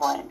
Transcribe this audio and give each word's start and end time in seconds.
wollen. 0.00 0.30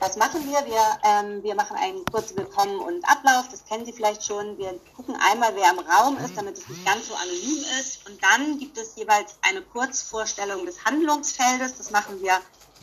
Was 0.00 0.16
machen 0.16 0.44
wir? 0.44 0.66
Wir, 0.66 0.98
ähm, 1.02 1.42
wir 1.42 1.54
machen 1.54 1.76
einen 1.78 2.04
kurzen 2.04 2.36
Willkommen 2.36 2.78
und 2.78 3.02
Ablauf, 3.08 3.48
das 3.50 3.64
kennen 3.64 3.86
Sie 3.86 3.92
vielleicht 3.92 4.22
schon. 4.22 4.58
Wir 4.58 4.78
gucken 4.94 5.16
einmal, 5.16 5.54
wer 5.54 5.70
im 5.70 5.78
Raum 5.78 6.18
ist, 6.18 6.36
damit 6.36 6.58
es 6.58 6.68
nicht 6.68 6.84
ganz 6.84 7.08
so 7.08 7.14
anonym 7.14 7.64
ist. 7.80 8.06
Und 8.06 8.22
dann 8.22 8.58
gibt 8.58 8.76
es 8.76 8.96
jeweils 8.96 9.36
eine 9.40 9.62
Kurzvorstellung 9.62 10.66
des 10.66 10.84
Handlungsfeldes. 10.84 11.78
Das 11.78 11.90
machen 11.90 12.20
wir 12.20 12.38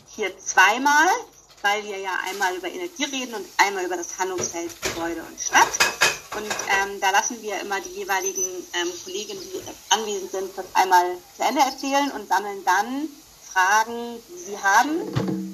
hier 0.08 0.36
zweimal, 0.38 1.06
weil 1.60 1.84
wir 1.84 1.98
ja 1.98 2.10
einmal 2.28 2.56
über 2.56 2.68
Energie 2.68 3.04
reden 3.04 3.34
und 3.34 3.46
einmal 3.58 3.84
über 3.84 3.96
das 3.96 4.18
Handlungsfeld 4.18 4.70
Gebäude 4.82 5.22
und 5.22 5.40
Stadt. 5.40 5.78
Und 6.34 6.46
ähm, 6.46 7.00
da 7.00 7.10
lassen 7.10 7.40
wir 7.40 7.60
immer 7.60 7.80
die 7.82 7.90
jeweiligen 7.90 8.66
ähm, 8.72 8.90
Kolleginnen, 9.04 9.42
die 9.42 9.62
anwesend 9.90 10.30
sind, 10.32 10.58
das 10.58 10.66
einmal 10.74 11.18
zu 11.36 11.44
Ende 11.44 11.60
erzählen 11.60 12.10
und 12.12 12.26
sammeln 12.26 12.64
dann 12.64 13.08
Fragen, 13.52 14.22
die 14.28 14.38
sie 14.38 14.58
haben. 14.58 15.00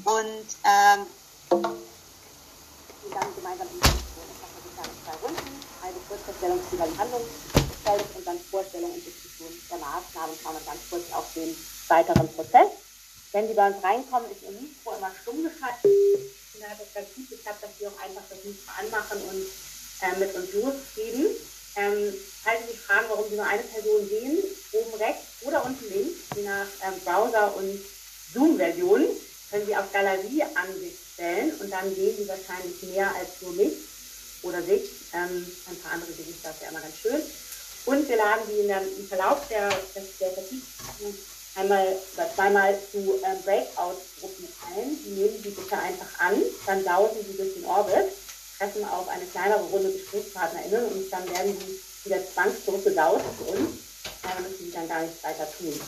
Und 0.05 0.47
ähm, 0.65 1.07
die 3.03 3.11
dann 3.11 3.35
gemeinsam 3.35 3.67
in 3.69 3.81
Diskussion. 3.81 4.25
Das 4.31 4.39
machen 4.39 4.63
wir 4.63 4.73
zwei 4.79 5.17
Runden. 5.27 5.53
Also 5.83 5.99
Kurzvorstellung 6.09 6.59
des 6.63 6.73
jeweiligen 6.73 6.99
Handlungsfeldes 6.99 8.11
und 8.17 8.27
dann 8.27 8.39
Vorstellung 8.39 8.93
und 8.93 9.05
Diskussion 9.05 9.51
der 9.71 9.79
Maßnahmen. 9.79 10.35
Schauen 10.43 10.55
wir 10.55 10.65
ganz 10.65 10.81
kurz 10.89 11.13
auf 11.13 11.27
den 11.35 11.51
weiteren 11.89 12.29
Prozess. 12.35 12.71
Wenn 13.33 13.49
Sie 13.49 13.55
bei 13.55 13.67
uns 13.67 13.83
reinkommen, 13.83 14.31
ist 14.31 14.43
Ihr 14.43 14.53
Mikro 14.53 14.95
immer 14.97 15.11
stumm 15.23 15.43
geschaltet. 15.43 15.85
Und 15.85 16.61
da 16.63 16.71
hat 16.71 16.79
es 16.81 16.95
ganz 16.95 17.09
gut 17.15 17.29
geklappt, 17.29 17.63
dass 17.63 17.71
Sie 17.79 17.87
auch 17.87 17.99
einfach 18.01 18.23
das 18.31 18.39
Mikro 18.45 18.71
anmachen 18.79 19.19
und 19.29 19.47
äh, 20.01 20.19
mit 20.19 20.35
uns 20.35 20.53
losgeben. 20.55 21.27
Ähm, 21.79 22.13
falls 22.43 22.61
Sie 22.67 22.73
sich 22.73 22.81
fragen, 22.81 23.07
warum 23.09 23.29
Sie 23.31 23.37
nur 23.37 23.47
eine 23.47 23.63
Person 23.63 24.09
sehen, 24.09 24.39
oben 24.73 24.95
rechts 24.99 25.23
oder 25.43 25.65
unten 25.65 25.89
links, 25.89 26.19
je 26.35 26.43
nach 26.43 26.67
ähm, 26.83 27.01
Browser 27.05 27.55
und 27.57 27.81
Zoom-Version, 28.35 29.05
können 29.51 29.67
Sie 29.67 29.77
auf 29.77 29.93
Galerie-Ansicht 29.93 30.99
stellen 31.15 31.55
und 31.61 31.71
dann 31.71 31.95
sehen 31.95 32.17
Sie 32.19 32.29
wahrscheinlich 32.29 32.83
mehr 32.83 33.15
als 33.15 33.31
nur 33.41 33.53
mich 33.53 33.75
oder 34.43 34.61
sich. 34.63 34.91
Ähm, 35.13 35.47
ein 35.67 35.77
paar 35.81 35.93
andere 35.93 36.11
Gesichter 36.13 36.51
ist 36.51 36.63
ja 36.63 36.69
immer 36.69 36.81
ganz 36.81 36.95
schön. 37.01 37.23
Und 37.87 38.09
wir 38.09 38.17
laden 38.17 38.45
Sie 38.49 38.67
der, 38.67 38.83
im 38.83 39.09
Verlauf 39.09 39.41
der 39.49 39.71
Vertiefung 39.71 41.15
einmal 41.55 41.97
oder 42.15 42.35
zweimal 42.35 42.79
zu 42.93 43.21
ähm, 43.23 43.43
Breakout-Gruppen 43.45 44.49
ein. 44.75 44.99
Die 45.05 45.11
nehmen 45.11 45.43
Sie 45.43 45.51
bitte 45.51 45.79
einfach 45.79 46.19
an, 46.19 46.43
dann 46.67 46.85
sausen 46.85 47.25
Sie 47.27 47.37
durch 47.37 47.55
den 47.55 47.65
Orbit 47.65 48.13
treffen 48.59 48.85
auf 48.85 49.09
eine 49.09 49.25
kleinere 49.27 49.63
Runde 49.65 49.93
GesprächspartnerInnen 49.93 50.87
und 50.87 51.13
dann 51.13 51.29
werden 51.31 51.57
die 51.59 51.81
wieder 52.05 52.21
zwangsdruckgesaut 52.27 53.23
für 53.39 53.53
uns. 53.53 53.71
Da 54.23 54.41
müssen 54.41 54.67
sie 54.67 54.73
dann 54.73 54.89
gar 54.89 55.01
nichts 55.01 55.23
weiter 55.23 55.47
tun. 55.59 55.81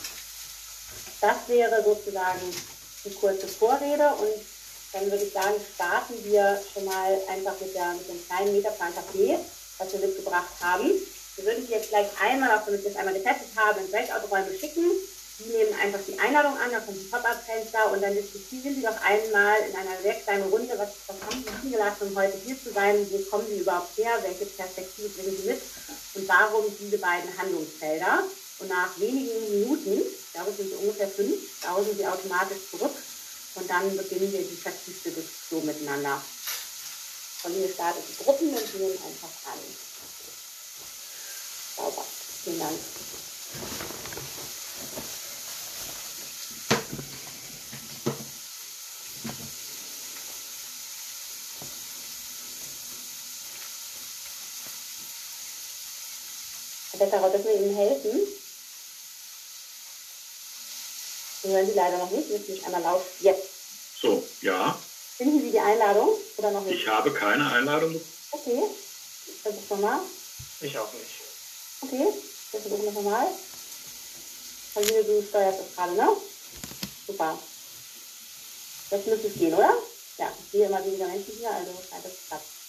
Das 1.19 1.37
wäre 1.47 1.83
sozusagen 1.83 2.39
eine 3.05 3.13
kurze 3.15 3.47
Vorrede 3.47 4.09
und 4.15 4.33
dann 4.93 5.09
würde 5.09 5.23
ich 5.23 5.33
sagen, 5.33 5.55
starten 5.75 6.13
wir 6.23 6.61
schon 6.73 6.85
mal 6.85 7.17
einfach 7.29 7.59
mit, 7.59 7.73
der, 7.75 7.93
mit 7.93 8.07
dem 8.09 8.25
kleinen 8.27 8.53
Metaplan 8.55 8.93
Café, 8.93 9.37
was 9.77 9.93
wir 9.93 9.99
mitgebracht 9.99 10.51
haben. 10.61 10.91
Wir 11.35 11.45
würden 11.45 11.65
Sie 11.65 11.73
jetzt 11.73 11.89
gleich 11.89 12.07
einmal, 12.21 12.57
auch 12.57 12.65
damit 12.65 12.83
wir 12.83 12.91
es 12.91 12.97
einmal 12.97 13.13
getestet 13.13 13.47
haben, 13.55 13.79
in 13.79 13.91
Breakout-Räume 13.91 14.57
schicken 14.59 14.91
Sie 15.43 15.49
nehmen 15.49 15.73
einfach 15.81 15.99
die 16.07 16.19
Einladung 16.19 16.57
an, 16.57 16.71
da 16.71 16.79
kommt 16.79 16.97
ein 16.97 17.09
Pop-Up-Fenster 17.09 17.91
und 17.91 18.01
dann 18.01 18.13
diskutieren 18.13 18.75
Sie 18.75 18.81
doch 18.81 19.01
einmal 19.01 19.57
in 19.69 19.75
einer 19.75 20.01
sehr 20.01 20.15
kleinen 20.15 20.49
Runde, 20.49 20.73
was, 20.77 20.89
was 21.07 21.15
haben 21.25 21.43
Sie 21.43 21.61
zugelassen, 21.61 22.07
um 22.07 22.15
heute 22.15 22.37
hier 22.45 22.55
zu 22.61 22.71
sein, 22.71 23.07
wo 23.09 23.17
kommen 23.29 23.47
Sie 23.47 23.59
überhaupt 23.59 23.97
her, 23.97 24.11
welche 24.21 24.45
Perspektive 24.45 25.09
bringen 25.09 25.37
Sie 25.37 25.49
mit 25.49 25.61
und 26.15 26.27
warum 26.27 26.65
diese 26.79 26.97
beiden 26.97 27.35
Handlungsfelder. 27.37 28.23
Und 28.59 28.69
nach 28.69 28.99
wenigen 28.99 29.49
Minuten, 29.49 30.01
ich 30.01 30.55
sind 30.57 30.71
so 30.71 30.77
ungefähr 30.77 31.07
fünf, 31.07 31.39
sausen 31.61 31.97
Sie 31.97 32.05
automatisch 32.05 32.69
zurück 32.69 32.93
und 33.55 33.69
dann 33.69 33.97
beginnen 33.97 34.31
wir 34.31 34.41
die 34.41 34.55
vertiefte 34.55 35.09
Diskussion 35.11 35.65
miteinander. 35.65 36.21
Von 37.41 37.59
mir 37.59 37.67
startet 37.67 38.03
die 38.07 38.23
Gruppen 38.23 38.49
und 38.49 38.79
nehmen 38.79 38.91
einfach 38.93 39.51
an. 39.51 39.59
Sauber. 41.75 42.05
Vielen 42.43 42.59
Dank. 42.59 42.79
Besserer, 57.11 57.29
dürfen 57.29 57.47
wir 57.47 57.55
Ihnen 57.55 57.75
helfen? 57.75 58.19
Wir 61.43 61.51
hören 61.51 61.67
Sie 61.67 61.73
leider 61.73 61.97
noch 61.97 62.11
nicht. 62.11 62.29
Müssen 62.29 62.55
Sie 62.55 62.63
einmal 62.63 62.81
laut. 62.81 63.03
Jetzt. 63.19 63.49
So, 64.01 64.25
ja. 64.41 64.79
Finden 65.17 65.41
Sie 65.41 65.51
die 65.51 65.59
Einladung 65.59 66.09
oder 66.37 66.51
noch 66.51 66.63
nicht? 66.63 66.81
Ich 66.81 66.87
habe 66.87 67.11
keine 67.13 67.51
Einladung. 67.51 67.99
Okay. 68.31 68.63
Ich 69.27 69.41
versuche 69.41 69.73
nochmal. 69.73 69.99
Ich 70.61 70.77
auch 70.77 70.93
nicht. 70.93 71.05
Okay. 71.81 72.07
Wir 72.51 72.61
versuchen 72.61 72.85
das 72.85 72.93
nochmal. 72.93 73.27
Sabine, 74.73 75.03
du 75.03 75.21
steuerst 75.27 75.59
das 75.59 75.75
gerade, 75.75 75.93
ne? 75.93 76.07
Super. 77.07 77.37
Jetzt 78.89 79.07
müsste 79.07 79.27
es 79.27 79.33
gehen, 79.33 79.53
oder? 79.53 79.73
Ja, 80.17 80.31
ich 80.39 80.51
sehe 80.51 80.65
immer 80.65 80.85
weniger 80.85 81.07
Menschen 81.07 81.33
hier, 81.37 81.51
also 81.51 81.71
scheint 81.89 82.05
es 82.05 82.27
klappt. 82.27 82.60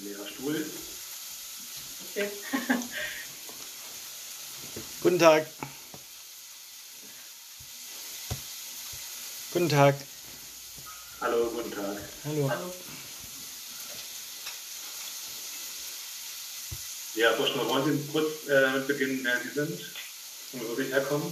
Ein 0.00 0.06
leerer 0.06 0.26
Stuhl. 0.26 0.66
Okay. 2.10 2.30
Guten 5.02 5.18
Tag. 5.18 5.46
Guten 9.52 9.68
Tag. 9.68 9.96
Hallo, 11.20 11.50
guten 11.50 11.70
Tag. 11.70 11.98
Hallo. 12.24 12.50
Hallo. 12.50 12.74
Ja, 17.14 17.34
Frau 17.34 17.46
Schnur, 17.46 17.68
wollen 17.68 17.98
Sie 17.98 18.10
kurz 18.10 18.46
äh, 18.48 18.80
beginnen, 18.86 19.20
wer 19.22 19.40
Sie 19.42 19.50
sind 19.50 19.80
und 20.52 20.66
wo 20.66 20.76
Sie 20.76 20.84
herkommen? 20.84 21.30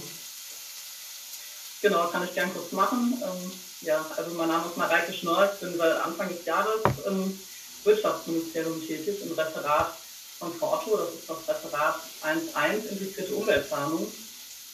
Genau, 1.81 2.07
kann 2.09 2.25
ich 2.25 2.35
gern 2.35 2.53
kurz 2.53 2.71
machen. 2.71 3.19
Ähm, 3.25 3.51
ja, 3.81 4.05
also 4.15 4.31
mein 4.31 4.49
Name 4.49 4.69
ist 4.69 4.77
Mareike 4.77 5.13
Schnorr, 5.13 5.53
ich 5.53 5.59
bin 5.59 5.75
seit 5.75 6.03
Anfang 6.03 6.29
des 6.29 6.45
Jahres 6.45 6.81
im 7.07 7.39
Wirtschaftsministerium 7.83 8.85
tätig, 8.85 9.21
im 9.23 9.31
Referat 9.31 9.93
von 10.39 10.53
Forto, 10.53 10.97
das 10.97 11.09
ist 11.15 11.29
das 11.29 11.47
Referat 11.47 11.95
1.1, 12.23 12.89
integrierte 12.89 13.33
Umweltplanung. 13.35 14.11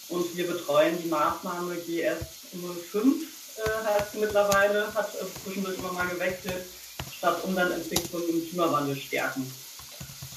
Und 0.09 0.37
wir 0.37 0.47
betreuen 0.47 1.01
die 1.01 1.09
Maßnahme 1.09 1.75
GS 1.77 2.51
05, 2.91 3.23
äh, 3.57 3.85
heißt 3.85 4.11
sie 4.11 4.19
mittlerweile, 4.19 4.93
hat 4.93 5.15
äh, 5.15 5.25
zwischendurch 5.43 5.77
immer 5.79 5.93
mal 5.93 6.07
gewechselt, 6.07 6.65
statt 7.17 7.43
Umweltentwicklung 7.43 8.21
im 8.29 8.47
Klimawandel 8.47 8.95
stärken. 8.95 9.51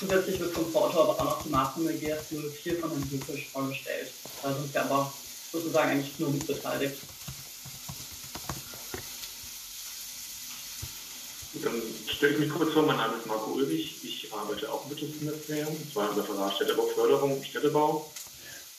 Zusätzlich 0.00 0.38
wird 0.40 0.54
vom 0.54 0.70
Forto 0.72 1.02
aber 1.02 1.20
auch 1.20 1.24
noch 1.24 1.42
die 1.42 1.50
Maßnahme 1.50 1.92
GS 1.94 2.30
04 2.62 2.78
von 2.78 2.90
Herrn 2.90 3.08
Glückisch 3.08 3.48
vorgestellt. 3.52 4.10
Da 4.42 4.54
sind 4.54 4.72
wir 4.72 4.82
aber 4.82 5.12
sozusagen 5.52 5.90
eigentlich 5.90 6.18
nur 6.18 6.30
mitbeteiligt. 6.30 6.96
Dann 11.62 11.82
stelle 12.06 12.34
ich 12.34 12.38
mich 12.38 12.50
kurz 12.50 12.72
vor, 12.72 12.84
mein 12.84 12.96
Name 12.96 13.16
ist 13.16 13.26
Marco 13.26 13.50
Ulrich. 13.52 14.04
Ich 14.04 14.32
arbeite 14.32 14.70
auch 14.70 14.84
im 14.84 14.90
Wirtschaftsministerium, 14.90 15.68
und 15.68 15.92
zwar 15.92 16.10
im 16.10 16.18
Referat 16.18 16.54
Städtebauförderung 16.54 17.36
und 17.36 17.44
Städtebau 17.44 18.12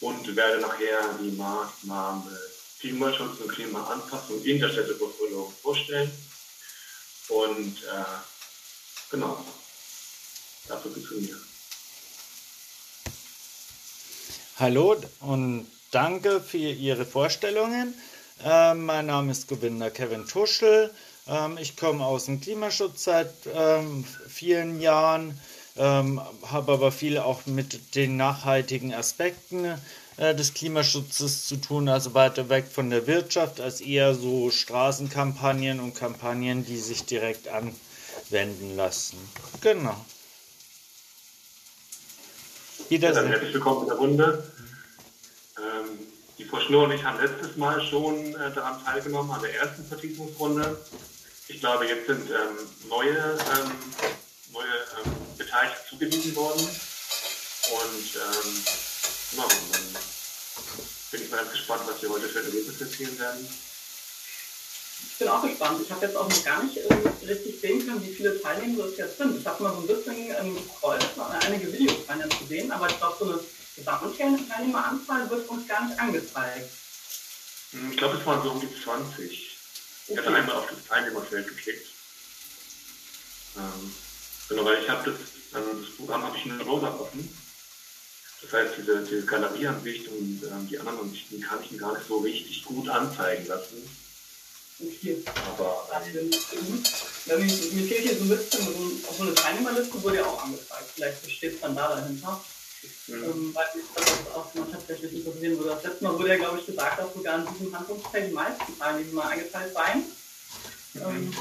und 0.02 0.36
werde 0.36 0.62
nachher 0.62 1.18
die 1.22 1.32
Maßnahme 1.32 2.40
Klimaschutz 2.80 3.40
und 3.42 3.50
Klimaanpassung 3.50 4.44
in 4.44 4.60
der 4.60 4.70
Städtebauförderung 4.70 5.52
vorstellen. 5.62 6.12
Und 7.28 7.78
äh, 7.84 8.04
genau, 9.12 9.44
dafür 10.68 10.92
zu 10.94 11.16
mir. 11.16 11.36
Hallo 14.58 14.96
und 15.20 15.68
danke 15.92 16.42
für 16.42 16.58
Ihre 16.58 17.06
Vorstellungen. 17.06 17.94
Äh, 18.44 18.74
mein 18.74 19.08
Name 19.08 19.32
ist 19.34 19.48
Govinda 19.48 19.90
Kevin 19.90 20.26
Tuschel. 20.26 20.92
Ähm, 21.28 21.58
ich 21.60 21.76
komme 21.76 22.06
aus 22.06 22.26
dem 22.26 22.42
Klimaschutz 22.42 23.04
seit 23.04 23.34
ähm, 23.54 24.06
vielen 24.28 24.82
Jahren, 24.82 25.40
ähm, 25.78 26.22
habe 26.48 26.74
aber 26.74 26.92
viel 26.92 27.18
auch 27.18 27.46
mit 27.46 27.96
den 27.96 28.18
nachhaltigen 28.18 28.94
Aspekten 28.94 29.66
äh, 30.18 30.36
des 30.36 30.54
Klimaschutzes 30.54 31.48
zu 31.48 31.58
tun, 31.58 31.88
also 31.88 32.14
weiter 32.14 32.50
weg 32.50 32.66
von 32.72 32.90
der 32.90 33.08
Wirtschaft, 33.08 33.62
als 33.62 33.80
eher 33.80 34.14
so 34.16 34.52
Straßenkampagnen 34.52 35.80
und 35.80 35.96
Kampagnen, 35.96 36.66
die 36.66 36.78
sich 36.78 37.06
direkt 37.06 37.48
anwenden 37.48 38.76
lassen. 38.76 39.18
Genau. 39.62 39.96
Ja, 42.90 42.98
dann 42.98 43.28
herzlich 43.28 43.54
willkommen 43.54 43.84
in 43.84 43.88
der 43.88 43.98
Runde. 43.98 44.44
Schnurr 46.58 46.86
und 46.86 46.92
ich 46.92 47.04
haben 47.04 47.20
letztes 47.20 47.58
Mal 47.58 47.82
schon 47.82 48.34
äh, 48.36 48.54
daran 48.54 48.84
teilgenommen, 48.84 49.32
an 49.32 49.42
der 49.42 49.56
ersten 49.56 49.86
Vertiefungsrunde. 49.86 50.78
Ich 51.48 51.60
glaube, 51.60 51.88
jetzt 51.88 52.08
sind 52.08 52.30
ähm, 52.30 52.90
neue, 52.90 53.18
ähm, 53.18 53.72
neue 54.52 54.66
ähm, 54.66 55.12
Beteiligte 55.38 55.80
zugewiesen 55.90 56.36
worden. 56.36 56.62
Und 56.62 58.16
ähm, 58.16 58.64
machen. 59.38 59.58
Dann 59.72 60.02
bin 61.12 61.22
ich 61.24 61.30
mal 61.30 61.38
ganz 61.38 61.52
gespannt, 61.52 61.82
was 61.88 62.02
Sie 62.02 62.08
heute 62.08 62.28
für 62.30 62.40
Ergebnisse 62.40 62.84
erzählen 62.84 63.20
werden. 63.20 63.48
Ich 65.12 65.18
bin 65.20 65.28
auch 65.28 65.44
gespannt. 65.44 65.82
Ich 65.84 65.92
habe 65.92 66.06
jetzt 66.06 66.16
auch 66.16 66.30
noch 66.30 66.44
gar 66.44 66.64
nicht 66.64 66.78
ähm, 66.78 67.28
richtig 67.28 67.60
sehen 67.62 67.86
können, 67.86 68.04
wie 68.04 68.14
viele 68.14 68.42
Teilnehmer 68.42 68.86
es 68.86 68.98
jetzt 68.98 69.18
sind. 69.18 69.40
Ich 69.40 69.46
habe 69.46 69.64
mal 69.64 69.74
so 69.74 69.82
ein 69.82 69.88
bisschen 69.88 70.16
ähm, 70.16 70.56
gescrollt, 70.56 71.06
einige 71.46 71.72
Videos 71.72 72.08
waren 72.08 72.22
jetzt 72.22 72.38
zu 72.38 72.46
sehen, 72.46 72.72
aber 72.72 72.88
ich 72.88 72.98
glaube, 72.98 73.16
so 73.20 73.26
eine 73.26 73.40
Gesamtteilnehmeranzahl 73.80 75.30
wird 75.30 75.50
uns 75.50 75.68
gar 75.68 75.88
nicht 75.88 76.00
angezeigt. 76.00 76.70
Hm, 77.72 77.92
ich 77.92 77.98
glaube, 77.98 78.18
es 78.18 78.26
waren 78.26 78.44
so 78.44 78.52
um 78.52 78.62
die 78.62 78.84
20. 78.84 79.58
Ich 80.08 80.18
hatte 80.18 80.34
einmal 80.34 80.56
auf 80.56 80.68
das 80.70 80.86
Teilnehmerfeld 80.88 81.48
geklickt. 81.48 81.88
Ähm, 83.58 83.94
genau, 84.48 84.66
weil 84.66 84.82
ich 84.82 84.90
habe 84.90 85.12
das, 85.12 85.20
ähm, 85.60 85.86
das 85.86 85.96
Programm 85.96 86.24
habe 86.24 86.38
ich 86.38 86.46
in 86.46 86.60
Rosa 86.62 86.94
offen. 86.94 87.30
Das 88.42 88.54
heißt, 88.54 88.78
diese, 88.78 89.04
diese 89.04 89.26
Galerieansicht 89.26 90.08
und 90.08 90.42
ähm, 90.44 90.68
die 90.70 90.80
anderen 90.80 91.00
Ansichten 91.00 91.42
kann 91.42 91.60
ich 91.64 91.72
mir 91.72 91.78
gar 91.78 91.94
nicht 91.94 92.08
so 92.08 92.20
richtig 92.20 92.64
gut 92.64 92.88
anzeigen 92.90 93.46
lassen. 93.48 93.78
Okay. 94.82 95.22
Aber 95.50 95.90
ähm, 96.06 96.32
ja, 97.26 97.36
mir, 97.36 97.46
mir 97.46 97.88
fehlt 97.88 98.02
hier 98.02 98.16
so 98.18 98.24
ein 98.24 98.30
bisschen, 98.30 98.66
so, 98.66 99.14
so 99.14 99.24
eine 99.24 99.36
Teilnehmerliste 99.36 100.02
wurde 100.02 100.18
ja 100.18 100.26
auch 100.26 100.42
angezeigt. 100.42 100.90
Vielleicht 100.96 101.30
steht 101.30 101.56
es 101.56 101.60
dann 101.60 101.76
da 101.76 101.90
dahinter. 101.90 102.42
Mhm. 103.08 103.24
Ähm, 103.24 103.56
weil 103.56 103.66
mich 103.76 103.86
das 103.96 104.06
auch 104.36 104.54
mal 104.54 104.68
tatsächlich 104.72 105.14
interessieren 105.14 105.58
würde. 105.58 105.72
Das 105.72 105.84
letzte 105.84 106.04
Mal 106.04 106.14
wurde 106.18 106.30
ja, 106.30 106.38
glaube 106.38 106.60
ich, 106.60 106.66
gesagt, 106.66 107.00
dass 107.00 107.14
sogar 107.14 107.40
in 107.40 107.54
diesem 107.54 107.76
Handlungsfeld 107.76 108.30
die 108.30 108.34
meisten 108.34 108.80
Teilnehmer 108.80 109.28
eingeteilt 109.28 109.74
seien. 109.74 110.04
Mhm. 110.94 111.02
Ähm, 111.02 111.34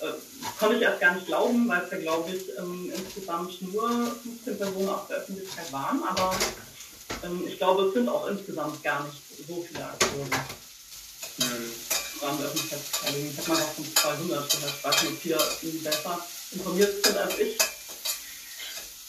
äh, 0.00 0.12
konnte 0.58 0.76
ich 0.76 0.82
erst 0.82 1.00
gar 1.00 1.14
nicht 1.14 1.26
glauben, 1.26 1.68
weil 1.68 1.82
es 1.82 1.90
ja, 1.90 1.98
glaube 1.98 2.30
ich, 2.30 2.56
ähm, 2.58 2.92
insgesamt 2.94 3.62
nur 3.62 4.16
15 4.22 4.58
Personen 4.58 4.88
aus 4.88 5.08
der 5.08 5.18
Öffentlichkeit 5.18 5.72
waren. 5.72 6.02
Aber 6.04 6.36
ähm, 7.22 7.44
ich 7.46 7.56
glaube, 7.56 7.84
es 7.84 7.94
sind 7.94 8.08
auch 8.08 8.26
insgesamt 8.28 8.82
gar 8.82 9.04
nicht 9.04 9.22
so 9.48 9.64
viele 9.66 9.84
Akteure. 9.84 10.44
Mhm. 11.38 11.72
Waren 12.20 12.44
Öffentlichkeitsbeteiligung. 12.44 13.30
Ich 13.30 13.38
habe 13.38 13.50
mal 13.50 13.62
auch 13.62 13.72
von 13.72 13.96
200 13.96 14.50
gehört. 14.50 14.74
Ich 14.76 14.84
weiß 14.84 15.02
nicht, 15.02 15.12
ob 15.12 15.58
viele 15.60 15.78
besser 15.78 16.26
informiert 16.52 17.04
sind 17.04 17.16
als 17.16 17.38
ich. 17.38 17.58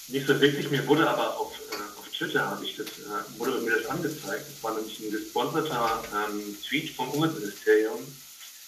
Nicht 0.08 0.26
so 0.26 0.40
wirklich, 0.40 0.70
mir 0.70 0.88
wurde 0.88 1.10
aber 1.10 1.38
auf, 1.38 1.54
äh, 1.72 2.00
auf 2.00 2.08
Twitter 2.18 2.50
habe 2.50 2.64
ich 2.64 2.78
das, 2.78 2.88
äh, 2.88 3.40
wurde 3.40 3.60
mir 3.60 3.76
das 3.76 3.88
angezeigt. 3.88 4.46
Das 4.48 4.64
war 4.64 4.74
nämlich 4.74 5.00
ein 5.00 5.12
gesponserter 5.12 6.02
ähm, 6.14 6.58
Tweet 6.66 6.96
vom 6.96 7.12
Umweltministerium, 7.12 8.00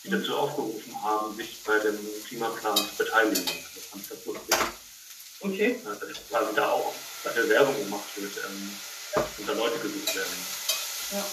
die 0.03 0.09
dazu 0.09 0.35
aufgerufen 0.35 1.01
haben, 1.01 1.35
sich 1.37 1.63
bei 1.65 1.79
dem 1.79 1.97
Klimaplan 2.27 2.75
zu 2.75 2.95
beteiligen. 2.97 3.45
Das 3.45 3.85
fand 3.85 4.03
ich 4.03 4.09
ganz 4.09 4.25
lustig. 4.25 4.55
Okay. 5.39 5.71
Äh, 5.71 5.83
dass 5.85 6.27
quasi 6.29 6.55
da 6.55 6.71
auch 6.71 6.93
dafür 7.23 7.47
Werbung 7.47 7.77
gemacht 7.85 8.09
wird 8.17 8.33
ähm, 8.45 8.71
und 9.37 9.47
da 9.47 9.53
Leute 9.53 9.79
gesucht 9.79 10.15
werden. 10.15 10.33
Ja. 11.11 11.25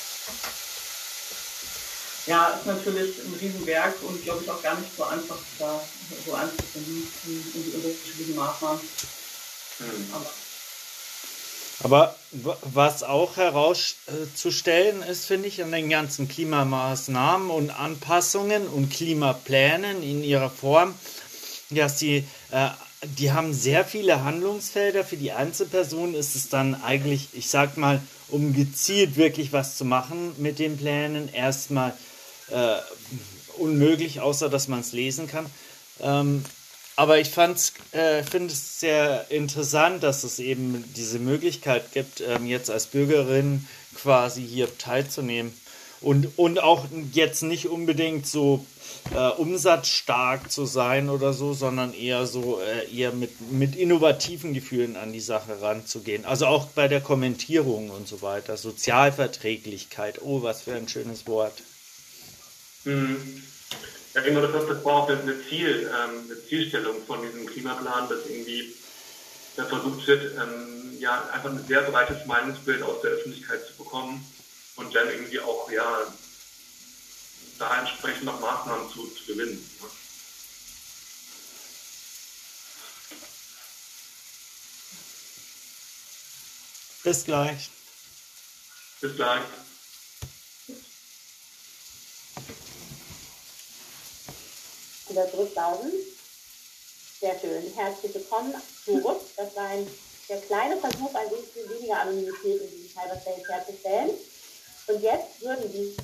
Ja, 2.27 2.49
ist 2.49 2.67
natürlich 2.67 3.19
ein 3.19 3.39
Riesenwerk 3.41 4.03
und 4.03 4.23
glaube 4.23 4.43
ich 4.43 4.51
auch 4.51 4.63
gar 4.63 4.79
nicht 4.79 4.91
so 4.97 5.05
einfach 5.05 5.39
da 5.59 5.81
so 6.25 6.35
einzufinden 6.35 7.09
in, 7.27 7.33
in 7.55 7.65
die 7.65 7.77
unterschiedlichen 7.77 8.37
Maßnahmen. 8.37 8.81
Aber 11.83 12.15
was 12.63 13.03
auch 13.03 13.37
herauszustellen 13.37 15.03
ist, 15.03 15.27
finde 15.27 15.49
ich, 15.49 15.63
an 15.63 15.73
den 15.73 15.91
ganzen 15.91 16.27
Klimamaßnahmen 16.27 17.51
und 17.51 17.71
Anpassungen 17.71 18.67
und 18.67 18.91
Klimaplänen 18.91 20.03
in 20.03 20.25
ihrer 20.25 20.49
Form, 20.49 20.95
dass 21.71 21.99
sie, 21.99 22.25
äh, 22.51 22.69
die 23.19 23.33
haben 23.33 23.53
sehr 23.53 23.85
viele 23.85 24.25
Handlungsfelder. 24.25 25.05
Für 25.05 25.19
die 25.19 25.33
Einzelperson 25.33 26.15
ist 26.15 26.35
es 26.35 26.49
dann 26.49 26.83
eigentlich, 26.83 27.29
ich 27.35 27.51
sag 27.51 27.77
mal, 27.77 28.01
um 28.29 28.55
gezielt 28.55 29.17
wirklich 29.17 29.53
was 29.53 29.77
zu 29.77 29.85
machen 29.85 30.33
mit 30.39 30.59
den 30.59 30.79
Plänen, 30.79 31.33
erstmal 31.33 31.93
äh, 32.51 32.77
unmöglich, 33.59 34.21
außer 34.21 34.49
dass 34.49 34.69
man 34.69 34.81
es 34.81 34.93
lesen 34.93 35.29
kann. 35.29 35.47
Ähm, 36.01 36.45
aber 36.97 37.19
ich 37.19 37.37
äh, 37.37 38.23
finde 38.23 38.53
es 38.53 38.81
sehr 38.81 39.31
interessant, 39.31 40.03
dass 40.03 40.25
es 40.25 40.39
eben 40.39 40.83
diese 40.97 41.19
Möglichkeit 41.19 41.93
gibt, 41.93 42.23
ähm, 42.23 42.47
jetzt 42.47 42.71
als 42.71 42.87
Bürgerin 42.87 43.67
quasi 43.95 44.43
hier 44.43 44.77
teilzunehmen. 44.79 45.53
Und, 46.01 46.39
und 46.39 46.59
auch 46.63 46.87
jetzt 47.13 47.43
nicht 47.43 47.69
unbedingt 47.69 48.27
so 48.27 48.65
äh, 49.15 49.29
umsatzstark 49.29 50.51
zu 50.51 50.67
sein 50.67 51.09
oder 51.09 51.33
so, 51.33 51.53
sondern 51.53 51.95
eher 51.95 52.27
so 52.27 52.61
äh, 52.61 52.95
eher 52.95 53.13
mit, 53.13 53.41
mit 53.51 53.77
innovativen 53.77 54.55
Gefühlen 54.55 54.97
an 54.97 55.13
die 55.13 55.21
Sache 55.21 55.61
ranzugehen. 55.61 56.25
Also 56.25 56.47
auch 56.47 56.67
bei 56.67 56.89
der 56.89 57.01
Kommentierung 57.01 57.91
und 57.91 58.09
so 58.09 58.23
weiter. 58.23 58.57
Sozialverträglichkeit, 58.57 60.21
oh, 60.23 60.43
was 60.43 60.63
für 60.63 60.75
ein 60.75 60.89
schönes 60.89 61.27
Wort. 61.27 61.63
Mhm. 62.85 63.43
Ja, 64.17 64.23
genau, 64.23 64.41
das, 64.41 64.67
das 64.67 64.83
war 64.83 64.95
auch 64.95 65.11
eine, 65.11 65.47
Ziel, 65.47 65.91
ähm, 65.93 66.25
eine 66.25 66.43
Zielstellung 66.49 67.05
von 67.05 67.21
diesem 67.21 67.45
Klimaplan, 67.45 68.09
dass 68.09 68.25
irgendwie 68.25 68.75
da 69.57 69.67
versucht 69.67 70.07
wird, 70.07 70.33
ähm, 70.41 70.99
ja, 70.99 71.29
einfach 71.29 71.51
ein 71.51 71.67
sehr 71.67 71.83
breites 71.83 72.25
Meinungsbild 72.25 72.83
aus 72.83 73.03
der 73.03 73.11
Öffentlichkeit 73.11 73.67
zu 73.67 73.75
bekommen 73.75 74.27
und 74.77 74.95
dann 74.95 75.11
irgendwie 75.11 75.39
auch, 75.41 75.71
ja, 75.71 75.99
da 77.59 77.81
entsprechend 77.81 78.25
noch 78.25 78.41
Maßnahmen 78.41 78.91
zu, 78.91 79.07
zu 79.07 79.35
gewinnen. 79.35 79.59
Ne? 79.83 79.89
Bis 87.05 87.25
gleich. 87.25 87.71
Bis 89.03 89.15
gleich. 89.15 89.43
Wieder 95.09 95.31
zurücklaufen. 95.31 95.93
Sehr 97.21 97.39
schön. 97.39 97.73
Herzlich 97.75 98.15
willkommen 98.15 98.55
zurück. 98.85 99.21
Das 99.37 99.55
war 99.57 99.67
ein 99.67 99.87
der 100.29 100.41
kleine 100.41 100.77
Versuch, 100.77 101.15
ein 101.15 101.29
bisschen 101.29 101.71
weniger 101.71 102.01
Anonymität 102.01 102.61
in 102.61 102.71
diesem 102.71 102.91
Cyberspace 102.91 103.49
herzustellen. 103.49 104.11
Und 104.89 105.03
jetzt 105.03 105.41
würden 105.41 105.73
die 105.73 105.97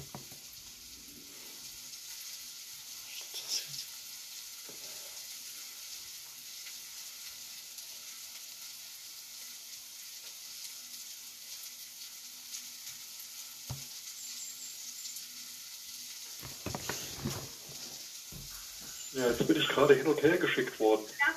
Ja, 19.22 19.28
jetzt 19.28 19.46
bin 19.46 19.56
ich 19.56 19.68
gerade 19.68 19.94
hin 19.94 20.06
und 20.08 20.20
her 20.20 20.36
geschickt 20.36 20.80
worden. 20.80 21.02
Ja, 21.20 21.32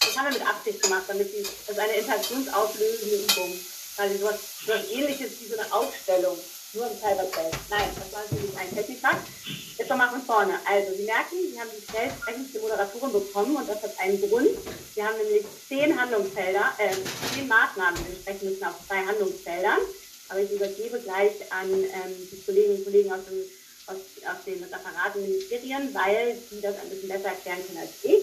das 0.00 0.16
haben 0.16 0.32
wir 0.32 0.38
mit 0.38 0.48
Absicht 0.48 0.82
gemacht, 0.82 1.02
damit 1.08 1.28
die, 1.30 1.42
das 1.42 1.76
ist 1.76 1.78
eine 1.78 1.92
interaktionsauslösende 1.92 3.16
Übung. 3.16 3.60
Also 3.98 4.16
sowas, 4.18 4.40
sowas 4.64 4.90
ähnliches 4.90 5.32
wie 5.40 5.48
so 5.48 5.58
eine 5.58 5.70
Ausstellung, 5.74 6.38
nur 6.72 6.86
im 6.86 6.96
Cyberspace. 6.96 7.52
Nein, 7.68 7.90
das 8.00 8.12
war 8.14 8.22
natürlich 8.22 8.56
ein 8.56 8.74
Technikfakt. 8.74 9.28
Jetzt 9.76 9.90
nochmal 9.90 10.08
von 10.08 10.22
vorne. 10.22 10.58
Also, 10.64 10.96
Sie 10.96 11.02
merken, 11.02 11.36
Sie 11.52 11.60
haben 11.60 11.68
die 11.76 11.84
schnellstrechendste 11.84 12.60
Moderatorin 12.60 13.12
bekommen 13.12 13.56
und 13.56 13.68
das 13.68 13.82
hat 13.82 13.98
einen 13.98 14.18
Grund. 14.18 14.48
Wir 14.94 15.04
haben 15.06 15.18
nämlich 15.18 15.44
zehn 15.68 16.00
Handlungsfelder, 16.00 16.64
äh, 16.78 16.96
zehn 17.34 17.46
Maßnahmen, 17.46 18.00
die 18.00 18.08
wir 18.08 18.20
sprechen 18.22 18.48
müssen 18.48 18.64
auf 18.64 18.76
zwei 18.86 19.04
Handlungsfeldern. 19.04 19.80
Aber 20.30 20.40
ich 20.40 20.50
übergebe 20.50 20.98
gleich 21.00 21.32
an 21.52 21.68
ähm, 21.68 22.28
die 22.32 22.40
Kolleginnen 22.40 22.78
und 22.78 22.84
Kollegen 22.84 23.12
aus 23.12 23.20
dem 23.28 23.44
aus, 23.86 23.96
aus 24.26 24.44
den 24.46 24.62
Referaten 24.62 25.22
Ministerien, 25.22 25.94
weil 25.94 26.36
die 26.50 26.60
das 26.60 26.76
ein 26.78 26.90
bisschen 26.90 27.08
besser 27.08 27.28
erklären 27.28 27.66
können 27.66 27.78
als 27.78 27.90
ich. 28.02 28.22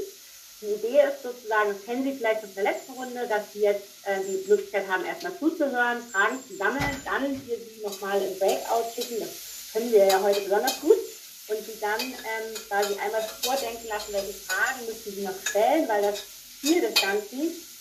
Die 0.61 0.65
Idee 0.65 1.07
ist 1.07 1.23
sozusagen, 1.23 1.73
das 1.73 1.85
kennen 1.85 2.03
Sie 2.03 2.17
vielleicht 2.17 2.43
aus 2.43 2.53
der 2.53 2.63
letzten 2.63 2.91
Runde, 2.93 3.27
dass 3.27 3.53
Sie 3.53 3.61
jetzt 3.61 3.87
äh, 4.03 4.19
die 4.27 4.49
Möglichkeit 4.49 4.87
haben, 4.87 5.05
erstmal 5.05 5.37
zuzuhören, 5.39 6.03
Fragen 6.11 6.39
zu 6.45 6.57
sammeln, 6.57 7.01
dann 7.05 7.47
wir 7.47 7.55
Sie 7.55 7.81
nochmal 7.81 8.21
im 8.21 8.37
Breakout 8.37 8.91
schicken, 8.93 9.19
das 9.19 9.29
können 9.71 9.91
wir 9.91 10.05
ja 10.05 10.21
heute 10.21 10.41
besonders 10.41 10.81
gut, 10.81 10.97
und 11.47 11.65
Sie 11.65 11.79
dann 11.79 12.01
ähm, 12.01 12.55
quasi 12.67 12.93
einmal 12.99 13.23
vordenken 13.41 13.87
lassen, 13.87 14.13
welche 14.13 14.33
Fragen 14.33 14.85
müssen 14.85 15.15
Sie 15.15 15.21
noch 15.21 15.47
stellen, 15.47 15.87
weil 15.87 16.01
das 16.01 16.19
Ziel 16.61 16.81
des 16.81 16.93
Ganzen 16.95 17.39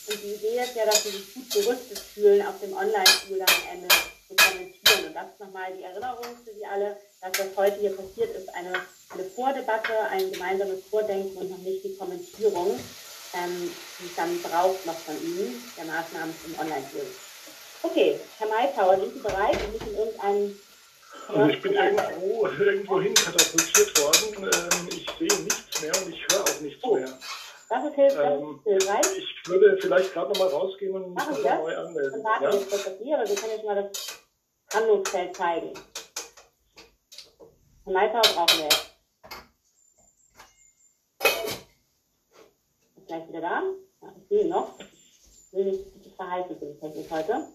und 0.09 0.23
die 0.23 0.35
Idee 0.35 0.63
ist 0.63 0.75
ja, 0.75 0.87
dass 0.87 1.03
Sie 1.03 1.11
sich 1.11 1.35
gut 1.35 1.51
gerüstet 1.51 1.99
fühlen, 1.99 2.47
auf 2.47 2.59
dem 2.61 2.73
Online-Tool 2.73 3.41
am 3.43 3.73
Ende 3.73 3.89
zu 3.89 4.37
kommentieren. 4.37 4.78
Und 4.97 5.15
das 5.15 5.27
ist 5.33 5.41
nochmal 5.41 5.73
die 5.77 5.83
Erinnerung 5.83 6.25
für 6.45 6.53
Sie 6.55 6.65
alle, 6.65 6.97
dass 7.21 7.33
das 7.33 7.49
heute 7.57 7.81
hier 7.81 7.97
passiert 7.97 8.35
ist, 8.35 8.49
eine, 8.55 8.73
eine 9.11 9.25
Vordebatte, 9.25 9.93
ein 10.11 10.33
gemeinsames 10.33 10.85
Vordenken 10.91 11.37
und 11.37 11.51
noch 11.51 11.59
nicht 11.59 11.85
die 11.85 11.97
Kommentierung, 11.97 12.79
ähm, 13.35 13.71
die 13.99 14.07
es 14.07 14.17
dann 14.17 14.41
braucht 14.43 14.87
noch 14.87 14.99
von 14.99 15.15
Ihnen, 15.23 15.63
der 15.77 15.85
Maßnahmen 15.85 16.35
zum 16.43 16.59
Online-Tool. 16.59 17.07
Okay, 17.83 18.19
Herr 18.39 18.49
Maytauer, 18.49 18.99
sind 18.99 19.15
Sie 19.15 19.21
bereit 19.21 19.57
und 19.65 19.73
nicht 19.73 19.87
in 19.87 19.97
irgendeinem 19.97 20.59
also 21.29 21.49
ich 21.49 21.61
bin 21.61 21.73
irgendwo, 21.73 22.47
irgendwo 22.47 23.01
hin 23.01 23.15
katapultiert 23.15 23.99
worden. 24.01 24.45
Ähm, 24.45 24.89
ich 24.91 25.07
sehe 25.19 25.43
nichts 25.43 25.83
mehr 25.83 25.93
und 26.03 26.13
ich 26.13 26.27
höre 26.31 26.43
auch 26.43 26.61
nichts 26.61 26.85
oh. 26.85 26.95
mehr. 26.95 27.19
Das 27.69 27.85
ist 27.85 27.95
hilfreich. 27.95 28.41
Ähm, 28.41 28.61
ich 29.19 29.49
würde 29.49 29.79
vielleicht 29.81 30.13
gerade 30.15 30.33
noch 30.33 30.39
mal 30.39 30.49
rausgehen 30.49 30.95
und 30.95 31.15
mich 31.15 31.25
nochmal 31.29 31.59
neu 31.59 31.77
anmelden. 31.77 32.13
Dann 32.13 32.25
warten 32.25 32.45
ja? 32.45 32.53
wir 32.53 32.67
kurz 32.67 32.87
auf 32.87 32.93
aber 32.93 33.29
wir 33.29 33.37
können 33.37 33.53
jetzt 33.53 33.65
mal 33.65 33.75
das 33.75 34.19
Handlungsfeld 34.73 35.35
zeigen. 35.35 35.73
Von 37.85 37.93
Leiter 37.95 38.21
brauchen 38.21 38.59
wir 38.59 38.65
jetzt. 38.65 38.91
Ist 42.97 43.07
gleich 43.07 43.29
wieder 43.29 43.41
da. 43.41 43.63
Ja, 44.03 44.15
ich 44.17 44.29
sehe 44.29 44.49
noch. 44.49 44.79
Ich 44.79 45.53
will 45.53 45.65
nicht 45.65 46.17
verhalten 46.17 46.59
für 46.59 46.67
die 46.67 46.79
Technik 46.79 47.11
heute. 47.11 47.49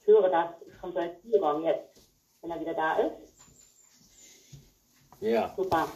Ich 0.00 0.06
höre 0.06 0.30
das 0.30 0.54
von 0.80 0.92
so 0.92 0.98
einem 1.00 1.18
Spielraum 1.18 1.64
jetzt, 1.64 2.00
wenn 2.40 2.50
er 2.52 2.60
wieder 2.60 2.74
da 2.74 2.96
ist. 2.98 3.35
Ja. 5.20 5.52
Super. 5.56 5.88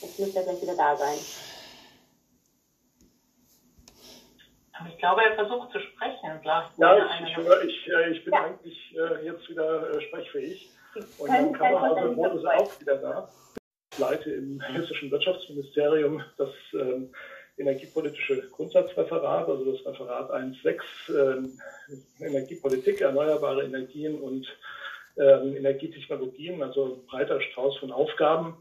Jetzt 0.00 0.18
müsste 0.18 0.38
er 0.38 0.44
gleich 0.44 0.62
wieder 0.62 0.76
da 0.76 0.96
sein. 0.96 1.18
Ich 4.88 4.98
glaube, 4.98 5.22
er 5.24 5.34
versucht 5.34 5.72
zu 5.72 5.80
sprechen. 5.80 6.40
ja, 6.44 6.70
ich, 7.20 7.36
ich, 7.68 7.88
äh, 7.92 8.10
ich 8.10 8.24
bin 8.24 8.32
ja. 8.32 8.44
eigentlich 8.44 8.96
äh, 8.96 9.24
jetzt 9.24 9.48
wieder 9.48 9.90
äh, 9.90 10.00
sprechfähig. 10.02 10.70
Und 11.18 11.28
dann 11.28 11.52
kann 11.52 11.72
man 11.72 11.84
also 11.84 12.12
Modus 12.12 12.44
auch 12.44 12.80
wieder 12.80 12.96
da. 12.96 13.28
Ich 13.92 13.98
leite 13.98 14.30
im 14.30 14.60
hessischen 14.60 15.10
Wirtschaftsministerium 15.10 16.22
das 16.36 16.50
ähm, 16.74 17.12
energiepolitische 17.56 18.48
Grundsatzreferat, 18.50 19.48
also 19.48 19.72
das 19.72 19.84
Referat 19.84 20.30
1.6, 20.30 21.50
äh, 22.20 22.24
Energiepolitik, 22.24 23.00
erneuerbare 23.00 23.64
Energien 23.64 24.20
und 24.20 24.46
ähm, 25.18 25.56
Energietechnologien, 25.56 26.62
also 26.62 26.84
ein 26.84 27.06
breiter 27.06 27.40
Strauß 27.40 27.78
von 27.78 27.92
Aufgaben. 27.92 28.56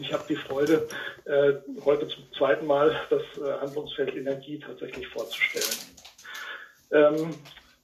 Ich 0.00 0.12
habe 0.12 0.24
die 0.28 0.36
Freude, 0.36 0.86
äh, 1.24 1.54
heute 1.84 2.06
zum 2.08 2.24
zweiten 2.36 2.66
Mal 2.66 2.94
das 3.10 3.22
äh, 3.38 3.60
Handlungsfeld 3.60 4.14
Energie 4.14 4.58
tatsächlich 4.58 5.08
vorzustellen. 5.08 5.76
Ähm, 6.92 7.34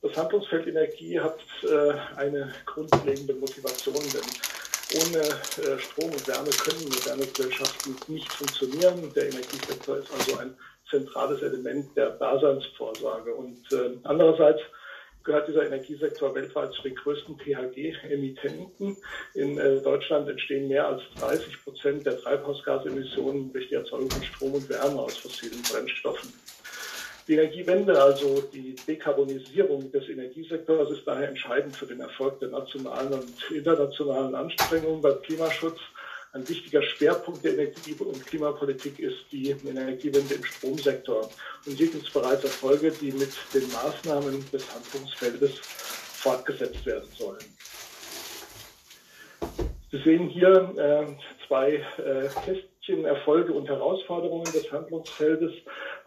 das 0.01 0.17
Handlungsfeld 0.17 0.69
Energie 0.69 1.19
hat 1.19 1.39
äh, 1.65 1.95
eine 2.17 2.53
grundlegende 2.67 3.35
Motivation, 3.35 3.97
denn 3.97 5.01
ohne 5.03 5.19
äh, 5.19 5.79
Strom 5.79 6.11
und 6.11 6.29
Wärme 6.29 6.51
können 6.51 6.89
moderne 6.89 7.27
Gesellschaften 7.27 7.97
nicht 8.07 8.33
funktionieren. 8.33 9.13
Der 9.15 9.29
Energiesektor 9.29 9.99
ist 9.99 10.13
also 10.13 10.39
ein 10.39 10.57
zentrales 10.89 11.43
Element 11.43 11.97
der 11.97 12.11
Daseinsvorsorge. 12.11 13.35
Und 13.35 13.61
äh, 13.73 13.99
andererseits 14.05 14.61
gehört 15.29 15.47
dieser 15.47 15.67
Energiesektor 15.67 16.35
weltweit 16.35 16.73
zu 16.73 16.83
den 16.83 16.95
größten 16.95 17.37
THG-Emittenten. 17.39 18.97
In 19.35 19.59
äh, 19.59 19.81
Deutschland 19.83 20.27
entstehen 20.27 20.69
mehr 20.69 20.89
als 20.89 21.03
30 21.21 21.65
Prozent 21.65 22.07
der 22.07 22.19
Treibhausgasemissionen 22.19 23.53
durch 23.53 23.69
die 23.69 23.75
Erzeugung 23.75 24.11
von 24.11 24.23
Strom 24.23 24.55
und 24.55 24.69
Wärme 24.71 24.99
aus 25.01 25.19
fossilen 25.19 25.63
Brennstoffen. 25.63 26.33
Die 27.29 27.35
Energiewende, 27.35 28.03
also 28.03 28.41
die 28.55 28.75
Dekarbonisierung 28.75 29.93
des 29.93 30.09
Energiesektors, 30.09 30.93
ist 30.93 31.07
daher 31.07 31.29
entscheidend 31.29 31.77
für 31.77 31.85
den 31.85 32.01
Erfolg 32.01 32.41
der 32.41 32.49
nationalen 32.49 33.13
und 33.13 33.51
internationalen 33.51 34.35
Anstrengungen 34.35 35.03
beim 35.03 35.21
Klimaschutz 35.21 35.79
ein 36.33 36.49
wichtiger 36.49 36.83
Schwerpunkt 36.83 37.45
der 37.45 37.55
Energie- 37.55 37.97
und 37.99 38.27
Klimapolitik 38.27 38.99
ist 38.99 39.25
die 39.33 39.51
Energiewende 39.51 40.35
im 40.35 40.45
Stromsektor. 40.45 41.29
Und 41.67 41.73
hier 41.73 41.89
gibt 41.89 42.07
es 42.07 42.13
bereits 42.13 42.45
Erfolge, 42.45 42.91
die 42.91 43.13
mit 43.13 43.33
den 43.55 43.71
Maßnahmen 43.73 44.45
des 44.51 44.75
Handlungsfeldes 44.75 45.59
fortgesetzt 45.59 46.85
werden 46.85 47.09
sollen. 47.17 47.45
Sie 49.91 50.03
sehen 50.03 50.29
hier 50.29 50.75
äh, 50.77 51.47
zwei 51.47 51.75
äh, 51.97 52.29
Kästchen 52.45 53.07
Erfolge 53.07 53.53
und 53.55 53.67
Herausforderungen 53.69 54.45
des 54.53 54.71
Handlungsfeldes. 54.71 55.53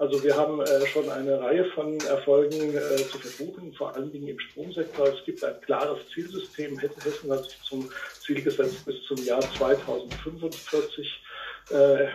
Also 0.01 0.23
wir 0.23 0.35
haben 0.35 0.59
äh, 0.61 0.87
schon 0.87 1.07
eine 1.11 1.39
Reihe 1.39 1.63
von 1.75 1.99
Erfolgen 1.99 2.75
äh, 2.75 2.95
zu 2.95 3.19
verbuchen, 3.19 3.71
vor 3.71 3.95
allen 3.95 4.11
Dingen 4.11 4.29
im 4.29 4.39
Stromsektor. 4.39 5.09
Es 5.09 5.23
gibt 5.25 5.43
ein 5.43 5.61
klares 5.61 5.99
Zielsystem. 6.11 6.79
Hessen 6.79 7.31
hat 7.31 7.43
sich 7.43 7.61
zum 7.61 7.87
Ziel 8.19 8.41
gesetzt, 8.41 8.83
bis 8.83 8.95
zum 9.03 9.17
Jahr 9.23 9.41
2045 9.41 11.23
äh, 11.69 12.07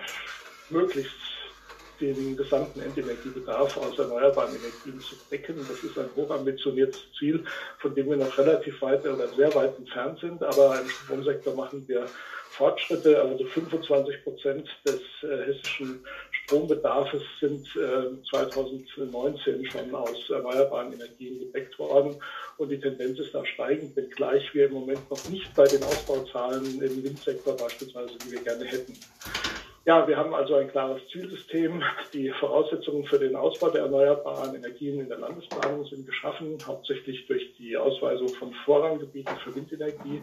möglichst 0.68 1.14
den 2.00 2.36
gesamten 2.36 2.80
Endenergiebedarf 2.80 3.76
aus 3.76 3.96
erneuerbaren 3.96 4.56
Energien 4.56 5.00
zu 5.00 5.14
decken. 5.30 5.64
Das 5.68 5.78
ist 5.84 5.96
ein 5.96 6.10
hochambitioniertes 6.16 7.00
Ziel, 7.16 7.44
von 7.78 7.94
dem 7.94 8.10
wir 8.10 8.16
noch 8.16 8.36
relativ 8.36 8.82
weit 8.82 9.06
oder 9.06 9.28
sehr 9.28 9.54
weit 9.54 9.78
entfernt 9.78 10.18
sind. 10.18 10.42
Aber 10.42 10.80
im 10.80 10.88
Stromsektor 10.88 11.54
machen 11.54 11.86
wir 11.86 12.06
Fortschritte. 12.50 13.22
Also 13.22 13.44
25 13.44 14.24
Prozent 14.24 14.68
des 14.84 15.00
äh, 15.22 15.46
hessischen 15.46 16.04
Strombedarfs 16.46 17.18
sind 17.40 17.66
äh, 17.74 18.22
2019 18.30 19.68
schon 19.68 19.94
aus 19.94 20.30
erneuerbaren 20.30 20.92
Energien 20.92 21.40
gedeckt 21.40 21.76
worden. 21.78 22.14
Und 22.56 22.68
die 22.68 22.78
Tendenz 22.78 23.18
ist 23.18 23.34
da 23.34 23.44
steigend, 23.44 23.96
wenngleich 23.96 24.54
wir 24.54 24.66
im 24.66 24.74
Moment 24.74 25.10
noch 25.10 25.28
nicht 25.28 25.52
bei 25.56 25.64
den 25.64 25.82
Ausbauzahlen 25.82 26.80
im 26.80 27.02
Windsektor 27.02 27.56
beispielsweise, 27.56 28.16
die 28.24 28.30
wir 28.30 28.40
gerne 28.42 28.64
hätten. 28.64 28.94
Ja, 29.86 30.06
wir 30.06 30.16
haben 30.16 30.34
also 30.34 30.54
ein 30.54 30.70
klares 30.70 31.02
Zielsystem. 31.10 31.82
Die 32.12 32.30
Voraussetzungen 32.30 33.04
für 33.06 33.18
den 33.18 33.34
Ausbau 33.34 33.70
der 33.70 33.82
erneuerbaren 33.82 34.54
Energien 34.54 35.00
in 35.00 35.08
der 35.08 35.18
Landesplanung 35.18 35.84
sind 35.86 36.06
geschaffen, 36.06 36.58
hauptsächlich 36.64 37.26
durch 37.26 37.54
die 37.58 37.76
Ausweisung 37.76 38.28
von 38.28 38.52
Vorranggebieten 38.64 39.36
für 39.44 39.54
Windenergie. 39.54 40.22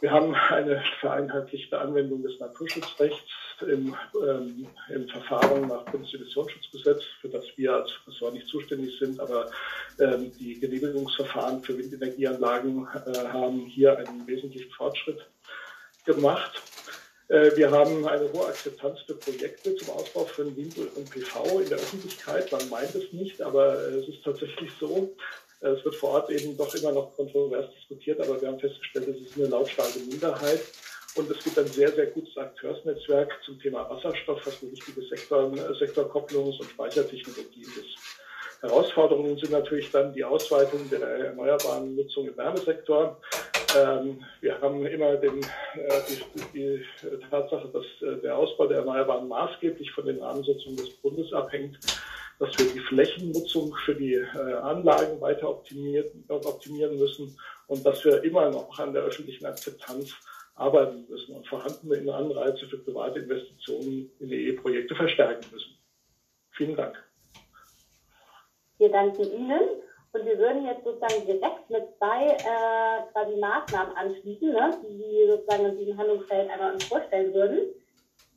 Wir 0.00 0.12
haben 0.12 0.34
eine 0.34 0.82
vereinheitlichte 1.00 1.78
Anwendung 1.78 2.22
des 2.22 2.38
Naturschutzrechts 2.38 3.30
im, 3.62 3.96
ähm, 4.22 4.66
im 4.90 5.08
Verfahren 5.08 5.66
nach 5.66 5.84
Bundesemissionsschutzgesetz, 5.86 7.02
für 7.20 7.28
das 7.28 7.44
wir 7.56 7.74
als 7.74 7.90
Ressort 8.06 8.34
nicht 8.34 8.46
zuständig 8.46 8.96
sind, 8.98 9.18
aber 9.18 9.50
ähm, 9.98 10.30
die 10.38 10.60
Genehmigungsverfahren 10.60 11.62
für 11.64 11.76
Windenergieanlagen 11.76 12.86
äh, 13.06 13.18
haben 13.28 13.66
hier 13.66 13.98
einen 13.98 14.24
wesentlichen 14.26 14.70
Fortschritt 14.70 15.26
gemacht. 16.04 16.62
Äh, 17.28 17.56
wir 17.56 17.70
haben 17.70 18.06
eine 18.06 18.32
hohe 18.32 18.46
Akzeptanz 18.46 19.00
für 19.00 19.14
Projekte 19.14 19.74
zum 19.74 19.90
Ausbau 19.90 20.24
von 20.24 20.56
Wind 20.56 20.76
und 20.78 21.10
PV 21.10 21.60
in 21.60 21.68
der 21.68 21.78
Öffentlichkeit. 21.78 22.52
Man 22.52 22.68
meint 22.70 22.94
es 22.94 23.12
nicht, 23.12 23.42
aber 23.42 23.74
äh, 23.74 23.96
es 23.96 24.08
ist 24.08 24.24
tatsächlich 24.24 24.70
so. 24.78 25.14
Äh, 25.60 25.68
es 25.68 25.84
wird 25.84 25.94
vor 25.96 26.10
Ort 26.10 26.30
eben 26.30 26.56
doch 26.56 26.74
immer 26.74 26.92
noch 26.92 27.14
kontrovers 27.14 27.66
diskutiert, 27.74 28.20
aber 28.20 28.40
wir 28.40 28.48
haben 28.48 28.60
festgestellt, 28.60 29.08
es 29.08 29.28
ist 29.28 29.36
eine 29.36 29.48
lautstarke 29.48 29.98
Minderheit. 30.00 30.60
Und 31.16 31.30
es 31.30 31.42
gibt 31.42 31.58
ein 31.58 31.66
sehr, 31.66 31.90
sehr 31.90 32.06
gutes 32.06 32.36
Akteursnetzwerk 32.36 33.32
zum 33.44 33.58
Thema 33.60 33.88
Wasserstoff, 33.90 34.46
was 34.46 34.62
eine 34.62 34.72
wichtige 34.72 35.02
Sektor, 35.02 35.50
Sektorkopplungs- 35.50 36.60
und 36.60 36.70
Speichertechnologie 36.70 37.62
ist. 37.62 37.98
Herausforderungen 38.60 39.36
sind 39.36 39.52
natürlich 39.52 39.90
dann 39.90 40.12
die 40.12 40.24
Ausweitung 40.24 40.88
der 40.90 41.00
erneuerbaren 41.00 41.94
Nutzung 41.94 42.28
im 42.28 42.36
Wärmesektor. 42.36 43.20
Ähm, 43.76 44.24
wir 44.40 44.60
haben 44.60 44.84
immer 44.86 45.16
den, 45.16 45.40
äh, 45.40 46.00
die, 46.08 46.42
die, 46.52 46.84
Tatsache, 47.30 47.68
dass 47.68 47.84
äh, 48.02 48.20
der 48.20 48.36
Ausbau 48.36 48.66
der 48.66 48.78
Erneuerbaren 48.78 49.28
maßgeblich 49.28 49.92
von 49.92 50.06
den 50.06 50.20
Rahmensetzungen 50.20 50.76
des 50.76 50.90
Bundes 50.96 51.32
abhängt, 51.32 51.78
dass 52.38 52.56
wir 52.58 52.72
die 52.72 52.80
Flächennutzung 52.80 53.74
für 53.84 53.94
die 53.94 54.14
äh, 54.14 54.54
Anlagen 54.62 55.20
weiter 55.20 55.48
optimieren 55.50 56.98
müssen 56.98 57.36
und 57.66 57.84
dass 57.84 58.04
wir 58.04 58.22
immer 58.22 58.50
noch 58.50 58.78
an 58.78 58.92
der 58.92 59.02
öffentlichen 59.02 59.46
Akzeptanz 59.46 60.14
arbeiten 60.54 61.06
müssen 61.08 61.34
und 61.34 61.46
vorhandene 61.46 62.14
Anreize 62.14 62.66
für 62.66 62.78
private 62.78 63.20
Investitionen 63.20 64.10
in 64.20 64.32
EE-Projekte 64.32 64.94
verstärken 64.94 65.46
müssen. 65.52 65.76
Vielen 66.52 66.76
Dank. 66.76 66.96
Wir 68.78 68.90
danken 68.90 69.22
Ihnen 69.22 69.60
und 70.12 70.24
wir 70.24 70.38
würden 70.38 70.64
jetzt 70.64 70.84
sozusagen 70.84 71.26
direkt 71.26 71.68
mit 71.70 71.82
zwei 71.98 72.26
äh, 72.26 73.12
quasi 73.12 73.36
Maßnahmen 73.36 73.96
anschließen, 73.96 74.52
ne, 74.52 74.78
die 74.82 74.96
Sie 74.96 75.26
sozusagen 75.28 75.66
in 75.66 75.78
diesem 75.78 75.98
Handlungsfeld 75.98 76.50
einmal 76.50 76.72
uns 76.72 76.84
vorstellen 76.84 77.34
würden 77.34 77.74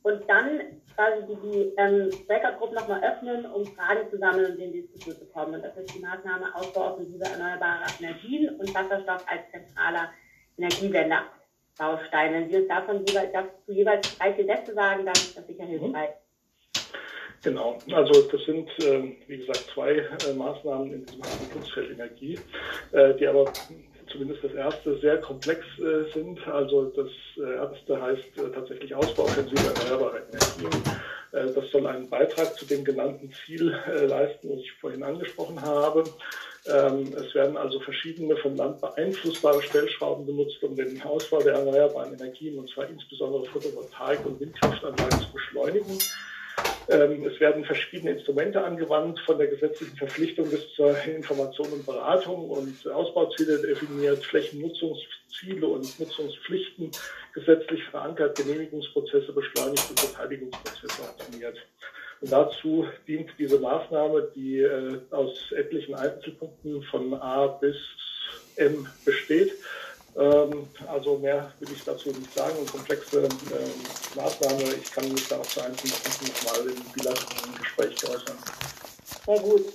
und 0.02 0.28
dann 0.28 0.60
quasi 0.94 1.26
die, 1.28 1.50
die 1.50 1.72
ähm, 1.76 2.10
Breakout-Gruppen 2.26 2.74
nochmal 2.74 3.02
öffnen, 3.04 3.46
um 3.46 3.64
Fragen 3.66 4.08
zu 4.10 4.18
sammeln 4.18 4.52
und 4.52 4.58
in 4.58 4.72
die 4.72 4.82
Diskussion 4.82 5.16
zu 5.16 5.26
kommen. 5.26 5.54
Und 5.54 5.62
das 5.62 5.76
ist 5.76 5.94
die 5.94 6.00
Maßnahme 6.00 6.54
Ausbau 6.54 6.92
offensiver 6.92 7.26
erneuerbarer 7.26 7.86
Energien 8.00 8.48
und 8.56 8.74
Wasserstoff 8.74 9.24
als 9.28 9.42
zentraler 9.50 10.10
Energiewende-Baustein. 10.58 12.32
Wenn 12.32 12.50
Sie 12.50 12.56
uns 12.58 12.68
davon 12.68 13.04
jeweils, 13.06 13.32
dazu 13.32 13.72
jeweils 13.72 14.18
drei, 14.18 14.34
vier 14.34 14.46
Sätze 14.46 14.74
sagen, 14.74 15.04
dann 15.04 15.14
ist 15.14 15.36
das 15.36 15.46
sicher 15.46 15.64
hilfreich. 15.64 16.10
Genau, 17.44 17.76
also 17.92 18.22
das 18.30 18.40
sind, 18.44 18.68
äh, 18.84 19.16
wie 19.26 19.38
gesagt, 19.38 19.68
zwei 19.74 19.94
äh, 19.94 20.32
Maßnahmen 20.32 20.92
in 20.92 21.04
diesem 21.04 21.22
Handlungsfeld 21.24 21.90
Energie, 21.90 22.38
äh, 22.92 23.14
die 23.14 23.26
aber 23.26 23.52
zumindest 24.12 24.44
das 24.44 24.52
erste 24.52 24.98
sehr 24.98 25.18
komplex 25.18 25.64
äh, 25.78 26.10
sind. 26.12 26.46
Also 26.46 26.84
das 26.96 27.08
äh, 27.36 27.54
erste 27.54 28.00
heißt 28.00 28.38
äh, 28.38 28.50
tatsächlich 28.54 28.94
Ausbau 28.94 29.24
offensiver 29.24 29.72
erneuerbarer 29.74 30.20
Energien. 30.32 30.82
das 31.32 31.70
soll 31.70 31.86
einen 31.86 32.10
Beitrag 32.10 32.54
zu 32.58 32.66
dem 32.66 32.84
genannten 32.84 33.32
Ziel 33.32 33.74
leisten, 34.06 34.50
was 34.50 34.60
ich 34.60 34.72
vorhin 34.72 35.02
angesprochen 35.02 35.62
habe. 35.62 36.04
Ähm, 36.66 37.12
es 37.16 37.34
werden 37.34 37.56
also 37.56 37.80
verschiedene 37.80 38.36
vom 38.36 38.54
Land 38.54 38.80
beeinflussbare 38.80 39.62
Stellschrauben 39.62 40.26
benutzt, 40.26 40.62
um 40.62 40.76
den 40.76 41.02
Ausbau 41.02 41.42
der 41.42 41.54
erneuerbaren 41.54 42.12
Energien, 42.12 42.58
und 42.58 42.68
zwar 42.70 42.88
insbesondere 42.88 43.44
Photovoltaik- 43.44 44.24
und 44.26 44.38
Windkraftanlagen 44.38 45.20
zu 45.20 45.32
beschleunigen. 45.32 45.98
Ähm, 46.88 47.24
es 47.24 47.38
werden 47.40 47.64
verschiedene 47.64 48.12
Instrumente 48.12 48.62
angewandt, 48.62 49.20
von 49.20 49.38
der 49.38 49.46
gesetzlichen 49.46 49.96
Verpflichtung 49.96 50.50
bis 50.50 50.72
zur 50.74 50.96
Information 51.04 51.68
und 51.72 51.86
Beratung 51.86 52.50
und 52.50 52.86
Ausbauziele 52.88 53.62
definiert, 53.62 54.24
Flächennutzungsziele 54.24 55.66
und 55.66 56.00
Nutzungspflichten 56.00 56.90
gesetzlich 57.34 57.84
verankert, 57.84 58.36
Genehmigungsprozesse 58.36 59.32
beschleunigt 59.32 59.88
und 59.90 60.00
Beteiligungsprozesse 60.00 61.02
optimiert. 61.02 61.56
Und 62.20 62.30
dazu 62.30 62.86
dient 63.06 63.30
diese 63.38 63.58
Maßnahme, 63.58 64.30
die 64.34 64.58
äh, 64.60 64.98
aus 65.10 65.52
etlichen 65.52 65.94
Einzelpunkten 65.94 66.82
von 66.84 67.14
A 67.14 67.46
bis 67.46 67.76
M 68.56 68.86
besteht, 69.04 69.52
also 70.14 71.18
mehr 71.18 71.52
will 71.58 71.72
ich 71.72 71.84
dazu 71.84 72.10
nicht 72.10 72.32
sagen. 72.34 72.54
Eine 72.58 72.66
komplexe 72.66 73.24
äh, 73.24 74.16
Maßnahme. 74.16 74.62
Ich 74.74 74.90
kann 74.92 75.10
mich 75.10 75.26
da 75.28 75.38
auch 75.38 75.46
zu 75.46 75.60
einzelnen 75.60 75.94
Punkten 75.94 76.26
nochmal 76.28 76.68
im 76.68 76.92
bilateralen 76.92 77.58
Gespräch 77.58 77.94
äußern. 78.04 78.36
Sehr 79.24 79.40
gut. 79.40 79.72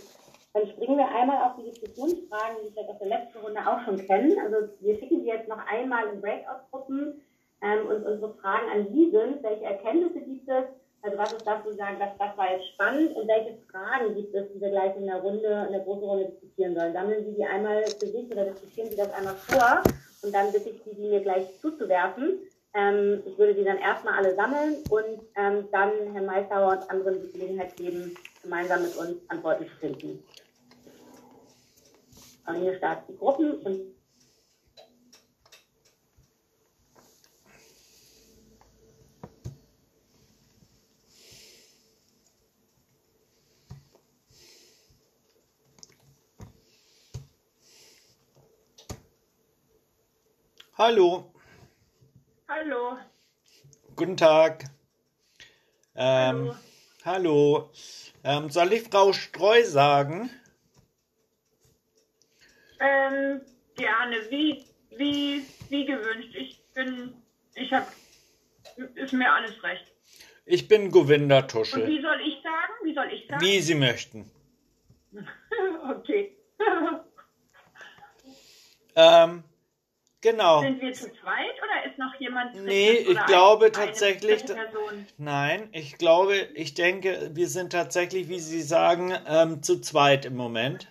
Dann 0.54 0.68
springen 0.70 0.98
wir 0.98 1.08
einmal 1.08 1.44
auf 1.44 1.56
die 1.58 1.70
Diskussionsfragen, 1.70 2.58
die 2.64 2.76
wir 2.76 2.90
aus 2.90 3.00
der 3.00 3.08
letzten 3.08 3.40
Runde 3.40 3.60
auch 3.62 3.84
schon 3.86 3.98
kennen. 4.06 4.38
Also 4.40 4.70
wir 4.80 4.98
schicken 5.00 5.22
Sie 5.22 5.28
jetzt 5.28 5.48
noch 5.48 5.60
einmal 5.68 6.08
in 6.14 6.22
Breakout-Gruppen 6.22 7.22
ähm, 7.62 7.88
und 7.88 8.06
unsere 8.06 8.34
Fragen 8.36 8.70
an 8.74 8.88
Sie 8.92 9.10
sind. 9.12 9.42
Welche 9.44 9.66
Erkenntnisse 9.66 10.22
gibt 10.22 10.48
es? 10.50 10.66
Also 11.02 11.18
was 11.18 11.34
ist 11.34 11.46
das, 11.46 11.64
Sie 11.64 11.78
sagen, 11.78 11.98
das, 12.00 12.10
das 12.18 12.38
war 12.38 12.52
jetzt 12.52 12.68
spannend 12.74 13.16
und 13.16 13.28
welche 13.28 13.58
Fragen 13.72 14.16
gibt 14.16 14.34
es, 14.34 14.52
die 14.52 14.60
wir 14.60 14.70
gleich 14.70 14.96
in 14.98 15.06
der 15.06 15.22
Runde, 15.22 15.66
in 15.68 15.74
der 15.74 15.82
großen 15.82 16.04
Runde 16.04 16.26
diskutieren 16.26 16.76
sollen? 16.76 16.94
Sammeln 16.94 17.24
Sie 17.26 17.36
die 17.36 17.46
einmal 17.46 17.86
für 17.86 18.08
sich 18.08 18.32
oder 18.32 18.46
diskutieren 18.46 18.90
Sie 18.90 18.98
das 18.98 19.14
einmal 19.14 19.36
vor 19.36 19.84
und 20.22 20.34
dann 20.34 20.52
bitte 20.52 20.70
ich 20.70 20.84
Sie, 20.84 20.96
die 20.96 21.08
mir 21.08 21.22
gleich 21.22 21.46
zuzuwerfen. 21.62 22.40
Ähm, 22.74 23.24
ich 23.26 23.38
würde 23.38 23.56
die 23.56 23.64
dann 23.64 23.78
erstmal 23.78 24.16
alle 24.16 24.36
sammeln 24.36 24.78
und 24.90 25.22
ähm, 25.36 25.68
dann 25.72 25.92
Herrn 26.14 26.26
Meissauer 26.26 26.74
und 26.74 26.90
anderen 26.90 27.22
die 27.22 27.32
Gelegenheit 27.32 27.76
geben, 27.76 28.16
gemeinsam 28.44 28.84
mit 28.84 28.96
uns 28.98 29.18
Antworten 29.30 29.66
zu 29.66 29.76
finden. 29.78 30.24
Und 32.46 32.56
hier 32.56 32.78
starten 32.78 33.12
die 33.12 33.18
Gruppen 33.18 33.52
und 33.62 33.97
Hallo. 50.78 51.34
Hallo. 52.48 53.00
Guten 53.96 54.16
Tag. 54.16 54.66
Ähm, 55.96 56.56
hallo. 57.04 57.04
hallo. 57.04 57.72
Ähm, 58.24 58.52
soll 58.52 58.74
ich 58.74 58.84
Frau 58.84 59.12
Streu 59.12 59.64
sagen? 59.64 60.30
Ähm, 62.80 63.42
gerne. 63.76 64.18
Wie, 64.30 64.66
wie, 64.92 65.44
wie 65.70 65.86
gewünscht. 65.86 66.36
Ich 66.36 66.60
bin, 66.76 67.24
ich 67.56 67.74
hab, 67.74 67.92
ist 68.94 69.14
mir 69.14 69.34
alles 69.34 69.64
recht. 69.64 69.92
Ich 70.46 70.68
bin 70.68 70.92
Govinda 70.92 71.42
Tuschel. 71.42 71.82
Und 71.82 71.90
wie 71.90 72.02
soll 72.04 72.22
ich 72.22 72.36
sagen? 72.44 72.74
Wie 72.84 72.94
soll 72.94 73.12
ich 73.12 73.28
sagen? 73.28 73.42
Wie 73.42 73.60
Sie 73.62 73.74
möchten. 73.74 74.30
okay. 75.90 76.38
ähm, 78.96 79.44
Genau. 80.22 80.62
Sind 80.62 80.82
wir 80.82 80.94
zu 80.94 81.12
zweit 81.14 81.56
oder 81.64 81.92
ist 81.92 82.00
noch 82.00 82.16
jemand 82.20 82.56
drin? 82.56 82.66
Nee, 82.66 82.92
ich 82.92 83.26
glaube 83.28 83.72
tatsächlich. 83.72 84.44
Nein, 85.18 85.70
ich 85.74 85.98
glaube, 85.98 86.36
ich 86.56 86.74
denke, 86.74 87.30
wir 87.34 87.48
sind 87.48 87.72
tatsächlich, 87.72 88.28
wie 88.28 88.40
Sie 88.40 88.62
sagen, 88.62 89.14
ähm, 89.28 89.62
zu 89.62 89.80
zweit 89.80 90.26
im 90.26 90.36
Moment. 90.36 90.88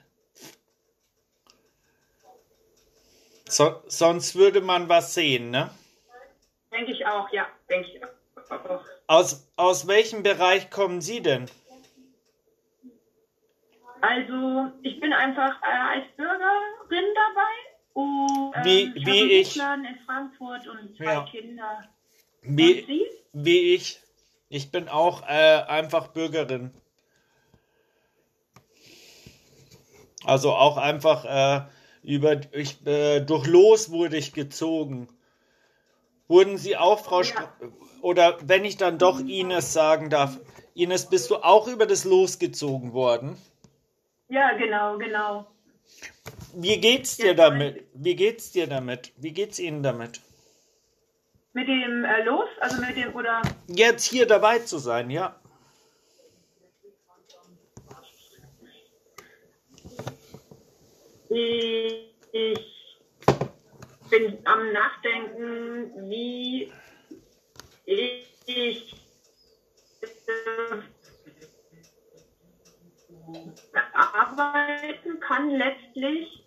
So, 3.48 3.82
sonst 3.86 4.36
würde 4.36 4.60
man 4.60 4.88
was 4.88 5.14
sehen, 5.14 5.50
ne? 5.50 5.70
Denke 6.72 6.92
ich 6.92 7.06
auch, 7.06 7.28
ja, 7.32 7.46
denke 7.68 7.88
ich 7.88 8.02
auch. 8.04 8.84
Aus, 9.08 9.48
aus 9.56 9.88
welchem 9.88 10.22
Bereich 10.22 10.70
kommen 10.70 11.00
Sie 11.00 11.20
denn? 11.20 11.46
Also, 14.00 14.72
ich 14.82 15.00
bin 15.00 15.12
einfach 15.12 15.60
äh, 15.62 15.98
als 15.98 16.06
Bürgerin 16.16 17.14
dabei 17.14 17.65
Oh, 17.98 18.52
wie, 18.62 18.82
ähm, 18.82 18.92
ich 18.94 19.06
wie 19.06 19.22
ich. 19.40 19.56
in 19.56 19.98
Frankfurt 20.04 20.68
und 20.68 20.94
zwei 20.98 21.04
ja. 21.04 21.22
Kinder. 21.24 21.88
Wie, 22.42 22.80
und 22.80 22.86
Sie? 22.86 23.02
wie 23.32 23.74
ich. 23.74 24.00
Ich 24.50 24.70
bin 24.70 24.90
auch 24.90 25.22
äh, 25.22 25.62
einfach 25.66 26.08
Bürgerin. 26.08 26.74
Also 30.24 30.52
auch 30.52 30.76
einfach 30.76 31.24
äh, 31.24 31.66
über 32.02 32.38
ich, 32.52 32.86
äh, 32.86 33.20
durch 33.20 33.46
Los 33.46 33.90
wurde 33.90 34.18
ich 34.18 34.34
gezogen. 34.34 35.08
Wurden 36.28 36.58
Sie 36.58 36.76
auch, 36.76 36.98
Frau 37.02 37.22
ja. 37.22 37.50
oder 38.02 38.36
wenn 38.42 38.66
ich 38.66 38.76
dann 38.76 38.98
doch 38.98 39.20
Ines 39.20 39.72
sagen 39.72 40.10
darf, 40.10 40.38
Ines, 40.74 41.08
bist 41.08 41.30
du 41.30 41.36
auch 41.36 41.66
über 41.66 41.86
das 41.86 42.04
Los 42.04 42.38
gezogen 42.38 42.92
worden? 42.92 43.38
Ja, 44.28 44.52
genau, 44.58 44.98
genau. 44.98 45.46
Wie 46.58 46.80
geht's 46.80 47.18
dir 47.18 47.34
damit? 47.34 47.84
Wie 47.92 48.16
geht's 48.16 48.50
dir 48.50 48.66
damit? 48.66 49.12
Wie 49.18 49.32
geht's 49.32 49.58
Ihnen 49.58 49.82
damit? 49.82 50.22
Mit 51.52 51.68
dem 51.68 52.02
äh, 52.02 52.24
Los? 52.24 52.48
Also 52.60 52.80
mit 52.80 52.96
dem, 52.96 53.14
oder? 53.14 53.42
Jetzt 53.66 54.04
hier 54.04 54.26
dabei 54.26 54.60
zu 54.60 54.78
sein, 54.78 55.10
ja. 55.10 55.38
Ich 61.28 62.16
bin 64.08 64.38
am 64.46 64.72
Nachdenken, 64.72 66.08
wie 66.08 66.72
ich 67.84 68.96
arbeiten 73.92 75.20
kann 75.20 75.50
letztlich, 75.50 76.44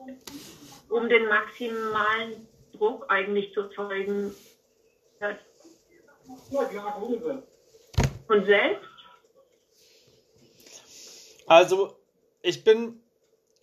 um 0.89 1.09
den 1.09 1.27
maximalen 1.27 2.47
Druck 2.73 3.05
eigentlich 3.09 3.53
zu 3.53 3.69
zeugen. 3.69 4.33
Und 8.27 8.45
selbst? 8.45 8.87
Also, 11.47 11.95
ich 12.41 12.63
bin 12.63 13.01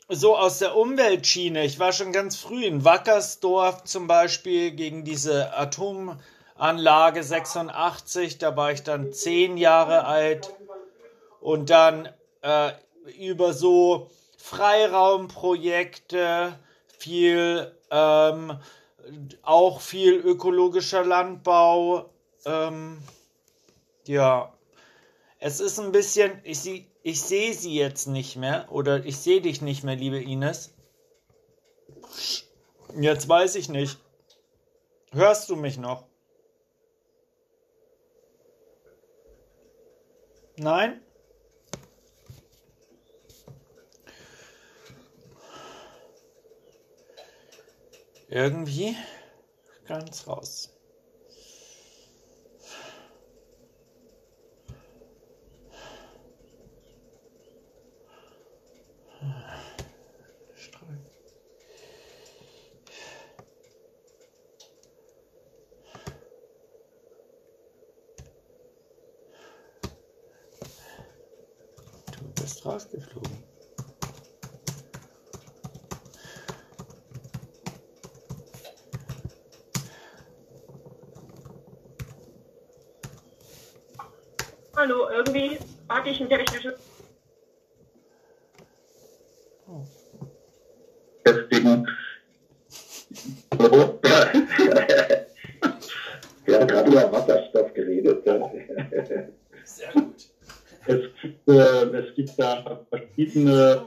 so 0.08 0.36
aus 0.36 0.58
der 0.58 0.76
Umweltschiene. 0.76 1.64
Ich 1.64 1.78
war 1.78 1.92
schon 1.92 2.12
ganz 2.12 2.36
früh 2.36 2.64
in 2.64 2.84
Wackersdorf 2.84 3.84
zum 3.84 4.06
Beispiel 4.06 4.72
gegen 4.72 5.04
diese 5.04 5.56
Atomanlage 5.56 7.22
86. 7.22 8.38
Da 8.38 8.56
war 8.56 8.72
ich 8.72 8.82
dann 8.82 9.12
zehn 9.12 9.56
Jahre 9.56 10.04
alt. 10.04 10.54
Und 11.40 11.70
dann 11.70 12.08
äh, 12.42 12.72
über 13.18 13.52
so 13.52 14.10
Freiraumprojekte, 14.38 16.58
viel 16.98 17.76
ähm, 17.90 18.58
auch 19.42 19.80
viel 19.80 20.14
ökologischer 20.14 21.04
Landbau. 21.04 22.10
Ähm, 22.44 23.02
ja, 24.06 24.52
es 25.38 25.60
ist 25.60 25.78
ein 25.78 25.92
bisschen, 25.92 26.40
ich, 26.44 26.86
ich 27.02 27.22
sehe 27.22 27.54
sie 27.54 27.74
jetzt 27.74 28.06
nicht 28.06 28.36
mehr 28.36 28.66
oder 28.70 29.04
ich 29.04 29.18
sehe 29.18 29.40
dich 29.40 29.62
nicht 29.62 29.84
mehr, 29.84 29.96
liebe 29.96 30.20
Ines. 30.20 30.74
Jetzt 32.98 33.28
weiß 33.28 33.56
ich 33.56 33.68
nicht. 33.68 33.98
Hörst 35.12 35.50
du 35.50 35.56
mich 35.56 35.78
noch? 35.78 36.04
Nein? 40.56 41.00
Irgendwie 48.28 48.96
ganz 49.86 50.26
raus. 50.26 50.72
Du 72.12 72.42
bist 72.42 72.64
rausgeflogen. 72.64 73.45
Hallo, 84.76 85.08
irgendwie 85.10 85.58
hatte 85.88 86.10
ich 86.10 86.20
ein 86.20 86.28
technisches. 86.28 86.74
Deswegen. 91.24 91.86
So. 93.58 93.98
Wir 96.44 96.60
haben 96.60 96.68
gerade 96.68 96.90
über 96.90 97.10
Wasserstoff 97.10 97.72
geredet. 97.72 98.22
Sehr 99.64 99.92
gut. 99.94 100.12
Es 100.86 101.00
gibt, 101.22 101.48
äh, 101.48 101.84
es 101.96 102.14
gibt 102.14 102.38
da 102.38 102.84
verschiedene 102.90 103.86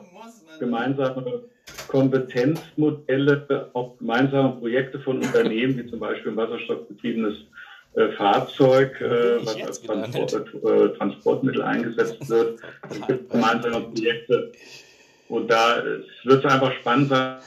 gemeinsame 0.59 1.43
Kompetenzmodelle, 1.87 3.69
auch 3.73 3.95
gemeinsame 3.99 4.59
Projekte 4.59 4.99
von 5.01 5.17
Unternehmen, 5.17 5.77
wie 5.77 5.87
zum 5.87 5.99
Beispiel 5.99 6.31
ein 6.31 6.37
wasserstoffbetriebenes 6.37 7.35
äh, 7.93 8.11
Fahrzeug, 8.11 9.01
äh, 9.01 9.45
was 9.45 9.61
als 9.61 9.81
Transport, 9.81 10.33
äh, 10.33 10.97
Transportmittel 10.97 11.61
eingesetzt 11.61 12.29
wird. 12.29 12.59
Es 12.89 13.07
gibt 13.07 13.31
gemeinsame 13.31 13.81
Projekte. 13.81 14.51
Und 15.27 15.47
da 15.47 15.83
wird 16.23 16.45
es 16.45 16.51
einfach 16.51 16.73
spannend 16.73 17.09
sein. 17.09 17.39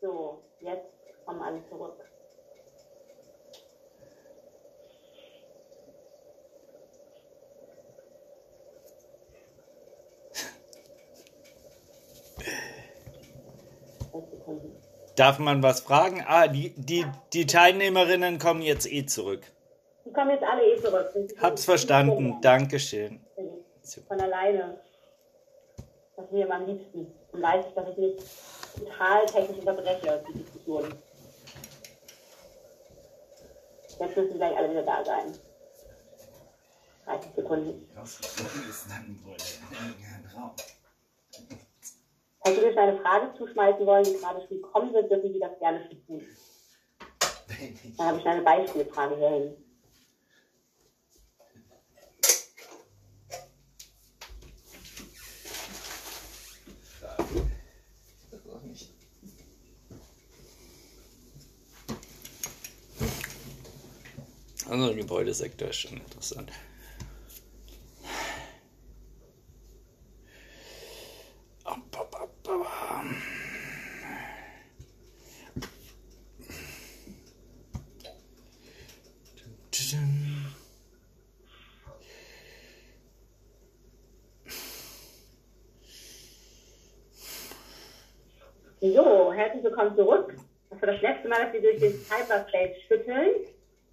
So, 0.00 0.42
jetzt 0.60 0.86
kommen 1.24 1.40
alle 1.40 1.60
zurück. 1.68 1.99
Darf 15.16 15.38
man 15.38 15.62
was 15.62 15.80
fragen? 15.80 16.24
Ah, 16.26 16.48
die, 16.48 16.70
die, 16.76 17.04
die 17.32 17.46
Teilnehmerinnen 17.46 18.38
kommen 18.38 18.62
jetzt 18.62 18.90
eh 18.90 19.04
zurück. 19.06 19.42
Die 20.04 20.12
kommen 20.12 20.30
jetzt 20.30 20.44
alle 20.44 20.62
eh 20.64 20.80
zurück. 20.80 21.10
Hab's 21.40 21.64
verstanden. 21.64 22.40
Dankeschön. 22.40 23.20
Von 24.08 24.20
alleine. 24.20 24.80
Das 26.16 26.24
ist 26.26 26.32
mir 26.32 26.46
immer 26.46 26.56
am 26.56 26.66
liebsten. 26.66 27.06
Dann 27.32 27.42
weiß 27.42 27.66
ich, 27.68 27.74
dass 27.74 27.88
ich 27.88 27.96
nicht 27.96 28.18
total 28.76 29.26
technisch 29.26 29.58
unterbreche, 29.58 30.24
die 30.28 30.38
Diskussion. 30.38 30.94
Jetzt 33.98 34.16
müssen 34.16 34.36
gleich 34.36 34.56
alle 34.56 34.70
wieder 34.70 34.82
da 34.82 35.04
sein. 35.04 35.34
30 37.06 37.32
Sekunden. 37.34 37.88
Falls 42.42 42.56
Sie 42.56 42.66
mir 42.66 42.78
eine 42.78 42.98
Frage 42.98 43.34
zuschmeißen 43.36 43.84
wollen, 43.84 44.04
die 44.04 44.14
gerade 44.14 44.40
schon 44.40 44.62
gekommen 44.62 44.92
sind, 44.92 45.10
dürfen 45.10 45.32
Sie 45.32 45.38
das 45.38 45.58
gerne 45.58 45.86
schon 45.86 46.06
tun. 46.06 46.26
Dann 47.98 48.06
habe 48.06 48.18
ich 48.18 48.26
eine 48.26 48.42
Beispielfrage 48.42 49.16
hierhin. 49.16 49.56
Also 64.70 64.94
Gebäudesektor 64.94 65.68
ist 65.68 65.80
schon 65.80 65.96
interessant. 65.96 66.52
Willkommen 89.80 89.96
zurück. 89.96 90.34
Das 90.68 90.82
war 90.82 90.92
das 90.92 91.00
letzte 91.00 91.28
Mal, 91.28 91.42
dass 91.42 91.52
wir 91.54 91.62
durch 91.62 91.78
den 91.78 91.92
Cyberspace 91.92 92.82
schütteln. 92.86 93.46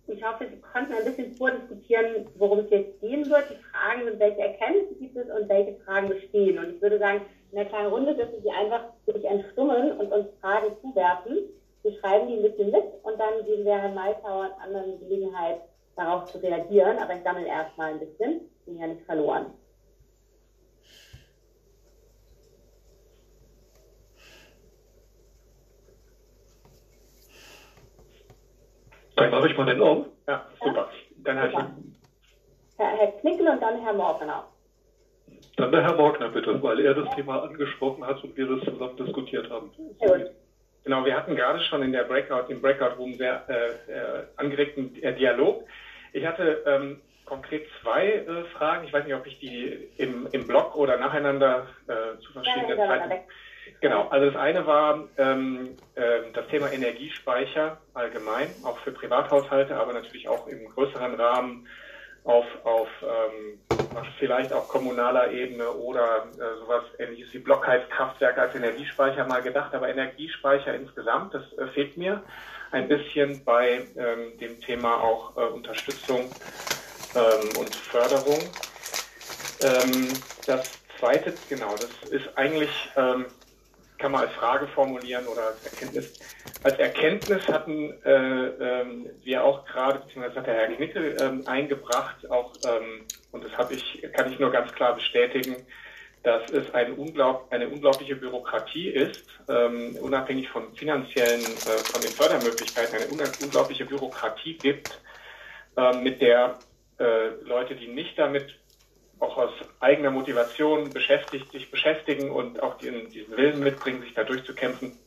Ich 0.08 0.22
hoffe, 0.22 0.46
Sie 0.50 0.60
konnten 0.60 0.92
ein 0.92 1.06
bisschen 1.06 1.32
vordiskutieren, 1.38 2.28
worum 2.36 2.60
es 2.60 2.70
jetzt 2.72 3.00
gehen 3.00 3.30
wird. 3.30 3.46
Die 3.50 3.64
Fragen 3.72 4.04
sind, 4.04 4.20
welche 4.20 4.42
Erkenntnisse 4.42 4.96
gibt 4.96 5.16
es 5.16 5.30
und 5.30 5.48
welche 5.48 5.76
Fragen 5.86 6.10
bestehen. 6.10 6.60
Und 6.60 6.76
ich 6.76 6.82
würde 6.82 7.00
sagen, 7.00 7.22
in 7.52 7.56
der 7.56 7.68
kleinen 7.68 7.88
Runde 7.88 8.16
dürfen 8.16 8.42
Sie 8.44 8.52
einfach 8.52 8.84
sich 9.06 9.24
entstummen 9.24 9.94
und 9.98 10.12
uns 10.12 10.28
Fragen 10.42 10.76
zuwerfen. 10.82 11.38
Wir 11.84 11.94
schreiben 12.00 12.28
die 12.28 12.36
ein 12.36 12.42
bisschen 12.42 12.72
mit 12.72 12.84
und 13.04 13.18
dann 13.18 13.46
geben 13.46 13.64
wir 13.64 13.82
Herrn 13.82 13.96
Maltauer 13.96 14.50
und 14.52 14.62
anderen 14.62 15.00
Gelegenheit, 15.00 15.62
darauf 15.96 16.26
zu 16.26 16.40
reagieren. 16.40 16.98
Aber 16.98 17.14
ich 17.14 17.24
sammle 17.24 17.48
erstmal 17.48 17.94
ein 17.94 18.00
bisschen. 18.00 18.42
Bin 18.66 18.78
ja 18.78 18.88
nicht 18.88 19.06
verloren. 19.06 19.54
Dann 29.18 29.32
mache 29.32 29.48
ich 29.50 29.58
mal 29.58 29.66
den 29.66 29.82
um. 29.82 30.06
Ja, 30.28 30.46
super. 30.64 30.90
Dann 31.24 31.38
Herr, 31.38 31.50
Herr, 32.78 32.98
Herr 32.98 33.08
Knickel 33.20 33.48
und 33.48 33.62
dann 33.62 33.82
Herr 33.82 33.94
Morgner. 33.94 34.48
Dann 35.58 35.72
der 35.72 35.82
Herr 35.82 35.96
Morgner 35.96 36.30
bitte, 36.30 36.62
weil 36.62 36.80
er 36.80 36.94
das 36.94 37.14
Thema 37.16 37.42
angesprochen 37.42 38.06
hat 38.06 38.24
und 38.24 38.38
wir 38.38 38.46
das 38.46 38.64
zusammen 38.64 38.96
diskutiert 38.96 39.50
haben. 39.50 39.72
Sehr 40.00 40.20
gut. 40.20 40.32
Genau, 40.84 41.04
wir 41.04 41.16
hatten 41.16 41.36
gerade 41.36 41.60
schon 41.62 41.82
in 41.82 41.92
der 41.92 42.04
Breakout, 42.04 42.50
im 42.50 42.62
Breakout 42.62 42.96
Room 42.98 43.16
sehr 43.16 43.44
äh, 43.50 43.92
äh, 43.92 44.24
angeregten 44.38 44.96
äh, 45.02 45.14
Dialog. 45.14 45.64
Ich 46.14 46.26
hatte 46.26 46.64
ähm, 46.66 47.02
konkret 47.26 47.66
zwei 47.82 48.06
äh, 48.08 48.44
Fragen. 48.56 48.86
Ich 48.86 48.94
weiß 48.94 49.04
nicht, 49.04 49.16
ob 49.16 49.26
ich 49.26 49.40
die 49.40 49.90
im, 49.98 50.28
im 50.32 50.46
Blog 50.46 50.76
oder 50.76 50.98
nacheinander 50.98 51.68
äh, 51.88 52.20
zu 52.22 52.32
verschiedenen 52.32 52.78
Ja, 52.78 52.88
Zeiten. 52.88 53.14
Genau, 53.82 54.08
also 54.10 54.28
das 54.28 54.36
eine 54.36 54.66
war 54.66 55.08
ähm, 55.18 55.78
äh, 55.96 56.32
das 56.34 56.48
Thema 56.48 56.72
Energiespeicher 56.72 57.78
allgemein, 57.94 58.54
auch 58.64 58.78
für 58.80 58.92
Privathaushalte, 58.92 59.76
aber 59.76 59.94
natürlich 59.94 60.28
auch 60.28 60.48
im 60.48 60.70
größeren 60.70 61.16
Rahmen 61.16 61.68
auf, 62.24 62.46
auf 62.64 62.90
ähm, 63.04 63.60
vielleicht 64.20 64.52
auch 64.52 64.68
kommunaler 64.68 65.32
Ebene 65.32 65.70
oder 65.72 66.28
äh, 66.38 66.60
sowas 66.60 66.84
ähnliches 67.00 67.34
wie 67.34 67.40
Blockheizkraftwerke 67.40 68.42
als 68.42 68.56
Energiespeicher 68.56 69.26
mal 69.26 69.42
gedacht, 69.42 69.74
aber 69.74 69.90
Energiespeicher 69.90 70.74
insgesamt, 70.76 71.34
das 71.34 71.44
äh, 71.58 71.68
fehlt 71.68 71.98
mir 71.98 72.24
ein 72.72 72.88
bisschen 72.88 73.44
bei 73.46 73.88
ähm, 73.96 74.38
dem 74.40 74.60
Thema 74.62 75.02
auch 75.02 75.38
äh, 75.38 75.42
Unterstützung 75.42 76.32
ähm, 77.16 77.56
und 77.56 77.74
Förderung. 77.92 78.52
Ähm, 79.62 80.14
das 80.46 80.66
zweite, 81.00 81.34
genau, 81.50 81.78
das 81.78 82.12
ist 82.12 82.38
eigentlich, 82.38 82.70
ähm, 82.96 83.26
kann 83.98 84.12
man 84.12 84.22
als 84.22 84.34
Frage 84.34 84.68
formulieren 84.68 85.26
oder 85.28 85.48
als 85.48 85.66
Erkenntnis. 85.66 86.20
Als 86.64 86.78
Erkenntnis 86.80 87.48
hatten 87.48 87.94
äh, 88.04 88.12
ähm, 88.12 89.10
wir 89.24 89.44
auch 89.44 89.66
gerade, 89.66 90.00
beziehungsweise 90.00 90.40
hat 90.40 90.48
der 90.48 90.54
Herr 90.56 90.68
Knickel 90.68 91.18
ähm, 91.20 91.44
eingebracht, 91.48 92.30
auch, 92.30 92.54
ähm, 92.66 93.06
und 93.32 93.44
das 93.44 93.58
habe 93.58 93.74
ich, 93.74 94.04
kann 94.14 94.32
ich 94.32 94.40
nur 94.40 94.52
ganz 94.52 94.72
klar 94.74 94.96
bestätigen, 94.96 95.56
dass 96.24 96.50
es 96.52 96.74
ein 96.74 96.94
unglaub, 96.94 97.48
eine 97.52 97.70
unglaubliche 97.70 98.16
Bürokratie 98.16 98.90
ist, 98.90 99.24
ähm, 99.48 99.96
unabhängig 100.02 100.50
von 100.50 100.74
finanziellen, 100.76 101.42
äh, 101.42 101.84
von 101.86 102.02
den 102.02 102.12
Fördermöglichkeiten, 102.12 102.96
eine 102.96 103.08
unglaubliche 103.42 103.86
Bürokratie 103.86 104.58
gibt, 104.58 105.00
äh, 105.78 105.94
mit 106.02 106.22
der 106.22 106.60
äh, 107.00 107.30
Leute, 107.44 107.76
die 107.76 107.88
nicht 107.88 108.18
damit 108.20 108.58
auch 109.20 109.38
aus 109.38 109.52
eigener 109.80 110.12
Motivation 110.12 110.90
beschäftigt, 110.92 111.52
sich 111.52 111.72
beschäftigen 111.72 112.32
und 112.32 112.62
auch 112.62 112.78
den, 112.78 113.10
diesen 113.10 113.36
Willen 113.36 113.60
mitbringen, 113.60 114.02
sich 114.02 114.14
da 114.14 114.24
durchzukämpfen, 114.24 114.98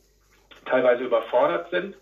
teilweise 0.65 1.03
überfordert 1.03 1.69
sind. 1.69 1.95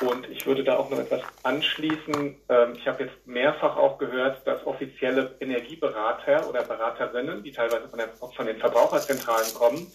Und 0.00 0.28
ich 0.28 0.46
würde 0.46 0.64
da 0.64 0.76
auch 0.76 0.90
noch 0.90 0.98
etwas 0.98 1.22
anschließen. 1.44 2.36
Ähm, 2.48 2.72
ich 2.74 2.86
habe 2.86 3.04
jetzt 3.04 3.26
mehrfach 3.26 3.76
auch 3.76 3.98
gehört, 3.98 4.46
dass 4.46 4.64
offizielle 4.66 5.36
Energieberater 5.40 6.48
oder 6.48 6.62
Beraterinnen, 6.62 7.42
die 7.42 7.52
teilweise 7.52 7.88
von, 7.88 7.98
der, 7.98 8.08
von 8.08 8.46
den 8.46 8.58
Verbraucherzentralen 8.58 9.54
kommen, 9.54 9.90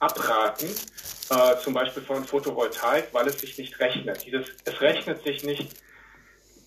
abraten, 0.00 0.66
äh, 0.66 1.56
zum 1.62 1.74
Beispiel 1.74 2.02
von 2.02 2.24
Photovoltaik, 2.24 3.08
weil 3.12 3.26
es 3.28 3.38
sich 3.38 3.58
nicht 3.58 3.78
rechnet. 3.80 4.24
Dieses, 4.24 4.48
es 4.64 4.80
rechnet 4.80 5.22
sich 5.22 5.44
nicht, 5.44 5.72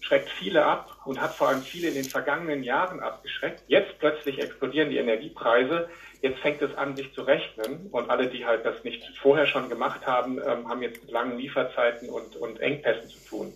schreckt 0.02 0.30
viele 0.30 0.66
ab 0.66 0.91
und 1.06 1.20
hat 1.20 1.34
vor 1.34 1.50
allem 1.50 1.62
viele 1.62 1.88
in 1.88 1.96
den 1.96 2.04
vergangenen 2.04 2.64
Jahren 2.64 3.00
abgeschreckt. 3.00 3.64
Jetzt 3.68 3.98
plötzlich 4.00 4.40
explodieren 4.40 4.90
die 4.90 4.98
Energiepreise. 4.98 5.90
Jetzt 6.22 6.40
fängt 6.40 6.62
es 6.62 6.76
an, 6.78 6.96
sich 6.96 7.12
zu 7.14 7.24
rechnen. 7.24 7.88
Und 7.92 8.10
alle, 8.10 8.28
die 8.28 8.46
halt 8.46 8.66
das 8.66 8.84
nicht 8.84 9.04
vorher 9.18 9.48
schon 9.48 9.70
gemacht 9.70 10.06
haben, 10.06 10.40
ähm, 10.40 10.70
haben 10.70 10.82
jetzt 10.84 11.02
mit 11.02 11.12
langen 11.12 11.38
Lieferzeiten 11.38 12.10
und, 12.10 12.36
und 12.36 12.60
Engpässen 12.60 13.10
zu 13.10 13.20
tun. 13.28 13.54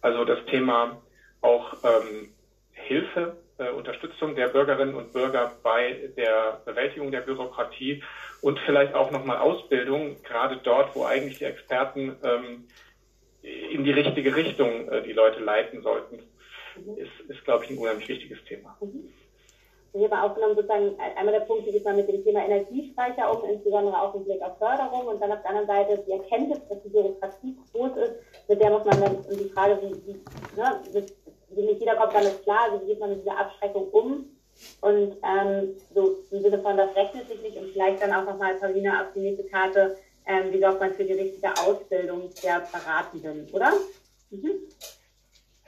Also 0.00 0.24
das 0.24 0.44
Thema 0.46 1.02
auch 1.40 1.74
ähm, 1.82 2.32
Hilfe, 2.72 3.36
äh, 3.58 3.70
Unterstützung 3.70 4.36
der 4.36 4.48
Bürgerinnen 4.48 4.94
und 4.94 5.12
Bürger 5.12 5.52
bei 5.62 6.10
der 6.16 6.60
Bewältigung 6.64 7.10
der 7.10 7.20
Bürokratie 7.20 8.02
und 8.40 8.58
vielleicht 8.60 8.94
auch 8.94 9.10
nochmal 9.10 9.38
Ausbildung, 9.38 10.22
gerade 10.22 10.58
dort, 10.62 10.94
wo 10.94 11.04
eigentlich 11.04 11.38
die 11.38 11.44
Experten 11.44 12.16
ähm, 12.22 12.68
in 13.42 13.82
die 13.82 13.90
richtige 13.90 14.34
Richtung 14.36 14.88
äh, 14.88 15.02
die 15.02 15.12
Leute 15.12 15.40
leiten 15.40 15.82
sollten. 15.82 16.20
Ist, 16.96 17.30
ist 17.30 17.44
glaube 17.44 17.64
ich, 17.64 17.70
ein 17.70 17.78
unheimlich 17.78 18.08
wichtiges 18.08 18.38
Thema. 18.44 18.76
Mhm. 18.80 19.12
Ich 19.94 20.04
habe 20.04 20.22
aufgenommen, 20.22 20.54
sozusagen, 20.54 20.94
einmal 21.16 21.32
der 21.32 21.46
Punkt, 21.46 21.66
wie 21.66 21.72
geht 21.72 21.84
man 21.84 21.96
mit 21.96 22.08
dem 22.08 22.22
Thema 22.22 22.44
Energiespeicher 22.44 23.32
um, 23.32 23.48
insbesondere 23.48 24.00
auch 24.00 24.14
im 24.14 24.24
Blick 24.24 24.42
auf 24.42 24.58
Förderung 24.58 25.06
und 25.06 25.20
dann 25.20 25.32
auf 25.32 25.40
der 25.40 25.50
anderen 25.50 25.66
Seite 25.66 26.04
die 26.06 26.12
Erkenntnis, 26.12 26.60
dass 26.68 26.82
die 26.82 26.90
Bürokratie 26.90 27.56
groß 27.72 27.96
ist, 27.96 28.14
mit 28.48 28.60
der 28.60 28.70
muss 28.70 28.84
man 28.84 29.00
dann, 29.00 29.16
und 29.16 29.40
die 29.40 29.48
Frage, 29.48 29.78
wie, 29.82 29.94
wie, 30.06 30.12
ne, 30.60 31.04
wie 31.50 31.62
nicht 31.62 31.80
jeder 31.80 31.96
kommt 31.96 32.14
damit 32.14 32.42
klar, 32.42 32.70
also 32.70 32.84
wie 32.84 32.90
geht 32.90 33.00
man 33.00 33.10
mit 33.10 33.22
dieser 33.22 33.38
Abschreckung 33.38 33.88
um 33.90 34.26
und 34.82 35.16
ähm, 35.22 35.76
so 35.94 36.18
im 36.30 36.42
Sinne 36.42 36.58
von, 36.58 36.76
das 36.76 36.94
rechnet 36.94 37.28
sich 37.28 37.40
nicht 37.40 37.56
und 37.56 37.70
vielleicht 37.70 38.02
dann 38.02 38.12
auch 38.12 38.26
nochmal, 38.26 38.56
Paulina, 38.56 39.02
auf 39.02 39.12
die 39.14 39.20
nächste 39.20 39.44
Karte, 39.44 39.96
ähm, 40.26 40.52
wie 40.52 40.60
sorgt 40.60 40.80
man 40.80 40.92
für 40.92 41.04
die 41.04 41.14
richtige 41.14 41.50
Ausbildung 41.66 42.28
der 42.42 42.68
Beratenden, 42.70 43.48
oder? 43.52 43.72
Mhm. 44.30 44.68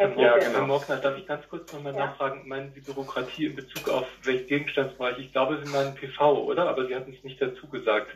Ja, 0.00 0.38
genau. 0.38 0.58
Herr 0.58 0.66
Morgner, 0.66 0.96
darf 0.96 1.18
ich 1.18 1.26
ganz 1.26 1.46
kurz 1.48 1.70
nochmal 1.72 1.94
ja. 1.94 2.06
nachfragen, 2.06 2.48
meinen 2.48 2.72
Sie 2.72 2.80
Bürokratie 2.80 3.46
in 3.46 3.56
Bezug 3.56 3.88
auf 3.90 4.06
welchen 4.24 4.46
Gegenstandsbereich? 4.46 5.18
Ich 5.18 5.32
glaube, 5.32 5.60
Sie 5.62 5.70
meinen 5.70 5.94
PV, 5.94 6.44
oder? 6.44 6.68
Aber 6.68 6.86
Sie 6.86 6.94
hatten 6.94 7.12
es 7.16 7.22
nicht 7.22 7.40
dazu 7.40 7.68
gesagt. 7.68 8.08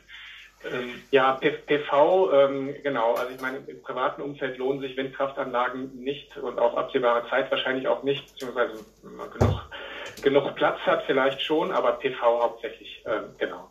Ähm, 0.64 1.02
ja, 1.10 1.32
PV, 1.32 2.32
ähm, 2.32 2.74
genau. 2.82 3.14
Also 3.14 3.34
ich 3.34 3.40
meine, 3.40 3.58
im 3.66 3.82
privaten 3.82 4.22
Umfeld 4.22 4.56
lohnen 4.56 4.80
sich 4.80 4.96
Windkraftanlagen 4.96 5.94
nicht 6.02 6.34
und 6.38 6.58
auf 6.58 6.74
absehbare 6.74 7.28
Zeit 7.28 7.50
wahrscheinlich 7.50 7.86
auch 7.86 8.02
nicht, 8.02 8.32
beziehungsweise 8.32 8.82
genug, 9.38 9.68
genug 10.22 10.54
Platz 10.54 10.78
hat 10.86 11.02
vielleicht 11.04 11.42
schon, 11.42 11.70
aber 11.70 11.92
PV 11.92 12.42
hauptsächlich, 12.42 13.02
äh, 13.04 13.20
genau. 13.38 13.68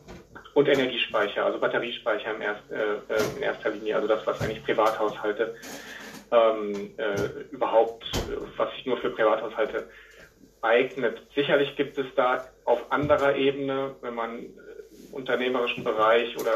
Und 0.54 0.68
Energiespeicher, 0.68 1.46
also 1.46 1.58
Batteriespeicher 1.58 2.36
im 2.36 2.42
erst, 2.42 2.70
äh, 2.70 2.76
äh, 2.76 3.36
in 3.38 3.42
erster 3.42 3.72
Linie, 3.72 3.96
also 3.96 4.08
das, 4.08 4.28
was 4.28 4.40
eigentlich 4.42 4.64
Privathaushalte 4.64 5.56
ähm, 6.34 6.92
äh, 6.98 7.44
überhaupt, 7.52 8.04
was 8.58 8.72
sich 8.74 8.86
nur 8.86 8.98
für 8.98 9.12
Privathaushalte 9.12 9.90
eignet. 10.62 11.22
Sicherlich 11.36 11.76
gibt 11.76 11.98
es 11.98 12.08
da 12.16 12.48
auf 12.66 12.92
anderer 12.92 13.36
Ebene, 13.36 13.96
wenn 14.02 14.16
man 14.16 14.40
äh, 14.40 14.48
unternehmerischen 15.12 15.84
Bereich 15.84 16.36
oder 16.40 16.54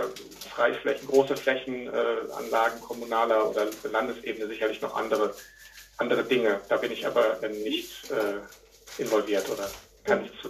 Freiflächen, 0.55 1.07
große 1.07 1.35
Flächenanlagen 1.35 2.79
äh, 2.79 2.81
kommunaler 2.81 3.49
oder 3.49 3.67
Landesebene 3.91 4.47
sicherlich 4.47 4.81
noch 4.81 4.95
andere, 4.95 5.33
andere 5.97 6.23
Dinge. 6.23 6.61
Da 6.69 6.77
bin 6.77 6.91
ich 6.91 7.05
aber 7.05 7.43
äh, 7.43 7.49
nicht 7.49 8.09
äh, 8.11 9.01
involviert 9.01 9.49
oder 9.51 9.69
kann 10.03 10.21
nichts 10.21 10.41
zu. 10.41 10.49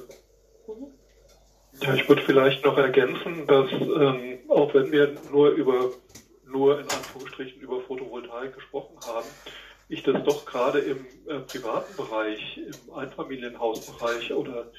Ja, 1.81 1.93
ich 1.93 2.07
würde 2.07 2.21
vielleicht 2.23 2.63
noch 2.63 2.77
ergänzen, 2.77 3.45
dass 3.45 3.71
ähm, 3.71 4.39
auch 4.47 4.73
wenn 4.73 4.91
wir 4.91 5.15
nur 5.31 5.49
über 5.49 5.91
nur 6.47 6.79
in 6.79 6.89
Anführungsstrichen 6.89 7.61
über 7.61 7.81
Photovoltaik 7.81 8.55
gesprochen 8.55 8.97
haben, 9.05 9.27
ich 9.89 10.03
das 10.03 10.23
doch 10.23 10.45
gerade 10.45 10.79
im 10.79 11.05
äh, 11.27 11.39
privaten 11.39 11.95
Bereich, 11.95 12.57
im 12.57 12.93
Einfamilienhausbereich 12.93 14.33
oder 14.33 14.69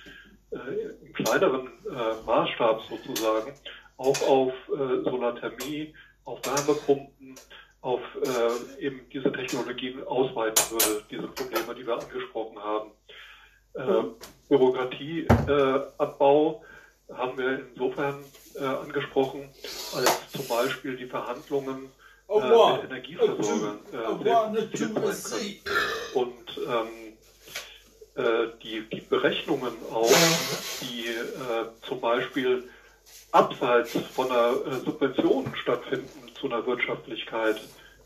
äh, 0.50 0.56
im 1.04 1.12
kleineren 1.14 1.68
äh, 1.86 2.26
Maßstab 2.26 2.82
sozusagen 2.88 3.54
auch 3.96 4.20
auf 4.28 4.52
äh, 4.68 5.02
Solarthermie, 5.04 5.94
auf 6.24 6.40
Wärmepumpen, 6.44 7.34
auf 7.80 8.00
äh, 8.22 8.50
eben 8.84 9.00
diese 9.12 9.32
Technologien 9.32 10.06
ausweiten 10.06 10.62
würde, 10.70 11.02
diese 11.10 11.28
Probleme, 11.28 11.74
die 11.74 11.86
wir 11.86 11.94
angesprochen 11.94 12.58
haben. 12.58 12.90
Äh, 13.74 14.02
Bürokratieabbau 14.48 16.62
haben 17.12 17.38
wir 17.38 17.60
insofern 17.70 18.24
äh, 18.54 18.64
angesprochen, 18.64 19.48
als 19.94 20.30
zum 20.32 20.46
Beispiel 20.46 20.96
die 20.96 21.06
Verhandlungen 21.06 21.90
äh, 22.28 22.34
mit 22.76 22.84
Energieversorgern 22.84 23.78
äh, 23.92 23.96
Und 26.14 26.58
ähm, 26.66 26.88
äh, 28.14 28.48
die, 28.62 28.88
die 28.92 29.00
Berechnungen 29.00 29.72
auch, 29.92 30.10
die 30.82 31.06
äh, 31.06 31.86
zum 31.86 32.00
Beispiel 32.00 32.64
abseits 33.32 33.92
von 34.14 34.30
einer 34.30 34.52
äh, 34.66 34.84
Subvention 34.84 35.52
stattfinden 35.54 36.30
zu 36.38 36.46
einer 36.46 36.66
Wirtschaftlichkeit, 36.66 37.60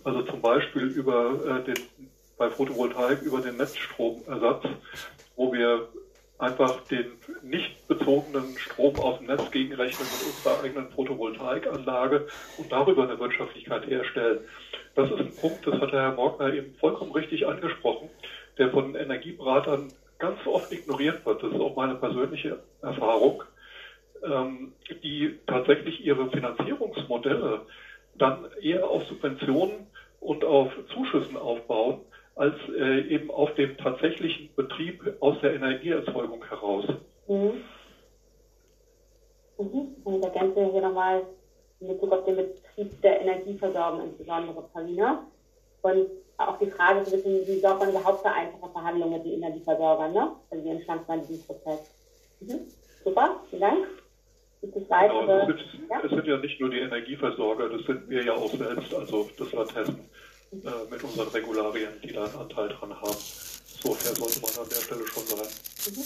also 0.05 0.23
zum 0.23 0.41
Beispiel 0.41 0.85
über 0.85 1.63
den 1.67 1.77
bei 2.43 2.51
Photovoltaik 2.51 3.23
über 3.23 3.41
den 3.41 3.57
Netzstromersatz, 3.57 4.65
wo 5.37 5.53
wir 5.53 5.89
einfach 6.43 6.81
den 6.89 7.13
nicht 7.43 7.87
bezogenen 7.87 8.59
Strom 8.59 8.99
aus 8.99 9.19
dem 9.19 9.29
Netz 9.29 9.49
gegenrechnen 9.53 10.09
mit 10.09 10.27
unserer 10.27 10.65
eigenen 10.65 10.91
Photovoltaikanlage 10.91 12.27
und 12.59 12.73
darüber 12.73 13.05
eine 13.05 13.19
Wirtschaftlichkeit 13.19 13.87
herstellen. 13.87 14.41
Das 14.97 15.09
ist 15.09 15.21
ein 15.21 15.37
Punkt, 15.37 15.65
das 15.65 15.81
hat 15.81 15.93
Herr 15.93 16.13
Morgner 16.13 16.53
eben 16.53 16.75
vollkommen 16.81 17.13
richtig 17.13 17.47
angesprochen, 17.47 18.11
der 18.59 18.71
von 18.71 18.97
Energieberatern 18.97 19.93
ganz 20.19 20.45
oft 20.47 20.73
ignoriert 20.73 21.25
wird. 21.25 21.45
Das 21.45 21.53
ist 21.53 21.61
auch 21.61 21.77
meine 21.77 21.95
persönliche 21.95 22.59
Erfahrung, 22.83 23.45
ähm, 24.25 24.73
die 25.05 25.39
tatsächlich 25.47 26.05
ihre 26.05 26.29
Finanzierungsmodelle 26.29 27.61
dann 28.17 28.47
eher 28.61 28.89
auf 28.89 29.05
Subventionen 29.05 29.87
und 30.19 30.45
auf 30.45 30.73
Zuschüssen 30.93 31.37
aufbauen, 31.37 32.01
als 32.35 32.55
äh, 32.77 33.01
eben 33.09 33.31
auf 33.31 33.55
dem 33.55 33.77
tatsächlichen 33.77 34.55
Betrieb 34.57 35.17
aus 35.21 35.37
der 35.43 35.55
Energieerzeugung 35.55 36.45
heraus. 36.45 36.85
Mhm. 37.29 37.63
Mhm. 39.59 39.97
Und 40.05 40.17
ich 40.17 40.25
ergänze 40.25 40.71
hier 40.71 40.81
nochmal 40.81 41.23
in 41.81 41.89
Bezug 41.89 42.13
auf 42.13 42.25
den 42.25 42.37
Betrieb 42.37 43.03
der 43.03 43.21
Energieversorgung, 43.21 44.05
insbesondere 44.05 44.63
Paulina. 44.73 45.27
Und 45.83 46.07
auch 46.39 46.59
die 46.59 46.71
Frage 46.71 47.01
ein 47.01 47.05
bisschen, 47.05 47.47
wie 47.47 47.59
sorgt 47.59 47.81
man 47.81 47.91
überhaupt 47.91 48.23
für 48.23 48.33
einfache 48.33 48.71
Verhandlungen 48.71 49.15
mit 49.15 49.25
den 49.25 49.43
Energieversorgern, 49.43 50.13
ne? 50.13 50.33
Also 50.51 50.65
wie 50.65 50.71
entschlankt 50.71 51.09
man 51.09 51.27
diesen 51.27 51.45
Prozess? 51.45 51.91
Mhm. 52.41 52.61
Super, 53.05 53.37
vielen 53.51 53.63
Dank. 53.63 53.87
Gibt 54.61 54.77
es 54.77 54.91
weitere? 54.91 55.27
Genau, 55.27 55.41
es, 55.41 55.73
sind, 55.73 55.91
ja? 55.91 56.01
es 56.05 56.11
sind 56.11 56.27
ja 56.27 56.37
nicht 56.39 56.61
nur 56.61 56.71
die 56.71 56.79
Energieversorger, 56.79 57.69
das 57.69 57.85
sind 57.85 58.09
wir 58.09 58.25
ja 58.25 58.33
auch 58.35 58.51
selbst, 58.51 58.95
also 58.95 59.29
das 59.37 59.53
Land 59.53 59.75
Hessen 59.75 59.99
äh, 60.53 60.91
mit 60.91 61.03
unseren 61.03 61.29
Regularien, 61.29 62.01
die 62.03 62.13
da 62.13 62.25
einen 62.25 62.37
Anteil 62.37 62.69
dran 62.69 63.01
haben. 63.01 63.17
So 63.83 63.95
fair 63.95 64.15
sollte 64.15 64.41
man 64.41 64.51
an 64.65 64.69
der 64.69 64.81
Stelle 64.81 65.07
schon 65.07 65.27
sein. 65.27 65.49
Mhm. 65.89 66.05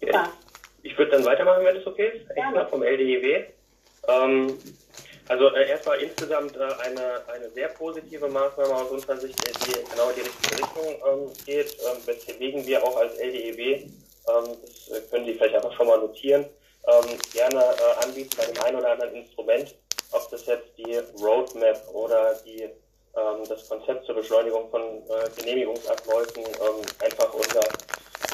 Ja. 0.00 0.32
Ich 0.82 0.96
würde 0.98 1.12
dann 1.12 1.24
weitermachen, 1.24 1.64
wenn 1.64 1.76
es 1.76 1.86
okay 1.86 2.12
ist. 2.14 2.30
Extra 2.30 2.66
vom 2.66 2.82
LDEW. 2.82 3.44
Ähm, 4.08 4.58
also 5.28 5.48
äh, 5.54 5.68
erstmal 5.68 6.00
insgesamt 6.02 6.56
äh, 6.56 6.60
eine, 6.60 7.26
eine 7.28 7.50
sehr 7.50 7.68
positive 7.68 8.28
Maßnahme 8.28 8.74
aus 8.74 8.90
unserer 8.90 9.16
Sicht, 9.18 9.38
die 9.66 9.72
genau 9.90 10.10
in 10.10 10.16
die 10.16 10.20
richtige 10.22 10.58
Richtung 10.58 10.86
ähm, 11.08 11.32
geht, 11.46 11.76
ähm, 11.80 11.98
weswegen 12.04 12.66
wir 12.66 12.82
auch 12.82 12.96
als 12.96 13.16
LDEW, 13.18 13.60
ähm, 13.60 13.88
das 14.26 14.88
äh, 14.88 15.00
können 15.10 15.24
Sie 15.24 15.34
vielleicht 15.34 15.54
einfach 15.54 15.72
schon 15.74 15.86
mal 15.86 15.98
notieren, 15.98 16.46
ähm, 16.88 17.18
gerne 17.32 17.60
äh, 17.60 18.04
anbieten 18.04 18.36
bei 18.36 18.44
dem 18.46 18.62
einen 18.62 18.78
oder 18.78 18.92
anderen 18.92 19.14
Instrument, 19.14 19.74
ob 20.12 20.30
das 20.30 20.46
jetzt 20.46 20.76
die 20.76 20.96
Roadmap 21.22 21.80
oder 21.92 22.34
die, 22.44 22.62
ähm, 22.62 23.44
das 23.48 23.68
Konzept 23.68 24.06
zur 24.06 24.16
Beschleunigung 24.16 24.70
von 24.70 24.80
äh, 24.80 25.30
Genehmigungsabläufen 25.36 26.44
ähm, 26.44 26.84
einfach 27.00 27.32
unser 27.32 27.62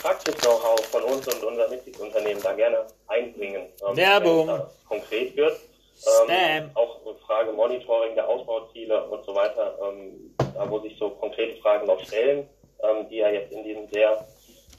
Praxis-Know-how 0.03 0.85
von 0.87 1.03
uns 1.03 1.27
und 1.27 1.43
unser 1.45 1.69
Mitgliedsunternehmen 1.69 2.43
da 2.43 2.53
gerne 2.53 2.87
einbringen. 3.09 3.67
Ähm, 3.87 3.97
Werbung. 3.97 4.63
konkret 4.89 5.37
wird. 5.37 5.59
Ähm, 6.29 6.71
auch 6.75 6.99
Frage 7.29 7.53
Monitoring 7.53 8.15
der 8.15 8.27
Ausbauziele 8.27 9.05
und 9.05 9.23
so 9.27 9.35
weiter, 9.35 9.79
ähm, 9.83 10.35
da 10.55 10.69
wo 10.71 10.79
sich 10.81 10.97
so 10.99 11.11
konkrete 11.11 11.61
Fragen 11.61 11.87
noch 11.87 12.01
stellen, 12.01 12.49
ähm, 12.83 13.07
die 13.11 13.17
ja 13.17 13.29
jetzt 13.29 13.53
in 13.53 13.63
diesen 13.65 13.87
sehr 13.89 14.27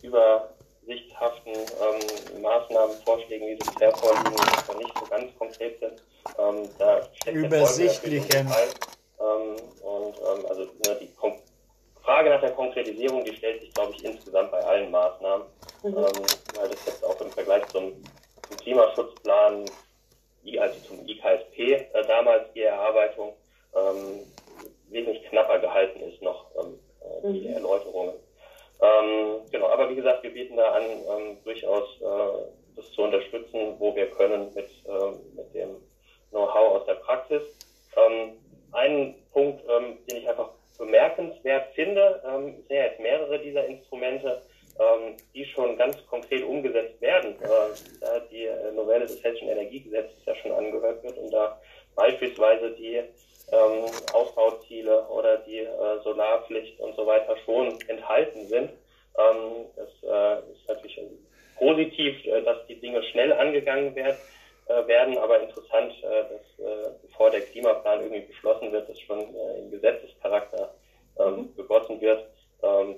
über 0.02 0.50
sichthaften 0.90 1.52
ähm, 1.54 2.42
Maßnahmen, 2.42 2.98
Vorschlägen, 3.06 3.48
wie 3.48 3.54
sie 3.54 3.72
bisher 3.72 3.96
vorliegen, 3.96 4.32
nicht 4.80 4.98
so 4.98 5.06
ganz 5.06 5.38
konkret 5.38 5.80
sind. 5.80 6.02
Ähm, 6.38 6.70
da 6.80 7.08
steckt 7.14 7.38
Übersichtlichen. 7.38 8.52
Ähm, 9.20 9.56
und 9.82 10.16
ähm, 10.18 10.46
also 10.50 10.64
ne, 10.64 10.98
die 11.00 11.14
Kon 11.16 11.34
Frage 12.02 12.30
nach 12.32 12.42
der 12.42 12.52
Konkretisierung, 12.52 13.24
die 13.24 13.36
stellt 13.36 13.62
sich, 13.62 13.72
glaube 13.74 13.94
ich, 13.96 14.04
insgesamt 14.04 14.50
bei 14.52 14.64
allen 14.64 14.90
Maßnahmen, 14.90 15.46
mhm. 15.84 15.98
Ähm, 15.98 16.26
weil 16.56 16.70
das 16.70 16.86
jetzt 16.86 17.06
auch 17.06 17.22
im 17.22 17.30
Vergleich 17.30 17.68
zum, 17.68 17.94
zum 18.48 18.58
Klimaschutzplan, 18.58 19.66
also 20.60 20.80
zum 20.88 21.08
IKSP, 21.08 21.74
äh, 21.74 22.08
damals 22.08 22.52
die 22.54 22.62
Erarbeitung, 22.62 23.34
ähm, 23.76 24.22
wesentlich 24.90 25.24
knapper 25.26 25.60
gehalten 25.60 26.00
ist 26.02 26.20
noch 26.24 26.48
ähm, 26.58 26.80
äh, 27.02 27.32
die 27.32 27.48
mhm. 27.48 27.54
Erläuterungen. 27.54 28.16
Ähm, 28.82 29.42
genau, 29.52 29.68
aber 29.68 29.90
wie 29.92 29.96
gesagt, 29.96 30.24
wir 30.24 30.34
bieten 30.34 30.58
da 30.58 30.72
an, 30.72 30.84
ähm, 30.84 31.38
durchaus 31.44 32.02
äh, 32.02 32.76
das 32.76 32.92
zu 32.94 33.04
unterstützen, 33.04 33.76
wo 33.78 33.96
wir 33.96 34.08
können 34.12 34.52
mit, 34.56 34.70
äh, 34.88 35.36
mit 35.36 35.54
dem 35.54 35.76
Know-how 36.32 36.80
aus 36.80 36.86
der 36.86 36.96
Praxis. 36.96 37.44
Ähm, 37.98 38.32
einen 38.72 39.16
Punkt, 39.32 39.64
ähm, 39.70 39.98
den 40.08 40.18
ich 40.18 40.30
einfach 40.30 40.50
bemerkenswert 40.78 41.74
finde, 41.76 42.22
ähm, 42.26 42.56
sind 42.68 42.72
ja 42.72 42.86
jetzt 42.86 43.00
mehrere 43.00 43.38
dieser 43.40 43.66
Instrumente, 43.66 44.42
ähm, 44.80 45.18
die 45.36 45.46
schon 45.46 45.78
ganz 45.78 45.98
konkret 46.08 46.44
umgesetzt 46.44 47.00
werden. 47.02 47.36
Äh, 47.42 47.48
da 48.00 48.20
die 48.32 48.48
Novelle 48.76 49.06
des 49.06 49.22
Hessischen 49.24 49.50
Energiegesetzes 49.50 50.26
ja 50.26 50.36
schon 50.36 50.54
angehört 50.54 51.04
wird 51.04 51.18
und 51.18 51.32
da 51.32 51.60
beispielsweise 51.96 52.72
die 52.72 52.96
ähm, 53.52 53.86
Ausbauziele 54.14 55.06
oder 55.10 55.38
die 55.40 55.60
äh, 55.60 56.00
Solarpflicht 56.04 56.80
und 56.80 56.96
so 56.96 57.06
weiter 57.06 57.36
schon 57.46 57.78
enthalten 57.88 58.48
sind. 58.48 58.70
Ähm, 59.18 59.66
das 59.76 59.90
äh, 60.04 60.52
ist 60.54 60.68
natürlich 60.68 61.02
positiv, 61.58 62.26
äh, 62.26 62.42
dass 62.44 62.66
die 62.68 62.80
Dinge 62.80 63.04
schnell 63.04 63.34
angegangen 63.34 63.96
werden, 63.96 64.16
äh, 64.70 64.88
werden 64.88 65.18
aber 65.18 65.42
interessant, 65.42 65.94
äh, 66.04 66.08
dass 66.08 66.66
äh, 66.66 66.92
bevor 67.02 67.32
der 67.32 67.42
Klimaplan 67.42 68.02
irgendwie 68.02 68.28
beschlossen 68.28 68.72
wird, 68.72 68.88
das 68.88 69.00
schon 69.00 69.20
äh, 69.20 69.60
im 69.60 69.72
Gesetzescharakter 69.72 70.74
ähm, 71.18 71.36
mhm. 71.36 71.56
begossen 71.56 72.00
wird, 72.02 72.26
ähm, 72.62 72.96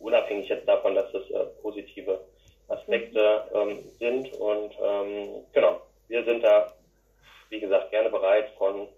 unabhängig 0.00 0.48
jetzt 0.48 0.66
davon, 0.66 0.96
dass 0.96 1.10
das 1.12 1.30
äh, 1.30 1.44
positive 1.62 2.20
Aspekte 2.66 3.44
ähm, 3.54 3.78
sind. 3.98 4.32
Und 4.34 4.74
ähm, 4.82 5.44
genau, 5.52 5.80
wir 6.08 6.24
sind 6.24 6.42
da, 6.42 6.72
wie 7.48 7.60
gesagt, 7.60 7.90
gerne 7.90 8.10
bereit 8.10 8.50
von, 8.58 8.88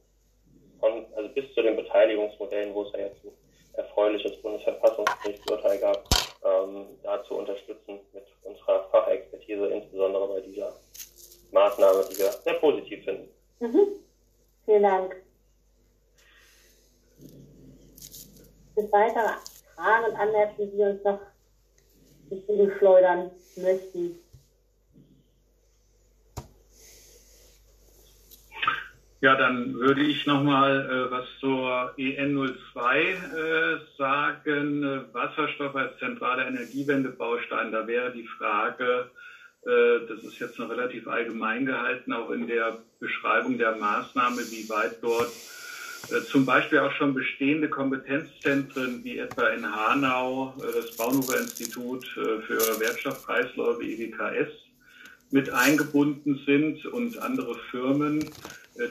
von 0.80 1.04
also 1.14 1.28
bis 1.28 1.52
zu 1.54 1.62
den 1.62 1.76
Beteiligungsmodellen, 1.76 2.74
wo 2.74 2.82
es 2.82 2.92
ja 2.92 3.00
jetzt 3.00 3.24
ein 3.24 3.32
erfreuliches 3.74 4.40
Bundesverfassungsgerichtsurteil 4.40 5.78
gab, 5.78 6.08
ähm, 6.44 6.86
da 7.02 7.22
zu 7.24 7.34
unterstützen 7.34 8.00
mit 8.12 8.24
unserer 8.42 8.88
Fachexpertise, 8.90 9.66
insbesondere 9.66 10.28
bei 10.28 10.40
dieser 10.40 10.72
Maßnahme, 11.52 12.04
die 12.10 12.18
wir 12.18 12.32
sehr 12.32 12.54
positiv 12.54 13.04
finden. 13.04 13.28
Mhm. 13.60 13.86
Vielen 14.64 14.82
Dank. 14.82 15.16
Gibt 18.76 18.92
weitere 18.92 19.34
Fragen 19.74 20.04
und 20.06 20.16
Anmerkungen, 20.16 20.70
die 20.72 20.82
uns 20.82 21.04
noch 21.04 21.20
entgegenschleudern 22.30 23.30
möchten? 23.56 24.18
Ja, 29.22 29.36
dann 29.36 29.74
würde 29.74 30.02
ich 30.02 30.19
nochmal 30.30 30.88
äh, 30.90 31.10
was 31.10 31.26
zur 31.40 31.94
EN02 31.98 32.76
äh, 32.76 33.80
sagen. 33.98 34.82
Äh, 34.82 35.14
Wasserstoff 35.14 35.74
als 35.74 35.98
zentraler 35.98 36.46
Energiewendebaustein. 36.46 37.72
Da 37.72 37.86
wäre 37.86 38.12
die 38.12 38.26
Frage, 38.38 39.10
äh, 39.66 40.06
das 40.08 40.22
ist 40.24 40.38
jetzt 40.38 40.58
noch 40.58 40.70
relativ 40.70 41.06
allgemein 41.08 41.66
gehalten, 41.66 42.12
auch 42.12 42.30
in 42.30 42.46
der 42.46 42.78
Beschreibung 43.00 43.58
der 43.58 43.76
Maßnahme, 43.76 44.40
wie 44.50 44.68
weit 44.68 45.02
dort 45.02 45.32
äh, 46.10 46.22
zum 46.22 46.46
Beispiel 46.46 46.78
auch 46.78 46.92
schon 46.92 47.12
bestehende 47.12 47.68
Kompetenzzentren 47.68 49.02
wie 49.04 49.18
etwa 49.18 49.48
in 49.48 49.64
Hanau 49.64 50.54
äh, 50.58 50.72
das 50.74 50.90
Fraunhofer 50.96 51.40
Institut 51.40 52.06
für 52.06 52.80
Wertstoffkreisläufe 52.80 53.82
EWKS 53.82 54.52
mit 55.32 55.50
eingebunden 55.50 56.40
sind 56.44 56.84
und 56.86 57.18
andere 57.18 57.54
Firmen, 57.70 58.30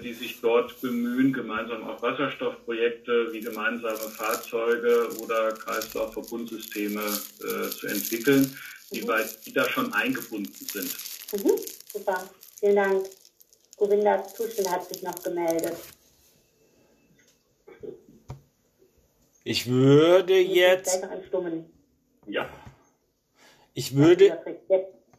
die 0.04 0.14
sich 0.14 0.40
dort 0.42 0.80
bemühen, 0.82 1.34
gemeinsam 1.34 1.84
auch 1.84 2.02
Wasserstoffprojekte 2.02 3.34
wie 3.34 3.40
gemeinsame 3.40 3.98
Fahrzeuge 3.98 5.10
oder 5.22 5.54
Kreislaufverbundsysteme 5.54 7.02
äh, 7.02 7.70
zu 7.70 7.88
entwickeln 7.88 8.56
wie 8.92 9.08
weit 9.08 9.46
die 9.46 9.54
da 9.54 9.70
schon 9.70 9.94
eingebunden 9.94 10.54
sind. 10.54 10.96
Mhm, 11.34 11.60
super, 11.92 12.30
vielen 12.60 12.76
Dank. 12.76 13.06
Govinda 13.78 14.18
Tuschel 14.18 14.70
hat 14.70 14.88
sich 14.88 15.02
noch 15.04 15.22
gemeldet. 15.24 15.76
Ich 19.44 19.68
würde 19.68 20.38
jetzt. 20.38 21.02
Ja. 22.28 22.50
Ich 23.74 23.96
würde. 23.96 24.38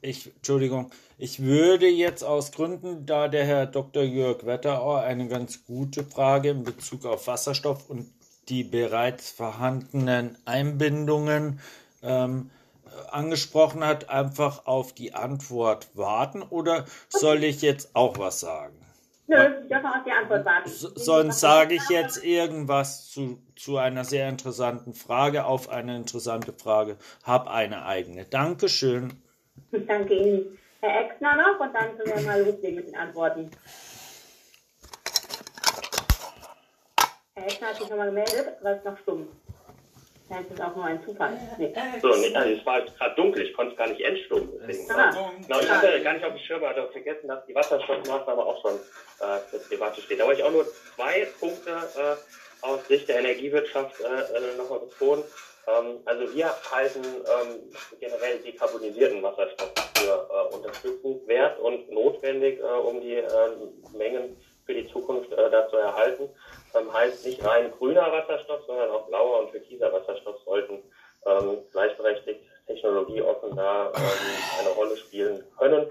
Ich, 0.02 0.34
Entschuldigung, 0.34 0.90
ich 1.18 1.42
würde 1.42 1.86
jetzt 1.86 2.22
aus 2.22 2.52
Gründen, 2.52 3.04
da 3.04 3.28
der 3.28 3.44
Herr 3.44 3.66
Dr. 3.66 4.02
Jörg 4.02 4.46
Wetterauer 4.46 5.00
eine 5.00 5.28
ganz 5.28 5.64
gute 5.66 6.04
Frage 6.04 6.50
in 6.50 6.64
Bezug 6.64 7.04
auf 7.04 7.26
Wasserstoff 7.26 7.90
und 7.90 8.10
die 8.48 8.64
bereits 8.64 9.30
vorhandenen 9.30 10.38
Einbindungen 10.46 11.60
ähm, 12.02 12.50
angesprochen 13.10 13.84
hat, 13.84 14.08
einfach 14.08 14.66
auf 14.66 14.94
die 14.94 15.14
Antwort 15.14 15.90
warten 15.94 16.42
oder 16.42 16.86
soll 17.08 17.44
ich 17.44 17.60
jetzt 17.60 17.94
auch 17.94 18.18
was 18.18 18.40
sagen? 18.40 18.76
Nö, 19.26 19.36
ich 19.62 19.68
darf 19.68 19.84
auf 19.84 20.02
die 20.04 20.10
Antwort 20.10 20.44
warten. 20.44 20.70
sonst 20.70 21.40
sage 21.40 21.74
ich 21.74 21.88
jetzt 21.90 22.24
irgendwas 22.24 23.10
zu, 23.10 23.40
zu 23.54 23.76
einer 23.76 24.04
sehr 24.04 24.28
interessanten 24.28 24.94
Frage 24.94 25.44
auf 25.44 25.68
eine 25.68 25.94
interessante 25.94 26.52
Frage. 26.52 26.96
Hab 27.22 27.46
eine 27.46 27.84
eigene. 27.84 28.24
Dankeschön. 28.24 29.22
Danke 29.86 30.14
Ihnen. 30.14 30.58
Herr 30.80 31.04
Exner 31.04 31.36
noch 31.36 31.60
und 31.60 31.74
dann 31.74 31.96
können 31.96 32.16
wir 32.16 32.26
mal 32.26 32.42
loslegen 32.42 32.76
mit 32.76 32.88
den 32.88 32.96
Antworten. 32.96 33.50
Herr 37.34 37.44
Exner 37.44 37.68
hat 37.68 37.76
sich 37.76 37.88
nochmal 37.88 38.08
gemeldet, 38.08 38.56
aber 38.60 38.76
ist 38.76 38.84
noch 38.84 38.98
stumm. 38.98 39.28
Vielleicht 40.30 40.50
ist 40.52 40.62
auch 40.62 40.76
nur 40.76 40.84
ein 40.84 41.02
Zufall. 41.04 41.36
Nee. 41.58 41.74
So, 42.00 42.14
nee, 42.14 42.32
also 42.36 42.50
es 42.50 42.64
war 42.64 42.82
gerade 42.82 43.14
dunkel, 43.16 43.42
ich 43.42 43.52
konnte 43.52 43.72
es 43.72 43.78
gar 43.78 43.88
nicht 43.88 44.00
entstummen. 44.00 44.48
Deswegen. 44.60 44.86
Genau, 44.86 45.60
ich 45.60 45.68
hatte 45.68 46.02
gar 46.02 46.12
nicht 46.12 46.24
auf 46.24 46.34
dem 46.34 46.38
Schirm, 46.38 46.64
hatte 46.64 46.86
vergessen, 46.92 47.26
dass 47.26 47.44
die 47.46 47.54
Wasserstoffmaßnahme 47.54 48.40
auch 48.40 48.62
schon 48.62 48.74
äh, 48.74 49.40
für 49.50 49.58
Private 49.58 50.00
steht. 50.00 50.20
Da 50.20 50.26
wollte 50.26 50.40
ich 50.40 50.46
auch 50.46 50.52
nur 50.52 50.66
zwei 50.94 51.26
Punkte 51.40 51.70
äh, 51.70 52.64
aus 52.64 52.86
Sicht 52.86 53.08
der 53.08 53.18
Energiewirtschaft 53.18 54.00
äh, 54.00 54.04
äh 54.04 54.56
nochmal 54.56 54.78
betonen. 54.78 55.24
Ähm, 55.70 56.00
also 56.04 56.34
wir 56.34 56.50
halten 56.70 57.02
ähm, 57.04 57.72
generell 57.98 58.38
dekarbonisierten 58.38 59.22
Wasserstoff 59.22 59.72
für 59.96 60.28
äh, 60.30 60.54
unterstützenswert 60.54 61.58
und 61.60 61.90
notwendig, 61.90 62.60
äh, 62.60 62.62
um 62.62 63.00
die 63.00 63.16
äh, 63.16 63.26
Mengen 63.96 64.36
für 64.66 64.74
die 64.74 64.88
Zukunft 64.88 65.32
äh, 65.32 65.50
da 65.50 65.68
zu 65.68 65.76
erhalten. 65.76 66.28
Ähm, 66.74 66.92
heißt 66.92 67.26
nicht 67.26 67.44
rein 67.44 67.72
grüner 67.72 68.12
Wasserstoff, 68.12 68.64
sondern 68.66 68.90
auch 68.90 69.06
blauer 69.08 69.40
und 69.40 69.50
türkiser 69.50 69.92
Wasserstoff 69.92 70.36
sollten 70.44 70.82
ähm, 71.26 71.58
gleichberechtigt 71.72 72.40
technologieoffen 72.66 73.56
da 73.56 73.92
ähm, 73.94 74.02
eine 74.60 74.70
Rolle 74.70 74.96
spielen 74.96 75.44
können, 75.58 75.86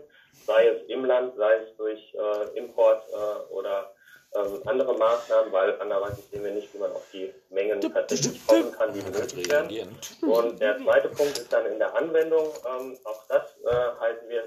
sei 0.45 0.67
es 0.67 0.83
im 0.87 1.05
Land, 1.05 1.35
sei 1.35 1.55
es 1.55 1.75
durch 1.77 2.15
äh, 2.15 2.57
Import 2.57 3.03
äh, 3.09 3.53
oder 3.53 3.91
ähm, 4.35 4.61
andere 4.65 4.93
Maßnahmen, 4.93 5.51
weil 5.51 5.79
anderweitig 5.81 6.25
sehen 6.31 6.43
wir 6.43 6.51
nicht, 6.51 6.73
wie 6.73 6.77
man 6.77 6.91
auf 6.91 7.05
die 7.11 7.33
Mengen 7.49 7.81
tatsächlich 7.81 8.45
kommen 8.45 8.71
kann, 8.71 8.93
die 8.93 9.01
benötigt 9.01 9.51
werden. 9.51 9.97
Und 10.21 10.61
der 10.61 10.77
zweite 10.77 11.09
Punkt 11.09 11.37
ist 11.37 11.51
dann 11.51 11.65
in 11.65 11.79
der 11.79 11.95
Anwendung. 11.95 12.47
Ähm, 12.65 12.97
auch 13.05 13.23
das 13.27 13.57
äh, 13.65 13.99
halten 13.99 14.29
wir 14.29 14.43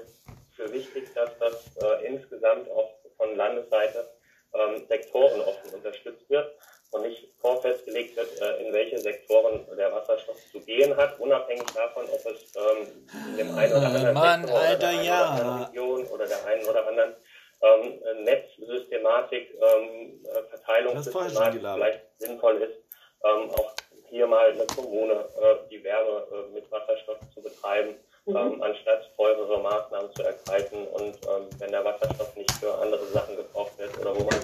für 0.55 0.71
wichtig, 0.71 1.13
dass 1.13 1.31
das 1.39 1.77
äh, 1.81 2.05
insgesamt 2.05 2.69
auch 2.71 2.91
von 3.17 3.35
Landesseite 3.35 4.07
ähm, 4.53 4.85
Sektoren 4.87 5.41
offen 5.41 5.73
unterstützt 5.73 6.29
wird 6.29 6.53
und 6.91 7.01
nicht 7.01 7.27
vorfestgelegt 7.41 8.15
wird, 8.15 8.39
äh, 8.39 8.65
in 8.65 8.73
welche 8.73 8.99
Sektoren 8.99 9.65
der 9.75 9.91
Wasserstoff 9.91 10.37
zu 10.51 10.59
gehen 10.61 10.95
hat, 10.95 11.19
unabhängig 11.19 11.65
davon, 11.73 12.05
ob 12.05 12.25
es 12.25 12.53
ähm, 12.55 13.07
in 13.31 13.37
dem 13.37 13.57
einen 13.57 13.73
oder 13.73 13.87
anderen 13.87 14.13
Mann, 14.13 14.41
Sektor 14.41 14.59
Alter, 14.59 14.77
oder 14.77 14.77
der 14.77 14.89
einen 14.89 15.05
ja. 15.05 15.13
oder 15.13 15.31
anderen 15.31 15.63
Region 15.63 16.07
oder 16.07 16.27
der 16.27 16.45
einen 16.45 16.65
oder 16.67 16.87
anderen 16.87 17.15
ähm, 17.63 18.23
Netzsystematik, 18.23 19.55
ähm, 19.55 20.19
äh, 20.25 20.43
Verteilungssystematik 20.49 21.61
vielleicht 21.61 22.01
sinnvoll 22.17 22.61
ist, 22.61 22.77
ähm, 23.23 23.49
auch 23.51 23.73
hier 24.09 24.27
mal 24.27 24.51
eine 24.51 24.65
Kommune 24.67 25.13
äh, 25.13 25.55
die 25.71 25.83
Wärme 25.83 26.27
äh, 26.31 26.53
mit 26.53 26.71
Wasserstoff 26.71 27.17
zu 27.33 27.41
betreiben 27.41 27.95
mhm. 28.25 28.35
ähm, 28.35 28.61
anstatt 28.61 29.09
teurere 29.15 29.59
Maßnahmen 29.59 30.13
zu 30.13 30.23
ergreifen. 30.23 30.87
Und 30.87 31.15
ähm, 31.27 31.47
wenn 31.59 31.71
der 31.71 31.83
Wasserstoff 31.83 32.35
nicht 32.35 32.51
für 32.53 32.73
andere 32.75 33.05
Sachen 33.07 33.35
gebraucht 33.35 33.77
wird 33.77 33.97
oder 33.99 34.15
wo 34.15 34.23
man 34.23 34.39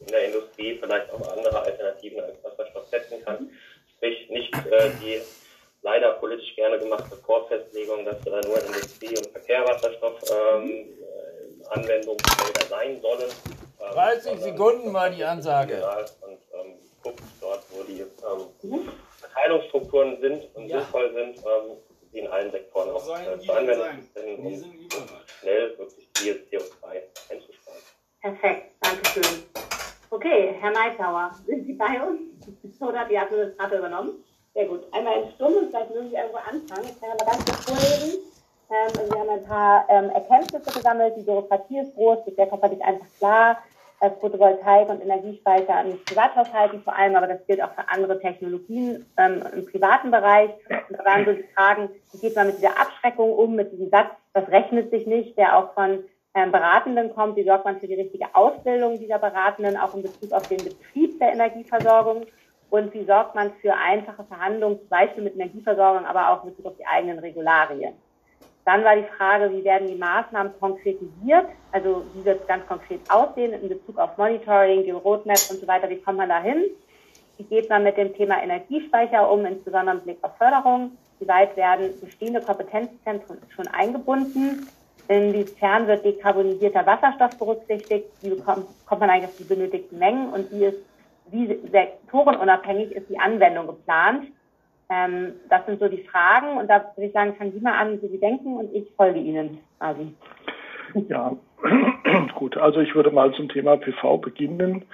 in 0.00 0.06
der 0.06 0.26
Industrie 0.26 0.78
vielleicht 0.78 1.10
auch 1.12 1.28
andere 1.32 1.60
Alternativen 1.60 2.20
als 2.20 2.42
Wasserstoff 2.42 2.86
setzen 2.88 3.24
kann, 3.24 3.50
sprich 3.96 4.28
nicht 4.30 4.54
äh, 4.54 4.90
die 5.00 5.20
leider 5.82 6.12
politisch 6.12 6.54
gerne 6.56 6.78
gemachte 6.78 7.16
Vorfestlegung, 7.16 8.04
dass 8.04 8.26
äh, 8.26 8.46
nur 8.46 8.58
Industrie 8.58 9.16
und 9.16 9.26
Verkehr 9.28 9.66
Wasserstoff 9.66 10.20
ähm, 10.30 10.88
äh, 11.00 11.23
Anwendungsfelder 11.70 12.66
sein 12.68 13.00
sollen. 13.00 13.30
Ähm, 13.80 13.92
30 13.92 14.40
Sekunden 14.40 14.92
war 14.92 15.10
die 15.10 15.24
Ansage. 15.24 15.82
Und 16.22 16.38
ähm, 16.54 16.74
guckt 17.02 17.22
dort, 17.40 17.62
wo 17.70 17.82
die 17.82 18.00
ähm, 18.00 18.88
Verteilungsstrukturen 19.20 20.20
sind 20.20 20.44
und 20.54 20.68
ja. 20.68 20.78
sinnvoll 20.78 21.12
sind, 21.12 21.38
ähm, 21.38 21.76
die 22.12 22.18
in 22.20 22.28
allen 22.28 22.50
Sektoren 22.50 22.90
auch 22.90 23.18
äh, 23.18 23.38
zu 23.38 23.52
anwenden 23.52 24.08
sind, 24.14 24.38
um 24.38 25.08
schnell 25.40 25.78
wirklich 25.78 26.08
viel 26.16 26.46
CO2 26.50 27.02
einzusparen. 27.30 27.80
Perfekt, 28.20 28.72
danke 28.80 29.06
schön. 29.08 29.44
Okay, 30.10 30.54
Herr 30.60 30.70
Meitauer, 30.70 31.32
sind 31.44 31.66
Sie 31.66 31.72
bei 31.72 32.00
uns? 32.00 32.20
Oder 32.80 33.00
hat 33.00 33.10
die 33.10 33.18
Administrator 33.18 33.78
übernommen? 33.78 34.24
Sehr 34.54 34.66
gut. 34.66 34.86
Einmal 34.92 35.22
in 35.22 35.32
Stumm 35.32 35.54
und 35.54 35.70
vielleicht 35.70 35.90
müssen 35.90 36.10
Sie 36.10 36.14
irgendwo 36.14 36.36
anfangen. 36.36 36.88
Ich 36.88 37.00
kann 37.00 37.10
aber 37.10 37.24
ganz 37.24 37.44
kurz 37.44 37.64
vorlesen. 37.64 38.33
Ähm, 38.74 39.10
wir 39.10 39.20
haben 39.20 39.30
ein 39.30 39.44
paar 39.44 39.86
ähm, 39.88 40.10
Erkenntnisse 40.10 40.72
gesammelt. 40.72 41.14
Die 41.16 41.22
Bürokratie 41.22 41.78
ist 41.78 41.94
groß, 41.94 42.24
die 42.26 42.34
Jakob 42.34 42.64
ist 42.72 42.82
einfach 42.82 43.06
klar. 43.18 43.58
Äh, 44.00 44.10
Photovoltaik 44.20 44.88
und 44.88 45.00
Energiespeicher 45.00 45.74
an 45.74 45.98
Privathaushalten 46.04 46.82
vor 46.82 46.96
allem, 46.96 47.14
aber 47.14 47.28
das 47.28 47.46
gilt 47.46 47.62
auch 47.62 47.72
für 47.74 47.88
andere 47.88 48.18
Technologien 48.18 49.06
ähm, 49.16 49.42
im 49.54 49.66
privaten 49.66 50.10
Bereich. 50.10 50.50
Und 50.88 50.98
da 50.98 51.04
waren 51.04 51.24
so 51.24 51.32
die 51.32 51.46
Fragen, 51.54 51.88
wie 52.12 52.18
geht 52.18 52.34
man 52.34 52.48
mit 52.48 52.58
dieser 52.58 52.78
Abschreckung 52.80 53.32
um, 53.32 53.54
mit 53.54 53.70
diesem 53.72 53.90
Satz, 53.90 54.10
das 54.32 54.48
rechnet 54.48 54.90
sich 54.90 55.06
nicht, 55.06 55.38
der 55.38 55.56
auch 55.56 55.74
von 55.74 56.02
ähm, 56.34 56.50
Beratenden 56.50 57.14
kommt, 57.14 57.36
wie 57.36 57.44
sorgt 57.44 57.64
man 57.64 57.78
für 57.78 57.86
die 57.86 57.94
richtige 57.94 58.26
Ausbildung 58.34 58.98
dieser 58.98 59.20
Beratenden, 59.20 59.76
auch 59.76 59.94
in 59.94 60.02
Bezug 60.02 60.32
auf 60.32 60.48
den 60.48 60.58
Betrieb 60.58 61.20
der 61.20 61.32
Energieversorgung 61.32 62.26
und 62.70 62.92
wie 62.92 63.04
sorgt 63.04 63.36
man 63.36 63.52
für 63.60 63.72
einfache 63.74 64.24
Verhandlungen, 64.24 64.80
zum 64.80 64.88
Beispiel 64.88 65.22
mit 65.22 65.34
Energieversorgung, 65.34 66.04
aber 66.04 66.30
auch 66.30 66.42
in 66.42 66.50
Bezug 66.50 66.66
auf 66.66 66.76
die 66.76 66.86
eigenen 66.86 67.20
Regularien. 67.20 67.94
Dann 68.64 68.82
war 68.82 68.96
die 68.96 69.06
Frage, 69.18 69.52
wie 69.52 69.62
werden 69.62 69.88
die 69.88 69.96
Maßnahmen 69.96 70.52
konkretisiert? 70.58 71.46
Also 71.72 72.04
wie 72.14 72.24
wird 72.24 72.40
es 72.40 72.46
ganz 72.46 72.66
konkret 72.66 73.00
aussehen 73.10 73.52
in 73.52 73.68
Bezug 73.68 73.98
auf 73.98 74.16
Monitoring, 74.16 74.84
die 74.84 74.90
Roadmap 74.90 75.38
und 75.50 75.60
so 75.60 75.66
weiter? 75.66 75.90
Wie 75.90 76.00
kommt 76.00 76.16
man 76.16 76.30
da 76.30 76.40
hin? 76.40 76.64
Wie 77.36 77.44
geht 77.44 77.68
man 77.68 77.82
mit 77.82 77.96
dem 77.96 78.14
Thema 78.14 78.42
Energiespeicher 78.42 79.30
um, 79.30 79.44
insbesondere 79.44 79.96
im 79.96 80.02
Blick 80.02 80.18
auf 80.22 80.36
Förderung? 80.38 80.92
Wie 81.18 81.28
weit 81.28 81.56
werden 81.56 81.90
bestehende 82.00 82.40
Kompetenzzentren 82.40 83.38
schon 83.54 83.68
eingebunden? 83.68 84.66
Inwiefern 85.08 85.86
wird 85.86 86.04
dekarbonisierter 86.04 86.86
Wasserstoff 86.86 87.38
berücksichtigt? 87.38 88.06
Wie 88.22 88.30
bekommt, 88.30 88.66
kommt 88.86 89.00
man 89.00 89.10
eigentlich 89.10 89.28
auf 89.28 89.36
die 89.36 89.44
benötigten 89.44 89.98
Mengen? 89.98 90.32
Und 90.32 90.50
wie 90.50 90.64
ist, 90.64 90.78
wie 91.30 91.60
sektorenunabhängig 91.70 92.92
ist 92.92 93.10
die 93.10 93.18
Anwendung 93.18 93.66
geplant? 93.66 94.28
Ähm, 94.90 95.32
das 95.48 95.64
sind 95.66 95.80
so 95.80 95.88
die 95.88 96.02
Fragen. 96.04 96.58
Und 96.58 96.68
da 96.68 96.92
würde 96.94 97.06
ich 97.06 97.12
sagen, 97.12 97.34
fangen 97.36 97.52
Sie 97.52 97.60
mal 97.60 97.78
an, 97.78 98.00
wie 98.02 98.08
Sie 98.08 98.18
denken, 98.18 98.56
und 98.56 98.74
ich 98.74 98.90
folge 98.96 99.20
Ihnen 99.20 99.58
quasi. 99.78 100.14
Ja, 101.08 101.36
gut. 102.34 102.56
Also 102.56 102.80
ich 102.80 102.94
würde 102.94 103.10
mal 103.10 103.32
zum 103.32 103.48
Thema 103.48 103.76
PV 103.76 104.18
beginnen. 104.18 104.84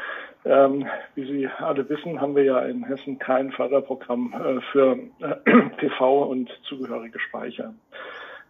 Ähm, 0.44 0.86
wie 1.14 1.24
Sie 1.26 1.48
alle 1.58 1.86
wissen, 1.88 2.20
haben 2.20 2.34
wir 2.34 2.44
ja 2.44 2.60
in 2.60 2.84
Hessen 2.84 3.18
kein 3.18 3.52
Förderprogramm 3.52 4.32
äh, 4.32 4.60
für 4.72 4.98
äh, 5.20 5.34
PV 5.76 6.22
und 6.22 6.50
zugehörige 6.62 7.18
Speicher. 7.18 7.74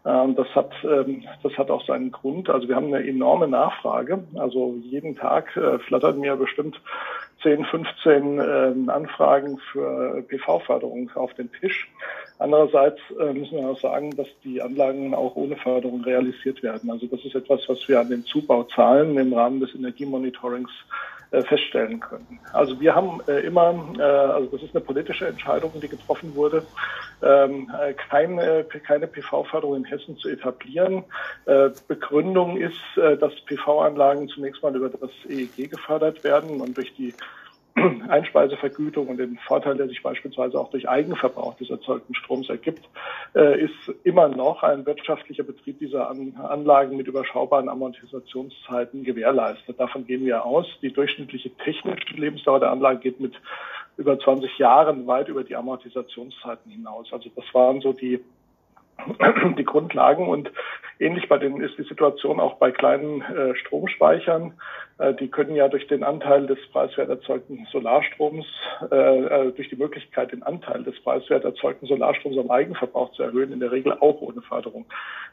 Ähm, 0.06 0.34
das 0.34 0.48
hat, 0.54 0.72
ähm, 0.82 1.24
das 1.42 1.56
hat 1.58 1.70
auch 1.70 1.84
seinen 1.84 2.10
Grund. 2.10 2.48
Also 2.48 2.68
wir 2.68 2.76
haben 2.76 2.92
eine 2.92 3.06
enorme 3.06 3.48
Nachfrage. 3.48 4.24
Also 4.36 4.76
jeden 4.82 5.16
Tag 5.16 5.56
äh, 5.56 5.78
flattern 5.80 6.20
mir 6.20 6.36
bestimmt 6.36 6.80
10, 7.42 7.64
15 7.64 8.38
äh, 8.38 8.90
Anfragen 8.90 9.58
für 9.72 10.22
PV-Förderung 10.22 11.10
auf 11.14 11.34
den 11.34 11.50
Tisch. 11.52 11.90
Andererseits 12.38 13.00
äh, 13.18 13.34
müssen 13.34 13.58
wir 13.58 13.68
auch 13.68 13.80
sagen, 13.80 14.16
dass 14.16 14.28
die 14.42 14.62
Anlagen 14.62 15.14
auch 15.14 15.36
ohne 15.36 15.56
Förderung 15.56 16.02
realisiert 16.02 16.62
werden. 16.62 16.90
Also 16.90 17.06
das 17.06 17.22
ist 17.24 17.34
etwas, 17.34 17.68
was 17.68 17.86
wir 17.86 18.00
an 18.00 18.08
den 18.08 18.24
Zubauzahlen 18.24 19.18
im 19.18 19.34
Rahmen 19.34 19.60
des 19.60 19.74
Energiemonitorings 19.74 20.70
feststellen 21.30 22.00
können. 22.00 22.40
Also 22.52 22.80
wir 22.80 22.94
haben 22.94 23.20
äh, 23.28 23.40
immer, 23.40 23.94
äh, 23.98 24.02
also 24.02 24.48
das 24.50 24.62
ist 24.62 24.74
eine 24.74 24.84
politische 24.84 25.28
Entscheidung, 25.28 25.72
die 25.80 25.88
getroffen 25.88 26.34
wurde, 26.34 26.64
ähm, 27.22 27.70
äh, 27.80 27.94
keine, 27.94 28.64
keine 28.86 29.06
PV-Förderung 29.06 29.76
in 29.76 29.84
Hessen 29.84 30.16
zu 30.16 30.28
etablieren. 30.28 31.04
Äh, 31.46 31.70
Begründung 31.86 32.56
ist, 32.56 32.80
äh, 32.96 33.16
dass 33.16 33.32
PV-Anlagen 33.46 34.28
zunächst 34.28 34.62
mal 34.62 34.74
über 34.74 34.88
das 34.88 35.10
EEG 35.28 35.70
gefördert 35.70 36.24
werden 36.24 36.60
und 36.60 36.76
durch 36.76 36.92
die 36.94 37.14
Einspeisevergütung 38.08 39.08
und 39.08 39.18
den 39.18 39.38
Vorteil, 39.38 39.76
der 39.76 39.88
sich 39.88 40.02
beispielsweise 40.02 40.58
auch 40.58 40.70
durch 40.70 40.88
Eigenverbrauch 40.88 41.54
des 41.56 41.70
erzeugten 41.70 42.14
Stroms 42.14 42.48
ergibt, 42.48 42.88
äh, 43.34 43.60
ist 43.64 43.94
immer 44.04 44.28
noch 44.28 44.62
ein 44.62 44.86
wirtschaftlicher 44.86 45.42
Betrieb 45.42 45.78
dieser 45.78 46.10
Anlagen 46.10 46.96
mit 46.96 47.06
überschaubaren 47.06 47.68
Amortisationszeiten 47.68 49.04
gewährleistet. 49.04 49.78
Davon 49.78 50.06
gehen 50.06 50.24
wir 50.24 50.44
aus. 50.44 50.66
Die 50.82 50.92
durchschnittliche 50.92 51.50
technische 51.50 52.14
Lebensdauer 52.14 52.60
der 52.60 52.70
Anlage 52.70 53.00
geht 53.00 53.20
mit 53.20 53.34
über 53.96 54.18
20 54.18 54.58
Jahren 54.58 55.06
weit 55.06 55.28
über 55.28 55.44
die 55.44 55.56
Amortisationszeiten 55.56 56.70
hinaus. 56.70 57.12
Also 57.12 57.30
das 57.34 57.44
waren 57.52 57.80
so 57.80 57.92
die 57.92 58.20
die 59.58 59.64
Grundlagen 59.64 60.28
und 60.28 60.50
ähnlich 60.98 61.28
bei 61.28 61.38
den 61.38 61.60
ist 61.60 61.78
die 61.78 61.84
Situation 61.84 62.40
auch 62.40 62.54
bei 62.54 62.70
kleinen 62.70 63.22
äh, 63.22 63.54
Stromspeichern. 63.56 64.54
Äh, 64.98 65.14
die 65.14 65.28
können 65.28 65.56
ja 65.56 65.68
durch 65.68 65.86
den 65.86 66.04
Anteil 66.04 66.46
des 66.46 66.58
preiswert 66.72 67.08
erzeugten 67.08 67.66
Solarstroms, 67.72 68.46
äh, 68.90 68.96
äh, 68.96 69.52
durch 69.52 69.68
die 69.68 69.76
Möglichkeit, 69.76 70.32
den 70.32 70.42
Anteil 70.42 70.84
des 70.84 71.00
preiswert 71.02 71.44
erzeugten 71.44 71.86
Solarstroms 71.86 72.38
am 72.38 72.50
Eigenverbrauch 72.50 73.12
zu 73.12 73.22
erhöhen, 73.22 73.52
in 73.52 73.60
der 73.60 73.72
Regel 73.72 73.94
auch 73.94 74.20
ohne 74.20 74.42
Förderung 74.42 74.84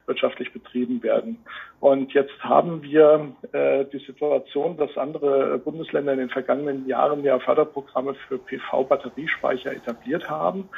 wirtschaftlich 0.06 0.54
betrieben 0.54 1.04
werden. 1.04 1.38
Und 1.82 2.14
jetzt 2.14 2.42
haben 2.42 2.82
wir 2.82 3.34
äh, 3.52 3.86
die 3.92 4.00
Situation, 4.00 4.78
dass 4.78 4.98
andere 4.98 5.60
Bundesländer 5.60 6.14
in 6.14 6.20
den 6.20 6.30
vergangenen 6.30 6.88
Jahren 6.88 7.24
ja 7.24 7.40
Förderprogramme 7.40 8.16
für 8.28 8.38
PV-Batteriespeicher 8.38 9.74
etabliert 9.74 10.30
haben. 10.30 10.70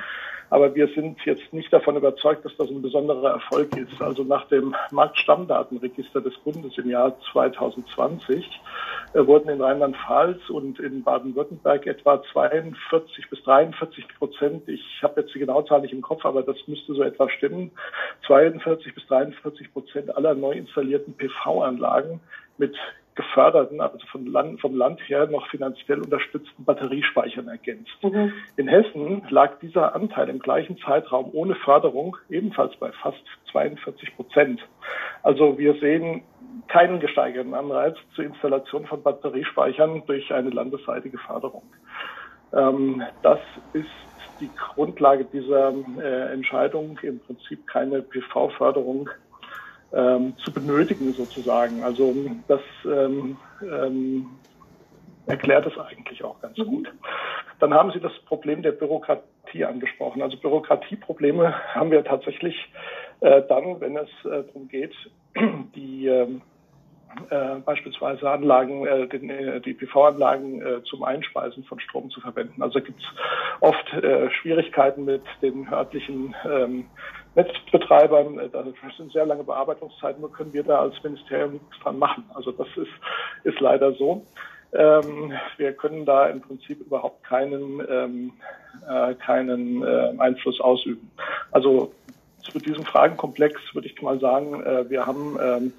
Aber 0.50 0.74
wir 0.74 0.88
sind 0.88 1.20
jetzt 1.26 1.54
nicht 1.54 1.72
davon 1.72 1.96
überzeugt, 1.96 2.44
dass 2.46 2.56
das 2.58 2.70
ein 2.70 2.82
besonderer 2.82 3.32
Erfolg 3.32 3.76
ist. 3.78 4.02
Also 4.02 4.24
nach 4.24 4.48
dem 4.48 4.76
Marktstammdatenregister 4.92 6.22
des 6.22 6.36
Bundes 6.40 6.78
im 6.78 6.90
Jahr 6.90 7.16
2020 7.32 8.62
äh, 9.14 9.26
wurden 9.26 9.50
in 9.50 9.62
Rheinland-Pfalz 9.62 10.50
und 10.50 10.80
in 10.80 11.04
Baden-Württemberg 11.04 11.86
etwa 11.88 12.22
42 12.32 13.30
bis 13.30 13.44
43 13.44 14.06
Prozent, 14.18 14.68
ich 14.68 14.84
habe 15.04 15.22
jetzt 15.22 15.34
die 15.34 15.40
genaue 15.40 15.66
Zahl 15.66 15.82
nicht 15.82 15.94
im 15.94 16.02
Kopf, 16.02 16.26
aber 16.26 16.42
das 16.42 16.58
müsste 16.68 16.94
so 16.94 17.04
etwa 17.04 17.30
stimmen, 17.30 17.72
42 18.28 18.94
bis 18.94 19.06
43 19.08 19.72
Prozent 19.74 20.16
aller 20.16 20.34
neu 20.34 20.54
installierten 20.54 21.14
PV-Anlagen 21.14 22.20
mit 22.58 22.76
geförderten, 23.20 23.82
also 23.82 23.98
vom 24.10 24.26
Land, 24.26 24.62
vom 24.62 24.76
Land 24.76 25.02
her 25.10 25.28
noch 25.28 25.46
finanziell 25.50 26.00
unterstützten 26.00 26.64
Batteriespeichern 26.64 27.50
ergänzt. 27.50 27.92
Mhm. 28.02 28.32
In 28.56 28.70
Hessen 28.70 29.24
lag 29.30 29.60
dieser 29.60 29.94
Anteil 29.94 30.30
im 30.30 30.40
gleichen 30.40 30.78
Zeitraum 30.78 31.30
ohne 31.34 31.56
Förderung 31.56 32.16
ebenfalls 32.30 32.78
bei 32.78 32.94
fast 32.94 33.22
42 33.52 34.16
Prozent. 34.16 34.62
Also 35.22 35.58
wir 35.58 35.74
sehen 35.82 36.24
keinen 36.70 37.02
gesteigerten 37.02 37.54
Anreiz 37.54 37.98
zur 38.16 38.24
Installation 38.24 38.86
von 38.86 39.04
Batteriespeichern 39.04 40.04
durch 40.08 40.32
eine 40.34 40.52
landesseitige 40.52 41.18
Förderung. 41.18 41.64
Ähm, 42.54 43.04
das 43.22 43.40
ist 43.74 43.90
die 44.40 44.50
Grundlage 44.56 45.26
dieser 45.26 45.74
äh, 46.02 46.32
Entscheidung, 46.32 46.98
im 47.02 47.20
Prinzip 47.20 47.68
keine 47.68 48.02
PV-Förderung 48.02 49.10
ähm, 49.94 50.36
zu 50.44 50.54
benötigen 50.54 51.14
sozusagen. 51.14 51.84
Also 51.84 52.16
das 52.48 52.62
ähm, 52.86 53.38
ähm, 53.62 54.28
erklärt 55.26 55.66
es 55.66 55.78
eigentlich 55.78 56.24
auch 56.24 56.40
ganz 56.42 56.58
gut. 56.58 56.92
Dann 57.60 57.74
haben 57.74 57.92
Sie 57.92 58.00
das 58.00 58.18
Problem 58.26 58.62
der 58.62 58.72
Bürokratie 58.72 59.66
angesprochen. 59.66 60.22
Also 60.22 60.38
Bürokratieprobleme 60.38 61.54
haben 61.74 61.92
wir 61.92 62.04
tatsächlich 62.04 62.56
äh, 63.22 63.42
dann, 63.48 63.80
wenn 63.82 63.98
es 63.98 64.10
äh, 64.26 64.44
darum 64.44 64.68
geht, 64.68 64.94
die 65.76 66.08
äh, 66.08 66.28
äh, 67.30 67.56
beispielsweise 67.66 68.30
Anlagen, 68.30 68.86
äh, 68.86 69.08
den, 69.08 69.30
äh, 69.30 69.60
die 69.62 69.74
PV-Anlagen 69.74 70.62
äh, 70.62 70.84
zum 70.84 71.04
Einspeisen 71.04 71.64
von 71.64 71.80
Strom 71.80 72.10
zu 72.12 72.22
verwenden. 72.22 72.62
Also 72.62 72.82
gibt 72.82 73.02
es 73.02 73.08
oft 73.62 73.94
äh, 73.94 74.30
Schwierigkeiten 74.32 75.06
mit 75.06 75.24
den 75.42 75.68
örtlichen 75.72 76.36
ähm, 76.46 76.86
Netzbetreibern. 77.36 78.40
Äh, 78.40 78.50
das 78.50 78.66
sind 78.98 79.12
sehr 79.12 79.26
lange 79.26 79.44
Bearbeitungszeiten. 79.44 80.22
Nur 80.22 80.32
können 80.32 80.54
wir 80.54 80.64
da 80.64 80.80
als 80.82 81.02
Ministerium 81.04 81.54
nichts 81.54 81.80
dran 81.82 82.00
machen. 82.00 82.24
Also 82.34 82.52
das 82.52 82.68
ist, 82.76 82.92
ist 83.44 83.60
leider 83.60 83.94
so. 83.94 84.26
Ähm, 84.72 85.34
wir 85.58 85.74
können 85.74 86.06
da 86.06 86.28
im 86.28 86.42
Prinzip 86.42 86.80
überhaupt 86.82 87.24
keinen, 87.24 87.82
ähm, 87.90 88.34
äh, 88.88 89.16
keinen 89.16 89.84
äh, 89.84 90.14
Einfluss 90.20 90.62
ausüben. 90.62 91.10
Also 91.52 91.92
zu 92.52 92.60
diesem 92.60 92.86
Fragenkomplex 92.86 93.60
würde 93.74 93.88
ich 93.88 94.02
mal 94.02 94.20
sagen, 94.20 94.62
äh, 94.64 94.90
wir 94.90 95.06
haben 95.06 95.38
ähm, 95.42 95.74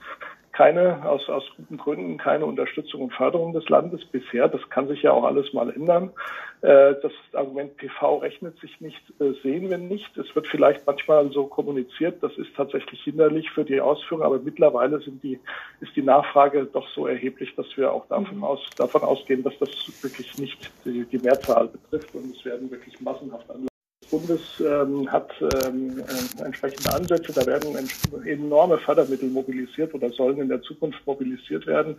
keine, 0.61 1.09
aus, 1.09 1.27
aus 1.31 1.45
guten 1.57 1.79
Gründen, 1.79 2.19
keine 2.19 2.45
Unterstützung 2.45 3.01
und 3.01 3.15
Förderung 3.15 3.55
des 3.55 3.67
Landes 3.71 4.05
bisher. 4.05 4.47
Das 4.47 4.61
kann 4.69 4.89
sich 4.89 5.01
ja 5.01 5.11
auch 5.11 5.25
alles 5.25 5.55
mal 5.55 5.71
ändern. 5.71 6.11
Äh, 6.61 6.97
das 7.01 7.13
Argument 7.33 7.79
PV 7.79 8.19
rechnet 8.19 8.61
sich 8.61 8.79
nicht, 8.79 9.01
äh, 9.21 9.33
sehen 9.43 9.71
wir 9.71 9.79
nicht. 9.79 10.15
Es 10.19 10.37
wird 10.37 10.47
vielleicht 10.49 10.87
manchmal 10.87 11.31
so 11.33 11.47
kommuniziert, 11.47 12.23
das 12.23 12.37
ist 12.37 12.55
tatsächlich 12.55 13.03
hinderlich 13.03 13.51
für 13.51 13.65
die 13.65 13.81
Ausführung, 13.81 14.23
aber 14.23 14.39
mittlerweile 14.39 15.01
sind 15.01 15.23
die, 15.23 15.41
ist 15.81 15.97
die 15.97 16.03
Nachfrage 16.03 16.67
doch 16.67 16.87
so 16.95 17.07
erheblich, 17.07 17.55
dass 17.57 17.75
wir 17.79 17.91
auch 17.91 18.07
davon, 18.09 18.37
mhm. 18.37 18.45
aus, 18.45 18.61
davon 18.77 19.01
ausgehen, 19.01 19.43
dass 19.43 19.59
das 19.61 19.71
wirklich 20.03 20.37
nicht 20.37 20.71
die, 20.85 21.07
die 21.07 21.19
Mehrzahl 21.21 21.69
betrifft 21.69 22.15
und 22.15 22.37
es 22.37 22.45
werden 22.45 22.71
wirklich 22.71 23.01
massenhaft 23.01 23.49
Anlagen 23.49 23.70
Bundes 24.11 24.41
ähm, 24.61 25.11
hat 25.11 25.31
ähm, 25.41 26.01
äh, 26.01 26.45
entsprechende 26.45 26.93
Ansätze. 26.93 27.33
Da 27.33 27.47
werden 27.47 27.77
enorme 28.27 28.79
Fördermittel 28.79 29.29
mobilisiert 29.29 29.95
oder 29.95 30.11
sollen 30.11 30.41
in 30.41 30.49
der 30.49 30.63
Zukunft 30.63 31.07
mobilisiert 31.07 31.67
werden 31.67 31.97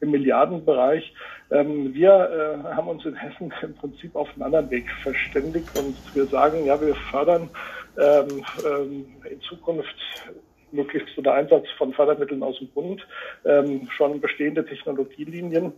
im 0.00 0.10
Milliardenbereich. 0.10 1.12
Ähm, 1.50 1.92
wir 1.94 2.10
äh, 2.10 2.74
haben 2.74 2.88
uns 2.88 3.04
in 3.04 3.14
Hessen 3.14 3.52
im 3.62 3.74
Prinzip 3.74 4.16
auf 4.16 4.28
einen 4.34 4.42
anderen 4.42 4.70
Weg 4.70 4.90
verständigt 5.02 5.68
und 5.78 5.96
wir 6.14 6.26
sagen, 6.26 6.64
ja, 6.64 6.80
wir 6.80 6.94
fördern 7.10 7.48
ähm, 7.98 8.44
ähm, 8.64 9.06
in 9.30 9.40
Zukunft 9.42 9.96
möglichst 10.72 11.16
unter 11.18 11.34
Einsatz 11.34 11.66
von 11.76 11.92
Fördermitteln 11.92 12.42
aus 12.42 12.58
dem 12.58 12.68
Bund 12.68 13.06
ähm, 13.44 13.88
schon 13.96 14.20
bestehende 14.20 14.64
Technologielinien 14.64 15.72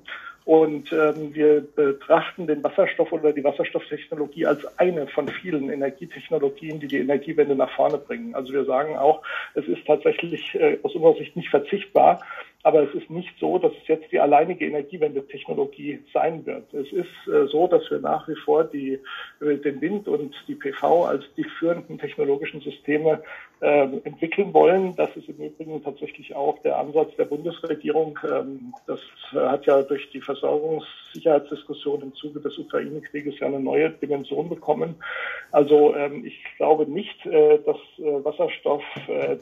und 0.45 0.93
ähm, 0.93 1.35
wir 1.35 1.61
betrachten 1.61 2.47
den 2.47 2.65
Wasserstoff 2.65 3.13
oder 3.13 3.33
die 3.33 3.45
Wasserstofftechnologie 3.45 4.47
als 4.47 4.67
eine 4.79 5.07
von 5.07 5.29
vielen 5.29 5.71
Energietechnologien, 5.71 6.81
die 6.81 6.89
die 6.89 6.99
Energiewende 6.99 7.55
nach 7.55 7.71
vorne 7.71 7.99
bringen. 7.99 8.35
Also 8.35 8.53
wir 8.53 8.65
sagen 8.65 8.97
auch, 8.97 9.23
es 9.55 9.67
ist 9.67 9.87
tatsächlich 9.87 10.55
äh, 10.55 10.79
aus 10.83 10.95
unserer 10.95 11.15
Sicht 11.15 11.37
nicht 11.37 11.49
verzichtbar, 11.49 12.21
Aber 12.65 12.83
es 12.83 12.95
ist 12.95 13.11
nicht 13.11 13.33
so, 13.41 13.59
dass 13.59 13.73
es 13.73 13.89
jetzt 13.89 14.13
die 14.13 14.21
alleinige 14.21 14.67
Energiewendetechnologie 14.67 16.01
sein 16.13 16.47
wird. 16.47 16.73
Es 16.73 16.93
ist 16.93 17.09
äh, 17.27 17.47
so, 17.49 17.67
dass 17.67 17.91
wir 17.91 17.99
nach 17.99 18.29
wie 18.29 18.37
vor 18.37 18.65
die, 18.65 19.01
äh, 19.41 19.57
den 19.57 19.81
Wind 19.81 20.07
und 20.07 20.35
die 20.47 20.55
PV 20.55 21.05
als 21.07 21.25
die 21.37 21.45
führenden 21.45 21.99
technologischen 21.99 22.61
Systeme 22.61 23.23
äh, 23.63 23.83
entwickeln 24.05 24.53
wollen. 24.55 24.97
Das 24.97 25.11
ist 25.17 25.29
im 25.29 25.37
Übrigen 25.37 25.83
tatsächlich 25.85 26.35
auch 26.35 26.59
der 26.63 26.79
Ansatz 26.79 27.15
der 27.17 27.27
Bundesregierung. 27.27 28.19
Ähm, 28.25 28.75
das 28.89 28.99
äh, 29.33 29.37
hat 29.37 29.67
ja 29.67 29.83
durch 29.83 30.11
die 30.11 30.21
Versorgungssicherheitsdiskussion 30.21 32.03
im 32.03 32.15
Zuge 32.15 32.41
des 32.41 32.59
Ukraine-Krieges 32.59 33.39
ja 33.39 33.47
eine 33.47 33.61
neue 33.61 33.91
Dimension 33.91 34.49
bekommen. 34.49 34.97
Also 35.53 35.95
ähm, 35.95 36.25
ich 36.25 36.43
glaube 36.57 36.91
nicht, 36.91 37.25
äh, 37.25 37.61
dass 37.65 37.77
Wasserstoff 37.99 38.83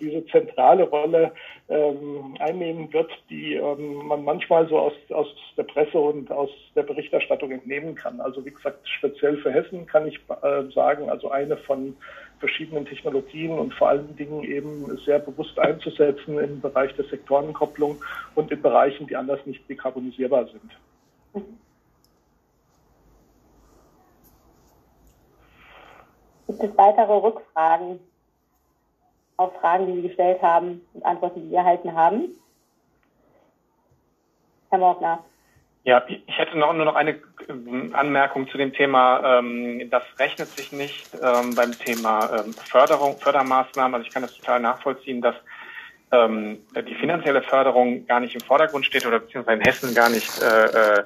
diese 0.00 0.26
zentrale 0.26 0.84
Rolle 0.84 1.32
ähm, 1.68 2.34
einnehmen 2.38 2.92
wird, 2.92 3.09
die 3.28 3.54
ähm, 3.54 4.06
man 4.06 4.24
manchmal 4.24 4.68
so 4.68 4.78
aus, 4.78 4.92
aus 5.10 5.28
der 5.56 5.64
Presse 5.64 5.98
und 5.98 6.30
aus 6.30 6.50
der 6.74 6.82
Berichterstattung 6.82 7.50
entnehmen 7.50 7.94
kann. 7.94 8.20
Also 8.20 8.44
wie 8.44 8.50
gesagt, 8.50 8.86
speziell 8.88 9.36
für 9.38 9.52
Hessen 9.52 9.86
kann 9.86 10.06
ich 10.06 10.20
äh, 10.42 10.70
sagen, 10.72 11.10
also 11.10 11.30
eine 11.30 11.56
von 11.56 11.96
verschiedenen 12.38 12.86
Technologien 12.86 13.58
und 13.58 13.74
vor 13.74 13.88
allen 13.88 14.16
Dingen 14.16 14.42
eben 14.44 14.96
sehr 15.04 15.18
bewusst 15.18 15.58
einzusetzen 15.58 16.38
im 16.38 16.60
Bereich 16.60 16.94
der 16.96 17.04
Sektorenkopplung 17.04 18.02
und 18.34 18.50
in 18.50 18.62
Bereichen, 18.62 19.06
die 19.06 19.16
anders 19.16 19.44
nicht 19.46 19.68
dekarbonisierbar 19.68 20.46
sind. 20.46 20.72
Gibt 26.48 26.62
es 26.64 26.76
weitere 26.76 27.12
Rückfragen 27.12 28.00
auf 29.36 29.54
Fragen, 29.60 29.86
die 29.86 30.00
Sie 30.00 30.08
gestellt 30.08 30.42
haben 30.42 30.82
und 30.94 31.04
Antworten, 31.04 31.42
die 31.42 31.48
Sie 31.48 31.54
erhalten 31.54 31.94
haben? 31.94 32.36
Herr 34.70 34.78
Morgner. 34.78 35.24
Ja, 35.82 36.04
ich 36.06 36.38
hätte 36.38 36.58
noch, 36.58 36.72
nur 36.74 36.84
noch 36.84 36.94
eine 36.94 37.20
ähm, 37.48 37.94
Anmerkung 37.94 38.48
zu 38.48 38.58
dem 38.58 38.72
Thema, 38.72 39.38
ähm, 39.38 39.88
das 39.90 40.02
rechnet 40.18 40.48
sich 40.48 40.72
nicht 40.72 41.08
ähm, 41.14 41.54
beim 41.54 41.72
Thema 41.72 42.44
ähm, 42.44 42.52
Förderung, 42.52 43.16
Fördermaßnahmen. 43.18 43.94
Also 43.94 44.06
ich 44.06 44.12
kann 44.12 44.22
das 44.22 44.36
total 44.36 44.60
nachvollziehen, 44.60 45.22
dass 45.22 45.34
ähm, 46.12 46.58
die 46.86 46.94
finanzielle 46.96 47.42
Förderung 47.42 48.06
gar 48.06 48.20
nicht 48.20 48.34
im 48.34 48.42
Vordergrund 48.42 48.84
steht 48.84 49.06
oder 49.06 49.20
beziehungsweise 49.20 49.58
in 49.58 49.64
Hessen 49.64 49.94
gar 49.94 50.10
nicht 50.10 50.42
äh, 50.42 51.04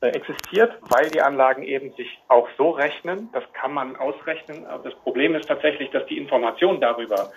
äh, 0.00 0.08
existiert, 0.08 0.72
weil 0.82 1.10
die 1.10 1.22
Anlagen 1.22 1.64
eben 1.64 1.92
sich 1.94 2.18
auch 2.28 2.48
so 2.56 2.70
rechnen. 2.70 3.28
Das 3.32 3.44
kann 3.54 3.72
man 3.72 3.96
ausrechnen. 3.96 4.66
Aber 4.66 4.84
das 4.84 4.94
Problem 5.00 5.34
ist 5.34 5.48
tatsächlich, 5.48 5.90
dass 5.90 6.06
die 6.06 6.18
Information 6.18 6.80
darüber 6.80 7.32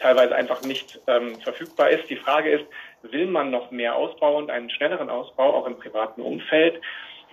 teilweise 0.00 0.34
einfach 0.34 0.62
nicht 0.62 1.00
ähm, 1.06 1.36
verfügbar 1.40 1.90
ist. 1.90 2.08
Die 2.08 2.16
Frage 2.16 2.50
ist, 2.50 2.64
will 3.02 3.26
man 3.26 3.50
noch 3.50 3.70
mehr 3.70 3.96
Ausbau 3.96 4.36
und 4.36 4.50
einen 4.50 4.70
schnelleren 4.70 5.10
Ausbau 5.10 5.54
auch 5.54 5.66
im 5.66 5.76
privaten 5.76 6.22
Umfeld? 6.22 6.80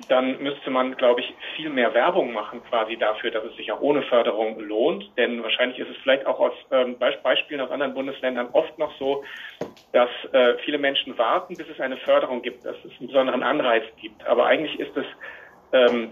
dann 0.09 0.41
müsste 0.41 0.69
man, 0.69 0.95
glaube 0.97 1.21
ich, 1.21 1.33
viel 1.55 1.69
mehr 1.69 1.93
Werbung 1.93 2.33
machen 2.33 2.61
quasi 2.69 2.97
dafür, 2.97 3.31
dass 3.31 3.45
es 3.45 3.55
sich 3.55 3.71
auch 3.71 3.79
ohne 3.79 4.01
Förderung 4.03 4.59
lohnt. 4.59 5.09
Denn 5.17 5.41
wahrscheinlich 5.41 5.79
ist 5.79 5.89
es 5.89 5.97
vielleicht 6.03 6.25
auch 6.25 6.39
aus 6.39 6.53
ähm, 6.71 6.97
Beispielen 6.99 7.61
aus 7.61 7.71
anderen 7.71 7.93
Bundesländern 7.93 8.49
oft 8.51 8.77
noch 8.77 8.93
so, 8.99 9.23
dass 9.93 10.09
äh, 10.33 10.55
viele 10.65 10.77
Menschen 10.77 11.17
warten, 11.17 11.55
bis 11.55 11.67
es 11.69 11.79
eine 11.79 11.97
Förderung 11.97 12.41
gibt, 12.41 12.65
dass 12.65 12.75
es 12.83 12.91
einen 12.99 13.07
besonderen 13.07 13.43
Anreiz 13.43 13.83
gibt. 14.01 14.25
Aber 14.27 14.45
eigentlich 14.47 14.79
ist 14.79 14.95
es 14.97 15.05
ähm, 15.71 16.11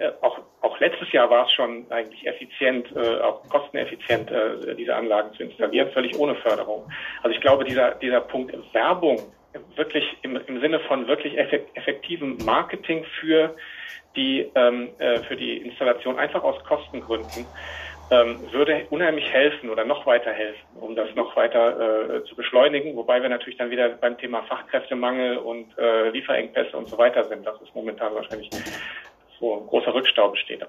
äh, 0.00 0.12
auch, 0.22 0.40
auch 0.62 0.80
letztes 0.80 1.12
Jahr 1.12 1.28
war 1.28 1.46
es 1.46 1.52
schon 1.52 1.86
eigentlich 1.90 2.26
effizient, 2.26 2.88
äh, 2.96 3.20
auch 3.20 3.46
kosteneffizient, 3.48 4.30
äh, 4.30 4.74
diese 4.74 4.96
Anlagen 4.96 5.32
zu 5.34 5.42
installieren, 5.42 5.90
völlig 5.92 6.18
ohne 6.18 6.34
Förderung. 6.36 6.90
Also 7.22 7.34
ich 7.34 7.40
glaube, 7.40 7.64
dieser, 7.64 7.92
dieser 7.96 8.22
Punkt 8.22 8.56
Werbung 8.72 9.20
wirklich 9.76 10.04
im, 10.22 10.36
im 10.46 10.60
Sinne 10.60 10.80
von 10.80 11.06
wirklich 11.06 11.36
effektivem 11.36 12.38
Marketing 12.44 13.04
für 13.20 13.54
die, 14.16 14.50
ähm, 14.54 14.88
äh, 14.98 15.18
für 15.20 15.36
die 15.36 15.58
Installation, 15.58 16.18
einfach 16.18 16.42
aus 16.42 16.62
Kostengründen, 16.64 17.46
ähm, 18.10 18.40
würde 18.52 18.86
unheimlich 18.90 19.30
helfen 19.30 19.70
oder 19.70 19.84
noch 19.84 20.04
weiter 20.06 20.32
helfen, 20.32 20.66
um 20.80 20.96
das 20.96 21.14
noch 21.14 21.36
weiter 21.36 22.16
äh, 22.16 22.24
zu 22.24 22.34
beschleunigen, 22.34 22.96
wobei 22.96 23.22
wir 23.22 23.28
natürlich 23.28 23.58
dann 23.58 23.70
wieder 23.70 23.88
beim 23.90 24.18
Thema 24.18 24.42
Fachkräftemangel 24.44 25.36
und 25.38 25.76
äh, 25.78 26.08
Lieferengpässe 26.10 26.76
und 26.76 26.88
so 26.88 26.98
weiter 26.98 27.24
sind. 27.24 27.46
Das 27.46 27.60
ist 27.62 27.74
momentan 27.74 28.14
wahrscheinlich 28.14 28.50
ein 29.40 29.66
großer 29.66 29.94
Rückstau 29.94 30.28
besteht. 30.30 30.66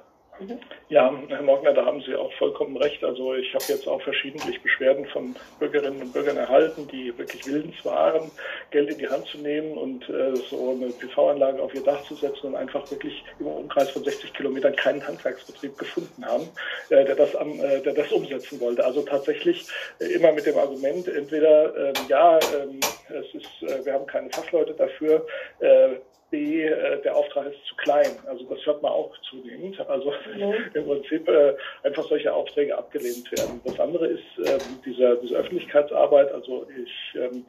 Ja, 0.89 1.13
Herr 1.29 1.41
Morgner, 1.41 1.73
da 1.73 1.85
haben 1.85 2.01
Sie 2.01 2.15
auch 2.15 2.33
vollkommen 2.33 2.75
recht. 2.75 3.03
Also 3.03 3.35
ich 3.35 3.53
habe 3.53 3.63
jetzt 3.67 3.87
auch 3.87 4.01
verschiedentlich 4.01 4.61
Beschwerden 4.61 5.05
von 5.05 5.35
Bürgerinnen 5.59 6.01
und 6.01 6.13
Bürgern 6.13 6.37
erhalten, 6.37 6.87
die 6.87 7.15
wirklich 7.17 7.45
willens 7.45 7.75
waren, 7.85 8.31
Geld 8.71 8.89
in 8.89 8.97
die 8.97 9.07
Hand 9.07 9.25
zu 9.27 9.37
nehmen 9.37 9.77
und 9.77 10.09
äh, 10.09 10.35
so 10.35 10.71
eine 10.71 10.91
PV-Anlage 10.91 11.61
auf 11.61 11.73
ihr 11.73 11.83
Dach 11.83 12.01
zu 12.03 12.15
setzen 12.15 12.47
und 12.47 12.55
einfach 12.55 12.89
wirklich 12.91 13.23
im 13.39 13.47
Umkreis 13.47 13.91
von 13.91 14.03
60 14.03 14.33
Kilometern 14.33 14.75
keinen 14.75 15.05
Handwerksbetrieb 15.07 15.77
gefunden 15.77 16.25
haben, 16.25 16.49
äh, 16.89 17.05
der, 17.05 17.15
das 17.15 17.35
am, 17.35 17.59
äh, 17.59 17.79
der 17.81 17.93
das 17.93 18.11
umsetzen 18.11 18.59
wollte. 18.59 18.83
Also 18.83 19.03
tatsächlich 19.03 19.67
äh, 19.99 20.05
immer 20.05 20.31
mit 20.31 20.45
dem 20.45 20.57
Argument, 20.57 21.07
entweder 21.07 21.75
ähm, 21.75 21.93
ja, 22.09 22.39
ähm, 22.59 22.79
es 23.09 23.33
ist, 23.35 23.63
äh, 23.63 23.85
wir 23.85 23.93
haben 23.93 24.07
keine 24.07 24.29
Fachleute 24.31 24.73
dafür, 24.73 25.25
äh, 25.59 25.89
B, 26.31 26.63
äh, 26.63 27.01
der 27.03 27.15
Auftrag 27.15 27.47
ist 27.47 27.63
zu 27.67 27.75
klein. 27.75 28.11
Also 28.25 28.43
das 28.45 28.65
hört 28.65 28.81
man 28.81 28.91
auch 28.91 29.11
zunehmend. 29.29 29.79
Also 29.87 30.11
mhm. 30.35 30.53
im 30.73 30.85
Prinzip 30.85 31.27
äh, 31.27 31.53
einfach 31.83 32.03
solche 32.05 32.33
Aufträge 32.33 32.75
abgelehnt 32.75 33.31
werden. 33.31 33.61
Das 33.65 33.79
andere 33.79 34.07
ist 34.07 34.23
ähm, 34.39 34.79
diese, 34.83 35.19
diese 35.21 35.35
Öffentlichkeitsarbeit. 35.35 36.31
Also 36.31 36.65
ich 36.75 37.19
ähm, 37.19 37.45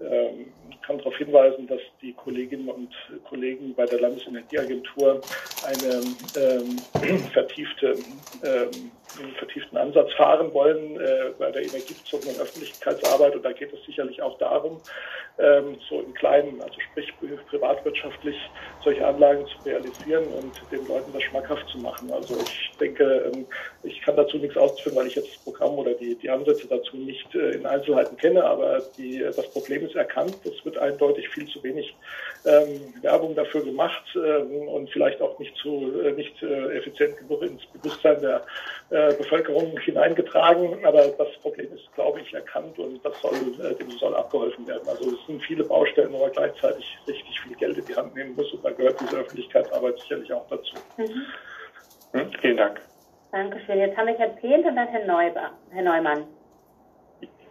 ähm, 0.00 0.52
kann 0.86 0.98
darauf 0.98 1.16
hinweisen, 1.16 1.66
dass 1.66 1.80
die 2.02 2.12
Kolleginnen 2.12 2.68
und 2.68 2.94
Kollegen 3.28 3.74
bei 3.74 3.86
der 3.86 4.00
Landesenergieagentur 4.00 5.22
eine 5.64 6.02
ähm, 6.36 7.18
vertiefte, 7.32 7.94
ähm, 8.44 8.90
einen 9.18 9.34
vertieften 9.34 9.76
Ansatz 9.76 10.12
fahren 10.14 10.52
wollen 10.52 11.00
äh, 11.00 11.30
bei 11.38 11.50
der 11.50 11.62
energiebezogenen 11.62 12.40
Öffentlichkeitsarbeit. 12.40 13.34
Und 13.36 13.44
da 13.44 13.52
geht 13.52 13.72
es 13.72 13.84
sicherlich 13.84 14.20
auch 14.22 14.38
darum, 14.38 14.80
ähm, 15.38 15.76
so 15.88 16.00
im 16.00 16.14
Kleinen, 16.14 16.62
also 16.62 16.74
sprich 16.80 17.12
privatwirtschaftlich, 17.50 18.36
solche 18.82 19.06
Anlagen 19.06 19.46
zu 19.46 19.68
realisieren 19.68 20.24
und 20.28 20.52
den 20.70 20.86
Leuten 20.88 21.12
das 21.12 21.22
schmackhaft 21.24 21.68
zu 21.68 21.78
machen. 21.78 22.10
Also 22.12 22.36
ich 22.40 22.70
denke, 22.78 23.30
ähm, 23.34 23.46
ich 23.82 24.00
kann 24.00 24.16
dazu 24.16 24.38
nichts 24.38 24.56
ausführen, 24.56 24.96
weil 24.96 25.06
ich 25.08 25.14
jetzt 25.14 25.34
das 25.34 25.44
Programm 25.44 25.74
oder 25.74 25.92
die, 25.94 26.14
die 26.14 26.30
Ansätze 26.30 26.66
dazu 26.68 26.96
nicht 26.96 27.34
äh, 27.34 27.50
in 27.50 27.66
Einzelheiten 27.66 28.16
kenne, 28.16 28.44
aber 28.44 28.82
die, 28.96 29.18
das 29.18 29.50
Problem 29.50 29.84
ist 29.84 29.94
erkannt. 29.94 30.36
Es 30.44 30.64
wird 30.64 30.78
eindeutig 30.78 31.28
viel 31.28 31.46
zu 31.46 31.62
wenig 31.62 31.94
ähm, 32.46 32.94
Werbung 33.02 33.34
dafür 33.34 33.62
gemacht 33.62 34.04
ähm, 34.14 34.68
und 34.68 34.90
vielleicht 34.90 35.20
auch 35.20 35.38
nicht 35.38 35.54
zu 35.56 36.00
äh, 36.02 36.12
nicht 36.12 36.42
äh, 36.42 36.76
effizient 36.78 37.16
genug 37.18 37.42
ins 37.42 37.66
Bewusstsein 37.66 38.20
der 38.20 38.42
äh, 38.90 39.05
Bevölkerung 39.12 39.78
hineingetragen. 39.78 40.84
Aber 40.84 41.06
das 41.06 41.28
Problem 41.42 41.72
ist, 41.74 41.92
glaube 41.94 42.20
ich, 42.20 42.32
erkannt 42.34 42.78
und 42.78 43.04
das 43.04 43.20
soll, 43.20 43.34
äh, 43.34 43.74
dem 43.74 43.90
soll 43.90 44.14
abgeholfen 44.14 44.66
werden. 44.66 44.88
Also 44.88 45.10
es 45.10 45.26
sind 45.26 45.42
viele 45.42 45.64
Baustellen, 45.64 46.12
wo 46.12 46.18
man 46.18 46.32
gleichzeitig 46.32 46.98
richtig 47.06 47.40
viel 47.40 47.56
Geld 47.56 47.78
in 47.78 47.84
die 47.84 47.94
Hand 47.94 48.14
nehmen 48.14 48.34
muss 48.34 48.52
und 48.52 48.64
da 48.64 48.70
gehört 48.70 49.00
diese 49.00 49.16
Öffentlichkeitsarbeit 49.16 49.98
sicherlich 50.00 50.32
auch 50.32 50.46
dazu. 50.48 50.74
Mhm. 50.96 51.26
Hm, 52.12 52.30
vielen 52.40 52.56
Dank. 52.56 52.80
Dankeschön. 53.32 53.78
Jetzt 53.78 53.96
haben 53.96 54.06
wir 54.06 54.18
Herrn 54.18 54.36
Pehnt 54.36 54.64
und 54.64 54.76
dann 54.76 54.88
Herrn, 54.88 55.06
Neuba, 55.06 55.50
Herr 55.70 55.82
Neumann. 55.82 56.24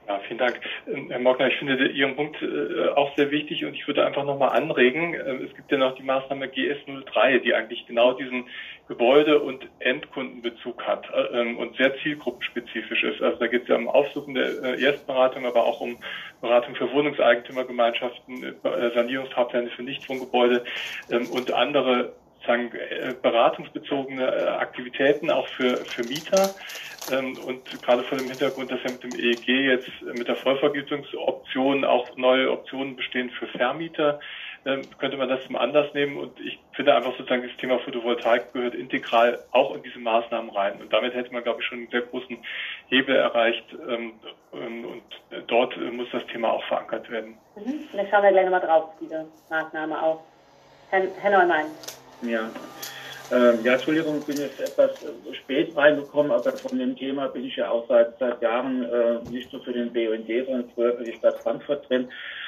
Ja, 0.08 0.20
vielen 0.28 0.38
Dank. 0.38 0.60
Ähm, 0.88 1.10
Herr 1.10 1.20
Mockner, 1.20 1.48
ich 1.48 1.58
finde 1.58 1.88
Ihren 1.88 2.16
Punkt 2.16 2.40
äh, 2.40 2.90
auch 2.90 3.16
sehr 3.16 3.32
wichtig 3.32 3.66
und 3.66 3.74
ich 3.74 3.88
würde 3.88 4.06
einfach 4.06 4.24
nochmal 4.24 4.50
anregen. 4.50 5.16
Ähm, 5.16 5.44
es 5.44 5.56
gibt 5.56 5.72
ja 5.72 5.80
noch 5.80 5.96
die 5.96 6.04
Maßnahme 6.04 6.46
GS03, 6.46 7.40
die 7.40 7.56
eigentlich 7.56 7.88
genau 7.88 8.14
diesen 8.14 8.48
Gebäude- 8.88 9.40
und 9.40 9.68
Endkundenbezug 9.80 10.84
hat 10.86 11.08
äh, 11.12 11.42
ähm, 11.42 11.58
und 11.58 11.76
sehr 11.78 11.98
zielgruppenspezifisch 12.04 13.04
ist. 13.04 13.22
Also 13.24 13.40
da 13.40 13.48
geht 13.48 13.64
es 13.64 13.68
ja 13.68 13.78
um 13.78 13.88
Aufsuchen 13.88 14.36
der 14.36 14.64
äh, 14.64 14.84
Erstberatung, 14.84 15.48
aber 15.48 15.66
auch 15.66 15.82
um 15.82 15.98
Beratung 16.40 16.76
für 16.76 16.92
Wohnungseigentümergemeinschaften, 16.92 18.56
Sanierungsfahrpläne 18.94 19.70
für 19.72 19.82
Nichtwohngebäude 19.82 20.64
und 21.32 21.52
andere 21.52 22.14
sagen, 22.46 22.72
beratungsbezogene 23.22 24.58
Aktivitäten 24.60 25.32
auch 25.32 25.48
für, 25.48 25.78
für 25.86 26.04
Mieter. 26.04 26.54
Ähm, 27.12 27.38
und 27.46 27.82
gerade 27.84 28.04
vor 28.04 28.18
dem 28.18 28.28
Hintergrund, 28.28 28.72
dass 28.72 28.80
ja 28.84 28.92
mit 28.92 29.04
dem 29.04 29.20
EEG 29.20 29.48
jetzt 29.48 29.90
mit 30.02 30.28
der 30.28 30.36
Vollvergütungsoption 30.36 31.86
auch 31.86 32.16
neue 32.18 32.52
Optionen 32.52 32.96
bestehen 32.96 33.30
für 33.30 33.48
Vermieter, 33.48 34.20
ähm, 34.66 34.82
könnte 34.98 35.18
man 35.18 35.30
das 35.30 35.44
zum 35.46 35.56
Anlass 35.56 35.94
nehmen. 35.94 36.18
Und 36.18 36.40
ich 36.40 36.60
finde 36.74 36.96
einfach 36.96 37.16
sozusagen, 37.18 37.44
das 37.44 37.56
Thema 37.58 37.78
Photovoltaik 37.80 38.54
gehört 38.54 38.74
integral 38.74 39.40
auch 39.52 39.76
in 39.76 39.84
diese 39.84 40.00
Maßnahmen 40.00 40.50
rein. 40.50 40.82
Und 40.82 40.92
damit 40.92 41.14
hätte 41.14 41.32
man, 41.32 41.44
glaube 41.44 41.62
ich, 41.62 41.68
schon 41.68 41.80
einen 41.80 41.90
sehr 41.90 42.02
großen 42.02 42.38
Hebel 42.88 43.16
erreicht. 43.16 43.66
Ähm, 43.88 44.14
und 44.52 45.04
dort 45.48 45.78
muss 45.92 46.08
das 46.12 46.26
Thema 46.28 46.54
auch 46.54 46.64
verankert 46.64 47.10
werden. 47.12 47.38
Mhm. 47.56 47.88
Dann 47.94 48.08
schauen 48.10 48.24
wir 48.24 48.32
gleich 48.32 48.46
nochmal 48.46 48.62
drauf, 48.62 48.90
diese 49.00 49.28
Maßnahme 49.50 50.02
auch. 50.02 50.24
Herr, 50.90 51.04
Herr 51.22 51.32
Neumann. 51.32 51.66
Ja. 52.22 52.50
Ähm, 53.32 53.60
ja, 53.64 53.74
Entschuldigung, 53.74 54.20
ich 54.20 54.26
bin 54.26 54.38
jetzt 54.38 54.60
etwas 54.60 54.92
äh, 55.04 55.34
spät 55.34 55.76
reingekommen, 55.76 56.32
aber 56.32 56.54
von 56.54 56.78
dem 56.78 56.96
Thema 56.96 57.28
bin 57.28 57.44
ich 57.44 57.56
ja 57.56 57.72
auch 57.72 57.88
seit, 57.88 58.20
seit 58.20 58.40
Jahren 58.42 58.84
äh, 58.84 59.20
nicht 59.32 59.52
nur 59.52 59.64
für 59.64 59.74
den 59.74 59.92
BUND, 59.92 60.28
sondern 60.46 60.70
früher 60.76 60.96
für 60.96 61.04
die 61.04 61.14
Stadt 61.14 61.40
Frankfurt 61.40 61.90
drin. 61.90 62.08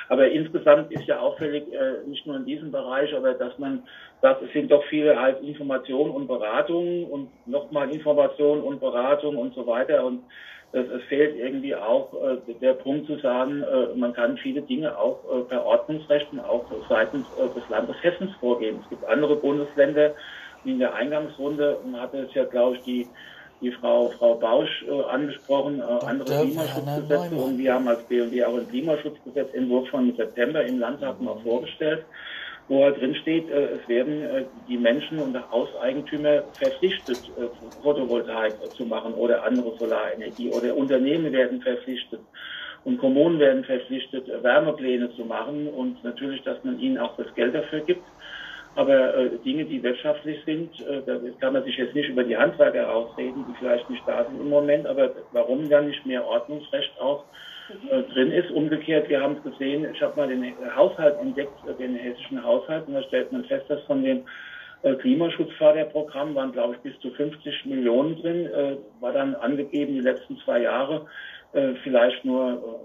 Aber 0.10 0.30
insgesamt 0.30 0.92
ist 0.92 1.06
ja 1.06 1.20
auffällig, 1.20 1.64
äh, 1.74 2.08
nicht 2.08 2.28
nur 2.28 2.36
in 2.36 2.46
diesem 2.46 2.72
Bereich, 2.72 3.14
aber 3.16 3.34
dass 3.34 3.58
man 3.58 3.84
sagt, 4.22 4.44
es 4.44 4.54
sind 4.54 4.72
doch 4.72 4.84
viele 4.86 5.20
halt 5.20 5.42
Informationen 5.42 6.12
und 6.12 6.28
Beratungen 6.28 7.06
und 7.06 7.30
nochmal 7.48 7.92
Informationen 7.92 8.62
und 8.62 8.80
Beratung 8.80 9.36
und 9.36 9.56
so 9.56 9.66
weiter. 9.66 10.06
Und 10.06 10.24
es, 10.72 10.90
es 10.90 11.04
fehlt 11.04 11.38
irgendwie 11.38 11.76
auch 11.76 12.14
äh, 12.14 12.54
der 12.62 12.74
Punkt 12.74 13.08
zu 13.08 13.18
sagen, 13.20 13.64
äh, 13.64 13.98
man 13.98 14.14
kann 14.14 14.38
viele 14.38 14.62
Dinge 14.62 14.98
auch 14.98 15.20
äh, 15.32 15.42
per 15.44 15.66
Ordnungsrechten 15.66 16.40
auch 16.40 16.66
seitens 16.90 17.26
äh, 17.38 17.54
des 17.54 17.68
Landes 17.70 17.96
Hessens 18.02 18.32
vorgeben. 18.40 18.80
Es 18.84 18.90
gibt 18.90 19.06
andere 19.06 19.36
Bundesländer, 19.36 20.14
wie 20.64 20.72
in 20.72 20.80
der 20.80 20.94
Eingangsrunde 20.94 21.78
hatte 21.98 22.20
es 22.20 22.34
ja, 22.34 22.44
glaube 22.46 22.78
ich, 22.78 22.84
die 22.84 23.08
die 23.62 23.72
Frau, 23.72 24.10
Frau 24.10 24.36
Bausch 24.36 24.86
äh, 24.88 25.04
angesprochen, 25.04 25.80
äh, 25.80 26.06
andere 26.06 26.44
Klimaschutzgesetze. 26.44 27.36
Und 27.36 27.58
wir 27.58 27.74
haben 27.74 27.88
als 27.88 28.04
BND 28.04 28.44
auch 28.44 28.56
ein 28.56 28.70
Klimaschutzgesetzentwurf 28.70 29.90
von 29.90 30.16
September 30.16 30.64
im 30.64 30.80
Landtag 30.80 31.20
mal 31.22 31.38
vorgestellt, 31.44 32.06
wo 32.68 32.84
halt 32.84 33.00
drin 33.00 33.16
steht, 33.16 33.50
äh, 33.50 33.80
es 33.80 33.88
werden 33.88 34.24
äh, 34.24 34.46
die 34.68 34.78
Menschen 34.78 35.20
und 35.20 35.38
Hauseigentümer 35.52 36.44
verpflichtet, 36.58 37.20
äh, 37.38 37.48
Photovoltaik 37.82 38.56
zu 38.76 38.86
machen 38.86 39.14
oder 39.14 39.44
andere 39.44 39.78
Solarenergie 39.78 40.50
oder 40.50 40.76
Unternehmen 40.76 41.32
werden 41.32 41.62
verpflichtet 41.62 42.22
und 42.84 43.00
Kommunen 43.00 43.40
werden 43.40 43.64
verpflichtet, 43.66 44.28
Wärmepläne 44.28 45.14
zu 45.16 45.26
machen 45.26 45.68
und 45.68 46.02
natürlich, 46.04 46.42
dass 46.44 46.64
man 46.64 46.80
ihnen 46.80 46.98
auch 46.98 47.18
das 47.18 47.34
Geld 47.36 47.54
dafür 47.54 47.82
gibt. 47.82 48.06
Aber 48.76 49.16
äh, 49.18 49.38
Dinge, 49.40 49.66
die 49.66 49.82
wirtschaftlich 49.82 50.38
sind, 50.46 50.80
äh, 50.82 51.02
da 51.06 51.20
kann 51.40 51.54
man 51.54 51.64
sich 51.64 51.76
jetzt 51.78 51.96
nicht 51.96 52.10
über 52.10 52.24
die 52.24 52.38
Handwerker 52.38 52.86
rausreden, 52.86 53.44
die 53.46 53.56
vielleicht 53.60 53.90
nicht 53.90 54.08
da 54.08 54.24
sind 54.24 54.40
im 54.40 54.50
Moment. 54.50 54.86
Aber 54.86 55.16
warum 55.32 55.68
dann 55.68 55.88
nicht 55.88 56.06
mehr 56.06 56.26
Ordnungsrecht 56.26 56.92
auch 57.02 57.26
drin 58.14 58.32
ist? 58.32 58.52
Umgekehrt, 58.52 59.10
wir 59.10 59.22
haben 59.22 59.38
es 59.38 59.52
gesehen, 59.52 59.88
ich 59.94 60.02
habe 60.02 60.16
mal 60.16 60.28
den 60.28 60.54
Haushalt 60.76 61.20
entdeckt, 61.20 61.54
äh, 61.68 61.74
den 61.74 61.96
hessischen 61.96 62.44
Haushalt, 62.44 62.88
und 62.88 62.94
da 62.94 63.04
stellt 63.04 63.32
man 63.32 63.46
fest, 63.46 63.66
dass 63.70 63.82
von 63.84 64.04
dem 64.04 64.24
äh, 64.84 64.94
Klimaschutzförderprogramm 64.96 66.36
waren, 66.36 66.52
glaube 66.52 66.76
ich, 66.76 66.80
bis 66.82 67.00
zu 67.00 67.12
50 67.12 67.66
Millionen 67.66 68.22
drin, 68.22 68.46
äh, 68.46 68.78
war 69.00 69.12
dann 69.12 69.36
angegeben 69.36 69.94
die 69.94 70.02
letzten 70.02 70.38
zwei 70.40 70.62
Jahre 70.62 71.08
äh, 71.54 71.74
vielleicht 71.84 72.24
nur 72.26 72.84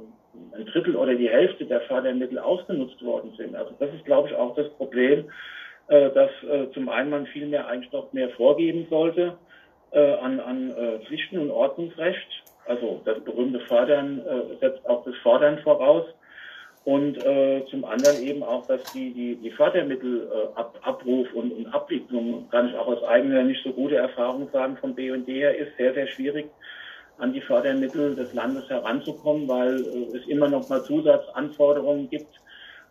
äh, 0.54 0.56
ein 0.56 0.66
Drittel 0.66 0.96
oder 0.96 1.14
die 1.14 1.28
Hälfte 1.28 1.66
der 1.66 1.82
Fördermittel 1.82 2.38
ausgenutzt 2.38 3.02
worden 3.04 3.34
sind. 3.36 3.54
Also 3.54 3.74
das 3.78 3.92
ist, 3.94 4.04
glaube 4.04 4.28
ich, 4.28 4.34
auch 4.34 4.54
das 4.54 4.70
Problem, 4.70 5.26
äh, 5.88 6.10
dass 6.10 6.30
äh, 6.44 6.70
zum 6.72 6.88
einen 6.88 7.10
man 7.10 7.26
viel 7.26 7.46
mehr 7.46 7.66
eigentlich 7.66 7.92
mehr 8.12 8.30
vorgeben 8.30 8.86
sollte 8.88 9.36
äh, 9.90 10.14
an, 10.14 10.40
an 10.40 10.74
Pflichten 11.06 11.38
und 11.38 11.50
Ordnungsrecht. 11.50 12.41
Also 12.66 13.00
das 13.04 13.20
berühmte 13.24 13.60
Fördern 13.60 14.22
setzt 14.60 14.88
auch 14.88 15.04
das 15.04 15.14
Fordern 15.16 15.58
voraus. 15.58 16.04
Und 16.84 17.24
äh, 17.24 17.64
zum 17.70 17.84
anderen 17.84 18.20
eben 18.22 18.42
auch, 18.42 18.66
dass 18.66 18.82
die, 18.92 19.12
die, 19.12 19.36
die 19.36 19.52
Fördermittel 19.52 20.28
äh, 20.32 21.34
und, 21.34 21.52
und 21.52 21.66
Abwicklung, 21.72 22.48
kann 22.50 22.68
ich 22.68 22.74
auch 22.74 22.88
aus 22.88 23.04
eigener 23.04 23.44
nicht 23.44 23.62
so 23.62 23.72
gute 23.72 23.96
Erfahrung 23.96 24.48
sagen, 24.52 24.76
vom 24.76 24.94
BND 24.94 25.28
her, 25.28 25.56
ist 25.56 25.76
sehr, 25.76 25.94
sehr 25.94 26.08
schwierig, 26.08 26.46
an 27.18 27.32
die 27.32 27.40
Fördermittel 27.40 28.16
des 28.16 28.34
Landes 28.34 28.68
heranzukommen, 28.68 29.46
weil 29.46 29.80
äh, 29.80 30.16
es 30.16 30.26
immer 30.26 30.48
noch 30.48 30.68
mal 30.68 30.82
Zusatzanforderungen 30.82 32.10
gibt, 32.10 32.40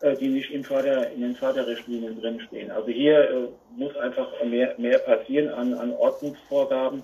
äh, 0.00 0.16
die 0.16 0.28
nicht 0.28 0.50
in, 0.50 0.64
Förder, 0.64 1.10
in 1.10 1.20
den 1.20 1.34
Förderrichtlinien 1.34 2.18
drinstehen. 2.18 2.70
Also 2.70 2.88
hier 2.88 3.30
äh, 3.30 3.48
muss 3.76 3.94
einfach 3.98 4.28
mehr, 4.42 4.74
mehr 4.78 5.00
passieren 5.00 5.50
an, 5.50 5.74
an 5.74 5.92
Ordnungsvorgaben, 5.92 7.02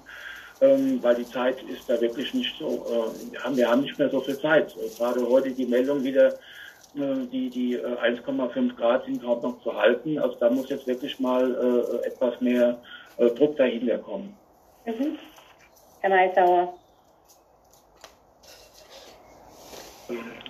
ähm, 0.61 1.02
weil 1.02 1.14
die 1.16 1.28
Zeit 1.28 1.62
ist 1.62 1.88
da 1.88 2.00
wirklich 2.00 2.34
nicht 2.34 2.56
so, 2.59 2.86
äh, 2.88 3.32
wir, 3.32 3.44
haben, 3.44 3.56
wir 3.56 3.68
haben 3.70 3.82
nicht 3.82 3.98
mehr 3.98 4.11
so 4.11 4.20
viel 4.20 4.38
Zeit. 4.38 4.74
Äh, 4.76 4.88
gerade 4.96 5.28
heute 5.28 5.50
die 5.50 5.66
Meldung 5.66 6.02
wieder, 6.02 6.28
äh, 6.96 7.26
die, 7.30 7.50
die 7.50 7.74
äh, 7.74 7.96
1,5 7.96 8.74
Grad 8.76 9.04
sind 9.04 9.22
kaum 9.22 9.42
noch 9.42 9.62
zu 9.62 9.74
halten. 9.74 10.18
Also 10.18 10.36
da 10.36 10.50
muss 10.50 10.68
jetzt 10.68 10.86
wirklich 10.86 11.18
mal 11.20 11.54
äh, 12.02 12.06
etwas 12.06 12.40
mehr 12.40 12.80
äh, 13.18 13.28
Druck 13.30 13.56
dahinter 13.56 13.98
kommen. 13.98 14.36
Mhm. 14.86 15.18
Herr 16.00 16.11
Meissauer. 16.11 16.74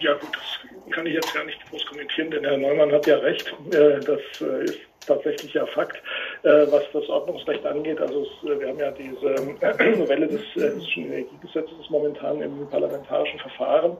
Ja 0.01 0.15
gut, 0.15 0.31
das 0.33 0.95
kann 0.95 1.07
ich 1.07 1.15
jetzt 1.15 1.35
gar 1.35 1.45
nicht 1.45 1.59
groß 1.69 1.85
kommentieren, 1.87 2.31
denn 2.31 2.45
Herr 2.45 2.57
Neumann 2.57 2.93
hat 2.93 3.07
ja 3.07 3.17
recht. 3.19 3.53
Äh, 3.73 3.99
das 4.01 4.21
äh, 4.41 4.65
ist 4.65 4.79
tatsächlich 5.05 5.53
ja 5.55 5.67
Fakt, 5.67 5.97
äh, 5.97 6.01
was 6.43 6.83
das 6.93 7.09
Ordnungsrecht 7.09 7.65
angeht. 7.67 8.01
Also 8.01 8.27
wir 8.43 8.69
haben 8.69 8.79
ja 8.79 8.91
diese 8.91 9.97
Novelle 9.99 10.27
des 10.29 10.43
hessischen 10.55 11.07
Energiegesetzes 11.07 11.91
momentan 11.91 12.41
im 12.41 12.69
parlamentarischen 12.69 13.39
Verfahren. 13.41 13.97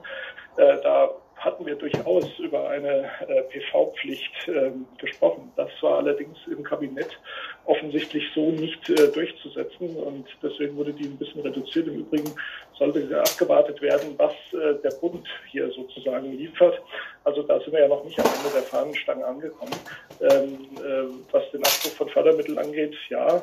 Da 0.57 1.09
hatten 1.39 1.65
wir 1.65 1.75
durchaus 1.75 2.25
über 2.39 2.69
eine 2.69 3.09
äh, 3.27 3.43
PV-Pflicht 3.43 4.47
äh, 4.47 4.71
gesprochen. 4.97 5.51
Das 5.55 5.69
war 5.81 5.97
allerdings 5.99 6.37
im 6.47 6.63
Kabinett 6.63 7.17
offensichtlich 7.65 8.23
so 8.35 8.51
nicht 8.51 8.89
äh, 8.89 9.07
durchzusetzen 9.07 9.95
und 9.95 10.25
deswegen 10.43 10.75
wurde 10.75 10.93
die 10.93 11.05
ein 11.05 11.17
bisschen 11.17 11.41
reduziert. 11.41 11.87
Im 11.87 11.99
Übrigen 11.99 12.29
sollte 12.77 13.19
abgewartet 13.19 13.81
werden, 13.81 14.15
was 14.17 14.33
äh, 14.53 14.75
der 14.83 14.91
Bund 14.99 15.27
hier 15.49 15.71
sozusagen 15.71 16.31
liefert. 16.33 16.81
Also 17.23 17.43
da 17.43 17.59
sind 17.59 17.71
wir 17.73 17.81
ja 17.81 17.87
noch 17.87 18.03
nicht 18.03 18.19
am 18.19 18.25
Ende 18.25 18.53
der 18.53 18.63
Fahnenstange 18.63 19.25
angekommen. 19.25 19.75
Ähm, 20.21 20.67
äh, 20.77 21.31
was 21.31 21.49
den 21.51 21.61
Abruf 21.61 21.93
von 21.95 22.09
Fördermitteln 22.09 22.57
angeht, 22.57 22.95
ja, 23.09 23.37
äh, 23.37 23.41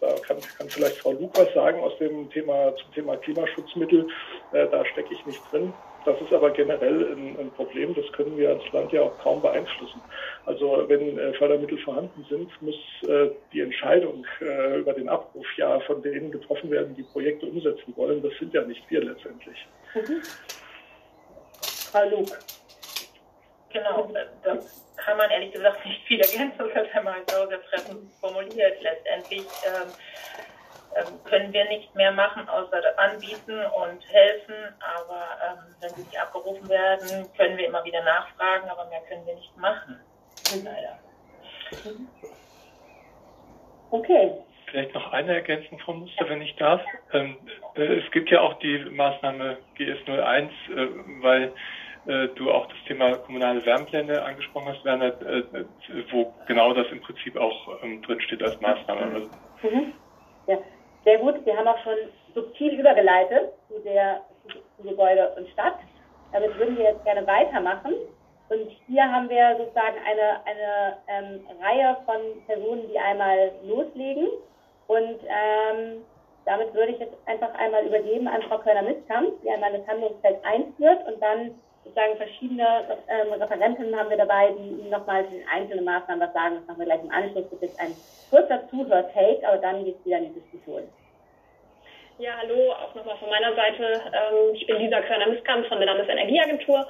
da 0.00 0.14
kann, 0.26 0.38
kann 0.56 0.68
vielleicht 0.68 0.96
Frau 0.96 1.12
Luke 1.12 1.38
was 1.38 1.52
sagen 1.54 1.80
aus 1.80 1.96
dem 1.98 2.28
Thema 2.30 2.74
zum 2.76 2.92
Thema 2.94 3.16
Klimaschutzmittel. 3.16 4.08
da 4.52 4.84
stecke 4.86 5.14
ich 5.14 5.24
nicht 5.26 5.40
drin. 5.52 5.72
Das 6.08 6.18
ist 6.22 6.32
aber 6.32 6.50
generell 6.52 7.12
ein, 7.12 7.38
ein, 7.38 7.50
Problem, 7.50 7.94
das 7.94 8.10
können 8.12 8.34
wir 8.38 8.48
als 8.48 8.62
Land 8.72 8.90
ja 8.92 9.02
auch 9.02 9.18
kaum 9.18 9.42
beeinflussen. 9.42 10.00
Also 10.46 10.84
wenn 10.88 11.18
äh, 11.18 11.34
Fördermittel 11.34 11.76
vorhanden 11.76 12.24
sind, 12.30 12.50
muss 12.62 12.76
äh, 13.06 13.28
die 13.52 13.60
Entscheidung 13.60 14.24
äh, 14.40 14.78
über 14.78 14.94
den 14.94 15.10
Abruf 15.10 15.44
ja 15.58 15.78
von 15.80 16.00
denen 16.00 16.30
getroffen 16.30 16.70
werden, 16.70 16.96
die 16.96 17.02
Projekte 17.02 17.44
umsetzen 17.44 17.94
wollen. 17.94 18.22
Das 18.22 18.32
sind 18.38 18.54
ja 18.54 18.62
nicht 18.62 18.82
wir 18.88 19.04
letztendlich. 19.04 19.66
Mhm. 19.94 20.22
Frau 21.60 22.08
Luke. 22.08 22.38
Genau, 23.70 24.10
da 24.44 24.58
kann 24.96 25.18
man 25.18 25.30
ehrlich 25.30 25.52
gesagt 25.52 25.84
nicht 25.84 26.06
viel 26.06 26.20
ergänzen, 26.20 26.56
das 26.56 26.74
hat 26.74 26.86
Herr 26.86 27.02
Meister 27.02 27.48
sehr 27.48 27.62
treffend 27.64 28.10
formuliert. 28.18 28.80
Letztendlich 28.80 29.44
ähm, 29.66 29.92
können 31.24 31.52
wir 31.52 31.64
nicht 31.66 31.94
mehr 31.94 32.12
machen, 32.12 32.48
außer 32.48 32.80
anbieten 32.96 33.60
und 33.66 34.08
helfen. 34.08 34.54
Aber 34.80 35.26
ähm, 35.46 35.74
wenn 35.80 35.94
sie 35.94 36.02
nicht 36.02 36.20
abgerufen 36.20 36.68
werden, 36.68 37.28
können 37.36 37.56
wir 37.56 37.66
immer 37.66 37.84
wieder 37.84 38.02
nachfragen, 38.02 38.68
aber 38.68 38.86
mehr 38.86 39.00
können 39.08 39.26
wir 39.26 39.34
nicht 39.34 39.56
machen. 39.56 40.00
Leider. 40.64 40.98
Okay. 43.90 44.32
Vielleicht 44.66 44.94
noch 44.94 45.12
eine 45.12 45.34
Ergänzung, 45.34 45.78
Frau 45.78 45.94
Muster, 45.94 46.28
wenn 46.28 46.42
ich 46.42 46.54
darf. 46.56 46.82
Ähm, 47.12 47.36
äh, 47.74 48.00
es 48.00 48.10
gibt 48.10 48.30
ja 48.30 48.40
auch 48.40 48.58
die 48.58 48.78
Maßnahme 48.78 49.56
GS01, 49.78 50.42
äh, 50.44 50.88
weil 51.22 51.52
äh, 52.06 52.28
du 52.34 52.50
auch 52.50 52.66
das 52.66 52.76
Thema 52.86 53.16
kommunale 53.16 53.64
Wärmepläne 53.64 54.22
angesprochen 54.22 54.68
hast, 54.68 54.84
Werner, 54.84 55.06
äh, 55.22 55.64
wo 56.10 56.34
genau 56.46 56.74
das 56.74 56.86
im 56.90 57.00
Prinzip 57.00 57.36
auch 57.36 57.82
ähm, 57.82 58.02
drinsteht 58.02 58.42
als 58.42 58.60
Maßnahme. 58.60 59.30
Mhm. 59.62 59.92
Ja. 60.46 60.58
Sehr 61.08 61.20
gut, 61.20 61.46
wir 61.46 61.56
haben 61.56 61.66
auch 61.66 61.78
schon 61.78 61.96
subtil 62.34 62.78
übergeleitet 62.78 63.54
zu 63.68 63.78
der 63.80 64.20
zu 64.76 64.82
Gebäude 64.82 65.32
und 65.38 65.48
Stadt. 65.48 65.78
Damit 66.34 66.54
würden 66.58 66.76
wir 66.76 66.84
jetzt 66.84 67.02
gerne 67.02 67.26
weitermachen. 67.26 67.94
Und 68.50 68.68
hier 68.86 69.10
haben 69.10 69.30
wir 69.30 69.56
sozusagen 69.56 69.96
eine, 70.04 70.44
eine 70.44 70.98
ähm, 71.08 71.46
Reihe 71.62 71.96
von 72.04 72.20
Personen, 72.44 72.90
die 72.90 72.98
einmal 72.98 73.52
loslegen. 73.64 74.28
Und 74.86 75.18
ähm, 75.24 76.04
damit 76.44 76.74
würde 76.74 76.92
ich 76.92 76.98
jetzt 76.98 77.16
einfach 77.24 77.54
einmal 77.54 77.86
übergeben 77.86 78.28
an 78.28 78.42
Frau 78.42 78.58
Körner-Mistkamp, 78.58 79.40
die 79.42 79.48
einmal 79.48 79.72
das 79.72 79.86
Handlungsfeld 79.86 80.44
einführt 80.44 81.06
und 81.06 81.22
dann 81.22 81.54
sozusagen 81.84 82.18
verschiedene 82.18 82.66
ähm, 83.08 83.32
Referentinnen 83.32 83.96
haben 83.98 84.10
wir 84.10 84.18
dabei, 84.18 84.52
die 84.52 84.90
nochmal 84.90 85.24
zu 85.24 85.30
den 85.30 85.48
einzelnen 85.48 85.86
Maßnahmen 85.86 86.20
was 86.20 86.34
sagen. 86.34 86.56
Das 86.56 86.66
machen 86.66 86.80
wir 86.80 86.84
gleich 86.84 87.02
im 87.02 87.10
Anschluss. 87.10 87.46
Das 87.50 87.62
ist 87.62 87.80
ein 87.80 87.96
kurzer 88.28 88.68
Zuhör-Take, 88.68 89.48
aber 89.48 89.56
dann 89.56 89.86
geht 89.86 89.96
es 89.98 90.04
wieder 90.04 90.18
in 90.18 90.34
die 90.34 90.40
Diskussion. 90.40 90.82
Ja, 92.18 92.32
hallo, 92.36 92.72
auch 92.72 92.92
nochmal 92.96 93.16
von 93.18 93.30
meiner 93.30 93.54
Seite. 93.54 94.02
Ähm, 94.06 94.52
ich 94.52 94.66
bin 94.66 94.78
Lisa 94.78 95.00
Körner-Miskamp 95.02 95.68
von 95.68 95.78
der 95.78 95.86
Landesenergieagentur 95.86 96.84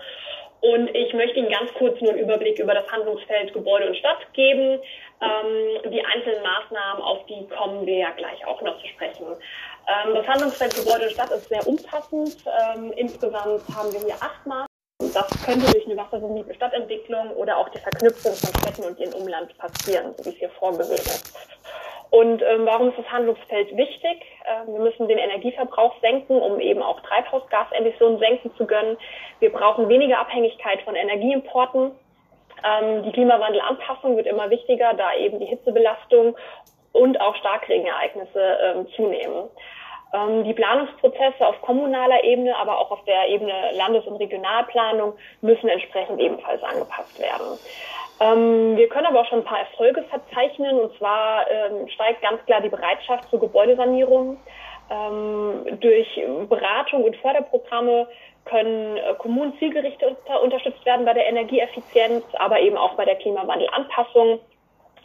und 0.62 0.89
ich 0.95 1.12
möchte 1.12 1.39
Ihnen 1.39 1.51
ganz 1.51 1.70
kurz 1.74 2.01
nur 2.01 2.12
einen 2.12 2.20
Überblick 2.20 2.59
über 2.59 2.72
das 2.72 2.91
Handlungsfeld 2.91 3.53
Gebäude 3.53 3.89
und 3.89 3.97
Stadt 3.99 4.33
geben. 4.33 4.81
Ähm, 5.20 5.93
die 5.93 6.03
einzelnen 6.03 6.43
Maßnahmen, 6.43 7.03
auf 7.03 7.26
die 7.26 7.47
kommen 7.49 7.85
wir 7.85 7.99
ja 7.99 8.11
gleich 8.12 8.43
auch 8.47 8.62
noch 8.62 8.81
zu 8.81 8.89
sprechen. 8.89 9.26
Ähm, 9.26 10.14
das 10.14 10.26
Handlungsfeld 10.26 10.74
Gebäude 10.74 11.05
und 11.05 11.12
Stadt 11.12 11.31
ist 11.31 11.51
sehr 11.51 11.66
umfassend. 11.66 12.39
Insgesamt 12.97 13.68
haben 13.76 13.93
wir 13.93 14.01
hier 14.01 14.14
acht 14.14 14.47
Maßnahmen. 14.47 14.66
Das 15.12 15.29
könnte 15.45 15.70
durch 15.70 15.85
eine 15.85 15.97
wassersensible 15.99 16.55
Stadtentwicklung 16.55 17.33
oder 17.37 17.59
auch 17.59 17.68
die 17.68 17.79
Verknüpfung 17.79 18.33
von 18.33 18.61
Städten 18.62 18.85
und 18.85 18.99
ihrem 18.99 19.12
Umland 19.12 19.57
passieren, 19.59 20.14
so 20.16 20.24
wie 20.24 20.31
es 20.31 20.37
hier 20.37 20.51
vorgesehen 20.51 20.99
ist. 20.99 21.37
Und 22.11 22.43
ähm, 22.43 22.65
warum 22.65 22.89
ist 22.89 22.99
das 22.99 23.11
Handlungsfeld 23.11 23.77
wichtig? 23.77 24.23
Ähm, 24.47 24.75
wir 24.75 24.81
müssen 24.81 25.09
den 25.09 25.19
Energieverbrauch 25.19 26.01
senken, 26.01 26.41
um 26.41 26.59
eben 26.59 26.83
auch 26.83 27.01
Treibhausgasemissionen 27.01 28.19
senken 28.19 28.55
zu 28.57 28.67
können. 28.67 28.97
Wir 29.41 29.53
brauchen 29.53 29.89
weniger 29.89 30.19
Abhängigkeit 30.19 30.81
von 30.83 30.97
Energieimporten. 30.97 31.93
Ähm, 32.65 33.03
die 33.03 33.13
Klimawandelanpassung 33.13 34.17
wird 34.17 34.27
immer 34.27 34.49
wichtiger, 34.51 34.95
da 34.95 35.15
eben 35.15 35.39
die 35.39 35.47
Hitzebelastung 35.47 36.37
und 36.93 37.21
auch 37.21 37.37
Starkregenereignisse 37.37 38.59
ähm, 38.63 38.89
zunehmen. 38.97 39.49
Ähm, 40.15 40.45
die 40.45 40.55
Planungsprozesse 40.55 41.47
auf 41.47 41.61
kommunaler 41.61 42.25
Ebene, 42.25 42.57
aber 42.57 42.79
auch 42.79 42.91
auf 42.91 43.05
der 43.05 43.29
Ebene 43.29 43.53
Landes- 43.75 44.07
und 44.07 44.17
Regionalplanung 44.17 45.13
müssen 45.43 45.69
entsprechend 45.69 46.19
ebenfalls 46.21 46.63
angepasst 46.63 47.21
werden. 47.21 47.59
Ähm, 48.21 48.77
wir 48.77 48.89
können 48.89 49.07
aber 49.07 49.21
auch 49.21 49.27
schon 49.27 49.41
ein 49.41 49.45
paar 49.45 49.61
Erfolge 49.61 50.03
verzeichnen. 50.05 50.79
Und 50.79 50.97
zwar 50.99 51.51
ähm, 51.51 51.89
steigt 51.89 52.23
ganz 52.23 52.45
klar 52.47 52.61
die 52.61 52.69
Bereitschaft 52.69 53.29
zur 53.31 53.41
Gebäudesanierung. 53.41 54.39
Ähm, 54.91 55.79
durch 55.81 56.21
Beratung 56.49 57.05
und 57.05 57.16
Förderprogramme 57.16 58.09
können 58.47 58.97
äh, 58.97 59.14
Kommunen 59.19 59.57
zielgerichteter 59.59 60.43
unterstützt 60.43 60.85
werden 60.87 61.05
bei 61.05 61.12
der 61.12 61.29
Energieeffizienz, 61.29 62.25
aber 62.39 62.61
eben 62.61 62.77
auch 62.77 62.95
bei 62.95 63.05
der 63.05 63.16
Klimawandelanpassung. 63.16 64.41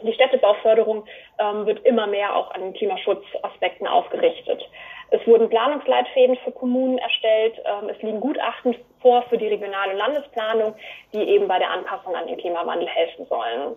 Die 0.02 0.12
Städtebauförderung 0.12 1.04
ähm, 1.38 1.66
wird 1.66 1.84
immer 1.84 2.06
mehr 2.06 2.34
auch 2.34 2.50
an 2.52 2.72
Klimaschutzaspekten 2.72 3.86
ausgerichtet. 3.86 4.62
Es 5.10 5.26
wurden 5.26 5.48
Planungsleitfäden 5.48 6.36
für 6.44 6.52
Kommunen 6.52 6.98
erstellt. 6.98 7.60
Ähm, 7.64 7.88
es 7.88 8.00
liegen 8.02 8.20
Gutachten 8.20 8.74
vor 9.00 9.22
für 9.22 9.38
die 9.38 9.48
regionale 9.48 9.94
Landesplanung, 9.94 10.74
die 11.12 11.22
eben 11.22 11.48
bei 11.48 11.58
der 11.58 11.70
Anpassung 11.70 12.14
an 12.14 12.26
den 12.26 12.36
Klimawandel 12.36 12.88
helfen 12.88 13.26
sollen. 13.26 13.76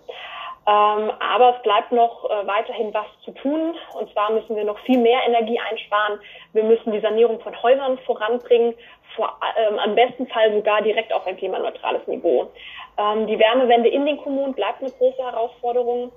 Ähm, 0.67 1.11
aber 1.19 1.55
es 1.55 1.63
bleibt 1.63 1.93
noch 1.93 2.29
äh, 2.29 2.45
weiterhin 2.45 2.93
was 2.93 3.05
zu 3.23 3.31
tun. 3.31 3.75
Und 3.93 4.11
zwar 4.11 4.31
müssen 4.31 4.55
wir 4.55 4.65
noch 4.65 4.79
viel 4.79 4.99
mehr 4.99 5.21
Energie 5.25 5.59
einsparen. 5.59 6.19
Wir 6.51 6.63
müssen 6.63 6.91
die 6.91 6.99
Sanierung 6.99 7.39
von 7.39 7.61
Häusern 7.63 7.97
voranbringen, 7.99 8.73
vor, 9.15 9.33
ähm, 9.57 9.79
am 9.79 9.95
besten 9.95 10.27
Fall 10.27 10.53
sogar 10.53 10.81
direkt 10.81 11.13
auf 11.13 11.25
ein 11.25 11.37
klimaneutrales 11.37 12.05
Niveau. 12.07 12.51
Ähm, 12.97 13.27
die 13.27 13.39
Wärmewende 13.39 13.87
in 13.87 14.05
den 14.05 14.17
Kommunen 14.17 14.53
bleibt 14.53 14.81
eine 14.81 14.91
große 14.91 15.23
Herausforderung 15.23 16.11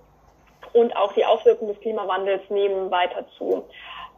und 0.72 0.96
auch 0.96 1.12
die 1.12 1.24
Auswirkungen 1.24 1.72
des 1.72 1.80
Klimawandels 1.80 2.42
nehmen 2.50 2.90
weiter 2.90 3.24
zu. 3.38 3.64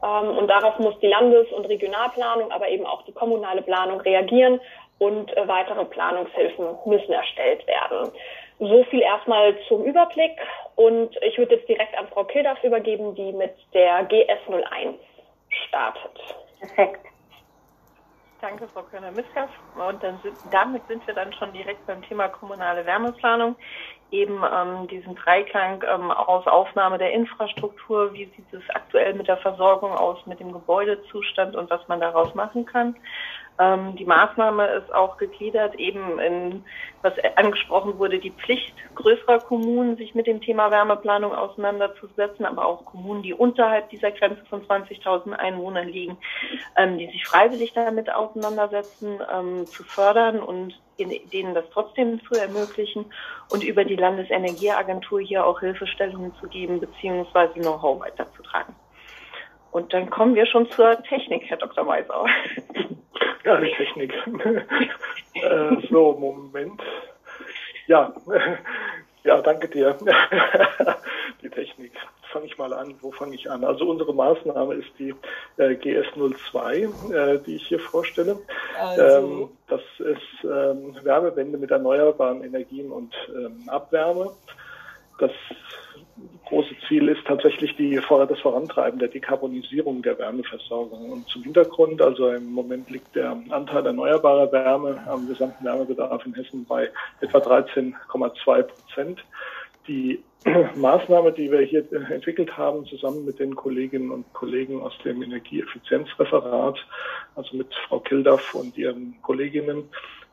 Ähm, 0.02 0.36
und 0.36 0.48
darauf 0.48 0.78
muss 0.78 0.98
die 1.00 1.06
Landes- 1.06 1.50
und 1.52 1.66
Regionalplanung, 1.66 2.50
aber 2.50 2.68
eben 2.68 2.86
auch 2.86 3.02
die 3.02 3.12
kommunale 3.12 3.62
Planung 3.62 4.00
reagieren 4.00 4.60
und 4.98 5.36
äh, 5.36 5.48
weitere 5.48 5.84
Planungshilfen 5.84 6.66
müssen 6.86 7.12
erstellt 7.12 7.66
werden. 7.66 8.10
So 8.58 8.84
viel 8.84 9.00
erstmal 9.00 9.56
zum 9.68 9.84
Überblick 9.84 10.38
und 10.76 11.16
ich 11.22 11.36
würde 11.38 11.56
jetzt 11.56 11.68
direkt 11.68 11.96
an 11.98 12.06
Frau 12.08 12.24
Kildaff 12.24 12.62
übergeben, 12.62 13.14
die 13.14 13.32
mit 13.32 13.54
der 13.74 14.08
GS01 14.08 14.94
startet. 15.68 16.36
Perfekt. 16.60 17.11
Danke, 18.42 18.66
Frau 18.74 18.82
Körner-Miskaff. 18.82 19.50
Und 19.76 20.02
dann 20.02 20.18
sind, 20.24 20.36
damit 20.50 20.84
sind 20.88 21.06
wir 21.06 21.14
dann 21.14 21.32
schon 21.32 21.52
direkt 21.52 21.86
beim 21.86 22.02
Thema 22.02 22.26
kommunale 22.26 22.84
Wärmeplanung. 22.84 23.54
Eben 24.10 24.42
ähm, 24.42 24.88
diesen 24.88 25.14
Dreiklang 25.14 25.84
ähm, 25.88 26.10
aus 26.10 26.44
Aufnahme 26.48 26.98
der 26.98 27.12
Infrastruktur, 27.12 28.12
wie 28.12 28.24
sieht 28.24 28.52
es 28.52 28.68
aktuell 28.74 29.14
mit 29.14 29.28
der 29.28 29.36
Versorgung 29.36 29.92
aus, 29.92 30.26
mit 30.26 30.40
dem 30.40 30.52
Gebäudezustand 30.52 31.54
und 31.54 31.70
was 31.70 31.86
man 31.86 32.00
daraus 32.00 32.34
machen 32.34 32.66
kann. 32.66 32.96
Ähm, 33.58 33.96
die 33.96 34.04
Maßnahme 34.04 34.66
ist 34.66 34.92
auch 34.94 35.18
gegliedert 35.18 35.74
eben 35.76 36.18
in, 36.18 36.64
was 37.02 37.12
angesprochen 37.36 37.98
wurde, 37.98 38.18
die 38.18 38.30
Pflicht 38.30 38.74
größerer 38.94 39.40
Kommunen, 39.40 39.96
sich 39.96 40.14
mit 40.14 40.26
dem 40.26 40.40
Thema 40.40 40.70
Wärmeplanung 40.70 41.34
auseinanderzusetzen, 41.34 42.46
aber 42.46 42.66
auch 42.66 42.84
Kommunen, 42.84 43.22
die 43.22 43.34
unterhalb 43.34 43.90
dieser 43.90 44.10
Grenze 44.10 44.44
von 44.46 44.66
20.000 44.66 45.32
Einwohnern 45.32 45.88
liegen, 45.88 46.16
ähm, 46.76 46.98
die 46.98 47.06
sich 47.06 47.26
freiwillig 47.26 47.72
damit 47.74 48.12
auseinandersetzen, 48.12 49.20
ähm, 49.32 49.66
zu 49.66 49.84
fördern 49.84 50.40
und 50.40 50.78
in, 50.96 51.10
denen 51.30 51.54
das 51.54 51.64
trotzdem 51.72 52.20
zu 52.24 52.34
ermöglichen 52.34 53.06
und 53.50 53.64
über 53.64 53.84
die 53.84 53.96
Landesenergieagentur 53.96 55.20
hier 55.20 55.44
auch 55.46 55.60
Hilfestellungen 55.60 56.34
zu 56.40 56.48
geben 56.48 56.80
beziehungsweise 56.80 57.54
Know-how 57.54 58.00
weiterzutragen. 58.00 58.74
Und 59.72 59.92
dann 59.92 60.10
kommen 60.10 60.34
wir 60.34 60.46
schon 60.46 60.70
zur 60.70 61.02
Technik, 61.02 61.44
Herr 61.46 61.56
Dr. 61.56 61.86
Weisau. 61.86 62.26
Ja, 63.44 63.60
die 63.60 63.72
Technik. 63.72 64.12
äh, 65.34 65.88
so, 65.90 66.12
Moment. 66.12 66.80
Ja, 67.88 68.14
ja, 69.24 69.42
danke 69.42 69.68
dir. 69.68 69.98
die 71.42 71.50
Technik. 71.50 71.92
Fange 72.30 72.46
ich 72.46 72.56
mal 72.56 72.72
an. 72.72 72.94
Wo 73.00 73.10
fange 73.10 73.34
ich 73.34 73.50
an? 73.50 73.64
Also 73.64 73.90
unsere 73.90 74.14
Maßnahme 74.14 74.74
ist 74.74 74.92
die 74.96 75.12
äh, 75.56 75.70
GS02, 75.70 77.12
äh, 77.12 77.38
die 77.40 77.56
ich 77.56 77.66
hier 77.66 77.80
vorstelle. 77.80 78.38
Also. 78.78 79.02
Ähm, 79.02 79.48
das 79.66 79.82
ist 79.98 80.44
ähm, 80.44 80.96
Wärmewende 81.02 81.58
mit 81.58 81.72
erneuerbaren 81.72 82.44
Energien 82.44 82.92
und 82.92 83.12
ähm, 83.34 83.68
Abwärme. 83.68 84.30
Das 85.22 85.30
große 86.46 86.74
Ziel 86.88 87.06
ist 87.06 87.24
tatsächlich 87.24 87.76
die, 87.76 87.94
das 87.94 88.40
Vorantreiben 88.40 88.98
der 88.98 89.06
Dekarbonisierung 89.06 90.02
der 90.02 90.18
Wärmeversorgung. 90.18 91.12
Und 91.12 91.28
zum 91.28 91.44
Hintergrund, 91.44 92.02
also 92.02 92.30
im 92.30 92.50
Moment 92.50 92.90
liegt 92.90 93.14
der 93.14 93.40
Anteil 93.50 93.86
erneuerbarer 93.86 94.50
Wärme 94.50 95.00
am 95.06 95.28
gesamten 95.28 95.64
Wärmebedarf 95.64 96.26
in 96.26 96.34
Hessen 96.34 96.64
bei 96.64 96.90
etwa 97.20 97.38
13,2 97.38 98.62
Prozent. 98.64 99.24
Die 99.86 100.20
Maßnahme, 100.74 101.30
die 101.30 101.52
wir 101.52 101.60
hier 101.60 101.84
entwickelt 102.10 102.56
haben, 102.58 102.84
zusammen 102.86 103.24
mit 103.24 103.38
den 103.38 103.54
Kolleginnen 103.54 104.10
und 104.10 104.32
Kollegen 104.32 104.82
aus 104.82 104.98
dem 105.04 105.22
Energieeffizienzreferat, 105.22 106.84
also 107.36 107.56
mit 107.56 107.72
Frau 107.86 108.00
Kildaff 108.00 108.54
und 108.56 108.76
ihren 108.76 109.14
Kolleginnen, 109.22 109.84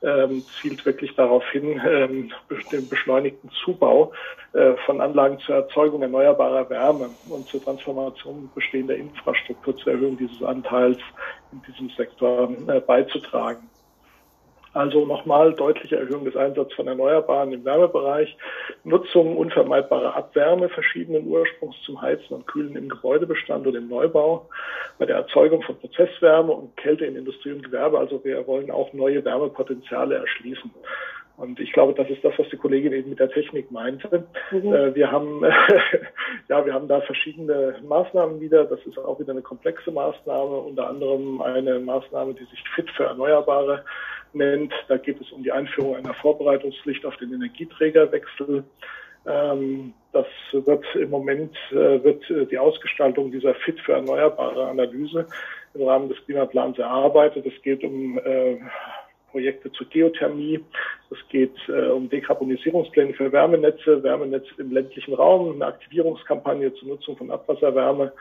ähm, 0.01 0.45
zielt 0.61 0.85
wirklich 0.85 1.15
darauf 1.15 1.43
hin, 1.51 1.81
ähm, 1.85 2.31
den 2.71 2.87
beschleunigten 2.87 3.49
Zubau 3.63 4.11
äh, 4.53 4.73
von 4.85 5.01
Anlagen 5.01 5.39
zur 5.39 5.55
Erzeugung 5.55 6.01
erneuerbarer 6.01 6.69
Wärme 6.69 7.11
und 7.27 7.47
zur 7.49 7.63
Transformation 7.63 8.49
bestehender 8.55 8.95
Infrastruktur 8.95 9.75
zur 9.77 9.93
Erhöhung 9.93 10.17
dieses 10.17 10.41
Anteils 10.43 10.99
in 11.51 11.61
diesem 11.63 11.89
Sektor 11.95 12.49
äh, 12.67 12.79
beizutragen. 12.79 13.69
Also 14.73 15.05
nochmal 15.05 15.53
deutliche 15.53 15.97
Erhöhung 15.97 16.25
des 16.25 16.35
Einsatzes 16.35 16.75
von 16.75 16.87
Erneuerbaren 16.87 17.51
im 17.53 17.65
Wärmebereich, 17.65 18.37
Nutzung 18.83 19.35
unvermeidbarer 19.35 20.15
Abwärme 20.15 20.69
verschiedenen 20.69 21.25
Ursprungs 21.25 21.75
zum 21.85 21.99
Heizen 22.01 22.35
und 22.35 22.45
Kühlen 22.45 22.75
im 22.75 22.87
Gebäudebestand 22.87 23.65
und 23.65 23.75
im 23.75 23.87
Neubau, 23.87 24.47
bei 24.99 25.05
der 25.05 25.15
Erzeugung 25.15 25.63
von 25.63 25.77
Prozesswärme 25.79 26.51
und 26.51 26.77
Kälte 26.77 27.05
in 27.05 27.15
Industrie 27.15 27.51
und 27.51 27.63
Gewerbe. 27.63 27.97
Also 27.97 28.23
wir 28.23 28.45
wollen 28.45 28.69
auch 28.69 28.93
neue 28.93 29.25
Wärmepotenziale 29.25 30.15
erschließen. 30.15 30.71
Und 31.39 31.57
ich 31.61 31.71
glaube, 31.71 31.93
das 31.93 32.09
ist 32.09 32.21
das, 32.21 32.33
was 32.37 32.49
die 32.49 32.57
Kollegin 32.57 32.91
eben 32.91 33.11
mit 33.11 33.19
der 33.19 33.29
Technik 33.29 33.71
meinte. 33.71 34.25
Mhm. 34.51 34.73
Äh, 34.73 34.93
wir 34.93 35.09
haben, 35.09 35.41
ja, 36.49 36.65
wir 36.65 36.73
haben 36.73 36.89
da 36.89 36.99
verschiedene 36.99 37.75
Maßnahmen 37.87 38.41
wieder. 38.41 38.65
Das 38.65 38.79
ist 38.85 38.97
auch 38.97 39.19
wieder 39.21 39.31
eine 39.31 39.41
komplexe 39.41 39.89
Maßnahme, 39.89 40.57
unter 40.57 40.89
anderem 40.89 41.41
eine 41.41 41.79
Maßnahme, 41.79 42.33
die 42.33 42.43
sich 42.43 42.61
Fit 42.75 42.89
für 42.91 43.05
Erneuerbare 43.05 43.85
nennt. 44.33 44.73
Da 44.87 44.97
geht 44.97 45.19
es 45.21 45.31
um 45.31 45.43
die 45.43 45.51
Einführung 45.51 45.95
einer 45.95 46.13
Vorbereitungspflicht 46.13 47.05
auf 47.05 47.15
den 47.17 47.33
Energieträgerwechsel. 47.33 48.63
Ähm, 49.25 49.93
das 50.11 50.25
wird 50.51 50.85
im 50.95 51.09
Moment 51.09 51.55
äh, 51.71 52.03
wird 52.03 52.29
äh, 52.29 52.45
die 52.45 52.57
Ausgestaltung 52.57 53.31
dieser 53.31 53.53
Fit 53.55 53.79
für 53.81 53.93
erneuerbare 53.93 54.67
Analyse 54.67 55.27
im 55.73 55.83
Rahmen 55.83 56.09
des 56.09 56.17
Klimaplans 56.25 56.79
erarbeitet. 56.79 57.45
Es 57.45 57.61
geht 57.61 57.83
um 57.83 58.17
äh, 58.19 58.57
Projekte 59.31 59.71
zur 59.71 59.87
Geothermie. 59.87 60.63
Es 61.11 61.17
geht 61.29 61.55
äh, 61.67 61.89
um 61.89 62.09
Dekarbonisierungspläne 62.09 63.13
für 63.13 63.31
Wärmenetze, 63.31 64.01
Wärmenetze 64.03 64.49
im 64.57 64.71
ländlichen 64.71 65.13
Raum, 65.13 65.53
eine 65.53 65.67
Aktivierungskampagne 65.67 66.73
zur 66.75 66.89
Nutzung 66.89 67.17
von 67.17 67.31
Abwasserwärme 67.31 68.11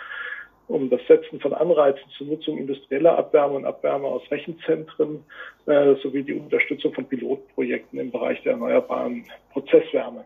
um 0.68 0.90
das 0.90 1.00
Setzen 1.08 1.40
von 1.40 1.54
Anreizen 1.54 2.08
zur 2.16 2.26
Nutzung 2.28 2.58
industrieller 2.58 3.18
Abwärme 3.18 3.54
und 3.54 3.64
Abwärme 3.64 4.06
aus 4.06 4.22
Rechenzentren 4.30 5.24
äh, 5.66 5.94
sowie 5.96 6.22
die 6.22 6.34
Unterstützung 6.34 6.92
von 6.92 7.06
Pilotprojekten 7.06 7.98
im 7.98 8.10
Bereich 8.10 8.42
der 8.42 8.52
erneuerbaren 8.52 9.24
Prozesswärme. 9.52 10.24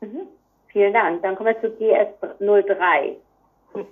Mhm. 0.00 0.26
Vielen 0.68 0.92
Dank. 0.92 1.22
Dann 1.22 1.36
kommen 1.36 1.54
wir 1.54 1.60
zu 1.60 1.76
GS03. 1.76 3.16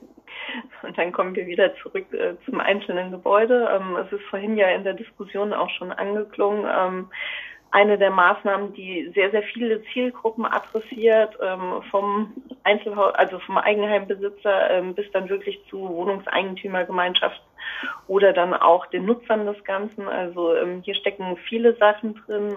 Und 0.82 0.98
dann 0.98 1.12
kommen 1.12 1.34
wir 1.34 1.46
wieder 1.46 1.74
zurück 1.76 2.12
äh, 2.12 2.34
zum 2.44 2.60
einzelnen 2.60 3.10
Gebäude. 3.10 3.68
Ähm, 3.72 3.96
es 3.96 4.12
ist 4.12 4.24
vorhin 4.24 4.56
ja 4.56 4.68
in 4.68 4.84
der 4.84 4.94
Diskussion 4.94 5.52
auch 5.52 5.70
schon 5.70 5.92
angeklungen. 5.92 6.66
Ähm, 6.66 7.10
eine 7.72 7.98
der 7.98 8.10
Maßnahmen, 8.10 8.72
die 8.72 9.10
sehr, 9.14 9.30
sehr 9.30 9.42
viele 9.42 9.82
Zielgruppen 9.92 10.44
adressiert, 10.44 11.38
ähm, 11.40 11.82
vom 11.90 12.32
Einzelhaus, 12.64 13.14
also 13.14 13.38
vom 13.40 13.58
Eigenheimbesitzer 13.58 14.70
ähm, 14.70 14.94
bis 14.94 15.10
dann 15.12 15.28
wirklich 15.28 15.60
zu 15.68 15.88
Wohnungseigentümergemeinschaften 15.88 17.44
oder 18.08 18.32
dann 18.32 18.54
auch 18.54 18.86
den 18.86 19.04
Nutzern 19.04 19.46
des 19.46 19.62
Ganzen. 19.64 20.08
Also 20.08 20.56
ähm, 20.56 20.82
hier 20.82 20.94
stecken 20.94 21.36
viele 21.48 21.76
Sachen 21.76 22.14
drin. 22.26 22.56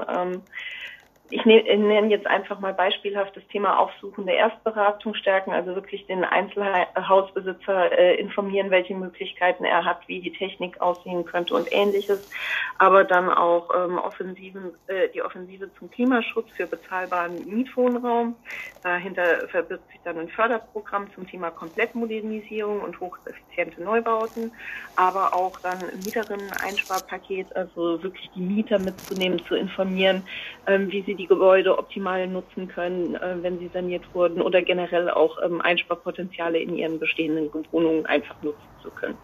Ich 1.34 1.46
nenne 1.46 2.10
jetzt 2.10 2.28
einfach 2.28 2.60
mal 2.60 2.76
beispielhaft 2.76 3.36
das 3.36 3.48
Thema 3.48 3.80
aufsuchende 3.80 4.34
Erstberatung 4.34 5.16
stärken, 5.16 5.52
also 5.52 5.74
wirklich 5.74 6.06
den 6.06 6.24
Einzelhausbesitzer 6.24 7.92
äh, 7.92 8.16
informieren, 8.20 8.70
welche 8.70 8.94
Möglichkeiten 8.94 9.66
er 9.66 9.84
hat, 9.84 10.08
wie 10.08 10.22
die 10.22 10.32
Technik 10.32 10.80
aussehen 10.80 11.26
könnte 11.26 11.56
und 11.56 11.68
ähnliches, 11.72 12.30
aber 12.78 13.04
dann 13.04 13.32
auch 13.32 13.72
ähm, 13.76 13.98
Offensiven, 13.98 14.76
äh, 14.86 15.10
die 15.12 15.24
Offensive 15.24 15.74
zum 15.80 15.90
Klimaschutz 15.90 16.52
für 16.52 16.68
bezahlbaren 16.68 17.44
Mietwohnraum. 17.50 18.36
Dahinter 18.84 19.48
verbirgt 19.48 19.90
sich 19.90 20.02
dann 20.04 20.20
ein 20.20 20.30
Förderprogramm 20.30 21.12
zum 21.16 21.26
Thema 21.26 21.50
Komplettmodernisierung 21.50 22.82
und 22.82 23.00
hocheffiziente 23.00 23.82
Neubauten, 23.82 24.52
aber 24.96 25.34
auch 25.34 25.60
dann 25.62 25.80
ein 25.80 26.00
Mieterinnen-Einsparpaket, 26.06 27.56
also 27.56 28.04
wirklich 28.04 28.30
die 28.36 28.42
Mieter 28.42 28.78
mitzunehmen, 28.78 29.44
zu 29.46 29.56
informieren, 29.56 30.22
ähm, 30.68 30.92
wie 30.92 31.02
sie 31.02 31.16
die 31.16 31.23
Gebäude 31.28 31.78
optimal 31.78 32.28
nutzen 32.28 32.68
können, 32.68 33.16
äh, 33.16 33.36
wenn 33.42 33.60
sie 33.60 33.70
saniert 33.74 34.04
wurden 34.14 34.42
oder 34.42 34.62
generell 34.62 35.10
auch 35.10 35.38
ähm, 35.44 35.62
Einsparpotenziale 35.62 36.60
in 36.60 36.76
ihren 36.76 37.00
bestehenden 37.00 37.50
Wohnungen 37.72 38.06
einfach 38.06 38.42
nutzen 38.42 38.68
zu 38.82 38.90
können. 38.92 39.18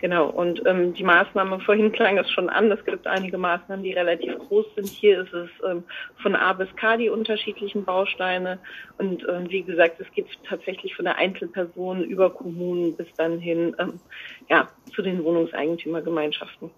Genau, 0.00 0.30
und 0.30 0.62
ähm, 0.66 0.94
die 0.94 1.04
Maßnahme, 1.04 1.60
vorhin 1.60 1.92
klang 1.92 2.16
es 2.16 2.30
schon 2.30 2.48
an, 2.48 2.72
es 2.72 2.82
gibt 2.86 3.06
einige 3.06 3.36
Maßnahmen, 3.36 3.84
die 3.84 3.92
relativ 3.92 4.38
groß 4.38 4.64
sind. 4.74 4.88
Hier 4.88 5.20
ist 5.20 5.32
es 5.34 5.50
ähm, 5.68 5.84
von 6.22 6.34
A 6.34 6.54
bis 6.54 6.74
K 6.76 6.96
die 6.96 7.10
unterschiedlichen 7.10 7.84
Bausteine. 7.84 8.58
Und 8.96 9.26
ähm, 9.28 9.50
wie 9.50 9.62
gesagt, 9.62 10.00
es 10.00 10.10
geht 10.12 10.26
tatsächlich 10.48 10.96
von 10.96 11.04
der 11.04 11.18
Einzelperson 11.18 12.02
über 12.02 12.30
Kommunen 12.30 12.96
bis 12.96 13.08
dann 13.18 13.38
hin 13.40 13.76
ähm, 13.78 14.00
ja, 14.48 14.70
zu 14.94 15.02
den 15.02 15.22
Wohnungseigentümergemeinschaften. 15.22 16.70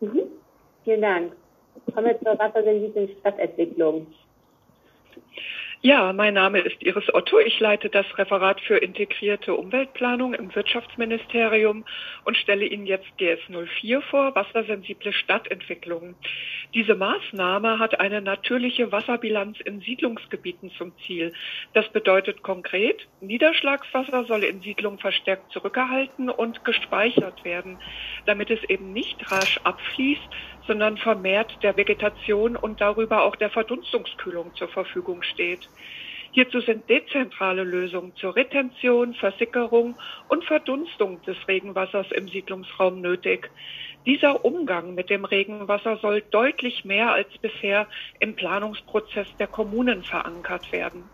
Mhm. 0.00 0.22
Vielen 0.82 1.02
Dank. 1.02 1.32
Kommen 1.92 2.06
wir 2.06 2.18
zur 2.20 2.38
wassersensiblen 2.38 3.08
Stadtentwicklung. 3.20 4.06
Ja, 5.82 6.12
mein 6.12 6.34
Name 6.34 6.58
ist 6.58 6.82
Iris 6.82 7.08
Otto. 7.14 7.38
Ich 7.38 7.58
leite 7.58 7.88
das 7.88 8.04
Referat 8.18 8.60
für 8.60 8.76
integrierte 8.76 9.54
Umweltplanung 9.54 10.34
im 10.34 10.54
Wirtschaftsministerium 10.54 11.86
und 12.26 12.36
stelle 12.36 12.66
Ihnen 12.66 12.84
jetzt 12.84 13.06
GS04 13.18 14.02
vor, 14.02 14.34
wassersensible 14.34 15.14
Stadtentwicklung. 15.14 16.16
Diese 16.74 16.94
Maßnahme 16.94 17.78
hat 17.78 17.98
eine 17.98 18.20
natürliche 18.20 18.92
Wasserbilanz 18.92 19.58
in 19.60 19.80
Siedlungsgebieten 19.80 20.70
zum 20.76 20.92
Ziel. 21.06 21.32
Das 21.72 21.88
bedeutet 21.88 22.42
konkret, 22.42 23.08
Niederschlagswasser 23.22 24.24
soll 24.26 24.44
in 24.44 24.60
Siedlungen 24.60 24.98
verstärkt 24.98 25.50
zurückgehalten 25.50 26.28
und 26.28 26.62
gespeichert 26.62 27.42
werden, 27.42 27.78
damit 28.26 28.50
es 28.50 28.62
eben 28.64 28.92
nicht 28.92 29.32
rasch 29.32 29.58
abfließt, 29.64 30.28
sondern 30.70 30.98
vermehrt 30.98 31.64
der 31.64 31.76
Vegetation 31.76 32.54
und 32.54 32.80
darüber 32.80 33.24
auch 33.24 33.34
der 33.34 33.50
Verdunstungskühlung 33.50 34.54
zur 34.54 34.68
Verfügung 34.68 35.24
steht. 35.24 35.68
Hierzu 36.30 36.60
sind 36.60 36.88
dezentrale 36.88 37.64
Lösungen 37.64 38.14
zur 38.14 38.36
Retention, 38.36 39.14
Versickerung 39.14 39.98
und 40.28 40.44
Verdunstung 40.44 41.22
des 41.22 41.36
Regenwassers 41.48 42.06
im 42.12 42.28
Siedlungsraum 42.28 43.00
nötig. 43.00 43.50
Dieser 44.06 44.44
Umgang 44.44 44.94
mit 44.94 45.10
dem 45.10 45.24
Regenwasser 45.24 45.96
soll 45.96 46.22
deutlich 46.30 46.84
mehr 46.84 47.10
als 47.10 47.36
bisher 47.38 47.88
im 48.20 48.36
Planungsprozess 48.36 49.26
der 49.40 49.48
Kommunen 49.48 50.04
verankert 50.04 50.70
werden. 50.70 51.10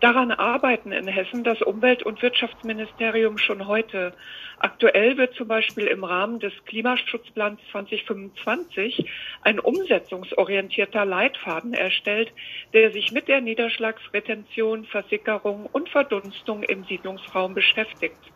Daran 0.00 0.30
arbeiten 0.30 0.92
in 0.92 1.08
Hessen 1.08 1.42
das 1.42 1.62
Umwelt- 1.62 2.02
und 2.02 2.20
Wirtschaftsministerium 2.22 3.38
schon 3.38 3.66
heute. 3.66 4.14
Aktuell 4.58 5.16
wird 5.16 5.34
zum 5.34 5.48
Beispiel 5.48 5.86
im 5.86 6.04
Rahmen 6.04 6.38
des 6.38 6.52
Klimaschutzplans 6.64 7.60
2025 7.72 9.10
ein 9.42 9.58
umsetzungsorientierter 9.58 11.04
Leitfaden 11.04 11.72
erstellt, 11.74 12.32
der 12.74 12.92
sich 12.92 13.10
mit 13.10 13.28
der 13.28 13.40
Niederschlagsretention, 13.40 14.84
Versickerung 14.86 15.66
und 15.66 15.88
Verdunstung 15.88 16.62
im 16.62 16.84
Siedlungsraum 16.84 17.54
beschäftigt. 17.54 18.32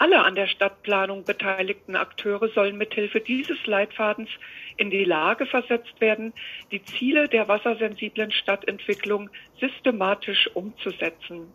Alle 0.00 0.24
an 0.24 0.34
der 0.34 0.46
Stadtplanung 0.46 1.24
beteiligten 1.24 1.94
Akteure 1.94 2.48
sollen 2.48 2.78
mithilfe 2.78 3.20
dieses 3.20 3.66
Leitfadens 3.66 4.30
in 4.78 4.88
die 4.88 5.04
Lage 5.04 5.44
versetzt 5.44 6.00
werden, 6.00 6.32
die 6.72 6.82
Ziele 6.82 7.28
der 7.28 7.48
wassersensiblen 7.48 8.32
Stadtentwicklung 8.32 9.28
systematisch 9.60 10.48
umzusetzen. 10.54 11.52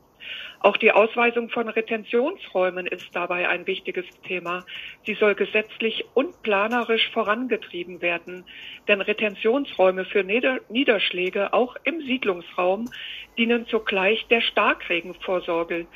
Auch 0.59 0.77
die 0.77 0.91
Ausweisung 0.91 1.49
von 1.49 1.69
Retentionsräumen 1.69 2.85
ist 2.85 3.07
dabei 3.13 3.49
ein 3.49 3.65
wichtiges 3.65 4.05
Thema. 4.27 4.63
Sie 5.07 5.15
soll 5.15 5.33
gesetzlich 5.33 6.05
und 6.13 6.43
planerisch 6.43 7.09
vorangetrieben 7.13 8.03
werden, 8.03 8.45
denn 8.87 9.01
Retentionsräume 9.01 10.05
für 10.05 10.23
Niederschläge 10.23 11.51
auch 11.51 11.77
im 11.83 11.99
Siedlungsraum 12.01 12.91
dienen 13.39 13.65
zugleich 13.65 14.27
der 14.27 14.41
Starkregenvorsorge. 14.41 15.87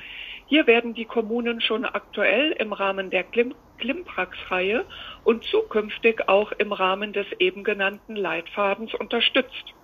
Hier 0.50 0.66
werden 0.66 0.96
die 0.96 1.06
Kommunen 1.06 1.62
schon 1.62 1.86
aktuell 1.86 2.54
im 2.54 2.74
Rahmen 2.74 3.12
der 3.12 3.24
Klim 3.24 3.54
Klimprax-Reihe 3.78 4.86
und 5.24 5.46
zukünftig 5.46 6.28
auch 6.28 6.52
im 6.54 6.74
Rahmen 6.74 7.14
des 7.14 7.28
eben 7.38 7.64
genannten 7.64 8.16
Leitfadens 8.16 8.94
unterstützt. 8.96 9.76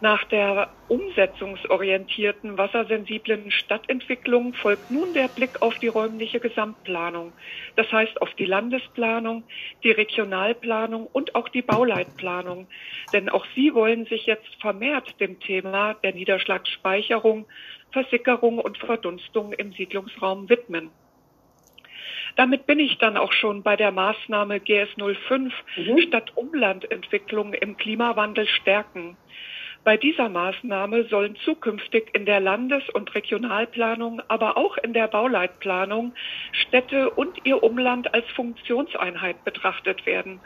Nach 0.00 0.24
der 0.24 0.74
umsetzungsorientierten 0.88 2.58
wassersensiblen 2.58 3.50
Stadtentwicklung 3.50 4.52
folgt 4.54 4.90
nun 4.90 5.14
der 5.14 5.28
Blick 5.28 5.62
auf 5.62 5.78
die 5.78 5.88
räumliche 5.88 6.40
Gesamtplanung. 6.40 7.32
Das 7.76 7.90
heißt 7.90 8.20
auf 8.20 8.34
die 8.34 8.44
Landesplanung, 8.44 9.44
die 9.84 9.92
Regionalplanung 9.92 11.06
und 11.06 11.34
auch 11.34 11.48
die 11.48 11.62
Bauleitplanung. 11.62 12.68
Denn 13.12 13.28
auch 13.30 13.46
sie 13.54 13.72
wollen 13.72 14.04
sich 14.06 14.26
jetzt 14.26 14.54
vermehrt 14.60 15.18
dem 15.20 15.40
Thema 15.40 15.94
der 15.94 16.12
Niederschlagsspeicherung, 16.12 17.46
Versickerung 17.96 18.58
und 18.58 18.76
Verdunstung 18.76 19.54
im 19.54 19.72
Siedlungsraum 19.72 20.50
widmen. 20.50 20.90
Damit 22.36 22.66
bin 22.66 22.78
ich 22.78 22.98
dann 22.98 23.16
auch 23.16 23.32
schon 23.32 23.62
bei 23.62 23.74
der 23.76 23.90
Maßnahme 23.90 24.56
GS05 24.56 25.50
mhm. 25.76 25.98
Stadt-Umland-Entwicklung 26.02 27.54
im 27.54 27.78
Klimawandel 27.78 28.46
stärken. 28.46 29.16
Bei 29.82 29.96
dieser 29.96 30.28
Maßnahme 30.28 31.04
sollen 31.04 31.36
zukünftig 31.36 32.10
in 32.12 32.26
der 32.26 32.40
Landes- 32.40 32.90
und 32.90 33.14
Regionalplanung, 33.14 34.20
aber 34.28 34.58
auch 34.58 34.76
in 34.76 34.92
der 34.92 35.08
Bauleitplanung 35.08 36.12
Städte 36.52 37.08
und 37.08 37.46
ihr 37.46 37.62
Umland 37.62 38.12
als 38.12 38.28
Funktionseinheit 38.32 39.42
betrachtet 39.44 40.04
werden. 40.04 40.40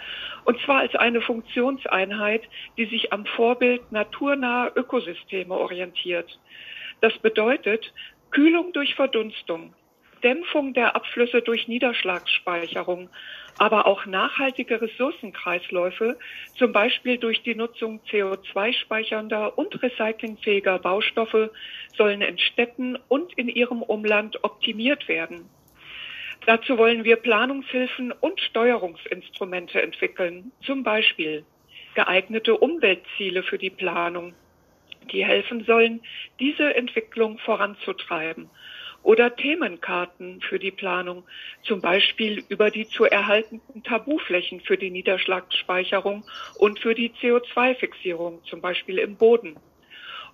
Und 0.45 0.61
zwar 0.61 0.81
als 0.81 0.95
eine 0.95 1.21
Funktionseinheit, 1.21 2.43
die 2.77 2.85
sich 2.85 3.13
am 3.13 3.27
Vorbild 3.27 3.91
naturnaher 3.91 4.71
Ökosysteme 4.77 5.55
orientiert. 5.55 6.39
Das 7.01 7.17
bedeutet 7.19 7.93
Kühlung 8.31 8.73
durch 8.73 8.95
Verdunstung, 8.95 9.75
Dämpfung 10.23 10.75
der 10.75 10.97
Abflüsse 10.97 11.41
durch 11.43 11.67
Niederschlagsspeicherung, 11.67 13.09
aber 13.59 13.87
auch 13.87 14.07
nachhaltige 14.07 14.81
Ressourcenkreisläufe, 14.81 16.19
zum 16.57 16.73
Beispiel 16.73 17.19
durch 17.19 17.43
die 17.43 17.55
Nutzung 17.55 18.01
CO2-speichernder 18.11 19.59
und 19.59 19.83
recyclingfähiger 19.83 20.79
Baustoffe, 20.79 21.51
sollen 21.97 22.23
in 22.23 22.39
Städten 22.39 22.97
und 23.09 23.33
in 23.35 23.49
ihrem 23.49 23.83
Umland 23.83 24.43
optimiert 24.45 25.09
werden. 25.09 25.49
Dazu 26.47 26.79
wollen 26.79 27.05
wir 27.05 27.17
Planungshilfen 27.17 28.13
und 28.13 28.41
Steuerungsinstrumente 28.41 29.83
entwickeln, 29.83 30.53
zum 30.65 30.83
Beispiel 30.83 31.45
geeignete 31.95 32.57
Umweltziele 32.57 33.43
für 33.43 33.59
die 33.59 33.71
Planung, 33.71 34.35
die 35.13 35.25
helfen 35.25 35.65
sollen, 35.65 36.01
diese 36.39 36.75
Entwicklung 36.75 37.39
voranzutreiben 37.39 38.51
oder 39.03 39.35
Themenkarten 39.35 40.41
für 40.43 40.59
die 40.59 40.71
Planung, 40.71 41.25
zum 41.63 41.81
Beispiel 41.81 42.45
über 42.49 42.71
die 42.71 42.89
zu 42.89 43.05
erhaltenden 43.05 43.83
Tabuflächen 43.83 44.61
für 44.61 44.77
die 44.77 44.91
Niederschlagsspeicherung 44.91 46.25
und 46.57 46.81
für 46.81 46.95
die 46.95 47.11
CO2-Fixierung, 47.11 48.45
zum 48.45 48.61
Beispiel 48.61 48.99
im 48.99 49.17
Boden. 49.17 49.57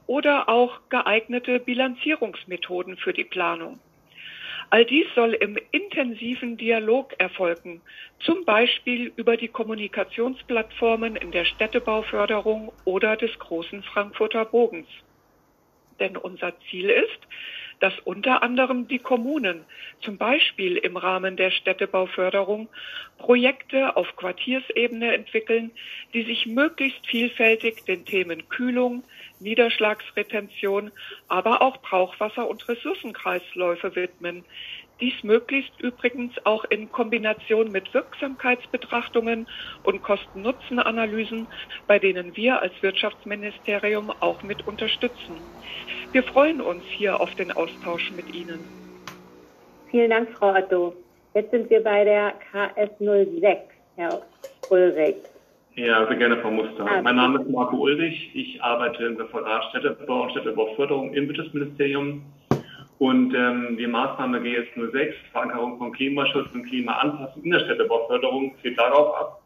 Oder 0.07 0.49
auch 0.49 0.81
geeignete 0.89 1.59
Bilanzierungsmethoden 1.61 2.97
für 2.97 3.13
die 3.13 3.25
Planung. 3.25 3.81
All 4.71 4.85
dies 4.85 5.07
soll 5.15 5.35
im 5.35 5.57
intensiven 5.71 6.57
Dialog 6.57 7.15
erfolgen, 7.19 7.83
zum 8.21 8.45
Beispiel 8.45 9.13
über 9.17 9.37
die 9.37 9.49
Kommunikationsplattformen 9.49 11.17
in 11.17 11.31
der 11.31 11.45
Städtebauförderung 11.45 12.73
oder 12.85 13.17
des 13.17 13.39
großen 13.39 13.83
Frankfurter 13.85 14.45
Bogens. 14.45 14.89
Denn 16.01 16.17
unser 16.17 16.59
Ziel 16.69 16.91
ist, 16.91 17.27
dass 17.81 17.99
unter 18.05 18.43
anderem 18.43 18.89
die 18.89 18.99
Kommunen, 18.99 19.65
zum 20.01 20.17
Beispiel 20.17 20.77
im 20.77 20.97
Rahmen 20.97 21.37
der 21.37 21.51
Städtebauförderung, 21.51 22.69
Projekte 23.19 23.97
auf 23.97 24.17
Quartiersebene 24.17 25.15
entwickeln, 25.15 25.71
die 26.15 26.23
sich 26.23 26.47
möglichst 26.47 27.07
vielfältig 27.07 27.85
den 27.85 28.05
Themen 28.05 28.49
Kühlung, 28.49 29.05
Niederschlagsretention, 29.41 30.91
aber 31.29 31.63
auch 31.63 31.79
Brauchwasser 31.79 32.49
und 32.49 32.67
Ressourcenkreisläufe 32.69 33.95
widmen, 33.95 34.45
Dies 35.01 35.23
möglichst 35.23 35.79
übrigens 35.81 36.33
auch 36.45 36.65
in 36.65 36.91
Kombination 36.91 37.71
mit 37.71 37.93
Wirksamkeitsbetrachtungen 37.93 39.47
und 39.85 40.03
Kosten-Nutzen-Analysen, 40.03 41.47
bei 41.87 41.99
denen 41.99 42.35
wir 42.35 42.63
als 42.63 42.73
Wirtschaftsministerium 42.81 44.11
auch 44.21 44.43
mit 44.43 44.67
unterstützen. 44.67 45.37
Wir 46.13 46.23
freuen 46.23 46.63
uns 46.63 46.83
hier 46.85 47.21
auf 47.21 47.35
den 47.35 47.53
Austausch 47.53 48.11
mit 48.13 48.35
Ihnen. 48.35 48.61
Vielen 49.91 50.11
Dank, 50.11 50.31
Frau 50.31 50.55
Otto. 50.55 50.95
Jetzt 51.35 51.51
sind 51.51 51.69
wir 51.69 51.85
bei 51.85 52.05
der 52.05 52.33
KS06, 52.51 53.59
Herr 53.97 54.23
Ulrich. 54.71 55.17
Ja, 55.75 56.07
sehr 56.07 56.17
gerne, 56.17 56.39
Frau 56.39 56.51
Muster. 56.51 56.87
Ah, 56.87 57.03
mein 57.03 57.17
Name 57.17 57.43
ist 57.43 57.51
Marco 57.51 57.77
Ulrich. 57.77 58.31
Ich 58.33 58.63
arbeite 58.63 59.05
im 59.05 59.17
Referat 59.17 59.63
Städtebau 59.69 60.23
und 60.23 60.31
Städtebauförderung 60.31 61.13
im 61.13 61.29
Wirtschaftsministerium. 61.29 62.23
Und 62.99 63.35
ähm, 63.35 63.77
die 63.77 63.87
Maßnahme 63.87 64.39
GS06, 64.39 65.13
Verankerung 65.33 65.79
von 65.79 65.93
Klimaschutz 65.93 66.49
und 66.55 66.65
Klimaanpassung 66.65 67.43
in 67.45 67.51
der 67.51 67.61
Städtebauförderung, 67.61 68.55
zielt 68.63 68.79
darauf 68.79 69.15
ab, 69.15 69.43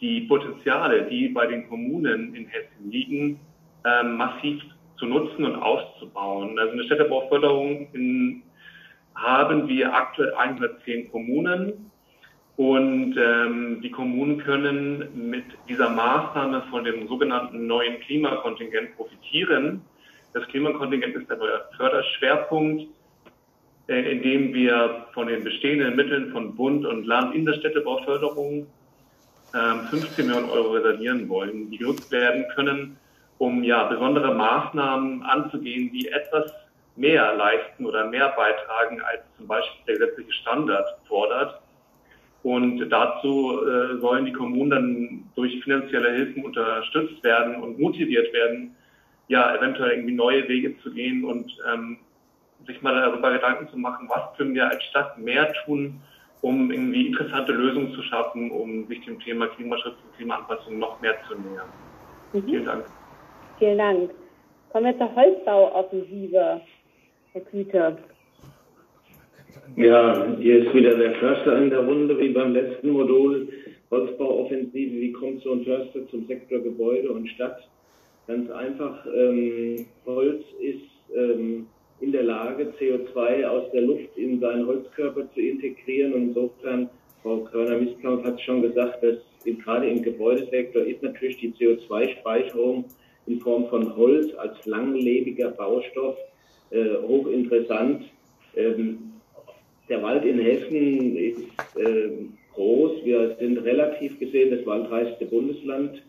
die 0.00 0.22
Potenziale, 0.22 1.04
die 1.04 1.28
bei 1.28 1.46
den 1.46 1.68
Kommunen 1.68 2.34
in 2.34 2.46
Hessen 2.46 2.90
liegen, 2.90 3.40
ähm, 3.86 4.16
massiv 4.16 4.62
zu 4.98 5.06
nutzen 5.06 5.44
und 5.44 5.56
auszubauen. 5.56 6.58
Also 6.58 6.72
in 6.72 6.78
der 6.78 6.84
Städtebauförderung 6.84 7.88
in, 7.92 8.42
haben 9.14 9.68
wir 9.68 9.94
aktuell 9.94 10.34
110 10.34 11.10
Kommunen 11.10 11.90
und 12.56 13.16
ähm, 13.16 13.80
die 13.82 13.90
Kommunen 13.90 14.38
können 14.38 15.30
mit 15.30 15.44
dieser 15.68 15.88
Maßnahme 15.88 16.62
von 16.70 16.84
dem 16.84 17.08
sogenannten 17.08 17.66
neuen 17.66 18.00
Klimakontingent 18.00 18.94
profitieren. 18.96 19.82
Das 20.32 20.46
Klimakontingent 20.48 21.14
ist 21.14 21.28
der 21.28 21.36
neue 21.36 21.60
Förderschwerpunkt, 21.76 22.88
äh, 23.88 24.12
in 24.12 24.22
dem 24.22 24.54
wir 24.54 25.06
von 25.12 25.26
den 25.26 25.44
bestehenden 25.44 25.94
Mitteln 25.94 26.32
von 26.32 26.54
Bund 26.56 26.86
und 26.86 27.04
Land 27.04 27.34
in 27.34 27.44
der 27.44 27.54
Städtebauförderung 27.54 28.66
äh, 29.52 29.88
15 29.90 30.26
Millionen 30.26 30.48
Euro 30.48 30.72
reservieren 30.72 31.28
wollen, 31.28 31.70
die 31.70 31.76
genutzt 31.76 32.10
werden 32.10 32.46
können, 32.54 32.96
um 33.38 33.62
ja 33.62 33.84
besondere 33.84 34.34
Maßnahmen 34.34 35.22
anzugehen, 35.22 35.92
die 35.92 36.08
etwas 36.08 36.50
mehr 36.96 37.34
leisten 37.36 37.84
oder 37.84 38.06
mehr 38.06 38.28
beitragen, 38.30 39.00
als 39.02 39.22
zum 39.36 39.46
Beispiel 39.46 39.84
der 39.86 39.96
gesetzliche 39.96 40.32
Standard 40.32 40.86
fordert. 41.06 41.60
Und 42.42 42.88
dazu 42.88 43.60
äh, 43.66 44.00
sollen 44.00 44.24
die 44.24 44.32
Kommunen 44.32 44.70
dann 44.70 45.24
durch 45.36 45.62
finanzielle 45.62 46.12
Hilfen 46.12 46.44
unterstützt 46.44 47.22
werden 47.22 47.56
und 47.56 47.78
motiviert 47.78 48.32
werden, 48.32 48.74
ja, 49.28 49.54
eventuell 49.56 49.92
irgendwie 49.92 50.14
neue 50.14 50.48
Wege 50.48 50.78
zu 50.82 50.92
gehen 50.92 51.24
und 51.24 51.50
ähm, 51.72 51.98
sich 52.66 52.80
mal 52.82 52.94
darüber 52.94 53.32
Gedanken 53.32 53.68
zu 53.68 53.78
machen, 53.78 54.08
was 54.08 54.36
können 54.36 54.54
wir 54.54 54.68
als 54.68 54.82
Stadt 54.84 55.18
mehr 55.18 55.52
tun, 55.64 56.00
um 56.42 56.70
irgendwie 56.70 57.06
interessante 57.06 57.52
Lösungen 57.52 57.92
zu 57.94 58.02
schaffen, 58.02 58.50
um 58.50 58.86
sich 58.88 59.04
dem 59.04 59.18
Thema 59.20 59.46
Klimaschutz 59.48 59.94
und 60.04 60.16
Klimaanpassung 60.16 60.78
noch 60.78 61.00
mehr 61.00 61.14
zu 61.28 61.34
nähern. 61.34 61.68
Mhm. 62.32 62.44
Vielen 62.44 62.64
Dank. 62.64 62.84
Vielen 63.58 63.78
Dank. 63.78 64.10
Kommen 64.70 64.86
wir 64.86 64.98
zur 64.98 65.14
Holzbauoffensive, 65.14 66.60
Herr 67.32 67.40
Küte. 67.42 67.98
Ja, 69.76 70.26
hier 70.38 70.66
ist 70.66 70.74
wieder 70.74 70.96
der 70.96 71.14
Förster 71.14 71.58
in 71.58 71.70
der 71.70 71.80
Runde, 71.80 72.18
wie 72.18 72.30
beim 72.30 72.52
letzten 72.52 72.90
Modul. 72.90 73.48
Holzbauoffensive, 73.90 74.92
wie 75.00 75.12
kommt 75.12 75.42
so 75.42 75.52
ein 75.52 75.64
Förster 75.64 76.08
zum 76.08 76.26
Sektor 76.26 76.60
Gebäude 76.60 77.12
und 77.12 77.28
Stadt? 77.28 77.58
Ganz 78.26 78.50
einfach, 78.50 79.04
ähm, 79.06 79.86
Holz 80.06 80.44
ist 80.60 81.16
ähm, 81.16 81.66
in 82.00 82.12
der 82.12 82.22
Lage, 82.22 82.72
CO2 82.78 83.44
aus 83.44 83.70
der 83.72 83.82
Luft 83.82 84.16
in 84.16 84.40
seinen 84.40 84.66
Holzkörper 84.66 85.28
zu 85.34 85.40
integrieren. 85.40 86.12
Und 86.12 86.22
insofern, 86.28 86.88
Frau 87.22 87.38
Körner-Mistkampf 87.38 88.24
hat 88.24 88.34
es 88.34 88.42
schon 88.42 88.62
gesagt, 88.62 89.02
dass 89.02 89.18
gerade 89.44 89.88
im 89.88 90.02
Gebäudesektor 90.02 90.82
ist 90.82 91.02
natürlich 91.02 91.38
die 91.38 91.52
CO2-Speicherung 91.52 92.84
in 93.26 93.40
Form 93.40 93.68
von 93.68 93.96
Holz 93.96 94.32
als 94.34 94.64
langlebiger 94.66 95.50
Baustoff 95.50 96.16
äh, 96.70 96.96
hochinteressant. 97.06 98.04
Ähm, 98.56 99.12
der 99.88 100.02
Wald 100.02 100.24
in 100.24 100.38
Hessen 100.38 101.16
ist 101.16 101.40
äh, 101.76 102.10
groß. 102.54 103.04
Wir 103.04 103.36
sind 103.38 103.58
relativ 103.58 104.18
gesehen 104.18 104.50
das 104.50 104.64
waldreichste 104.64 105.26
Bundesland 105.26 106.02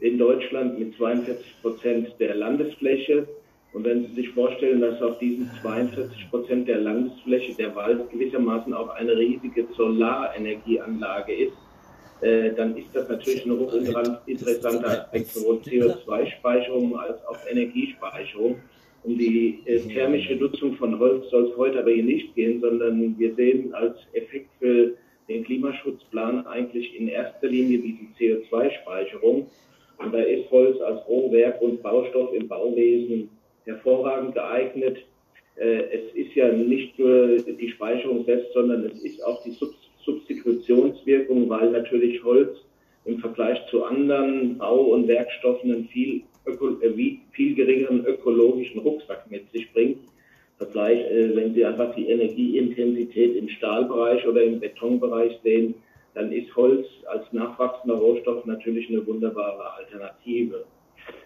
in 0.00 0.18
Deutschland 0.18 0.78
mit 0.78 0.96
42 0.96 1.62
Prozent 1.62 2.14
der 2.18 2.34
Landesfläche. 2.34 3.26
Und 3.72 3.84
wenn 3.84 4.06
Sie 4.06 4.14
sich 4.14 4.28
vorstellen, 4.30 4.80
dass 4.80 5.02
auf 5.02 5.18
diesen 5.18 5.50
42 5.62 6.30
Prozent 6.30 6.68
der 6.68 6.78
Landesfläche 6.78 7.54
der 7.54 7.74
Wald 7.74 8.10
gewissermaßen 8.10 8.72
auch 8.72 8.88
eine 8.90 9.16
riesige 9.16 9.66
Solarenergieanlage 9.76 11.34
ist, 11.34 11.56
äh, 12.22 12.52
dann 12.54 12.76
ist 12.76 12.88
das 12.94 13.08
natürlich 13.08 13.44
ein 13.44 13.58
hochinteressanter 13.58 15.02
Aspekt 15.02 15.28
sowohl 15.28 15.56
CO2-Speicherung 15.58 16.98
als 16.98 17.24
auch 17.26 17.38
Energiespeicherung. 17.50 18.56
Um 19.02 19.18
die 19.18 19.62
äh, 19.66 19.78
thermische 19.80 20.34
Nutzung 20.36 20.74
von 20.76 20.98
Holz 20.98 21.28
soll 21.30 21.50
es 21.50 21.56
heute 21.56 21.80
aber 21.80 21.90
hier 21.90 22.04
nicht 22.04 22.34
gehen, 22.34 22.60
sondern 22.60 23.18
wir 23.18 23.34
sehen 23.34 23.74
als 23.74 23.98
Effekt 24.14 24.48
für 24.58 24.94
den 25.28 25.44
Klimaschutzplan 25.44 26.46
eigentlich 26.46 26.98
in 26.98 27.08
erster 27.08 27.48
Linie 27.48 27.78
diese 27.78 28.04
CO2-Speicherung. 28.18 29.46
Und 29.98 30.12
da 30.12 30.20
ist 30.20 30.50
Holz 30.50 30.80
als 30.80 31.06
Rohwerk 31.08 31.60
und 31.62 31.82
Baustoff 31.82 32.32
im 32.34 32.48
Bauwesen 32.48 33.30
hervorragend 33.64 34.34
geeignet. 34.34 34.98
Äh, 35.56 35.84
es 35.90 36.14
ist 36.14 36.34
ja 36.34 36.52
nicht 36.52 36.98
nur 36.98 37.38
die 37.38 37.70
Speicherung 37.70 38.24
selbst, 38.24 38.52
sondern 38.52 38.84
es 38.84 39.02
ist 39.02 39.24
auch 39.24 39.42
die 39.42 39.56
Substitutionswirkung, 40.04 41.48
weil 41.48 41.70
natürlich 41.70 42.22
Holz 42.22 42.56
im 43.04 43.18
Vergleich 43.18 43.58
zu 43.70 43.84
anderen 43.84 44.58
Bau- 44.58 44.92
und 44.92 45.08
Werkstoffen 45.08 45.72
einen 45.72 45.88
viel 45.88 46.22
öko, 46.46 46.80
äh, 46.80 47.18
viel 47.32 47.54
geringeren 47.54 48.04
ökologischen 48.04 48.80
Rucksack 48.80 49.30
mit 49.30 49.50
sich 49.52 49.72
bringt. 49.72 49.98
Vergleich, 50.58 50.98
äh, 51.10 51.34
wenn 51.36 51.54
Sie 51.54 51.64
einfach 51.64 51.94
die 51.94 52.08
Energieintensität 52.08 53.36
im 53.36 53.48
Stahlbereich 53.48 54.26
oder 54.26 54.42
im 54.42 54.60
Betonbereich 54.60 55.38
sehen, 55.42 55.74
dann 56.16 56.32
ist 56.32 56.54
Holz 56.56 56.86
als 57.08 57.30
nachwachsender 57.32 57.96
Rohstoff 57.96 58.46
natürlich 58.46 58.88
eine 58.88 59.06
wunderbare 59.06 59.74
Alternative. 59.74 60.64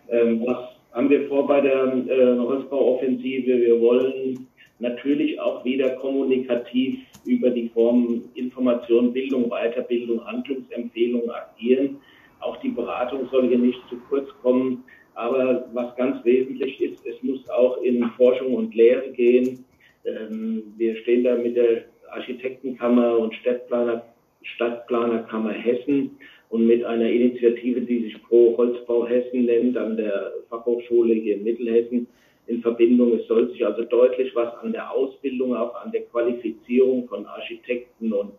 Ähm, 0.09 0.45
was 0.45 0.59
haben 0.93 1.09
wir 1.09 1.29
vor 1.29 1.47
bei 1.47 1.61
der 1.61 1.95
äh, 2.09 2.37
Holzbauoffensive? 2.37 3.47
Wir 3.47 3.81
wollen 3.81 4.49
natürlich 4.81 5.41
auch 5.41 5.65
wieder 5.65 5.91
kommunikativ 5.91 6.99
über 7.25 7.51
die 7.51 7.69
Form 7.69 8.25
Information, 8.35 9.13
Bildung, 9.13 9.49
Weiterbildung, 9.49 10.27
Handlungsempfehlungen 10.27 11.31
agieren. 11.31 11.99
Auch 12.41 12.57
die 12.57 12.71
Beratung 12.71 13.29
soll 13.31 13.47
hier 13.47 13.59
nicht 13.59 13.79
zu 13.89 13.97
kurz 14.09 14.29
kommen. 14.43 14.83
Aber 15.15 15.69
was 15.73 15.95
ganz 15.95 16.25
wesentlich 16.25 16.81
ist, 16.81 17.07
es 17.07 17.23
muss 17.23 17.49
auch 17.51 17.77
in 17.83 18.03
Forschung 18.17 18.55
und 18.55 18.75
Lehre 18.75 19.11
gehen. 19.13 19.65
Ähm, 20.05 20.75
wir 20.77 20.97
stehen 20.97 21.23
da 21.23 21.37
mit 21.37 21.57
der 21.57 21.85
Architektenkammer 22.11 23.19
und 23.19 23.35
Stadtplaner, 23.37 24.03
Stadtplanerkammer 24.43 25.53
Hessen 25.53 26.19
und 26.49 26.67
mit 26.67 26.85
einer 26.85 27.09
Initiative, 27.09 27.81
die 27.83 28.05
sich 28.05 28.23
Pro 28.25 28.57
Holzbau 28.57 29.07
Hessen 29.07 29.45
nennt, 29.45 29.77
an 29.77 29.97
der 29.97 30.33
Fachhochschule 30.49 31.15
hier 31.15 31.37
in 31.37 31.45
Mittelhessen 31.45 32.07
in 32.47 32.61
Verbindung. 32.63 33.15
Es 33.15 33.27
soll 33.29 33.51
sich 33.51 33.65
also 33.65 33.85
deutlich 33.85 34.35
was 34.35 34.53
an 34.63 34.73
der 34.73 34.91
Ausbildung, 34.91 35.55
auch 35.55 35.75
an 35.77 35.93
der 35.93 36.03
Qualifizierung 36.03 37.07
von 37.09 37.25
Architekten 37.27 38.13
und 38.13 38.33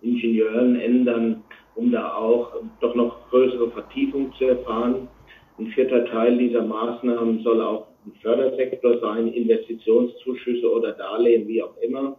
Ingenieuren 0.00 0.76
ändern, 0.80 1.42
um 1.74 1.92
da 1.92 2.14
auch 2.14 2.54
doch 2.80 2.94
noch 2.94 3.28
größere 3.30 3.70
Vertiefung 3.70 4.32
zu 4.38 4.46
erfahren. 4.46 5.08
Ein 5.58 5.66
vierter 5.68 6.04
Teil 6.06 6.38
dieser 6.38 6.62
Maßnahmen 6.62 7.42
soll 7.42 7.60
auch 7.60 7.88
ein 8.06 8.12
Fördersektor 8.22 8.98
sein, 9.00 9.28
Investitionszuschüsse 9.32 10.70
oder 10.72 10.92
Darlehen, 10.92 11.46
wie 11.48 11.62
auch 11.62 11.76
immer. 11.82 12.16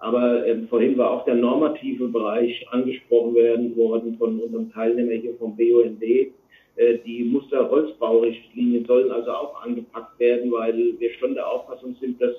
Aber 0.00 0.46
äh, 0.46 0.56
vorhin 0.68 0.96
war 0.96 1.10
auch 1.10 1.24
der 1.26 1.34
normative 1.34 2.08
Bereich 2.08 2.66
angesprochen 2.70 3.34
werden 3.34 3.76
worden 3.76 4.16
von 4.18 4.40
unserem 4.40 4.72
Teilnehmer 4.72 5.12
hier 5.12 5.34
vom 5.36 5.54
BUND. 5.56 6.02
Äh, 6.02 6.98
die 7.04 7.24
Musterholzbaurichtlinien 7.24 8.86
sollen 8.86 9.10
also 9.10 9.30
auch 9.30 9.62
angepackt 9.62 10.18
werden, 10.18 10.50
weil 10.52 10.98
wir 10.98 11.10
schon 11.18 11.34
der 11.34 11.46
Auffassung 11.46 11.94
sind, 12.00 12.20
dass 12.20 12.34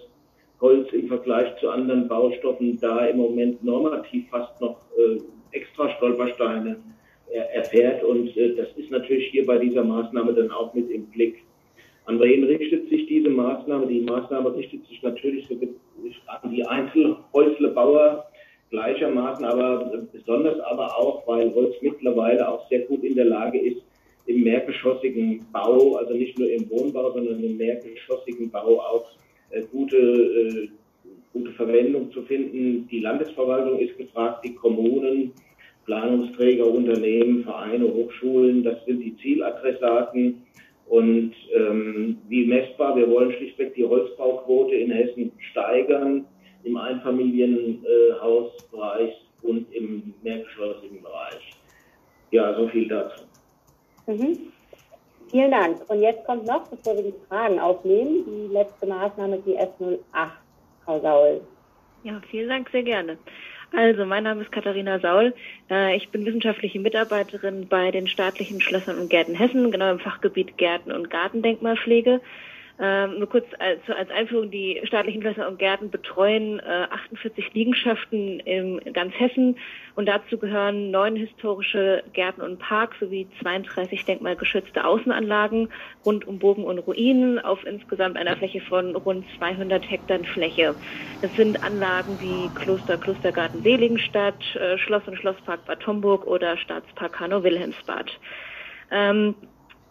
Holz 0.60 0.92
im 0.92 1.08
Vergleich 1.08 1.56
zu 1.60 1.70
anderen 1.70 2.08
Baustoffen 2.08 2.80
da 2.82 3.06
im 3.06 3.18
Moment 3.18 3.64
normativ 3.64 4.28
fast 4.30 4.60
noch 4.60 4.78
äh, 4.98 5.20
extra 5.56 5.90
Stolpersteine 5.98 6.78
erfährt. 7.54 8.04
Und 8.04 8.36
äh, 8.38 8.56
das 8.56 8.68
ist 8.76 8.90
natürlich 8.90 9.28
hier 9.28 9.46
bei 9.46 9.60
dieser 9.60 9.84
Maßnahme 9.84 10.34
dann 10.34 10.52
auch 10.52 10.74
mit 10.74 10.90
im 10.90 11.06
Blick. 11.06 11.44
An 12.12 12.20
wen 12.20 12.44
richtet 12.44 12.90
sich 12.90 13.08
diese 13.08 13.30
Maßnahme? 13.30 13.88
Die 13.88 14.02
Maßnahme 14.02 14.54
richtet 14.54 14.86
sich 14.86 15.02
natürlich 15.02 15.48
an 16.28 16.52
die 16.52 16.66
Einzelhäuslebauer 16.66 18.26
gleichermaßen, 18.70 19.46
aber 19.46 20.04
besonders 20.12 20.60
aber 20.60 20.88
auch, 20.98 21.26
weil 21.26 21.56
Holz 21.56 21.74
mittlerweile 21.80 22.50
auch 22.50 22.68
sehr 22.68 22.82
gut 22.82 23.06
in 23.06 23.16
der 23.16 23.24
Lage 23.24 23.60
ist, 23.60 23.82
im 24.26 24.44
mehrgeschossigen 24.44 25.46
Bau, 25.54 25.96
also 25.96 26.14
nicht 26.14 26.38
nur 26.38 26.50
im 26.52 26.70
Wohnbau, 26.70 27.14
sondern 27.14 27.42
im 27.42 27.56
mehrgeschossigen 27.56 28.52
Bau 28.52 28.82
auch 28.82 29.06
äh, 29.52 29.62
gute, 29.72 29.98
äh, 29.98 30.68
gute 31.32 31.52
Verwendung 31.52 32.12
zu 32.12 32.24
finden. 32.24 32.90
Die 32.92 33.00
Landesverwaltung 33.00 33.80
ist 33.80 33.98
gefragt, 33.98 34.44
die 34.44 34.54
Kommunen, 34.54 35.32
Planungsträger, 35.86 36.68
Unternehmen, 36.68 37.46
Vereine, 37.46 37.86
Hochschulen, 37.86 38.66
das 38.66 38.84
sind 38.86 39.00
die 39.00 39.16
Zieladressaten. 39.16 40.42
Und 40.92 41.34
ähm, 41.56 42.20
wie 42.28 42.46
messbar, 42.46 42.96
wir 42.98 43.10
wollen 43.10 43.32
schlichtweg 43.32 43.74
die 43.76 43.86
Holzbauquote 43.86 44.76
in 44.76 44.92
Hessen 44.92 45.32
steigern 45.52 46.26
im 46.66 46.76
Einfamilienhausbereich 46.76 49.14
und 49.42 49.74
im 49.74 50.14
mehrgeschossigen 50.22 51.02
Bereich. 51.02 51.56
Ja, 52.32 52.54
so 52.56 52.68
viel 52.68 52.90
dazu. 52.90 53.24
Mhm. 54.06 54.52
Vielen 55.30 55.52
Dank. 55.52 55.90
Und 55.90 56.02
jetzt 56.02 56.26
kommt 56.26 56.46
noch, 56.46 56.68
bevor 56.68 56.98
wir 56.98 57.04
die 57.04 57.14
Fragen 57.30 57.58
aufnehmen, 57.58 58.26
die 58.26 58.48
letzte 58.52 58.86
Maßnahme 58.86 59.40
GS 59.40 59.70
08, 60.12 60.32
Frau 60.84 61.00
Saul. 61.00 61.40
Ja, 62.04 62.20
vielen 62.30 62.50
Dank, 62.50 62.70
sehr 62.70 62.84
gerne. 62.84 63.18
Also, 63.74 64.06
mein 64.06 64.24
Name 64.24 64.42
ist 64.42 64.52
Katharina 64.52 65.00
Saul. 65.00 65.34
Äh, 65.70 65.96
ich 65.96 66.10
bin 66.10 66.26
wissenschaftliche 66.26 66.80
Mitarbeiterin 66.80 67.68
bei 67.70 67.90
den 67.92 68.08
staatlichen 68.08 68.60
Schlössern 68.60 69.00
und 69.00 69.10
Gärten 69.10 69.34
Hessen, 69.34 69.72
genau 69.72 69.92
im 69.92 70.00
Fachgebiet 70.00 70.58
Gärten 70.58 70.92
und 70.92 71.10
Gartendenkmalpflege. 71.10 72.20
Ähm, 72.84 73.20
nur 73.20 73.30
kurz 73.30 73.46
als, 73.60 73.80
als 73.96 74.10
Einführung, 74.10 74.50
die 74.50 74.82
staatlichen 74.86 75.22
Schlösser 75.22 75.48
und 75.48 75.60
Gärten 75.60 75.92
betreuen 75.92 76.60
äh, 76.60 76.88
48 76.90 77.54
Liegenschaften 77.54 78.40
in 78.40 78.82
ganz 78.92 79.14
Hessen 79.20 79.60
und 79.94 80.08
dazu 80.08 80.40
gehören 80.40 80.90
neun 80.90 81.16
historische 81.16 82.04
Gärten 82.14 82.42
und 82.42 82.58
Parks 82.58 83.00
sowie 83.00 83.28
32 83.40 84.04
denkmalgeschützte 84.06 84.84
Außenanlagen 84.84 85.70
rund 86.04 86.28
um 86.28 86.40
Burgen 86.40 86.64
und 86.64 86.80
Ruinen 86.80 87.38
auf 87.38 87.64
insgesamt 87.68 88.18
einer 88.18 88.36
Fläche 88.36 88.62
von 88.62 88.96
rund 88.96 89.28
200 89.38 89.88
Hektar 89.88 90.24
Fläche. 90.34 90.76
Das 91.22 91.32
sind 91.36 91.62
Anlagen 91.62 92.20
wie 92.20 92.50
Kloster, 92.50 92.98
Klostergarten 92.98 93.62
Seligenstadt, 93.62 94.44
äh, 94.56 94.80
Schloss 94.80 95.08
und 95.08 95.18
Schlosspark 95.18 95.66
Bad 95.66 95.86
Homburg 95.86 96.26
oder 96.26 96.58
Staatspark 96.58 97.20
Hanau-Wilhelmsbad. 97.20 98.20
Ähm, 98.90 99.36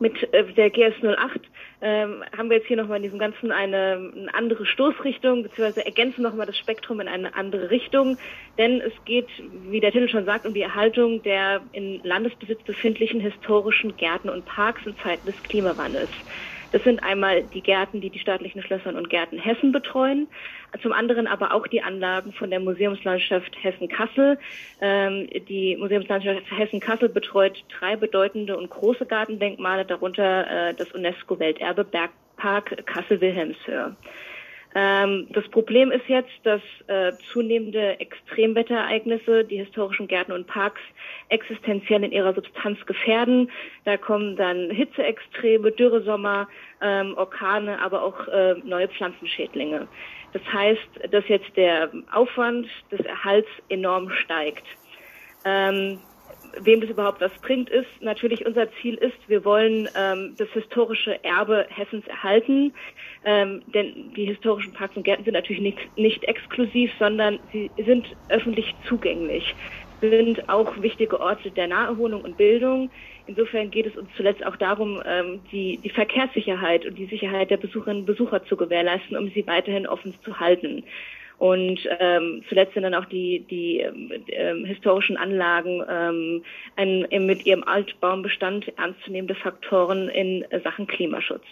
mit 0.01 0.33
äh, 0.33 0.45
der 0.55 0.71
GS 0.71 0.95
08 1.03 1.41
ähm, 1.83 2.25
haben 2.37 2.51
wir 2.51 2.57
jetzt 2.57 2.67
hier 2.67 2.77
nochmal 2.77 2.97
in 2.97 3.05
diesem 3.05 3.19
Ganzen 3.19 3.53
eine, 3.53 4.11
eine 4.17 4.35
andere 4.35 4.67
Stoßrichtung, 4.67 5.43
beziehungsweise 5.43 5.85
ergänzen 5.85 6.23
nochmal 6.23 6.47
das 6.47 6.59
Spektrum 6.59 7.01
in 7.01 7.09
eine 7.09 7.35
andere 7.35 7.71
Richtung. 7.71 8.19
Denn 8.59 8.81
es 8.81 8.93
geht, 9.05 9.29
wie 9.69 9.81
der 9.81 9.93
Titel 9.93 10.09
schon 10.09 10.25
sagt, 10.25 10.47
um 10.47 10.55
die 10.55 10.63
Erhaltung 10.63 11.23
der 11.23 11.61
in 11.73 12.01
Landesbesitz 12.03 12.63
befindlichen 12.63 13.21
historischen 13.21 13.97
Gärten 13.97 14.29
und 14.29 14.45
Parks 14.47 14.85
in 14.87 14.97
Zeiten 14.99 15.27
des 15.27 15.43
Klimawandels. 15.45 16.11
Das 16.73 16.83
sind 16.85 17.03
einmal 17.03 17.43
die 17.43 17.63
Gärten, 17.63 18.01
die 18.01 18.11
die 18.11 18.19
staatlichen 18.19 18.63
Schlössern 18.63 18.97
und 18.97 19.11
Gärten 19.11 19.39
Hessen 19.39 19.73
betreuen, 19.73 20.29
zum 20.83 20.93
anderen 20.93 21.27
aber 21.27 21.53
auch 21.53 21.67
die 21.67 21.83
Anlagen 21.83 22.33
von 22.33 22.51
der 22.51 22.61
Museumslandschaft 22.61 23.57
Hessen-Kassel. 23.63 24.39
Ähm, 24.81 25.29
die 25.49 25.77
Museumslandschaft 25.77 26.43
Hessen-Kassel 26.51 27.09
betreut 27.09 27.65
drei 27.79 27.97
bedeutende 27.97 28.57
und 28.57 28.71
große 28.71 29.07
Gartendenkmale, 29.07 29.85
darunter 29.85 30.69
äh, 30.69 30.75
das 30.75 30.93
UNESCO-Welterbe 30.93 31.85
Bergpark 31.85 32.87
Kassel-Wilhelmshöhe. 32.87 33.97
Ähm, 34.75 35.27
das 35.31 35.49
Problem 35.49 35.91
ist 35.91 36.07
jetzt, 36.07 36.31
dass 36.45 36.61
äh, 36.87 37.13
zunehmende 37.33 37.99
Extremwetterereignisse 37.99 39.45
die 39.45 39.59
historischen 39.59 40.07
Gärten 40.07 40.33
und 40.33 40.47
Parks 40.47 40.81
existenziell 41.29 42.05
in 42.05 42.13
ihrer 42.13 42.35
Substanz 42.35 42.79
gefährden. 42.87 43.51
Da 43.85 43.97
kommen 43.97 44.37
dann 44.37 44.71
Hitzeextreme, 44.71 45.73
Dürresommer, 45.73 46.49
ähm, 46.81 47.15
Orkane, 47.17 47.81
aber 47.83 48.03
auch 48.03 48.29
äh, 48.29 48.55
neue 48.65 48.89
Pflanzenschädlinge. 48.89 49.89
Das 50.33 50.43
heißt, 50.53 51.13
dass 51.13 51.27
jetzt 51.27 51.57
der 51.57 51.91
Aufwand 52.13 52.69
des 52.93 53.01
Erhalts 53.01 53.49
enorm 53.69 54.11
steigt. 54.11 54.65
Ähm, 55.45 55.99
wem 56.59 56.81
das 56.81 56.91
überhaupt 56.91 57.21
was 57.21 57.33
bringt, 57.43 57.71
ist 57.71 57.89
natürlich 58.01 58.47
unser 58.47 58.71
Ziel 58.81 58.95
ist, 58.95 59.17
wir 59.29 59.45
wollen 59.45 59.89
ähm, 59.97 60.35
das 60.39 60.49
historische 60.51 61.23
Erbe 61.25 61.67
Hessens 61.69 62.07
erhalten, 62.07 62.73
ähm, 63.25 63.63
denn 63.75 64.13
die 64.15 64.27
historischen 64.27 64.73
Parks 64.73 64.97
und 64.97 65.05
Gärten 65.05 65.25
sind 65.25 65.35
natürlich 65.35 65.63
nicht, 65.63 65.79
nicht 65.97 66.25
exklusiv, 66.25 66.91
sondern 66.99 67.39
sie 67.53 67.71
sind 67.77 68.07
öffentlich 68.29 68.75
zugänglich, 68.89 69.55
sind 70.01 70.49
auch 70.49 70.81
wichtige 70.81 71.21
Orte 71.21 71.51
der 71.51 71.69
Naherholung 71.69 72.23
und 72.23 72.37
Bildung. 72.37 72.91
Insofern 73.27 73.71
geht 73.71 73.87
es 73.87 73.97
uns 73.97 74.09
zuletzt 74.17 74.45
auch 74.45 74.57
darum, 74.57 75.03
ähm, 75.05 75.41
die, 75.53 75.79
die 75.79 75.91
Verkehrssicherheit 75.91 76.87
und 76.87 76.97
die 76.99 77.07
Sicherheit 77.07 77.51
der 77.51 77.59
Besucherinnen 77.59 78.01
und 78.01 78.07
Besucher 78.07 78.45
zu 78.45 78.57
gewährleisten, 78.57 79.17
um 79.17 79.31
sie 79.31 79.47
weiterhin 79.47 79.87
offen 79.87 80.15
zu 80.25 80.41
halten. 80.41 80.85
Und 81.41 81.81
ähm, 82.01 82.45
zuletzt 82.51 82.75
sind 82.75 82.83
dann 82.83 82.95
auch 82.95 83.07
die, 83.07 83.41
die 83.51 83.81
ähm, 83.81 84.67
historischen 84.67 85.17
Anlagen 85.17 85.83
ähm, 85.89 86.45
ein, 86.77 87.07
mit 87.25 87.47
ihrem 87.47 87.65
Altbaumbestand 87.65 88.71
ernstzunehmende 88.77 89.35
Faktoren 89.35 90.11
in 90.11 90.45
Sachen 90.63 90.87
Klimaschutz. 90.87 91.47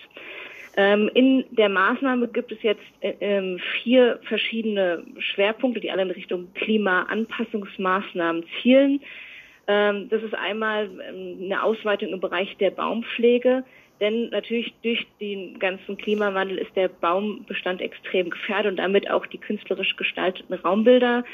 Ähm, 0.77 1.11
in 1.15 1.47
der 1.53 1.71
Maßnahme 1.71 2.29
gibt 2.29 2.53
es 2.53 2.63
jetzt 2.63 2.85
äh, 3.01 3.15
ähm, 3.21 3.59
vier 3.83 4.21
verschiedene 4.25 5.05
Schwerpunkte, 5.21 5.81
die 5.81 5.91
alle 5.91 6.03
in 6.03 6.11
Richtung 6.11 6.53
Klimaanpassungsmaßnahmen 6.53 8.45
zielen. 8.61 9.01
Ähm, 9.69 10.11
das 10.11 10.23
ist 10.23 10.35
einmal 10.35 10.91
eine 11.09 11.63
Ausweitung 11.63 12.11
im 12.11 12.21
Bereich 12.21 12.59
der 12.59 12.73
Baumpflege. 12.73 13.65
Denn 14.01 14.29
natürlich 14.31 14.73
durch 14.83 15.07
den 15.21 15.59
ganzen 15.59 15.97
Klimawandel 15.97 16.59
ist 16.59 16.75
der 16.77 16.89
Baumbestand 16.89 17.81
extrem 17.81 18.31
gefährdet 18.31 18.73
und 18.73 18.77
damit 18.77 19.11
auch 19.11 19.27
die 19.27 19.39
künstlerisch 19.39 19.97
gestalteten 19.97 20.55
Raumbilder. 20.55 21.25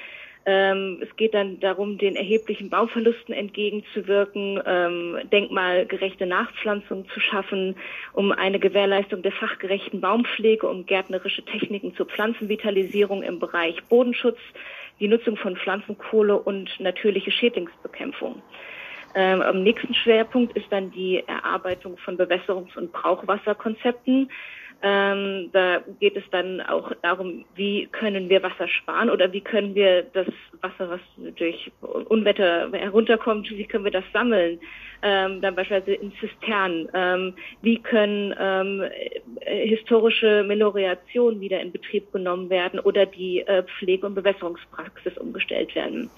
Ähm, 0.46 0.98
es 1.00 1.16
geht 1.16 1.32
dann 1.32 1.58
darum, 1.60 1.96
den 1.96 2.16
erheblichen 2.16 2.68
Bauverlusten 2.68 3.34
entgegenzuwirken, 3.34 4.60
ähm, 4.66 5.18
denkmalgerechte 5.32 6.26
Nachpflanzung 6.26 7.08
zu 7.08 7.20
schaffen, 7.20 7.76
um 8.12 8.30
eine 8.30 8.58
Gewährleistung 8.58 9.22
der 9.22 9.32
fachgerechten 9.32 10.02
Baumpflege, 10.02 10.68
um 10.68 10.84
gärtnerische 10.84 11.44
Techniken 11.44 11.94
zur 11.96 12.06
Pflanzenvitalisierung 12.06 13.22
im 13.22 13.38
Bereich 13.38 13.82
Bodenschutz, 13.84 14.38
die 15.00 15.08
Nutzung 15.08 15.36
von 15.38 15.56
Pflanzenkohle 15.56 16.38
und 16.38 16.78
natürliche 16.78 17.30
Schädlingsbekämpfung. 17.30 18.42
Ähm, 19.14 19.42
am 19.42 19.62
nächsten 19.62 19.94
Schwerpunkt 19.94 20.56
ist 20.56 20.66
dann 20.70 20.90
die 20.90 21.22
Erarbeitung 21.26 21.96
von 21.98 22.18
Bewässerungs- 22.18 22.76
und 22.76 22.92
Brauchwasserkonzepten. 22.92 24.28
Ähm, 24.86 25.48
da 25.52 25.82
geht 25.98 26.14
es 26.14 26.24
dann 26.30 26.60
auch 26.60 26.92
darum, 27.00 27.46
wie 27.54 27.86
können 27.86 28.28
wir 28.28 28.42
Wasser 28.42 28.68
sparen 28.68 29.08
oder 29.08 29.32
wie 29.32 29.40
können 29.40 29.74
wir 29.74 30.02
das 30.02 30.26
Wasser, 30.60 30.90
was 30.90 31.00
durch 31.36 31.72
Unwetter 31.80 32.70
herunterkommt, 32.70 33.50
wie 33.50 33.64
können 33.64 33.84
wir 33.84 33.92
das 33.92 34.04
sammeln? 34.12 34.60
Ähm, 35.02 35.40
dann 35.40 35.54
beispielsweise 35.54 35.94
in 35.94 36.12
Zisternen. 36.20 36.88
Ähm, 36.92 37.34
wie 37.62 37.78
können 37.78 38.34
ähm, 38.38 38.84
historische 39.40 40.44
Meliorationen 40.46 41.40
wieder 41.40 41.60
in 41.60 41.72
Betrieb 41.72 42.12
genommen 42.12 42.50
werden 42.50 42.78
oder 42.78 43.06
die 43.06 43.40
äh, 43.40 43.62
Pflege- 43.62 44.06
und 44.06 44.14
Bewässerungspraxis 44.14 45.16
umgestellt 45.16 45.74
werden? 45.74 46.10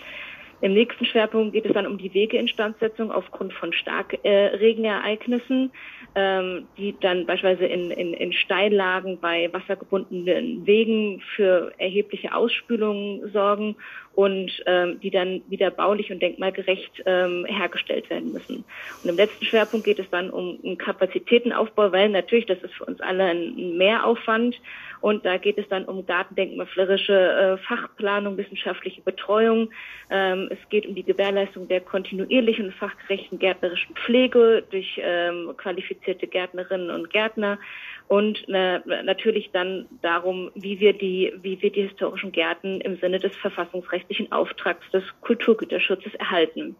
Im 0.61 0.73
nächsten 0.73 1.05
Schwerpunkt 1.05 1.53
geht 1.53 1.67
es 1.67 1.73
dann 1.73 1.87
um 1.87 1.99
die 1.99 2.15
Wegeinstandsetzung 2.15 3.13
aufgrund 3.13 3.53
von 3.53 3.73
Starkregenereignissen, 3.73 5.71
äh, 6.15 6.39
ähm, 6.39 6.67
die 6.79 6.97
dann 6.99 7.27
beispielsweise 7.27 7.67
in, 7.67 7.91
in, 7.91 8.15
in 8.15 8.33
Steillagen 8.33 9.21
bei 9.21 9.53
wassergebundenen 9.53 10.67
Wegen 10.67 11.21
für 11.35 11.73
erhebliche 11.77 12.35
Ausspülungen 12.35 13.31
sorgen 13.33 13.77
und 14.17 14.51
ähm, 14.65 14.99
die 15.01 15.11
dann 15.11 15.43
wieder 15.49 15.71
baulich 15.71 16.11
und 16.11 16.23
denkmalgerecht 16.23 17.03
ähm, 17.05 17.45
hergestellt 17.45 18.09
werden 18.09 18.33
müssen. 18.33 18.65
Und 19.05 19.11
im 19.11 19.17
letzten 19.17 19.45
Schwerpunkt 19.45 19.85
geht 19.85 19.99
es 19.99 20.09
dann 20.11 20.31
um 20.31 20.59
einen 20.65 20.79
Kapazitätenaufbau, 20.79 21.93
weil 21.93 22.09
natürlich, 22.09 22.47
das 22.47 22.59
ist 22.63 22.73
für 22.75 22.87
uns 22.87 22.99
alle 23.03 23.25
ein 23.25 23.77
Mehraufwand 23.77 24.59
und 25.03 25.27
da 25.27 25.37
geht 25.37 25.59
es 25.59 25.69
dann 25.69 25.85
um 25.85 26.07
gartendenkmalpflegerische 26.07 27.13
äh, 27.13 27.57
Fachplanung, 27.59 28.39
wissenschaftliche 28.39 29.03
Betreuung. 29.03 29.69
Ähm, 30.11 30.49
es 30.51 30.59
geht 30.71 30.87
um 30.87 30.95
die 30.95 31.03
Gewährleistung 31.03 31.69
der 31.69 31.83
kontinuierlichen 31.83 32.67
und 32.67 32.75
fachgerechten 32.75 33.39
gärtnerischen 33.39 33.95
Pflege 33.97 34.65
durch 34.71 34.99
ähm, 35.03 35.53
qualifizierte 35.59 36.27
Gärtnerinnen 36.27 36.91
und 36.91 37.11
Gärtner 37.11 37.59
und 38.09 38.49
äh, 38.49 38.81
natürlich 39.03 39.51
dann 39.53 39.87
darum, 40.01 40.51
wie 40.55 40.79
wir 40.79 40.93
die, 40.93 41.33
wie 41.43 41.61
wir 41.61 41.71
die 41.71 41.83
historischen 41.83 42.33
Gärten 42.33 42.81
im 42.81 42.97
Sinne 42.99 43.19
des 43.19 43.37
verfassungsrechtlichen 43.37 44.31
Auftrags 44.31 44.89
des 44.93 45.03
Kulturgüterschutzes 45.21 46.15
erhalten. 46.15 46.77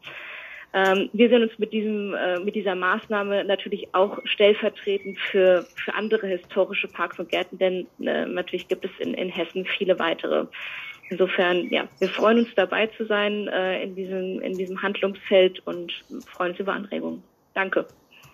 Ähm, 0.73 1.09
wir 1.13 1.29
sehen 1.29 1.43
uns 1.43 1.59
mit 1.59 1.73
diesem, 1.73 2.15
äh, 2.15 2.39
mit 2.39 2.55
dieser 2.55 2.75
Maßnahme 2.75 3.45
natürlich 3.45 3.89
auch 3.93 4.19
stellvertretend 4.25 5.19
für, 5.19 5.67
für 5.75 5.95
andere 5.95 6.27
historische 6.27 6.87
Parks 6.87 7.19
und 7.19 7.31
Gärten, 7.31 7.59
denn 7.59 7.87
äh, 8.01 8.27
natürlich 8.27 8.69
gibt 8.69 8.85
es 8.85 8.91
in, 8.99 9.15
in 9.15 9.29
Hessen 9.29 9.65
viele 9.65 9.99
weitere. 9.99 10.47
Insofern, 11.09 11.69
ja, 11.71 11.89
wir 11.99 12.09
freuen 12.09 12.39
uns 12.41 12.55
dabei 12.57 12.89
zu 12.89 13.07
sein 13.07 13.49
äh, 13.49 13.83
in 13.83 13.95
diesem, 13.95 14.41
in 14.43 14.55
diesem 14.55 14.83
Handlungsfeld 14.83 15.67
und 15.67 15.93
freuen 16.27 16.51
uns 16.51 16.61
über 16.61 16.73
Anregungen. 16.73 17.23
Danke. 17.55 17.87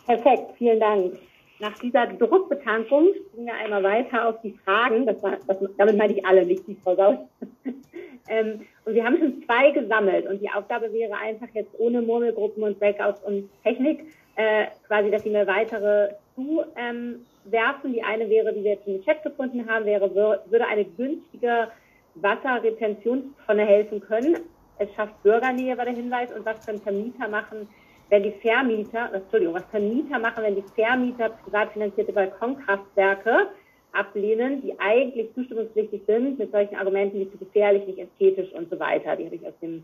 Perfekt, 0.07 0.57
vielen 0.59 0.81
Dank. 0.81 1.15
Nach 1.63 1.79
dieser 1.79 2.09
Druckbetankung 2.09 3.15
springen 3.15 3.47
wir 3.47 3.55
einmal 3.55 3.85
weiter 3.85 4.29
auf 4.29 4.41
die 4.43 4.59
Fragen. 4.65 5.07
Das 5.07 5.23
war, 5.23 5.39
das, 5.47 5.57
damit 5.79 5.97
meine 5.97 6.13
ich 6.13 6.27
alle, 6.27 6.45
nicht 6.45 6.67
die 6.67 6.75
Frau 6.75 6.97
Saus. 6.97 7.19
ähm, 8.29 8.63
und 8.85 8.95
wir 8.95 9.05
haben 9.05 9.17
schon 9.17 9.45
zwei 9.45 9.71
gesammelt. 9.71 10.27
Und 10.27 10.43
die 10.43 10.51
Aufgabe 10.51 10.93
wäre 10.93 11.17
einfach 11.17 11.47
jetzt 11.55 11.73
ohne 11.79 12.03
Murmelgruppen 12.03 12.65
und 12.65 12.81
Breakouts 12.81 13.23
und 13.23 13.49
Technik, 13.63 14.01
äh, 14.35 14.67
quasi, 14.89 15.13
dass 15.13 15.23
Sie 15.23 15.31
mir 15.31 15.47
weitere 15.47 16.15
zuwerfen. 16.35 16.73
Ähm, 16.77 17.93
die 17.93 18.03
eine 18.03 18.29
wäre, 18.29 18.53
die 18.53 18.65
wir 18.65 18.73
jetzt 18.73 18.89
im 18.89 19.01
Chat 19.05 19.23
gefunden 19.23 19.69
haben, 19.71 19.87
wäre, 19.87 20.13
würde 20.13 20.67
eine 20.67 20.85
günstige 20.85 21.69
Wasserretentionstonne 22.17 23.65
helfen 23.65 24.01
können. 24.01 24.37
Es 24.79 24.93
schafft 24.95 25.23
Bürgernähe, 25.23 25.79
war 25.79 25.85
der 25.85 25.95
Hinweis. 25.95 26.33
Und 26.33 26.45
was 26.45 26.67
können 26.67 26.81
Vermieter 26.81 27.29
machen, 27.29 27.69
wenn 28.13 28.25
die 28.25 28.35
Vermieter, 28.43 29.11
Entschuldigung, 29.11 29.55
was 29.55 29.71
können 29.71 29.89
Mieter 29.89 30.19
machen, 30.19 30.45
wenn 30.45 30.55
die 30.55 30.65
Vermieter 30.75 31.31
privat 31.31 31.73
finanzierte 31.73 32.13
Balkonkraftwerke 32.13 33.49
ablehnen, 33.93 34.61
die 34.61 34.79
eigentlich 34.79 35.33
zustimmungspflichtig 35.35 36.03
sind, 36.07 36.39
mit 36.39 36.53
solchen 36.53 36.77
Argumenten 36.77 37.21
wie 37.21 37.31
zu 37.31 37.39
gefährlich, 37.39 37.87
nicht 37.87 37.99
ästhetisch 37.99 38.53
und 38.53 38.69
so 38.69 38.79
weiter. 38.79 39.17
Die 39.17 39.25
habe 39.25 39.37
ich 39.37 39.47
aus 39.47 39.59
dem 39.63 39.83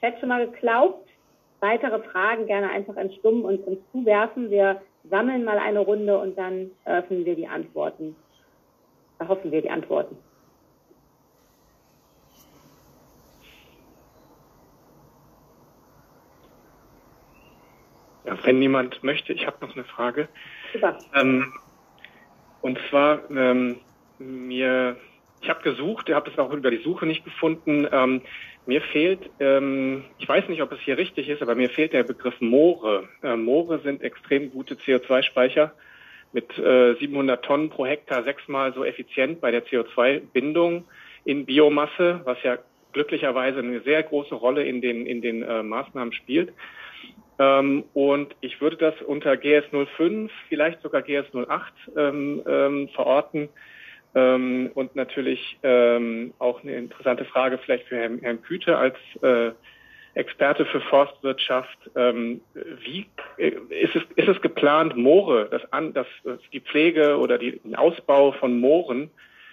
Chat 0.00 0.18
schon 0.18 0.28
mal 0.28 0.48
geglaubt. 0.48 1.08
Weitere 1.60 2.00
Fragen 2.00 2.46
gerne 2.46 2.68
einfach 2.68 2.96
entstummen 2.96 3.44
und 3.44 3.64
uns 3.64 3.78
zuwerfen. 3.92 4.50
Wir 4.50 4.82
sammeln 5.08 5.44
mal 5.44 5.58
eine 5.58 5.78
Runde 5.78 6.18
und 6.18 6.36
dann 6.36 6.72
öffnen 6.84 7.24
wir 7.24 7.36
die 7.36 7.46
Antworten. 7.46 8.16
Erhoffen 9.20 9.52
wir 9.52 9.62
die 9.62 9.70
Antworten. 9.70 10.16
Wenn 18.42 18.58
niemand 18.58 19.02
möchte, 19.02 19.32
ich 19.32 19.46
habe 19.46 19.56
noch 19.60 19.74
eine 19.74 19.84
Frage. 19.84 20.28
Super. 20.72 20.98
Ähm, 21.14 21.52
und 22.60 22.78
zwar, 22.90 23.30
ähm, 23.30 23.76
mir, 24.18 24.96
ich 25.40 25.48
habe 25.48 25.62
gesucht, 25.62 26.08
ihr 26.08 26.16
habt 26.16 26.28
es 26.28 26.38
auch 26.38 26.52
über 26.52 26.70
die 26.70 26.82
Suche 26.82 27.06
nicht 27.06 27.24
gefunden. 27.24 27.86
Ähm, 27.90 28.22
mir 28.66 28.82
fehlt, 28.82 29.30
ähm, 29.40 30.04
ich 30.18 30.28
weiß 30.28 30.48
nicht, 30.48 30.62
ob 30.62 30.72
es 30.72 30.80
hier 30.80 30.98
richtig 30.98 31.28
ist, 31.28 31.40
aber 31.40 31.54
mir 31.54 31.70
fehlt 31.70 31.92
der 31.92 32.02
Begriff 32.02 32.40
Moore. 32.40 33.08
Äh, 33.22 33.36
Moore 33.36 33.80
sind 33.80 34.02
extrem 34.02 34.50
gute 34.50 34.74
CO2-Speicher 34.74 35.72
mit 36.32 36.58
äh, 36.58 36.94
700 36.94 37.42
Tonnen 37.44 37.70
pro 37.70 37.86
Hektar, 37.86 38.24
sechsmal 38.24 38.74
so 38.74 38.84
effizient 38.84 39.40
bei 39.40 39.50
der 39.50 39.64
CO2-Bindung 39.64 40.84
in 41.24 41.46
Biomasse, 41.46 42.20
was 42.24 42.42
ja 42.42 42.58
glücklicherweise 42.92 43.60
eine 43.60 43.80
sehr 43.80 44.02
große 44.02 44.34
Rolle 44.34 44.64
in 44.64 44.80
den, 44.80 45.06
in 45.06 45.22
den 45.22 45.42
äh, 45.42 45.62
Maßnahmen 45.62 46.12
spielt. 46.12 46.52
Ähm, 47.38 47.84
und 47.94 48.34
ich 48.40 48.60
würde 48.60 48.76
das 48.76 48.94
unter 49.02 49.36
GS 49.36 49.64
05, 49.70 50.30
vielleicht 50.48 50.82
sogar 50.82 51.02
GS 51.02 51.26
08 51.34 51.72
ähm, 51.96 52.42
ähm, 52.46 52.88
verorten. 52.88 53.48
Ähm, 54.14 54.70
und 54.74 54.96
natürlich 54.96 55.58
ähm, 55.62 56.32
auch 56.38 56.62
eine 56.62 56.76
interessante 56.76 57.24
Frage 57.24 57.58
vielleicht 57.58 57.86
für 57.86 57.96
Herrn, 57.96 58.18
Herrn 58.20 58.42
Küte 58.42 58.76
als 58.76 58.96
äh, 59.22 59.52
Experte 60.14 60.64
für 60.66 60.80
Forstwirtschaft. 60.80 61.78
Ähm, 61.94 62.40
wie 62.82 63.06
äh, 63.36 63.52
ist 63.70 63.94
es, 63.94 64.02
ist 64.16 64.28
es 64.28 64.40
geplant, 64.40 64.96
Moore, 64.96 65.48
das 65.50 65.72
an, 65.72 65.92
das, 65.92 66.06
die 66.52 66.60
Pflege 66.60 67.18
oder 67.18 67.38
die, 67.38 67.60
den 67.60 67.76
Ausbau 67.76 68.32
von 68.32 68.58
Mooren, 68.58 69.10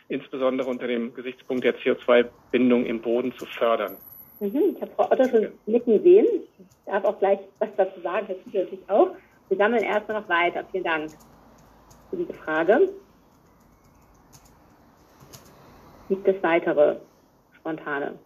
insbesondere 0.07 0.69
unter 0.69 0.87
dem 0.87 1.13
Gesichtspunkt 1.13 1.63
der 1.63 1.75
CO2-Bindung 1.77 2.85
im 2.85 3.01
Boden 3.01 3.33
zu 3.33 3.45
fördern? 3.45 3.97
Mhm, 4.39 4.75
ich 4.75 4.81
habe 4.81 4.91
Frau 4.95 5.11
Otto 5.11 5.27
schon 5.29 5.59
nicken 5.65 6.03
sehen. 6.03 6.25
Ich 6.57 6.65
darf 6.85 7.03
auch 7.05 7.19
gleich 7.19 7.39
was 7.59 7.69
dazu 7.77 8.01
sagen, 8.01 8.27
das 8.27 8.37
tut 8.43 8.53
natürlich 8.53 8.89
auch. 8.89 9.15
Wir 9.47 9.57
sammeln 9.57 9.83
erstmal 9.83 10.21
noch 10.21 10.29
weiter. 10.29 10.65
Vielen 10.71 10.83
Dank 10.83 11.17
für 12.09 12.17
diese 12.17 12.33
Frage. 12.33 12.89
Gibt 16.09 16.27
es 16.27 16.43
weitere 16.43 16.97
spontane? 17.53 18.19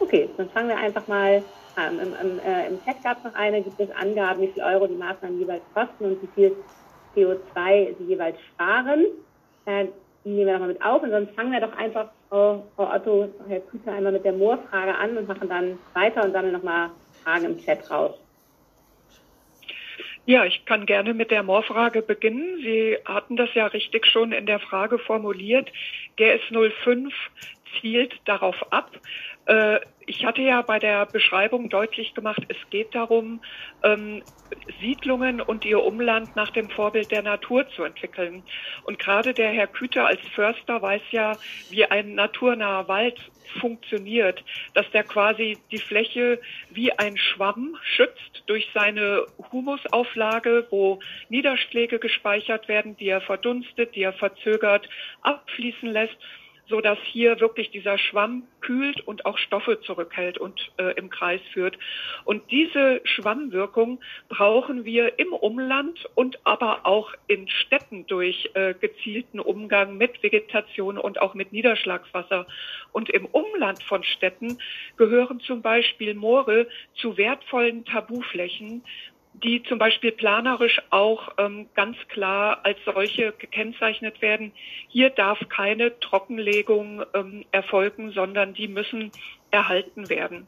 Okay, 0.00 0.28
dann 0.36 0.50
fangen 0.50 0.68
wir 0.68 0.76
einfach 0.78 1.06
mal 1.06 1.44
an. 1.74 1.98
Im, 1.98 2.14
im, 2.14 2.38
äh, 2.38 2.68
im 2.68 2.82
Chat 2.84 3.02
gab 3.02 3.18
es 3.18 3.24
noch 3.24 3.34
eine, 3.34 3.62
gibt 3.62 3.80
es 3.80 3.90
Angaben, 3.90 4.42
wie 4.42 4.52
viel 4.52 4.62
Euro 4.62 4.86
die 4.86 4.94
Maßnahmen 4.94 5.38
jeweils 5.38 5.64
kosten 5.74 6.04
und 6.04 6.22
wie 6.22 6.26
viel 6.28 6.56
CO2 7.14 7.96
sie 7.98 8.04
jeweils 8.04 8.40
sparen. 8.52 9.06
Äh, 9.66 9.88
nehmen 10.26 10.46
wir 10.46 10.52
nochmal 10.54 10.68
mit 10.68 10.84
auf 10.84 11.02
und 11.02 11.10
sonst 11.10 11.34
fangen 11.34 11.52
wir 11.52 11.60
doch 11.60 11.76
einfach, 11.76 12.08
Frau, 12.28 12.66
Frau 12.74 12.92
Otto, 12.92 13.28
Herr 13.48 13.60
Küter, 13.60 13.92
einmal 13.92 14.12
mit 14.12 14.24
der 14.24 14.32
Moorfrage 14.32 14.94
an 14.94 15.16
und 15.16 15.28
machen 15.28 15.48
dann 15.48 15.78
weiter 15.94 16.24
und 16.24 16.32
sammeln 16.32 16.52
nochmal 16.52 16.90
Fragen 17.22 17.44
im 17.44 17.58
Chat 17.58 17.88
raus. 17.90 18.14
Ja, 20.26 20.44
ich 20.44 20.64
kann 20.64 20.86
gerne 20.86 21.14
mit 21.14 21.30
der 21.30 21.44
Moorfrage 21.44 22.02
beginnen. 22.02 22.58
Sie 22.60 22.98
hatten 23.04 23.36
das 23.36 23.54
ja 23.54 23.66
richtig 23.66 24.06
schon 24.06 24.32
in 24.32 24.46
der 24.46 24.58
Frage 24.58 24.98
formuliert. 24.98 25.70
GS 26.16 26.42
05 26.50 27.14
zielt 27.80 28.14
darauf 28.24 28.72
ab, 28.72 28.90
äh, 29.46 29.80
ich 30.08 30.24
hatte 30.24 30.42
ja 30.42 30.62
bei 30.62 30.78
der 30.78 31.06
Beschreibung 31.06 31.68
deutlich 31.68 32.14
gemacht, 32.14 32.42
es 32.48 32.56
geht 32.70 32.94
darum, 32.94 33.40
ähm, 33.82 34.22
Siedlungen 34.80 35.40
und 35.40 35.64
ihr 35.64 35.82
Umland 35.82 36.36
nach 36.36 36.50
dem 36.50 36.70
Vorbild 36.70 37.10
der 37.10 37.22
Natur 37.22 37.68
zu 37.70 37.82
entwickeln. 37.82 38.44
Und 38.84 39.00
gerade 39.00 39.34
der 39.34 39.50
Herr 39.50 39.66
Küter 39.66 40.06
als 40.06 40.20
Förster 40.34 40.80
weiß 40.80 41.02
ja, 41.10 41.32
wie 41.70 41.84
ein 41.84 42.14
naturnaher 42.14 42.86
Wald 42.86 43.18
funktioniert, 43.60 44.44
dass 44.74 44.88
der 44.92 45.02
quasi 45.02 45.58
die 45.72 45.78
Fläche 45.78 46.40
wie 46.70 46.92
ein 46.92 47.16
Schwamm 47.16 47.76
schützt 47.82 48.44
durch 48.46 48.68
seine 48.74 49.26
Humusauflage, 49.50 50.66
wo 50.70 51.00
Niederschläge 51.28 51.98
gespeichert 51.98 52.68
werden, 52.68 52.96
die 52.96 53.08
er 53.08 53.20
verdunstet, 53.20 53.94
die 53.96 54.02
er 54.02 54.12
verzögert 54.12 54.88
abfließen 55.22 55.88
lässt 55.88 56.16
so 56.68 56.80
dass 56.80 56.98
hier 57.04 57.40
wirklich 57.40 57.70
dieser 57.70 57.98
Schwamm 57.98 58.44
kühlt 58.60 59.00
und 59.00 59.24
auch 59.24 59.38
Stoffe 59.38 59.80
zurückhält 59.80 60.38
und 60.38 60.72
äh, 60.78 60.94
im 60.96 61.10
Kreis 61.10 61.40
führt. 61.52 61.78
Und 62.24 62.50
diese 62.50 63.00
Schwammwirkung 63.04 64.00
brauchen 64.28 64.84
wir 64.84 65.18
im 65.18 65.32
Umland 65.32 66.04
und 66.14 66.38
aber 66.44 66.84
auch 66.84 67.12
in 67.28 67.48
Städten 67.48 68.06
durch 68.06 68.50
äh, 68.54 68.74
gezielten 68.74 69.38
Umgang 69.38 69.96
mit 69.96 70.22
Vegetation 70.22 70.98
und 70.98 71.20
auch 71.20 71.34
mit 71.34 71.52
Niederschlagswasser. 71.52 72.46
Und 72.92 73.10
im 73.10 73.26
Umland 73.26 73.82
von 73.84 74.02
Städten 74.02 74.58
gehören 74.96 75.40
zum 75.40 75.62
Beispiel 75.62 76.14
Moore 76.14 76.66
zu 76.94 77.16
wertvollen 77.16 77.84
Tabuflächen, 77.84 78.82
die 79.42 79.62
zum 79.64 79.78
Beispiel 79.78 80.12
planerisch 80.12 80.80
auch 80.90 81.32
ähm, 81.38 81.66
ganz 81.74 81.96
klar 82.08 82.60
als 82.64 82.78
solche 82.84 83.32
gekennzeichnet 83.32 84.22
werden. 84.22 84.52
Hier 84.88 85.10
darf 85.10 85.38
keine 85.48 85.98
Trockenlegung 86.00 87.04
ähm, 87.14 87.44
erfolgen, 87.52 88.12
sondern 88.12 88.54
die 88.54 88.68
müssen 88.68 89.10
erhalten 89.50 90.08
werden. 90.08 90.46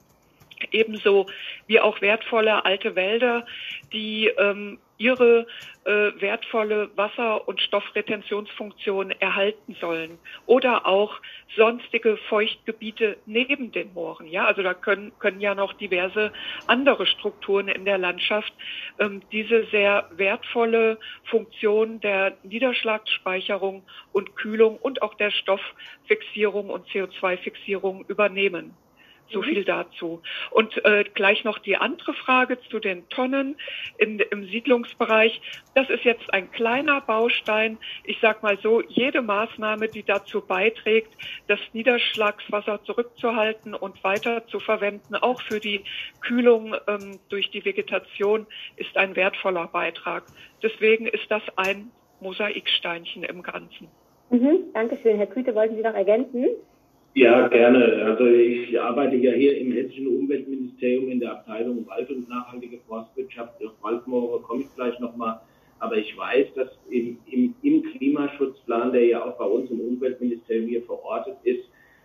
Ebenso 0.73 1.27
wie 1.67 1.81
auch 1.81 2.01
wertvolle 2.01 2.65
alte 2.65 2.97
Wälder, 2.97 3.47
die 3.93 4.29
ähm, 4.39 4.79
ihre 4.99 5.47
äh, 5.85 6.11
wertvolle 6.21 6.91
Wasser- 6.97 7.49
und 7.49 7.61
Stoffretentionsfunktion 7.63 9.13
erhalten 9.13 9.77
sollen. 9.81 10.19
Oder 10.47 10.87
auch 10.87 11.21
sonstige 11.57 12.17
Feuchtgebiete 12.29 13.17
neben 13.25 13.73
den 13.73 13.95
Mooren. 13.95 14.27
Ja, 14.27 14.47
also 14.47 14.63
da 14.63 14.75
können, 14.75 15.13
können 15.19 15.41
ja 15.41 15.55
noch 15.55 15.73
diverse 15.73 16.33
andere 16.67 17.07
Strukturen 17.07 17.69
in 17.69 17.85
der 17.85 17.99
Landschaft 17.99 18.53
ähm, 18.99 19.23
diese 19.33 19.65
sehr 19.67 20.09
wertvolle 20.11 20.99
Funktion 21.25 22.01
der 22.01 22.37
Niederschlagsspeicherung 22.43 23.83
und 24.13 24.37
Kühlung 24.37 24.77
und 24.77 25.03
auch 25.03 25.15
der 25.15 25.31
Stofffixierung 25.31 26.71
und 26.71 26.87
CO2-Fixierung 26.89 28.05
übernehmen. 28.09 28.75
So 29.31 29.43
viel 29.43 29.65
dazu. 29.65 30.23
Und 30.51 30.85
äh, 30.85 31.05
gleich 31.05 31.45
noch 31.45 31.59
die 31.59 31.77
andere 31.77 32.15
Frage 32.15 32.59
zu 32.71 32.79
den 32.79 33.09
Tonnen 33.11 33.57
in, 33.99 34.21
im 34.21 34.45
Siedlungsbereich. 34.45 35.41
Das 35.75 35.91
ist 35.91 36.05
jetzt 36.05 36.33
ein 36.33 36.51
kleiner 36.51 37.01
Baustein. 37.03 37.79
Ich 38.05 38.19
sage 38.21 38.39
mal 38.43 38.59
so, 38.63 38.83
jede 38.83 39.21
Maßnahme, 39.21 39.89
die 39.89 40.03
dazu 40.03 40.41
beiträgt, 40.41 41.13
das 41.47 41.61
Niederschlagswasser 41.73 42.83
zurückzuhalten 42.85 43.75
und 43.75 44.03
weiter 44.03 44.47
zu 44.47 44.61
verwenden, 44.61 45.15
auch 45.15 45.43
für 45.43 45.61
die 45.61 45.85
Kühlung 46.21 46.75
ähm, 46.87 47.19
durch 47.29 47.51
die 47.51 47.65
Vegetation, 47.65 48.47
ist 48.77 48.97
ein 48.97 49.15
wertvoller 49.15 49.67
Beitrag. 49.67 50.25
Deswegen 50.63 51.07
ist 51.07 51.31
das 51.31 51.43
ein 51.57 51.91
Mosaiksteinchen 52.21 53.25
im 53.25 53.43
Ganzen. 53.43 53.89
Mhm, 54.31 54.73
Dankeschön. 54.75 55.17
Herr 55.17 55.27
Küte, 55.27 55.55
wollten 55.55 55.77
Sie 55.77 55.83
noch 55.83 55.95
ergänzen? 55.95 56.47
Ja, 57.19 57.49
gerne. 57.49 58.05
Also 58.05 58.27
ich 58.27 58.81
arbeite 58.81 59.17
ja 59.17 59.33
hier 59.33 59.59
im 59.59 59.73
hessischen 59.73 60.07
Umweltministerium 60.07 61.11
in 61.11 61.19
der 61.19 61.33
Abteilung 61.33 61.85
Wald 61.89 62.09
und 62.11 62.29
nachhaltige 62.29 62.79
Forstwirtschaft. 62.87 63.55
Auf 63.65 63.73
Waldmoore 63.83 64.41
komme 64.43 64.61
ich 64.63 64.75
gleich 64.77 64.97
nochmal. 65.01 65.41
Aber 65.81 65.97
ich 65.97 66.17
weiß, 66.17 66.47
dass 66.55 66.69
im, 66.91 67.19
im, 67.27 67.57
im 67.63 67.83
Klimaschutzplan, 67.83 68.93
der 68.93 69.05
ja 69.07 69.25
auch 69.25 69.37
bei 69.37 69.47
uns 69.47 69.69
im 69.69 69.81
Umweltministerium 69.81 70.69
hier 70.69 70.83
verortet 70.83 71.35
ist, 71.43 71.65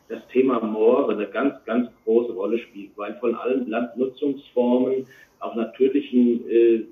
das 0.09 0.27
Thema 0.29 0.59
Moore 0.61 1.13
eine 1.13 1.27
ganz, 1.27 1.63
ganz 1.65 1.89
große 2.05 2.33
Rolle 2.33 2.57
spielt, 2.57 2.97
weil 2.97 3.13
von 3.19 3.35
allen 3.35 3.69
Landnutzungsformen 3.69 5.05
auf 5.41 5.53
natürlichen 5.53 6.49
äh, 6.49 6.85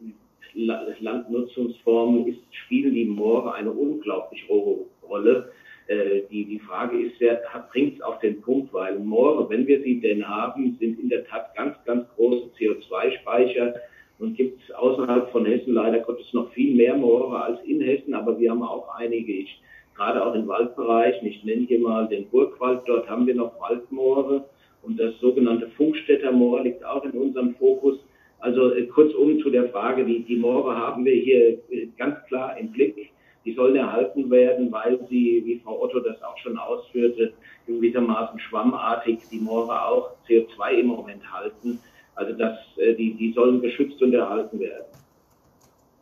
Landnutzungsformen 0.54 2.28
ist, 2.28 2.42
spielen 2.52 2.94
die 2.94 3.06
Moore 3.06 3.56
eine 3.56 3.72
unglaublich 3.72 4.48
hohe 4.48 4.86
Rolle. 5.02 5.52
Äh, 5.92 6.22
die, 6.32 6.46
die 6.46 6.60
Frage 6.60 6.98
ist 6.98 7.20
ja, 7.20 7.38
bringt 7.70 7.96
es 7.96 8.02
auf 8.02 8.20
den 8.20 8.40
Punkt, 8.40 8.74
weil 8.74 8.98
Moore, 8.98 9.50
wenn 9.50 9.68
wir 9.68 9.82
sie 9.82 10.00
denn 10.00 10.26
haben, 10.26 10.78
sind 10.80 10.98
in 10.98 11.10
der 11.10 11.26
Tat 11.26 11.54
ganz, 11.54 11.76
ganz 11.84 12.08
große 12.16 12.50
CO2-Speicher 12.58 13.76
und 14.18 14.38
gibt 14.38 14.62
es 14.64 14.74
außerhalb 14.74 15.30
von 15.32 15.46
Hessen 15.46 15.74
leider 15.74 16.00
Gottes 16.00 16.32
noch 16.32 16.50
viel 16.54 16.76
mehr 16.78 16.96
Moore 16.96 17.44
als 17.44 17.62
in 17.66 17.82
Hessen, 17.82 18.14
aber 18.14 18.40
wir 18.40 18.52
haben 18.52 18.64
auch 18.64 18.88
einige, 18.96 19.34
ich, 19.34 19.62
gerade 19.94 20.26
auch 20.26 20.34
im 20.34 20.48
Waldbereich, 20.48 21.22
ich 21.24 21.44
nenne 21.44 21.66
hier 21.68 21.80
mal 21.80 22.08
den 22.08 22.26
Burgwald, 22.30 22.84
dort 22.86 23.10
haben 23.10 23.28
wir 23.28 23.36
noch 23.36 23.60
Waldmoore 23.60 24.46
und 24.84 24.98
das 24.98 25.20
sogenannte 25.20 25.68
Funkstätter 25.72 26.32
Moor 26.32 26.64
liegt 26.64 26.86
auch 26.86 27.04
in 27.04 27.12
unserem 27.12 27.54
Fokus. 27.56 28.00
Also 28.40 28.74
äh, 28.74 28.86
kurzum 28.86 29.42
zu 29.42 29.50
der 29.50 29.68
Frage, 29.70 30.06
die, 30.06 30.24
die 30.24 30.38
Moore 30.38 30.74
haben 30.74 31.04
wir 31.04 31.16
hier 31.16 31.60
äh, 31.70 31.88
ganz 31.98 32.16
klar 32.30 32.58
im 32.58 32.72
Blick. 32.72 33.11
Die 33.46 33.54
sollen 33.54 33.76
erhalten 33.76 34.30
werden, 34.30 34.72
weil 34.72 35.00
sie, 35.10 35.42
wie 35.46 35.60
Frau 35.60 35.82
Otto 35.82 36.00
das 36.00 36.22
auch 36.22 36.38
schon 36.38 36.58
ausführte, 36.58 37.34
gewissermaßen 37.66 38.40
schwammartig 38.40 39.20
die 39.32 39.40
Moore 39.40 39.84
auch 39.86 40.12
CO2 40.28 40.72
im 40.80 40.88
Moment 40.88 41.24
halten. 41.32 41.80
Also 42.16 42.34
das, 42.34 42.58
äh, 42.78 42.94
die, 42.94 43.14
die 43.16 43.34
sollen 43.34 43.62
geschützt 43.62 44.02
und 44.02 44.14
erhalten 44.14 44.60
werden. 44.60 44.86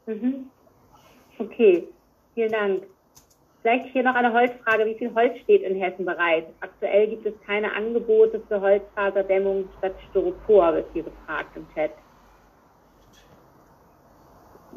Mhm. 0.05 0.49
Okay, 1.37 1.87
vielen 2.33 2.51
Dank. 2.51 2.83
Vielleicht 3.61 3.87
hier 3.93 4.03
noch 4.03 4.15
eine 4.15 4.33
Holzfrage. 4.33 4.85
Wie 4.85 4.95
viel 4.95 5.13
Holz 5.13 5.37
steht 5.43 5.63
in 5.63 5.75
Hessen 5.75 6.05
bereit? 6.05 6.47
Aktuell 6.61 7.07
gibt 7.07 7.25
es 7.25 7.33
keine 7.45 7.73
Angebote 7.73 8.41
für 8.47 8.59
Holzfaserdämmung 8.59 9.67
statt 9.77 9.95
Styropor, 10.09 10.75
wird 10.75 10.87
hier 10.93 11.03
gefragt 11.03 11.55
im 11.55 11.67
Chat. 11.73 11.91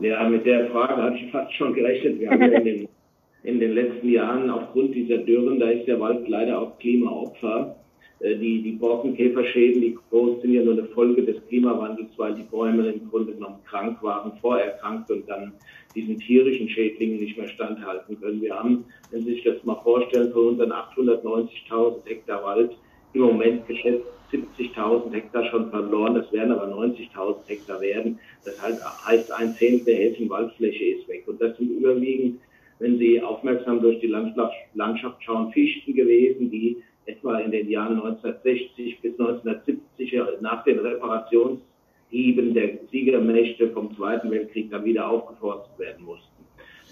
Ja, 0.01 0.29
mit 0.29 0.47
der 0.47 0.71
Frage 0.71 1.03
hatte 1.03 1.17
ich 1.17 1.31
fast 1.31 1.53
schon 1.55 1.75
gerechnet. 1.75 2.19
Wir 2.19 2.31
haben 2.31 2.41
ja 2.41 2.59
in 2.59 2.65
den, 2.65 2.89
in 3.45 3.61
den 3.61 3.73
letzten 3.73 4.09
Jahren 4.09 4.51
aufgrund 4.51 4.95
dieser 4.95 5.19
Dürren, 5.19 5.61
da 5.61 5.71
ist 5.71 5.87
der 5.87 6.01
Wald 6.01 6.29
leider 6.29 6.61
auch 6.61 6.79
Klimaopfer. 6.79 7.77
Äh, 8.21 8.37
die, 8.37 8.63
die 8.63 8.73
Borkenkäferschäden, 8.73 9.83
die 9.83 9.99
groß 10.11 10.43
sind 10.43 10.55
ja 10.55 10.63
nur 10.63 10.75
eine 10.75 10.85
Folge 10.87 11.23
des 11.23 11.37
Klimawandels, 11.49 12.11
weil 12.17 12.35
die 12.35 12.45
Bäume 12.45 12.89
im 12.89 13.09
Grunde 13.11 13.33
genommen 13.33 13.59
krank 13.65 14.03
waren, 14.03 14.33
vorerkrankt 14.41 15.11
und 15.11 15.29
dann 15.29 15.53
diesen 15.95 16.19
tierischen 16.19 16.69
Schädlingen 16.69 17.21
nicht 17.21 17.37
mehr 17.37 17.49
standhalten 17.49 18.19
können. 18.21 18.41
Wir 18.41 18.55
haben, 18.55 18.85
wenn 19.11 19.25
Sie 19.25 19.35
sich 19.35 19.45
das 19.45 19.63
mal 19.65 19.81
vorstellen, 19.83 20.33
von 20.33 20.49
unseren 20.49 20.73
890.000 20.73 22.07
Hektar 22.07 22.43
Wald 22.45 22.73
im 23.15 23.21
Moment 23.21 23.67
geschätzt 23.67 24.07
70.000 24.33 25.13
Hektar 25.13 25.45
schon 25.47 25.71
verloren. 25.71 26.15
Das 26.15 26.33
werden 26.33 26.53
aber 26.53 26.67
90.000 26.67 27.37
Hektar 27.47 27.81
werden. 27.81 28.19
Das 28.45 28.61
heißt, 28.63 29.33
ein 29.33 29.55
Zehntel 29.55 29.85
der 29.85 29.97
Hessen 29.97 30.31
Waldfläche 30.31 30.85
ist 30.85 31.09
weg. 31.09 31.25
Und 31.27 31.41
das 31.41 31.57
sind 31.59 31.71
überwiegend, 31.71 32.41
wenn 32.79 32.99
Sie 32.99 33.23
aufmerksam 33.23 33.81
durch 33.81 34.01
die 34.01 34.09
Landschaft 34.09 35.23
schauen, 35.23 35.53
Fichten 35.53 35.95
gewesen, 35.95 36.51
die 36.51 36.83
etwa 37.07 37.39
in 37.39 37.51
den 37.51 37.69
Jahren 37.69 38.01
1960 38.01 39.01
bis 39.01 39.13
1970 39.19 40.41
nach 40.41 40.65
den 40.65 40.79
Reparationshieben 40.79 42.55
der 42.55 42.79
Siegermächte 42.91 43.69
vom 43.71 43.95
Zweiten 43.97 44.31
Weltkrieg 44.31 44.71
dann 44.71 44.85
wieder 44.85 45.09
aufgeforstet 45.09 45.79
werden 45.79 46.05
mussten. 46.05 46.29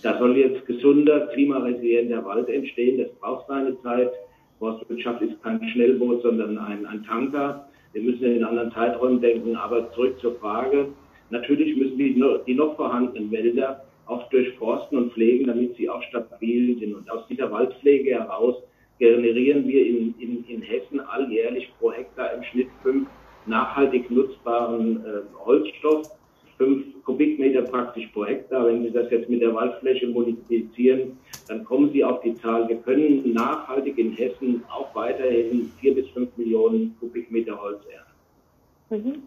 Da 0.03 0.19
soll 0.19 0.37
jetzt 0.37 0.67
gesunder, 0.67 1.29
klimaresilienter 1.29 2.25
Wald 2.25 2.49
entstehen. 2.49 2.99
Das 2.99 3.13
braucht 3.21 3.47
seine 3.49 3.81
Zeit. 3.83 4.11
Forstwirtschaft 4.61 5.23
ist 5.23 5.43
kein 5.43 5.61
Schnellboot, 5.71 6.23
sondern 6.23 6.59
ein, 6.59 6.87
ein 6.87 7.03
Tanker. 7.05 7.67
Wir 7.93 8.03
müssen 8.03 8.23
in 8.23 8.45
anderen 8.45 8.71
Zeiträumen 8.71 9.21
denken. 9.21 9.57
Aber 9.57 9.91
zurück 9.95 10.21
zur 10.21 10.37
Frage. 10.37 10.89
Natürlich 11.31 11.77
müssen 11.77 11.99
die, 11.99 12.23
die 12.47 12.55
noch 12.55 12.77
vorhandenen 12.77 13.31
Wälder 13.33 13.83
auch 14.07 14.29
durchforsten 14.31 14.99
und 14.99 15.13
pflegen, 15.13 15.47
damit 15.47 15.77
sie 15.77 15.89
auch 15.89 16.03
stabil 16.05 16.79
sind. 16.79 16.95
Und 16.95 17.11
aus 17.11 17.27
dieser 17.29 17.51
Waldpflege 17.51 18.11
heraus 18.11 18.57
generieren 18.99 19.67
wir 19.67 19.87
in, 19.87 20.15
in, 20.19 20.45
in 20.47 20.63
Hessen 20.63 21.01
alljährlich 21.01 21.73
pro 21.79 21.93
Hektar 21.93 22.35
im 22.35 22.43
Schnitt 22.45 22.69
fünf 22.83 23.09
nachhaltig 23.47 24.11
nutzbaren 24.11 25.05
äh, 25.05 25.45
Holzstoff, 25.45 26.11
fünf 26.61 27.03
Kubikmeter 27.05 27.63
praktisch 27.63 28.07
pro 28.09 28.27
Hektar. 28.27 28.67
Wenn 28.67 28.83
Sie 28.83 28.91
das 28.91 29.11
jetzt 29.11 29.31
mit 29.31 29.41
der 29.41 29.55
Waldfläche 29.55 30.07
multiplizieren, 30.09 31.19
dann 31.49 31.65
kommen 31.65 31.91
Sie 31.91 32.05
auf 32.05 32.21
die 32.21 32.35
Zahl. 32.35 32.69
Wir 32.69 32.77
können 32.77 33.33
nachhaltig 33.33 33.97
in 33.97 34.13
Hessen 34.13 34.63
auch 34.71 34.95
weiterhin 34.95 35.73
vier 35.81 35.95
bis 35.95 36.07
fünf 36.11 36.37
Millionen 36.37 36.95
Kubikmeter 37.01 37.59
Holz 37.59 37.81
ernten. 38.91 39.09
Mhm. 39.09 39.23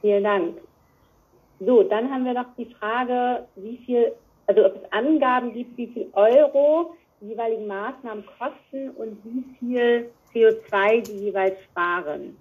Vielen 0.00 0.24
Dank. 0.24 0.56
So, 1.60 1.82
dann 1.82 2.10
haben 2.10 2.24
wir 2.24 2.32
noch 2.32 2.56
die 2.56 2.74
Frage, 2.76 3.46
wie 3.56 3.76
viel, 3.84 4.12
also 4.46 4.64
ob 4.64 4.76
es 4.76 4.92
Angaben 4.92 5.52
gibt, 5.52 5.76
wie 5.76 5.88
viel 5.88 6.06
Euro 6.14 6.96
jeweiligen 7.20 7.66
Maßnahmen 7.66 8.24
kosten 8.38 8.90
und 8.96 9.18
wie 9.24 9.44
viel 9.58 10.10
CO2 10.32 11.02
die 11.02 11.24
jeweils 11.26 11.62
sparen? 11.64 12.36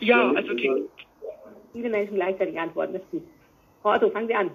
Ja, 0.00 0.32
also 0.32 0.54
die. 0.54 0.70
Viele 1.72 1.88
Menschen 1.88 2.16
gleichzeitig 2.16 2.58
antworten, 2.58 2.94
das 2.94 3.02
ist 3.02 3.10
gut. 3.10 3.22
Frau 3.82 3.94
Otto, 3.94 4.10
fangen 4.10 4.26
Sie 4.26 4.34
an. 4.34 4.50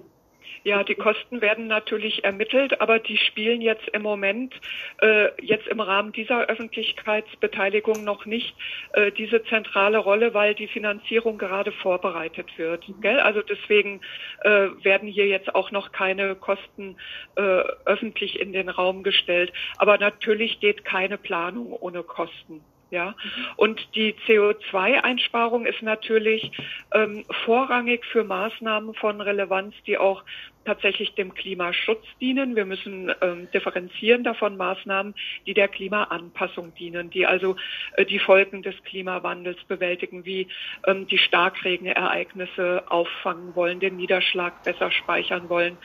Ja, 0.63 0.83
die 0.83 0.95
Kosten 0.95 1.41
werden 1.41 1.67
natürlich 1.67 2.23
ermittelt, 2.23 2.81
aber 2.81 2.99
die 2.99 3.17
spielen 3.17 3.61
jetzt 3.61 3.87
im 3.89 4.01
Moment, 4.01 4.53
äh, 5.01 5.29
jetzt 5.41 5.67
im 5.67 5.79
Rahmen 5.79 6.11
dieser 6.11 6.47
Öffentlichkeitsbeteiligung 6.47 8.03
noch 8.03 8.25
nicht 8.25 8.55
äh, 8.93 9.11
diese 9.11 9.43
zentrale 9.43 9.97
Rolle, 9.97 10.33
weil 10.33 10.55
die 10.55 10.67
Finanzierung 10.67 11.37
gerade 11.37 11.71
vorbereitet 11.71 12.57
wird. 12.57 12.85
Gell? 13.01 13.19
Also 13.19 13.41
deswegen 13.41 14.01
äh, 14.41 14.69
werden 14.83 15.07
hier 15.07 15.27
jetzt 15.27 15.53
auch 15.53 15.71
noch 15.71 15.91
keine 15.91 16.35
Kosten 16.35 16.97
äh, 17.35 17.41
öffentlich 17.85 18.39
in 18.39 18.53
den 18.53 18.69
Raum 18.69 19.03
gestellt. 19.03 19.51
Aber 19.77 19.97
natürlich 19.97 20.59
geht 20.59 20.85
keine 20.85 21.17
Planung 21.17 21.73
ohne 21.73 22.03
Kosten. 22.03 22.63
Ja, 22.91 23.15
und 23.55 23.95
die 23.95 24.13
CO2-Einsparung 24.27 25.65
ist 25.65 25.81
natürlich 25.81 26.51
ähm, 26.93 27.25
vorrangig 27.43 28.05
für 28.05 28.23
Maßnahmen 28.23 28.93
von 28.93 29.21
Relevanz, 29.21 29.73
die 29.87 29.97
auch 29.97 30.23
tatsächlich 30.65 31.13
dem 31.13 31.33
Klimaschutz 31.33 32.03
dienen. 32.19 32.55
Wir 32.55 32.65
müssen 32.65 33.13
ähm, 33.21 33.47
differenzieren 33.53 34.23
davon 34.23 34.57
Maßnahmen, 34.57 35.15
die 35.45 35.53
der 35.53 35.67
Klimaanpassung 35.67 36.73
dienen, 36.75 37.09
die 37.09 37.25
also 37.25 37.55
äh, 37.93 38.05
die 38.05 38.19
Folgen 38.19 38.63
des 38.63 38.75
Klimawandels 38.83 39.63
bewältigen, 39.65 40.25
wie 40.25 40.47
ähm, 40.85 41.07
die 41.07 41.17
Starkregenereignisse 41.17 42.83
auffangen 42.89 43.55
wollen, 43.55 43.79
den 43.79 43.95
Niederschlag 43.95 44.63
besser 44.63 44.91
speichern 44.91 45.49
wollen. 45.49 45.77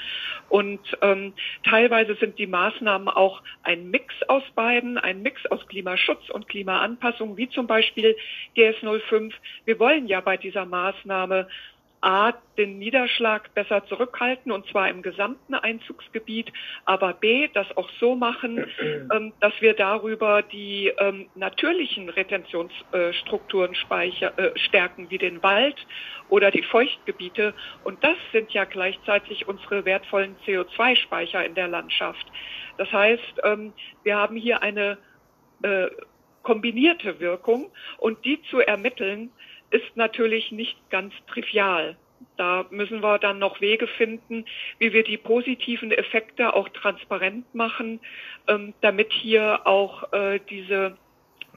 Und 0.48 0.80
ähm, 1.02 1.34
teilweise 1.64 2.16
sind 2.16 2.38
die 2.38 2.46
Maßnahmen 2.46 3.08
auch 3.08 3.42
ein 3.62 3.90
Mix 3.90 4.14
aus 4.28 4.42
beiden, 4.54 4.98
ein 4.98 5.22
Mix 5.22 5.46
aus 5.46 5.66
Klimaschutz 5.68 6.28
und 6.30 6.48
Klimaanpassung, 6.48 7.36
wie 7.36 7.48
zum 7.48 7.66
Beispiel 7.66 8.16
GS05. 8.56 9.32
Wir 9.64 9.78
wollen 9.78 10.06
ja 10.06 10.20
bei 10.20 10.36
dieser 10.36 10.64
Maßnahme 10.64 11.48
A, 12.02 12.32
den 12.56 12.78
Niederschlag 12.78 13.52
besser 13.54 13.84
zurückhalten, 13.86 14.52
und 14.52 14.66
zwar 14.68 14.88
im 14.88 15.02
gesamten 15.02 15.54
Einzugsgebiet, 15.54 16.50
aber 16.84 17.12
B, 17.12 17.48
das 17.48 17.66
auch 17.76 17.90
so 17.98 18.14
machen, 18.14 18.66
ähm, 19.12 19.32
dass 19.40 19.52
wir 19.60 19.74
darüber 19.74 20.42
die 20.42 20.92
ähm, 20.98 21.28
natürlichen 21.34 22.08
Retentionsstrukturen 22.08 23.74
speicher, 23.74 24.38
äh, 24.38 24.58
stärken, 24.58 25.10
wie 25.10 25.18
den 25.18 25.42
Wald 25.42 25.76
oder 26.30 26.50
die 26.50 26.62
Feuchtgebiete. 26.62 27.54
Und 27.84 28.02
das 28.02 28.16
sind 28.32 28.52
ja 28.52 28.64
gleichzeitig 28.64 29.46
unsere 29.46 29.84
wertvollen 29.84 30.36
CO2-Speicher 30.46 31.44
in 31.44 31.54
der 31.54 31.68
Landschaft. 31.68 32.26
Das 32.78 32.90
heißt, 32.92 33.40
ähm, 33.44 33.74
wir 34.04 34.16
haben 34.16 34.36
hier 34.36 34.62
eine 34.62 34.96
äh, 35.62 35.88
kombinierte 36.42 37.20
Wirkung 37.20 37.70
und 37.98 38.24
die 38.24 38.40
zu 38.44 38.60
ermitteln, 38.60 39.30
ist 39.70 39.96
natürlich 39.96 40.52
nicht 40.52 40.90
ganz 40.90 41.14
trivial. 41.26 41.96
Da 42.36 42.66
müssen 42.70 43.02
wir 43.02 43.18
dann 43.18 43.38
noch 43.38 43.60
Wege 43.60 43.86
finden, 43.86 44.44
wie 44.78 44.92
wir 44.92 45.04
die 45.04 45.16
positiven 45.16 45.90
Effekte 45.90 46.54
auch 46.54 46.68
transparent 46.68 47.54
machen, 47.54 48.00
ähm, 48.46 48.74
damit 48.82 49.12
hier 49.12 49.66
auch 49.66 50.12
äh, 50.12 50.38
diese, 50.50 50.98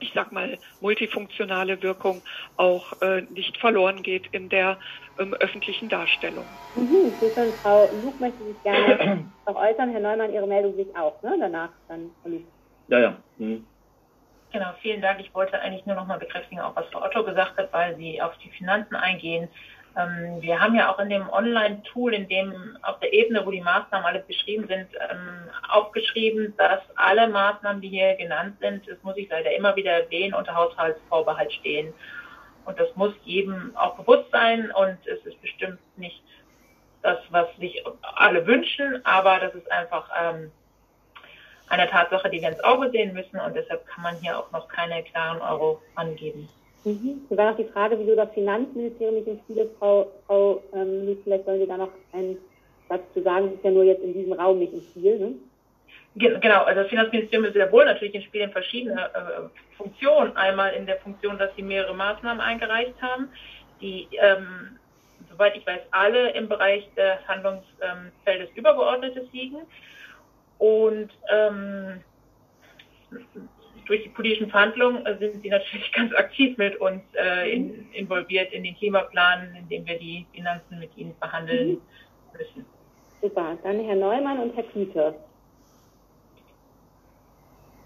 ich 0.00 0.12
sag 0.14 0.32
mal, 0.32 0.58
multifunktionale 0.80 1.82
Wirkung 1.82 2.22
auch 2.56 3.00
äh, 3.02 3.22
nicht 3.22 3.58
verloren 3.58 4.02
geht 4.02 4.26
in 4.28 4.48
der 4.48 4.78
ähm, 5.18 5.34
öffentlichen 5.34 5.88
Darstellung. 5.88 6.48
Mhm, 6.74 7.18
schon, 7.34 7.58
Frau 7.60 7.92
Luke 7.92 8.18
möchte 8.18 8.44
sich 8.44 8.62
gerne 8.62 9.30
noch 9.46 9.56
äußern. 9.56 9.90
Herr 9.90 10.00
Neumann, 10.00 10.32
Ihre 10.32 10.46
Meldung 10.46 10.76
sich 10.76 10.96
auch, 10.96 11.22
ne? 11.22 11.36
Danach 11.38 11.70
dann. 11.88 12.10
Ja, 12.88 13.00
ja. 13.00 13.16
Mhm. 13.36 13.66
Genau, 14.54 14.72
vielen 14.82 15.02
Dank. 15.02 15.18
Ich 15.18 15.34
wollte 15.34 15.60
eigentlich 15.60 15.84
nur 15.84 15.96
noch 15.96 16.06
mal 16.06 16.20
bekräftigen, 16.20 16.60
auch 16.60 16.76
was 16.76 16.86
Frau 16.92 17.02
Otto 17.02 17.24
gesagt 17.24 17.58
hat, 17.58 17.72
weil 17.72 17.96
Sie 17.96 18.22
auf 18.22 18.38
die 18.38 18.50
Finanzen 18.50 18.94
eingehen. 18.94 19.48
Ähm, 19.96 20.40
wir 20.42 20.60
haben 20.60 20.76
ja 20.76 20.92
auch 20.92 21.00
in 21.00 21.10
dem 21.10 21.28
Online-Tool, 21.28 22.14
in 22.14 22.28
dem 22.28 22.78
auf 22.82 23.00
der 23.00 23.12
Ebene, 23.12 23.44
wo 23.44 23.50
die 23.50 23.60
Maßnahmen 23.60 24.06
alle 24.06 24.20
beschrieben 24.20 24.68
sind, 24.68 24.86
ähm, 25.10 25.50
aufgeschrieben, 25.68 26.54
dass 26.56 26.78
alle 26.94 27.26
Maßnahmen, 27.26 27.82
die 27.82 27.88
hier 27.88 28.14
genannt 28.14 28.56
sind, 28.60 28.86
das 28.88 29.02
muss 29.02 29.16
ich 29.16 29.28
leider 29.28 29.50
immer 29.56 29.74
wieder 29.74 29.90
erwähnen, 29.90 30.34
unter 30.34 30.54
Haushaltsvorbehalt 30.54 31.52
stehen. 31.54 31.92
Und 32.64 32.78
das 32.78 32.94
muss 32.94 33.12
jedem 33.24 33.76
auch 33.76 33.96
bewusst 33.96 34.30
sein 34.30 34.70
und 34.70 34.98
es 35.04 35.18
ist 35.26 35.42
bestimmt 35.42 35.80
nicht 35.96 36.22
das, 37.02 37.18
was 37.30 37.48
sich 37.56 37.84
alle 38.02 38.46
wünschen, 38.46 39.04
aber 39.04 39.40
das 39.40 39.52
ist 39.56 39.70
einfach 39.72 40.08
ähm, 40.16 40.52
eine 41.74 41.90
Tatsache, 41.90 42.30
die 42.30 42.40
wir 42.40 42.48
ins 42.48 42.64
Auge 42.64 42.90
sehen 42.90 43.12
müssen 43.12 43.38
und 43.40 43.54
deshalb 43.54 43.86
kann 43.86 44.02
man 44.02 44.16
hier 44.16 44.38
auch 44.38 44.50
noch 44.52 44.68
keine 44.68 45.02
klaren 45.02 45.40
Euro 45.40 45.80
angeben. 45.94 46.48
Mhm. 46.84 47.22
Und 47.28 47.36
dann 47.36 47.50
noch 47.50 47.56
die 47.56 47.70
Frage, 47.72 47.98
wieso 47.98 48.14
das 48.14 48.30
Finanzministerium 48.32 49.14
nicht 49.16 49.28
im 49.28 49.38
Spiel 49.40 49.58
ist, 49.58 49.78
Frau, 49.78 50.10
Frau 50.26 50.62
ähm, 50.74 51.16
vielleicht 51.22 51.44
sollen 51.46 51.60
Sie 51.60 51.66
da 51.66 51.76
noch 51.76 51.90
einen 52.12 52.38
Satz 52.88 53.02
zu 53.14 53.22
sagen, 53.22 53.46
das 53.46 53.54
ist 53.54 53.64
ja 53.64 53.70
nur 53.70 53.84
jetzt 53.84 54.02
in 54.02 54.12
diesem 54.12 54.34
Raum 54.34 54.58
nicht 54.58 54.72
im 54.72 54.82
Spiel, 54.82 55.18
ne? 55.18 55.34
Genau, 56.16 56.62
also 56.62 56.82
das 56.82 56.90
Finanzministerium 56.90 57.46
ist 57.46 57.54
sehr 57.54 57.72
wohl 57.72 57.84
natürlich 57.84 58.14
im 58.14 58.22
Spiel 58.22 58.42
in 58.42 58.52
verschiedenen 58.52 58.98
äh, 58.98 59.02
Funktionen. 59.76 60.36
Einmal 60.36 60.72
in 60.74 60.86
der 60.86 60.98
Funktion, 60.98 61.38
dass 61.38 61.50
sie 61.56 61.62
mehrere 61.62 61.92
Maßnahmen 61.92 62.40
eingereicht 62.40 62.94
haben, 63.02 63.30
die, 63.80 64.06
ähm, 64.12 64.78
soweit 65.28 65.56
ich 65.56 65.66
weiß, 65.66 65.80
alle 65.90 66.30
im 66.30 66.48
Bereich 66.48 66.88
des 66.94 67.26
Handlungsfeldes 67.26 68.48
ähm, 68.48 68.54
Übergeordnetes 68.54 69.24
liegen. 69.32 69.56
Und 70.58 71.10
ähm, 71.32 72.00
durch 73.86 74.02
die 74.02 74.08
politischen 74.08 74.50
Verhandlungen 74.50 75.04
äh, 75.06 75.16
sind 75.18 75.42
sie 75.42 75.50
natürlich 75.50 75.92
ganz 75.94 76.12
aktiv 76.14 76.56
mit 76.56 76.76
uns 76.76 77.02
äh, 77.14 77.52
in, 77.52 77.90
involviert 77.92 78.52
in 78.52 78.64
den 78.64 78.76
Klimaplan, 78.76 79.54
in 79.56 79.68
dem 79.68 79.86
wir 79.86 79.98
die 79.98 80.26
Finanzen 80.34 80.78
mit 80.78 80.96
ihnen 80.96 81.14
verhandeln 81.18 81.68
mhm. 81.68 81.80
müssen. 82.38 82.66
Super. 83.20 83.58
Dann 83.62 83.80
Herr 83.80 83.96
Neumann 83.96 84.38
und 84.38 84.56
Herr 84.56 84.64
Küter. 84.64 85.14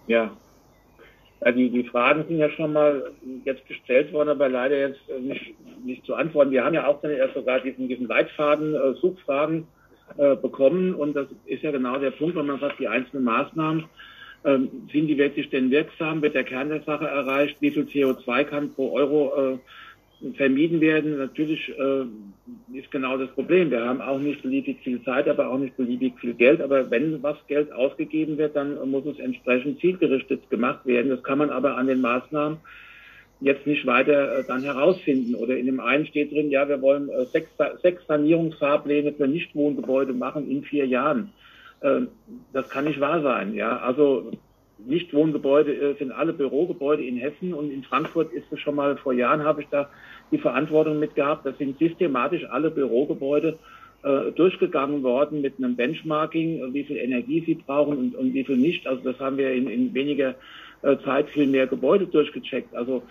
Ja. 0.06 0.30
ja 1.44 1.52
die, 1.52 1.70
die 1.70 1.84
Fragen 1.84 2.24
sind 2.26 2.38
ja 2.38 2.50
schon 2.50 2.72
mal 2.72 3.12
jetzt 3.44 3.66
gestellt 3.66 4.12
worden, 4.12 4.30
aber 4.30 4.48
leider 4.48 4.78
jetzt 4.78 5.08
äh, 5.08 5.20
nicht, 5.20 5.54
nicht 5.84 6.04
zu 6.04 6.14
antworten. 6.14 6.50
Wir 6.50 6.64
haben 6.64 6.74
ja 6.74 6.86
auch 6.86 7.00
dann 7.00 7.12
erst 7.12 7.34
sogar 7.34 7.60
diesen, 7.60 7.88
diesen 7.88 8.06
Leitfaden, 8.06 8.74
äh, 8.74 8.94
Suchfragen 8.94 9.68
äh, 10.16 10.36
bekommen 10.36 10.94
und 10.94 11.14
das 11.14 11.26
ist 11.46 11.62
ja 11.62 11.70
genau 11.70 11.98
der 11.98 12.10
Punkt, 12.10 12.36
wenn 12.36 12.46
man 12.46 12.60
sagt, 12.60 12.78
die 12.80 12.88
einzelnen 12.88 13.24
Maßnahmen 13.24 13.84
ähm, 14.44 14.68
sind 14.92 15.08
die 15.08 15.18
wirklich 15.18 15.50
denn 15.50 15.70
wirksam? 15.70 16.22
Wird 16.22 16.34
der 16.34 16.44
Kern 16.44 16.68
der 16.68 16.82
Sache 16.82 17.06
erreicht? 17.06 17.56
Wie 17.60 17.70
viel 17.70 17.84
CO2 17.84 18.44
kann 18.44 18.72
pro 18.72 18.92
Euro 18.92 19.54
äh, 19.54 20.32
vermieden 20.36 20.80
werden? 20.80 21.18
Natürlich 21.18 21.68
äh, 21.76 22.78
ist 22.78 22.90
genau 22.90 23.18
das 23.18 23.30
Problem. 23.30 23.70
Wir 23.70 23.84
haben 23.84 24.00
auch 24.00 24.18
nicht 24.18 24.42
beliebig 24.42 24.78
viel 24.84 25.02
Zeit, 25.02 25.28
aber 25.28 25.48
auch 25.48 25.58
nicht 25.58 25.76
beliebig 25.76 26.14
viel 26.20 26.34
Geld. 26.34 26.60
Aber 26.60 26.90
wenn 26.90 27.22
was 27.22 27.36
Geld 27.48 27.72
ausgegeben 27.72 28.38
wird, 28.38 28.54
dann 28.54 28.78
muss 28.88 29.06
es 29.06 29.18
entsprechend 29.18 29.80
zielgerichtet 29.80 30.48
gemacht 30.50 30.86
werden. 30.86 31.10
Das 31.10 31.22
kann 31.22 31.38
man 31.38 31.50
aber 31.50 31.76
an 31.76 31.88
den 31.88 32.00
Maßnahmen 32.00 32.58
jetzt 33.40 33.66
nicht 33.66 33.86
weiter 33.86 34.38
äh, 34.38 34.44
dann 34.46 34.62
herausfinden. 34.62 35.34
Oder 35.34 35.56
in 35.56 35.66
dem 35.66 35.80
einen 35.80 36.06
steht 36.06 36.32
drin, 36.32 36.50
ja, 36.50 36.68
wir 36.68 36.80
wollen 36.82 37.08
äh, 37.08 37.24
sechs, 37.26 37.50
sechs 37.82 38.06
Sanierungsfahrpläne 38.06 39.12
für 39.12 39.28
Nichtwohngebäude 39.28 40.12
machen 40.12 40.50
in 40.50 40.62
vier 40.62 40.86
Jahren. 40.86 41.32
Ähm, 41.82 42.08
das 42.52 42.68
kann 42.68 42.84
nicht 42.84 43.00
wahr 43.00 43.22
sein. 43.22 43.54
Ja, 43.54 43.78
also 43.78 44.32
Nichtwohngebäude 44.78 45.72
äh, 45.72 45.94
sind 45.98 46.12
alle 46.12 46.32
Bürogebäude 46.32 47.04
in 47.04 47.16
Hessen 47.16 47.54
und 47.54 47.70
in 47.70 47.82
Frankfurt 47.82 48.32
ist 48.32 48.50
es 48.52 48.60
schon 48.60 48.74
mal 48.74 48.96
vor 48.96 49.12
Jahren 49.12 49.44
habe 49.44 49.62
ich 49.62 49.68
da 49.68 49.88
die 50.30 50.38
Verantwortung 50.38 50.98
mit 50.98 51.14
gehabt. 51.14 51.46
Das 51.46 51.56
sind 51.58 51.78
systematisch 51.78 52.44
alle 52.44 52.70
Bürogebäude 52.70 53.58
äh, 54.02 54.32
durchgegangen 54.32 55.02
worden 55.02 55.40
mit 55.40 55.58
einem 55.58 55.74
Benchmarking, 55.76 56.72
wie 56.72 56.84
viel 56.84 56.96
Energie 56.96 57.42
sie 57.44 57.54
brauchen 57.54 57.96
und, 57.96 58.14
und 58.14 58.34
wie 58.34 58.44
viel 58.44 58.56
nicht. 58.56 58.86
Also 58.86 59.02
das 59.02 59.18
haben 59.18 59.36
wir 59.36 59.52
in, 59.52 59.68
in 59.68 59.94
weniger 59.94 60.34
äh, 60.82 60.96
Zeit 61.04 61.28
viel 61.30 61.46
mehr 61.46 61.66
Gebäude 61.66 62.06
durchgecheckt. 62.06 62.74
Also 62.74 63.02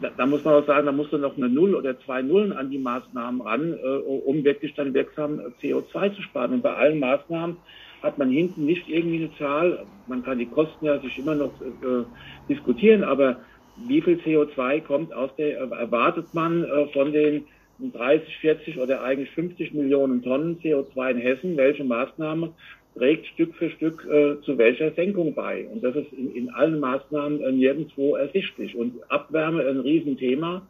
da, 0.00 0.10
da, 0.16 0.26
muss 0.26 0.44
man 0.44 0.54
auch 0.54 0.66
sagen, 0.66 0.86
da 0.86 0.92
musste 0.92 1.18
noch 1.18 1.36
eine 1.36 1.48
Null 1.48 1.74
oder 1.74 1.98
zwei 2.00 2.22
Nullen 2.22 2.52
an 2.52 2.70
die 2.70 2.78
Maßnahmen 2.78 3.40
ran, 3.40 3.72
äh, 3.72 3.86
um 3.86 4.44
wirklich 4.44 4.74
dann 4.74 4.94
wirksam 4.94 5.40
CO2 5.62 6.14
zu 6.14 6.22
sparen. 6.22 6.54
Und 6.54 6.62
bei 6.62 6.74
allen 6.74 6.98
Maßnahmen 6.98 7.56
hat 8.02 8.18
man 8.18 8.30
hinten 8.30 8.64
nicht 8.64 8.88
irgendwie 8.88 9.24
eine 9.24 9.36
Zahl. 9.36 9.86
Man 10.06 10.22
kann 10.22 10.38
die 10.38 10.46
Kosten 10.46 10.84
ja 10.84 10.98
sich 11.00 11.18
immer 11.18 11.34
noch 11.34 11.52
äh, 11.60 12.04
diskutieren, 12.48 13.04
aber 13.04 13.40
wie 13.86 14.00
viel 14.00 14.18
CO2 14.18 14.80
kommt 14.82 15.12
aus 15.12 15.30
der, 15.36 15.58
erwartet 15.58 16.34
man 16.34 16.64
äh, 16.64 16.86
von 16.92 17.12
den 17.12 17.44
30, 17.80 18.36
40 18.38 18.78
oder 18.78 19.02
eigentlich 19.02 19.30
50 19.30 19.72
Millionen 19.72 20.22
Tonnen 20.22 20.58
CO2 20.60 21.10
in 21.10 21.18
Hessen? 21.18 21.56
Welche 21.56 21.84
Maßnahme 21.84 22.54
trägt 22.98 23.26
Stück 23.28 23.54
für 23.54 23.70
Stück 23.70 24.06
äh, 24.10 24.40
zu 24.42 24.58
welcher 24.58 24.90
Senkung 24.92 25.34
bei? 25.34 25.66
Und 25.72 25.82
das 25.82 25.96
ist 25.96 26.12
in, 26.12 26.34
in 26.34 26.50
allen 26.50 26.80
Maßnahmen 26.80 27.42
äh, 27.42 27.52
nirgendwo 27.52 28.16
ersichtlich. 28.16 28.76
Und 28.76 28.94
Abwärme 29.10 29.66
ein 29.66 29.80
Riesenthema. 29.80 30.62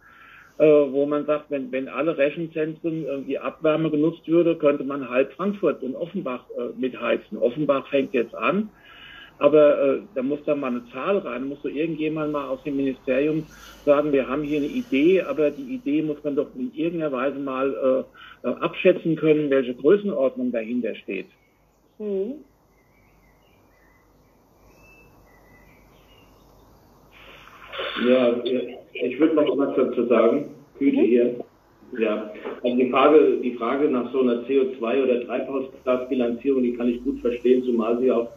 Äh, 0.59 0.65
wo 0.65 1.07
man 1.07 1.25
sagt, 1.25 1.53
wenn, 1.53 1.71
wenn 1.71 1.87
alle 1.87 2.19
Rechenzentren 2.19 3.07
äh, 3.07 3.23
die 3.29 3.39
Abwärme 3.39 3.91
genutzt 3.91 4.27
würde, 4.27 4.57
könnte 4.57 4.83
man 4.83 5.09
halb 5.09 5.33
Frankfurt 5.35 5.85
und 5.85 5.95
Offenbach 5.95 6.47
äh, 6.59 6.77
mitheizen. 6.77 7.39
Offenbach 7.39 7.87
fängt 7.87 8.13
jetzt 8.13 8.35
an, 8.35 8.69
aber 9.39 9.81
äh, 9.81 9.99
da 10.17 10.23
muss 10.25 10.41
da 10.47 10.57
mal 10.57 10.73
eine 10.73 10.83
Zahl 10.93 11.19
rein, 11.19 11.45
muss 11.45 11.63
so 11.63 11.69
irgendjemand 11.69 12.33
mal 12.33 12.49
aus 12.49 12.61
dem 12.65 12.77
Ministerium 12.77 13.47
sagen, 13.85 14.13
wir 14.13 14.27
haben 14.27 14.43
hier 14.43 14.59
eine 14.59 14.67
Idee, 14.67 15.23
aber 15.23 15.53
die 15.53 15.75
Idee 15.75 16.03
muss 16.03 16.25
man 16.25 16.35
doch 16.35 16.49
in 16.57 16.75
irgendeiner 16.75 17.13
Weise 17.13 17.39
mal 17.39 18.05
äh, 18.43 18.49
abschätzen 18.49 19.15
können, 19.15 19.51
welche 19.51 19.75
Größenordnung 19.75 20.51
dahinter 20.51 20.97
steht. 20.97 21.27
Mhm. 21.99 22.45
Ja, 28.07 28.37
ich 28.93 29.19
würde 29.19 29.35
noch 29.35 29.59
was 29.59 29.75
dazu 29.77 30.07
sagen. 30.07 30.55
Güte 30.79 31.01
hier. 31.01 31.45
Ja, 31.99 32.31
also 32.62 32.77
die 32.77 32.91
Frage, 32.91 33.39
die 33.43 33.55
Frage 33.55 33.89
nach 33.89 34.12
so 34.12 34.20
einer 34.20 34.43
CO2- 34.45 35.05
oder 35.05 35.27
Treibhausgasbilanzierung, 35.27 36.62
die 36.62 36.75
kann 36.75 36.89
ich 36.89 37.03
gut 37.03 37.20
verstehen, 37.20 37.65
zumal 37.65 37.99
sie 37.99 38.12
auch, 38.12 38.29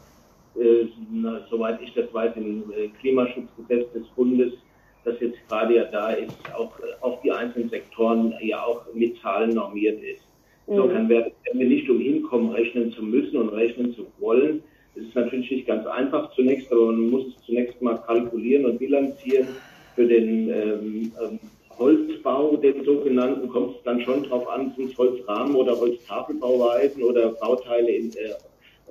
äh, 0.56 0.86
na, 1.12 1.46
soweit 1.50 1.82
ich 1.82 1.94
das 1.94 2.14
weiß, 2.14 2.38
im 2.38 2.72
äh, 2.72 2.88
Klimaschutzgesetz 3.00 3.92
des 3.92 4.08
Bundes, 4.16 4.54
das 5.04 5.20
jetzt 5.20 5.38
gerade 5.50 5.76
ja 5.76 5.84
da 5.86 6.12
ist, 6.12 6.38
auch 6.56 6.80
äh, 6.80 6.84
auf 7.02 7.22
die 7.22 7.32
einzelnen 7.32 7.70
Sektoren 7.70 8.34
ja 8.42 8.64
auch 8.64 8.86
mit 8.94 9.18
Zahlen 9.22 9.54
normiert 9.54 10.02
ist. 10.02 10.31
Mhm. 10.72 11.10
werden 11.10 11.32
wir 11.54 11.68
nicht 11.68 11.90
umhin 11.90 12.24
kommen, 12.24 12.52
rechnen 12.52 12.92
zu 12.92 13.04
müssen 13.04 13.38
und 13.38 13.50
rechnen 13.50 13.94
zu 13.94 14.08
wollen. 14.20 14.64
Es 14.96 15.04
ist 15.04 15.16
natürlich 15.16 15.52
nicht 15.52 15.68
ganz 15.68 15.86
einfach 15.86 16.34
zunächst, 16.34 16.72
aber 16.72 16.88
man 16.88 17.10
muss 17.10 17.28
es 17.28 17.46
zunächst 17.46 17.82
mal 17.82 17.98
kalkulieren 18.06 18.66
und 18.66 18.80
bilanzieren 18.80 19.48
für 19.96 20.06
den 20.08 20.50
ähm, 20.50 21.12
ähm, 21.22 21.40
Holzbau, 21.78 22.56
den 22.58 22.84
sogenannten, 22.84 23.50
kommt 23.50 23.78
es 23.78 23.84
dann 23.84 24.02
schon 24.02 24.24
darauf 24.24 24.48
an, 24.50 24.74
sind 24.76 24.92
es 24.92 24.98
Holzrahmen 24.98 25.56
oder 25.56 25.78
Holztafelbauweisen 25.80 27.04
oder 27.04 27.30
Bauteile 27.30 27.90
in 27.90 28.12
äh, 28.12 28.34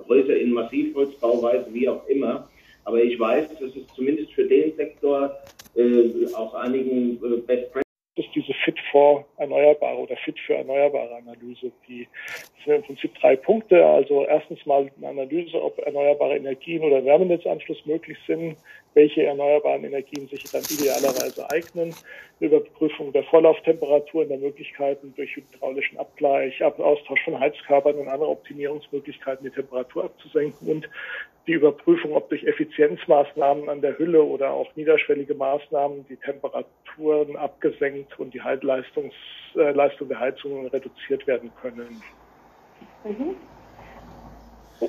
Häuser 0.07 0.35
in 0.35 0.51
Massivholzbauweise, 0.51 1.67
wie 1.71 1.87
auch 1.87 2.05
immer. 2.07 2.47
Aber 2.83 3.01
ich 3.03 3.19
weiß, 3.19 3.49
dass 3.59 3.75
es 3.75 3.87
zumindest 3.95 4.33
für 4.33 4.45
den 4.45 4.75
Sektor 4.75 5.35
äh, 5.75 6.09
aus 6.33 6.53
einigen 6.55 7.17
äh, 7.23 7.37
Best 7.37 7.71
Practices 7.71 7.90
ist 8.21 8.33
diese 8.35 8.53
Fit 8.53 8.79
for 8.91 9.25
Erneuerbare 9.37 9.97
oder 9.97 10.15
Fit 10.17 10.39
für 10.39 10.55
Erneuerbare 10.55 11.15
Analyse. 11.15 11.71
Die 11.87 12.07
sind 12.63 12.75
im 12.75 12.83
Prinzip 12.83 13.13
drei 13.19 13.35
Punkte. 13.35 13.85
Also 13.85 14.25
erstens 14.25 14.65
mal 14.65 14.89
eine 14.97 15.07
Analyse, 15.07 15.61
ob 15.61 15.77
erneuerbare 15.79 16.37
Energien 16.37 16.83
oder 16.83 17.03
Wärmenetzanschluss 17.03 17.85
möglich 17.85 18.17
sind, 18.27 18.57
welche 18.93 19.23
erneuerbaren 19.23 19.83
Energien 19.83 20.27
sich 20.27 20.47
dann 20.51 20.63
idealerweise 20.63 21.49
eignen, 21.49 21.95
eine 22.39 22.49
Überprüfung 22.49 23.13
der 23.13 23.23
Vorlauftemperaturen, 23.23 24.29
der 24.29 24.37
Möglichkeiten 24.37 25.13
durch 25.15 25.35
hydraulischen 25.35 25.97
Abgleich, 25.97 26.61
Austausch 26.63 27.23
von 27.23 27.39
Heizkörpern 27.39 27.95
und 27.95 28.07
andere 28.07 28.29
Optimierungsmöglichkeiten 28.29 29.45
die 29.45 29.51
Temperatur 29.51 30.05
abzusenken 30.05 30.67
und 30.67 30.89
die 31.47 31.53
Überprüfung, 31.53 32.13
ob 32.13 32.29
durch 32.29 32.43
Effizienzmaßnahmen 32.43 33.69
an 33.69 33.81
der 33.81 33.97
Hülle 33.97 34.23
oder 34.23 34.51
auch 34.51 34.75
niederschwellige 34.75 35.33
Maßnahmen 35.33 36.05
die 36.07 36.17
Temperaturen 36.17 37.35
abgesenkt 37.35 38.19
und 38.19 38.33
die 38.33 38.39
äh, 38.39 39.71
Leistung 39.71 40.07
der 40.07 40.19
Heizungen 40.19 40.67
reduziert 40.67 41.25
werden 41.25 41.51
können. 41.61 42.01
Mhm. 43.03 43.35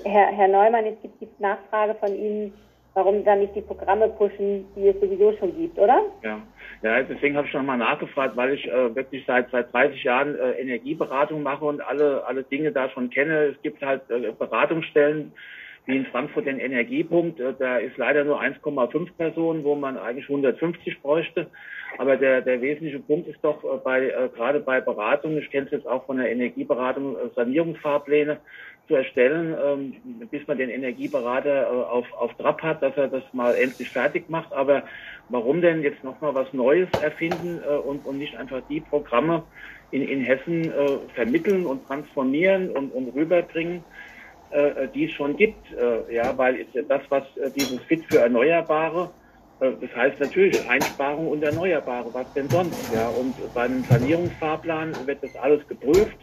Herr, 0.04 0.26
Herr 0.28 0.48
Neumann, 0.48 0.86
es 0.86 1.00
gibt 1.02 1.20
die 1.20 1.28
Nachfrage 1.38 1.94
von 1.94 2.14
Ihnen, 2.14 2.54
warum 2.94 3.24
dann 3.24 3.40
nicht 3.40 3.55
die 3.55 3.62
Programme 3.62 4.09
pushen, 4.09 4.66
die 4.77 4.89
es 4.89 5.01
sowieso 5.01 5.32
schon 5.39 5.56
gibt, 5.56 5.78
oder? 5.78 6.02
Ja, 6.23 6.40
ja 6.82 7.02
deswegen 7.02 7.36
habe 7.36 7.47
ich 7.47 7.55
nochmal 7.55 7.78
nachgefragt, 7.78 8.36
weil 8.36 8.55
ich 8.55 8.66
äh, 8.66 8.94
wirklich 8.94 9.24
seit 9.27 9.51
seit 9.51 9.73
30 9.73 10.02
Jahren 10.05 10.35
äh, 10.35 10.52
Energieberatung 10.60 11.43
mache 11.43 11.64
und 11.64 11.81
alle 11.81 12.24
alle 12.27 12.43
Dinge 12.44 12.73
da 12.73 12.89
schon 12.90 13.10
kenne. 13.10 13.55
Es 13.55 13.62
gibt 13.62 13.82
halt 13.82 14.02
äh, 14.10 14.32
Beratungsstellen, 14.39 15.32
wie 15.86 15.97
in 15.97 16.06
Frankfurt 16.06 16.47
den 16.47 16.60
Energiepunkt. 16.60 17.40
Äh, 17.40 17.55
da 17.59 17.78
ist 17.78 17.97
leider 17.97 18.24
nur 18.24 18.40
1,5 18.40 19.09
Personen, 19.16 19.64
wo 19.64 19.74
man 19.74 19.97
eigentlich 19.98 20.28
150 20.28 21.01
bräuchte. 21.02 21.48
Aber 21.98 22.16
der, 22.16 22.40
der 22.40 22.60
wesentliche 22.60 23.01
Punkt 23.01 23.28
ist 23.28 23.43
doch 23.43 23.62
äh, 23.64 23.78
bei, 23.82 24.09
äh, 24.09 24.28
gerade 24.35 24.60
bei 24.60 24.81
Beratungen, 24.81 25.39
ich 25.39 25.51
kenne 25.51 25.66
es 25.66 25.73
jetzt 25.73 25.86
auch 25.86 26.06
von 26.06 26.19
der 26.19 26.31
Energieberatung, 26.31 27.16
Sanierungsfahrpläne 27.35 28.39
zu 28.93 28.97
erstellen, 28.97 29.56
ähm, 29.64 30.28
bis 30.28 30.47
man 30.47 30.59
den 30.59 30.69
Energieberater 30.69 31.62
äh, 31.62 31.66
auf, 31.66 32.06
auf 32.12 32.35
Trab 32.35 32.62
hat, 32.62 32.82
dass 32.82 32.94
er 32.97 33.09
das 33.09 33.23
mal 33.32 33.55
endlich 33.55 33.89
fertig 33.89 34.28
macht. 34.28 34.52
Aber 34.52 34.82
warum 35.31 35.62
denn 35.62 35.82
jetzt 35.82 36.05
nochmal 36.05 36.35
was 36.35 36.52
Neues 36.52 36.89
erfinden 37.02 37.60
äh, 37.66 37.74
und, 37.74 38.05
und 38.05 38.19
nicht 38.19 38.36
einfach 38.36 38.60
die 38.69 38.81
Programme 38.81 39.44
in, 39.93 40.02
in 40.06 40.20
Hessen 40.20 40.64
äh, 40.64 40.98
vermitteln 41.14 41.64
und 41.64 41.86
transformieren 41.86 42.69
und, 42.70 42.93
und 42.93 43.14
rüberbringen, 43.14 43.82
äh, 44.51 44.89
die 44.94 45.06
es 45.06 45.12
schon 45.12 45.39
gibt. 45.39 45.73
Äh, 45.73 46.14
ja, 46.14 46.36
weil 46.36 46.66
das, 46.86 47.01
was 47.09 47.24
äh, 47.39 47.51
dieses 47.51 47.81
Fit 47.85 48.05
für 48.10 48.19
Erneuerbare, 48.19 49.10
äh, 49.60 49.70
das 49.81 49.97
heißt 49.97 50.20
natürlich 50.20 50.69
Einsparung 50.69 51.28
und 51.28 51.43
Erneuerbare, 51.43 52.12
was 52.12 52.31
denn 52.35 52.51
sonst? 52.51 52.93
Ja, 52.94 53.09
und 53.09 53.35
bei 53.55 53.62
einem 53.62 53.85
Sanierungsfahrplan 53.85 55.06
wird 55.06 55.23
das 55.23 55.35
alles 55.36 55.66
geprüft 55.66 56.19
äh, 56.20 56.21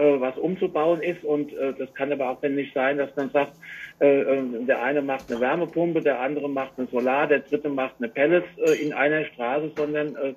was 0.00 0.36
umzubauen 0.38 1.02
ist. 1.02 1.24
Und 1.24 1.52
äh, 1.52 1.72
das 1.78 1.92
kann 1.94 2.12
aber 2.12 2.30
auch 2.30 2.42
nicht 2.42 2.74
sein, 2.74 2.98
dass 2.98 3.14
man 3.16 3.30
sagt, 3.30 3.52
äh, 4.00 4.20
äh, 4.20 4.64
der 4.64 4.82
eine 4.82 5.02
macht 5.02 5.30
eine 5.30 5.40
Wärmepumpe, 5.40 6.00
der 6.00 6.20
andere 6.20 6.48
macht 6.48 6.72
eine 6.78 6.86
Solar, 6.86 7.26
der 7.26 7.40
dritte 7.40 7.68
macht 7.68 7.96
eine 7.98 8.08
Pellets 8.08 8.48
äh, 8.58 8.82
in 8.82 8.92
einer 8.92 9.24
Straße, 9.26 9.72
sondern 9.76 10.16
äh, 10.16 10.34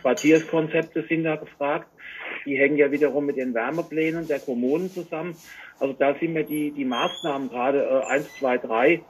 Quartierskonzepte 0.00 1.04
sind 1.08 1.24
da 1.24 1.36
gefragt. 1.36 1.88
Die 2.46 2.56
hängen 2.56 2.76
ja 2.76 2.90
wiederum 2.92 3.26
mit 3.26 3.36
den 3.36 3.54
Wärmeplänen 3.54 4.28
der 4.28 4.38
Kommunen 4.38 4.88
zusammen. 4.88 5.34
Also 5.80 5.94
da 5.98 6.14
sind 6.14 6.32
mir 6.32 6.44
die, 6.44 6.70
die 6.70 6.84
Maßnahmen 6.84 7.48
gerade 7.48 7.82
äh, 7.82 8.12
1, 8.12 8.38
2, 8.38 8.58
3 8.58 9.00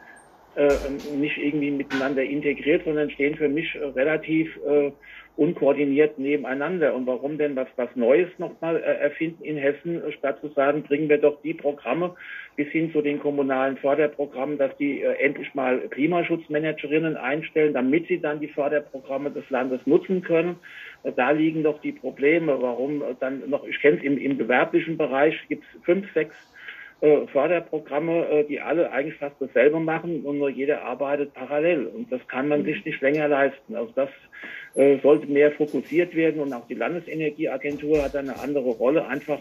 äh, 0.54 0.68
nicht 1.16 1.38
irgendwie 1.38 1.70
miteinander 1.70 2.22
integriert, 2.22 2.84
sondern 2.84 3.10
stehen 3.10 3.36
für 3.36 3.48
mich 3.48 3.74
äh, 3.74 3.84
relativ 3.84 4.54
äh, 4.66 4.92
unkoordiniert 5.36 6.18
nebeneinander. 6.18 6.94
Und 6.94 7.06
warum 7.06 7.38
denn 7.38 7.56
was, 7.56 7.68
was 7.76 7.88
Neues 7.94 8.28
nochmal 8.38 8.76
äh, 8.76 8.80
erfinden 8.80 9.42
in 9.44 9.56
Hessen, 9.56 10.02
statt 10.18 10.38
zu 10.40 10.48
sagen, 10.48 10.82
bringen 10.82 11.08
wir 11.08 11.18
doch 11.18 11.40
die 11.42 11.54
Programme 11.54 12.14
bis 12.56 12.68
hin 12.68 12.92
zu 12.92 13.00
den 13.00 13.18
kommunalen 13.18 13.78
Förderprogrammen, 13.78 14.58
dass 14.58 14.76
die 14.76 15.02
äh, 15.02 15.14
endlich 15.14 15.54
mal 15.54 15.78
Klimaschutzmanagerinnen 15.88 17.16
einstellen, 17.16 17.72
damit 17.72 18.08
sie 18.08 18.20
dann 18.20 18.40
die 18.40 18.48
Förderprogramme 18.48 19.30
des 19.30 19.48
Landes 19.48 19.80
nutzen 19.86 20.22
können. 20.22 20.56
Da 21.16 21.30
liegen 21.30 21.62
doch 21.62 21.80
die 21.80 21.92
Probleme. 21.92 22.60
Warum 22.60 23.02
äh, 23.02 23.14
dann 23.18 23.48
noch, 23.48 23.64
ich 23.66 23.80
kenne 23.80 23.96
es 23.98 24.02
im, 24.02 24.18
im 24.18 24.36
gewerblichen 24.36 24.98
Bereich, 24.98 25.34
gibt 25.48 25.64
es 25.64 25.82
fünf, 25.84 26.12
sechs 26.12 26.34
äh, 27.02 27.26
Förderprogramme, 27.26 28.28
äh, 28.28 28.44
die 28.44 28.60
alle 28.60 28.92
eigentlich 28.92 29.16
fast 29.16 29.34
dasselbe 29.40 29.80
machen 29.80 30.24
und 30.24 30.38
nur 30.38 30.48
jeder 30.48 30.84
arbeitet 30.84 31.34
parallel. 31.34 31.86
Und 31.86 32.12
das 32.12 32.20
kann 32.28 32.46
man 32.46 32.64
sich 32.64 32.84
nicht 32.84 33.00
länger 33.00 33.26
leisten. 33.26 33.74
Also 33.74 33.90
das 33.96 34.08
äh, 34.74 34.98
sollte 35.00 35.26
mehr 35.26 35.50
fokussiert 35.50 36.14
werden 36.14 36.40
und 36.40 36.52
auch 36.52 36.64
die 36.68 36.74
Landesenergieagentur 36.74 38.04
hat 38.04 38.14
eine 38.14 38.38
andere 38.38 38.70
Rolle, 38.70 39.04
einfach 39.06 39.40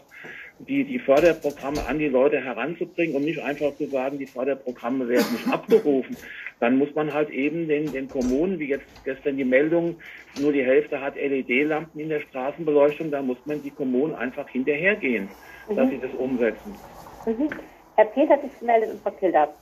die, 0.68 0.84
die 0.84 0.98
Förderprogramme 0.98 1.86
an 1.88 2.00
die 2.00 2.08
Leute 2.08 2.44
heranzubringen 2.44 3.16
und 3.16 3.26
nicht 3.26 3.44
einfach 3.44 3.76
zu 3.76 3.86
sagen, 3.86 4.18
die 4.18 4.26
Förderprogramme 4.26 5.08
werden 5.08 5.32
nicht 5.32 5.48
abgerufen. 5.48 6.18
Dann 6.60 6.78
muss 6.78 6.94
man 6.96 7.14
halt 7.14 7.30
eben 7.30 7.68
den, 7.68 7.92
den 7.92 8.08
Kommunen, 8.08 8.58
wie 8.58 8.70
jetzt 8.70 8.88
gestern 9.06 9.38
die 9.38 9.46
Meldung, 9.46 9.98
nur 10.40 10.52
die 10.52 10.64
Hälfte 10.64 11.00
hat 11.00 11.16
LED-Lampen 11.16 12.00
in 12.00 12.10
der 12.10 12.22
Straßenbeleuchtung, 12.22 13.12
da 13.12 13.22
muss 13.22 13.38
man 13.46 13.62
die 13.62 13.72
Kommunen 13.72 14.16
einfach 14.16 14.50
hinterhergehen, 14.50 15.30
mhm. 15.70 15.76
dass 15.76 15.90
sie 15.92 16.00
das 16.00 16.14
umsetzen. 16.18 16.74
Mhm. 17.26 17.50
Herr 17.96 18.06
Peter 18.06 18.34
hat 18.34 18.42
sich 18.42 18.60
gemeldet 18.60 18.92
und 18.92 19.02
Frau 19.02 19.12
Kilder. 19.12 19.54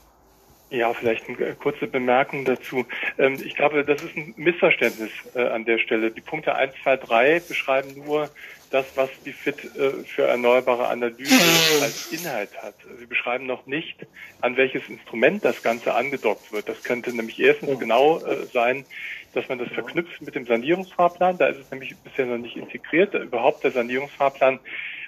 Ja, 0.72 0.94
vielleicht 0.94 1.27
eine 1.27 1.56
kurze 1.56 1.88
Bemerkung 1.88 2.45
dazu. 2.45 2.86
Ähm, 3.18 3.38
ich 3.44 3.56
glaube, 3.56 3.84
das 3.84 4.03
ist 4.03 4.15
ein 4.15 4.34
Missverständnis 4.38 5.10
äh, 5.34 5.48
an 5.48 5.65
der 5.65 5.80
Stelle. 5.80 6.11
Die 6.11 6.22
Punkte 6.22 6.56
1, 6.56 6.73
2, 6.84 6.98
3 6.98 7.40
beschreiben 7.40 8.03
nur 8.06 8.30
das, 8.69 8.86
was 8.95 9.10
die 9.26 9.34
FIT 9.34 9.64
äh, 9.64 10.03
für 10.06 10.27
erneuerbare 10.27 10.88
Analyse 10.88 11.34
als 11.81 12.11
Inhalt 12.11 12.56
hat. 12.61 12.76
Sie 12.99 13.07
beschreiben 13.07 13.48
noch 13.48 13.65
nicht, 13.65 14.06
an 14.41 14.57
welches 14.57 14.88
Instrument 14.90 15.44
das 15.44 15.64
Ganze 15.64 15.95
angedockt 15.95 16.52
wird. 16.52 16.69
Das 16.69 16.84
könnte 16.84 17.15
nämlich 17.15 17.40
erstens 17.40 17.80
genau 17.80 18.19
äh, 18.19 18.45
sein, 18.53 18.86
dass 19.34 19.49
man 19.49 19.57
das 19.57 19.69
verknüpft 19.69 20.22
mit 20.22 20.36
dem 20.36 20.45
Sanierungsfahrplan. 20.45 21.40
Da 21.40 21.48
ist 21.48 21.60
es 21.60 21.72
nämlich 21.72 21.95
bisher 21.98 22.27
noch 22.27 22.38
nicht 22.38 22.57
integriert. 22.57 23.15
Überhaupt 23.15 23.64
der 23.64 23.72
Sanierungsfahrplan 23.72 24.60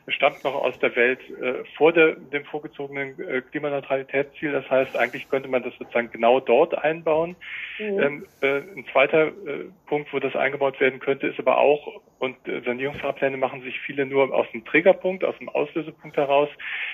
stammt 0.07 0.43
noch 0.43 0.55
aus 0.55 0.77
der 0.79 0.95
Welt 0.95 1.19
äh, 1.41 1.63
vor 1.77 1.93
der, 1.93 2.15
dem 2.15 2.45
vorgezogenen 2.45 3.19
äh, 3.19 3.41
Klimaneutralitätsziel. 3.41 4.51
Das 4.51 4.69
heißt, 4.69 4.95
eigentlich 4.95 5.29
könnte 5.29 5.49
man 5.49 5.63
das 5.63 5.73
sozusagen 5.77 6.11
genau 6.11 6.39
dort 6.39 6.77
einbauen. 6.77 7.35
Mhm. 7.79 7.99
Ähm, 7.99 8.25
äh, 8.41 8.57
ein 8.57 8.85
zweiter 8.91 9.27
äh, 9.27 9.65
Punkt, 9.87 10.11
wo 10.13 10.19
das 10.19 10.35
eingebaut 10.35 10.79
werden 10.79 10.99
könnte, 10.99 11.27
ist 11.27 11.39
aber 11.39 11.57
auch, 11.57 12.01
und 12.21 12.37
äh, 12.47 12.61
Sanierungsfahrpläne 12.61 13.35
machen 13.35 13.63
sich 13.63 13.79
viele 13.79 14.05
nur 14.05 14.31
aus 14.31 14.45
dem 14.51 14.63
Triggerpunkt, 14.63 15.23
aus 15.23 15.35
dem 15.39 15.49
Auslösepunkt 15.49 16.15
heraus. 16.17 16.49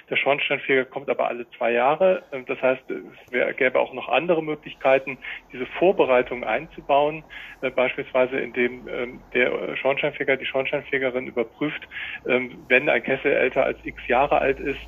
Der 0.10 0.16
Schornsteinfeger 0.16 0.86
kommt 0.86 1.10
aber 1.10 1.28
alle 1.28 1.50
zwei 1.50 1.74
Jahre. 1.74 2.24
Ähm, 2.32 2.46
das 2.46 2.62
heißt, 2.62 2.84
es 2.90 3.58
gäbe 3.58 3.78
auch 3.78 3.94
noch 3.94 4.08
andere 4.08 4.42
Möglichkeiten, 4.42 5.20
diese 5.52 5.66
Vorbereitung 5.66 6.46
einzubauen, 6.46 7.26
äh, 7.60 7.70
beispielsweise 7.70 8.40
indem 8.40 8.88
ähm, 8.88 9.26
der 9.34 9.76
Schornsteinfeger, 9.76 10.38
die 10.38 10.46
Schornsteinfegerin 10.46 11.28
überprüft, 11.28 11.86
ähm, 12.26 12.66
wenn 12.70 12.88
ein 12.88 13.04
Kessel 13.04 13.34
älter 13.34 13.66
als 13.66 13.84
x 13.84 14.08
Jahre 14.08 14.40
alt 14.40 14.60
ist, 14.60 14.80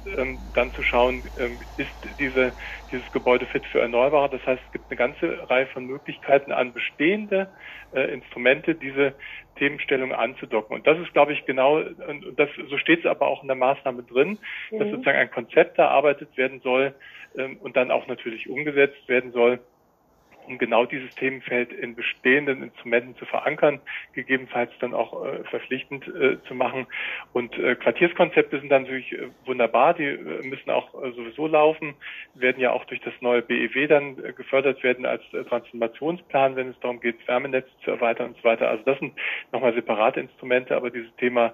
dann 0.54 0.72
zu 0.74 0.84
schauen, 0.84 1.30
ist 1.76 1.92
diese, 2.20 2.56
dieses 2.92 3.10
Gebäude 3.12 3.46
fit 3.46 3.66
für 3.68 3.80
Erneuerbare. 3.80 4.30
Das 4.30 4.46
heißt, 4.46 4.62
es 4.66 4.72
gibt 4.72 4.86
eine 4.90 4.98
ganze 4.98 5.50
Reihe 5.50 5.68
von 5.68 5.86
Möglichkeiten 5.86 6.52
an 6.52 6.74
bestehende 6.74 7.50
äh, 7.94 8.14
Instrumente, 8.14 8.76
diese 8.76 9.14
Themenstellung 9.58 10.14
anzudocken. 10.14 10.76
Und 10.76 10.88
das 10.88 10.98
ist, 11.00 11.14
glaube 11.14 11.34
ich, 11.34 11.46
genau, 11.46 11.78
und 11.78 12.38
das, 12.38 12.50
so 12.70 12.78
steht 12.78 13.00
es 13.00 13.06
aber 13.06 13.28
auch 13.28 13.42
in 13.42 13.48
der 13.48 13.58
Maßnahme 13.58 14.04
drin, 14.04 14.40
mhm. 14.72 14.80
dass 14.80 14.90
sozusagen 14.90 15.18
ein 15.18 15.32
Konzept 15.32 15.78
erarbeitet 15.78 16.36
werden 16.38 16.62
soll 16.62 16.94
ähm, 17.38 17.58
und 17.58 17.76
dann 17.76 17.92
auch 17.92 18.08
natürlich 18.08 18.50
umgesetzt 18.50 19.08
werden 19.08 19.32
soll, 19.32 19.60
um 20.50 20.58
genau 20.58 20.86
dieses 20.86 21.14
Themenfeld 21.16 21.72
in 21.72 21.96
bestehenden 21.96 22.64
Instrumenten 22.64 23.16
zu 23.18 23.26
verankern, 23.26 23.80
gegebenenfalls 24.14 24.72
dann 24.80 24.94
auch 24.94 25.26
äh, 25.26 25.44
verpflichtend 25.46 26.08
äh, 26.08 26.42
zu 26.48 26.56
machen. 26.56 26.88
Und 27.34 27.58
äh, 27.58 27.76
Quartierskonzepte 27.76 28.60
sind 28.60 28.70
dann 28.70 28.84
natürlich 28.84 29.14
äh, 29.14 29.28
wunderbar, 29.46 29.94
die 29.94 30.06
äh, 30.06 30.44
müssen 30.44 30.72
auch 30.72 30.94
äh, 30.96 31.12
sowieso 31.12 31.48
laufen, 31.48 31.94
werden 32.34 32.60
ja 32.60 32.72
auch 32.72 32.84
durch 32.86 33.00
das 33.02 33.14
neue 33.22 33.44
BEW 33.44 33.88
dann 33.88 34.16
gefördert 34.36 34.82
werden 34.84 35.06
als 35.06 35.22
Transformationsplan, 35.50 36.56
wenn 36.56 36.70
es 36.70 36.80
darum 36.80 37.00
geht, 37.00 37.16
Wärmenetze 37.28 37.70
zu 37.84 37.92
erweitern 37.92 38.30
und 38.30 38.38
so 38.38 38.44
weiter. 38.44 38.70
Also 38.70 38.84
das 38.86 38.98
sind 39.00 39.14
nochmal 39.52 39.74
separate 39.74 40.20
Instrumente, 40.20 40.76
aber 40.76 40.90
dieses 40.90 41.14
Thema, 41.18 41.54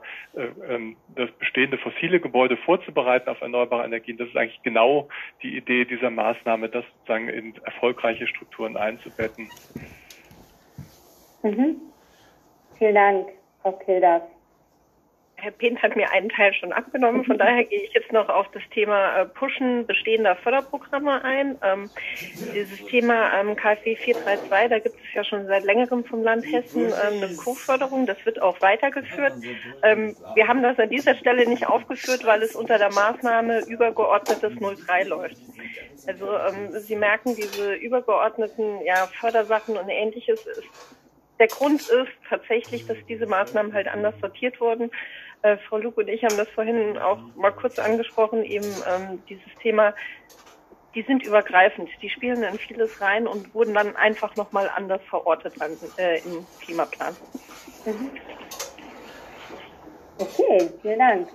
ähm, 0.69 0.95
das 1.15 1.29
bestehende 1.31 1.77
fossile 1.77 2.19
Gebäude 2.19 2.55
vorzubereiten 2.57 3.29
auf 3.29 3.41
erneuerbare 3.41 3.85
Energien, 3.85 4.17
das 4.17 4.29
ist 4.29 4.37
eigentlich 4.37 4.61
genau 4.63 5.09
die 5.43 5.57
Idee 5.57 5.85
dieser 5.85 6.09
Maßnahme, 6.09 6.69
das 6.69 6.85
sozusagen 6.99 7.29
in 7.29 7.55
erfolgreiche 7.63 8.27
Strukturen 8.27 8.77
einzubetten. 8.85 9.49
Mhm. 11.43 11.81
Vielen 12.77 12.95
Dank, 12.95 13.29
Frau 13.61 13.73
Kilders. 13.73 14.23
Herr 15.45 15.51
Pehn 15.51 15.79
hat 15.79 15.95
mir 15.95 16.09
einen 16.09 16.29
Teil 16.29 16.55
schon 16.55 16.73
abgenommen. 16.73 17.23
Von 17.23 17.37
daher 17.37 17.63
gehe 17.65 17.83
ich 17.83 17.93
jetzt 17.93 18.11
noch 18.11 18.29
auf 18.29 18.47
das 18.51 18.63
Thema 18.71 19.15
äh, 19.15 19.25
Pushen 19.25 19.85
bestehender 19.85 20.35
Förderprogramme 20.37 21.23
ein. 21.23 21.59
Ähm, 21.61 21.91
dieses 22.55 22.83
Thema 22.87 23.31
ähm, 23.39 23.55
KfW 23.55 23.95
432, 23.95 24.69
da 24.71 24.79
gibt 24.79 24.95
es 24.95 25.13
ja 25.13 25.23
schon 25.23 25.45
seit 25.45 25.63
längerem 25.63 26.03
vom 26.03 26.23
Land 26.23 26.51
Hessen 26.51 26.85
ähm, 26.85 27.21
eine 27.21 27.35
Co-Förderung. 27.35 28.07
Das 28.07 28.17
wird 28.25 28.41
auch 28.41 28.59
weitergeführt. 28.61 29.33
Ähm, 29.83 30.15
wir 30.33 30.47
haben 30.47 30.63
das 30.63 30.79
an 30.79 30.89
dieser 30.89 31.13
Stelle 31.13 31.47
nicht 31.47 31.67
aufgeführt, 31.67 32.25
weil 32.25 32.41
es 32.41 32.55
unter 32.55 32.79
der 32.79 32.91
Maßnahme 32.91 33.65
übergeordnetes 33.67 34.53
03 34.55 35.03
läuft. 35.03 35.37
Also 36.07 36.25
ähm, 36.25 36.71
Sie 36.79 36.95
merken, 36.95 37.35
diese 37.35 37.75
übergeordneten 37.75 38.81
ja, 38.83 39.07
Fördersachen 39.19 39.77
und 39.77 39.89
ähnliches 39.89 40.43
ist 40.47 40.63
der 41.39 41.47
Grund 41.47 41.81
ist 41.81 42.11
tatsächlich, 42.29 42.85
dass 42.87 42.97
diese 43.09 43.25
Maßnahmen 43.25 43.73
halt 43.73 43.87
anders 43.87 44.15
sortiert 44.21 44.59
wurden. 44.61 44.89
Äh, 45.45 45.57
Frau 45.69 45.77
Luke 45.77 46.01
und 46.01 46.07
ich 46.07 46.23
haben 46.23 46.37
das 46.37 46.49
vorhin 46.49 46.97
auch 46.97 47.19
mal 47.35 47.51
kurz 47.51 47.77
angesprochen, 47.77 48.43
eben 48.43 48.65
ähm, 48.87 49.21
dieses 49.29 49.53
Thema, 49.61 49.93
die 50.95 51.03
sind 51.03 51.21
übergreifend, 51.21 51.87
die 52.01 52.09
spielen 52.09 52.41
in 52.41 52.57
vieles 52.57 52.99
rein 52.99 53.27
und 53.27 53.53
wurden 53.53 53.75
dann 53.75 53.95
einfach 53.95 54.35
nochmal 54.35 54.71
anders 54.75 55.01
verortet 55.07 55.53
dann, 55.59 55.77
äh, 55.97 56.17
im 56.25 56.47
Klimaplan. 56.61 57.15
Mhm. 57.85 58.09
Okay, 60.17 60.67
vielen 60.81 60.97
Dank. 60.97 61.27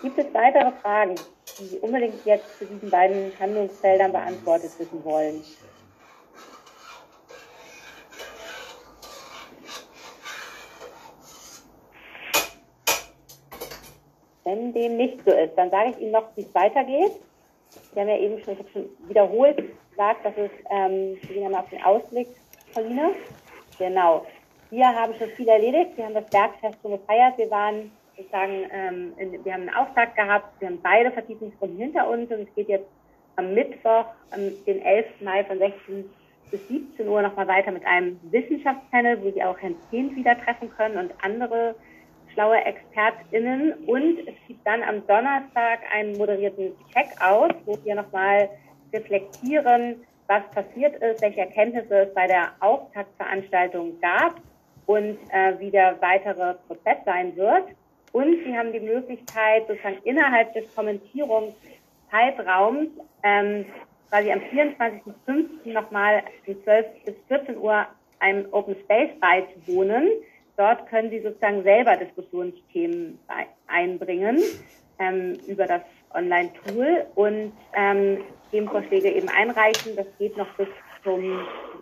Gibt 0.00 0.18
es 0.18 0.32
weitere 0.32 0.72
Fragen, 0.80 1.16
die 1.58 1.64
Sie 1.64 1.78
unbedingt 1.80 2.24
jetzt 2.24 2.58
zu 2.58 2.64
diesen 2.64 2.88
beiden 2.88 3.38
Handlungsfeldern 3.38 4.12
beantwortet 4.12 4.70
wissen 4.78 5.04
wollen? 5.04 5.44
Wenn 14.44 14.72
dem 14.72 14.96
nicht 14.96 15.24
so 15.24 15.32
ist, 15.32 15.54
dann 15.56 15.70
sage 15.70 15.90
ich 15.90 15.98
Ihnen 15.98 16.12
noch, 16.12 16.24
wie 16.36 16.42
es 16.42 16.54
weitergeht. 16.54 17.12
Sie 17.70 18.00
haben 18.00 18.08
ja 18.08 18.18
eben 18.18 18.38
schon, 18.42 18.54
ich 18.54 18.58
habe 18.58 18.70
schon 18.70 18.88
wiederholt 19.08 19.62
gesagt, 19.90 20.24
dass 20.24 20.36
es, 20.36 20.50
ähm, 20.70 21.16
wir 21.20 21.34
gehen 21.34 21.42
ja 21.42 21.48
mal 21.48 21.60
auf 21.60 21.70
den 21.70 21.82
Ausblick, 21.82 22.28
Paulina. 22.74 23.10
Genau. 23.78 24.26
Wir 24.70 24.86
haben 24.86 25.14
schon 25.14 25.28
viel 25.30 25.48
erledigt. 25.48 25.96
Wir 25.96 26.06
haben 26.06 26.14
das 26.14 26.28
Bergfest 26.30 26.78
schon 26.82 26.92
gefeiert. 26.92 27.38
Wir 27.38 27.50
waren 27.50 27.92
sozusagen, 28.16 28.64
ähm, 28.72 29.12
in, 29.16 29.44
wir 29.44 29.52
haben 29.52 29.68
einen 29.68 29.74
Auftrag 29.74 30.16
gehabt. 30.16 30.60
Wir 30.60 30.68
haben 30.68 30.80
beide 30.82 31.10
Vertiefungsrunden 31.10 31.78
hinter 31.78 32.08
uns 32.08 32.30
und 32.30 32.40
es 32.48 32.54
geht 32.54 32.68
jetzt 32.68 32.88
am 33.36 33.54
Mittwoch, 33.54 34.06
am, 34.30 34.52
den 34.66 34.82
11. 34.82 35.06
Mai 35.20 35.44
von 35.44 35.58
16 35.58 36.10
bis 36.50 36.68
17 36.68 37.08
Uhr 37.08 37.22
nochmal 37.22 37.48
weiter 37.48 37.70
mit 37.70 37.84
einem 37.86 38.20
Wissenschaftspanel, 38.30 39.22
wo 39.22 39.30
Sie 39.30 39.42
auch 39.42 39.58
Herrn 39.58 39.76
Zehnt 39.90 40.14
wieder 40.16 40.38
treffen 40.38 40.70
können 40.70 40.98
und 40.98 41.12
andere 41.22 41.74
schlaue 42.32 42.64
ExpertInnen. 42.64 43.72
Und 43.86 44.20
es 44.20 44.34
gibt 44.46 44.66
dann 44.66 44.82
am 44.82 45.06
Donnerstag 45.06 45.80
einen 45.92 46.16
moderierten 46.16 46.72
Check-out, 46.92 47.54
wo 47.64 47.78
wir 47.84 47.94
nochmal 47.94 48.48
reflektieren, 48.92 50.04
was 50.26 50.42
passiert 50.50 51.00
ist, 51.02 51.22
welche 51.22 51.40
Erkenntnisse 51.40 52.02
es 52.02 52.14
bei 52.14 52.26
der 52.26 52.52
Auftaktveranstaltung 52.60 53.98
gab 54.00 54.36
und 54.86 55.18
äh, 55.30 55.58
wie 55.58 55.70
der 55.70 56.00
weitere 56.00 56.54
Prozess 56.66 56.98
sein 57.04 57.36
wird. 57.36 57.64
Und 58.12 58.42
Sie 58.44 58.56
haben 58.56 58.72
die 58.72 58.80
Möglichkeit, 58.80 59.68
sozusagen 59.68 59.98
innerhalb 60.04 60.54
des 60.54 60.74
Kommentierungszeitraums 60.74 62.88
ähm, 63.22 63.66
quasi 64.10 64.30
am 64.30 64.40
24.05. 64.40 65.72
nochmal 65.72 66.22
um 66.46 66.62
12 66.62 66.86
bis 67.04 67.14
14 67.28 67.56
Uhr 67.56 67.86
einem 68.18 68.46
Open 68.52 68.76
Space 68.84 69.10
beizuwohnen. 69.20 70.10
Dort 70.56 70.86
können 70.88 71.10
Sie 71.10 71.20
sozusagen 71.20 71.62
selber 71.62 71.96
Diskussionsthemen 71.96 73.18
einbringen 73.66 74.38
ähm, 74.98 75.38
über 75.46 75.66
das 75.66 75.82
Online-Tool 76.14 77.06
und 77.14 77.52
ähm, 77.74 78.18
Themenvorschläge 78.50 79.10
eben 79.10 79.28
einreichen. 79.28 79.96
Das 79.96 80.06
geht 80.18 80.36
noch 80.36 80.48
bis 80.56 80.68
zum, 81.02 81.40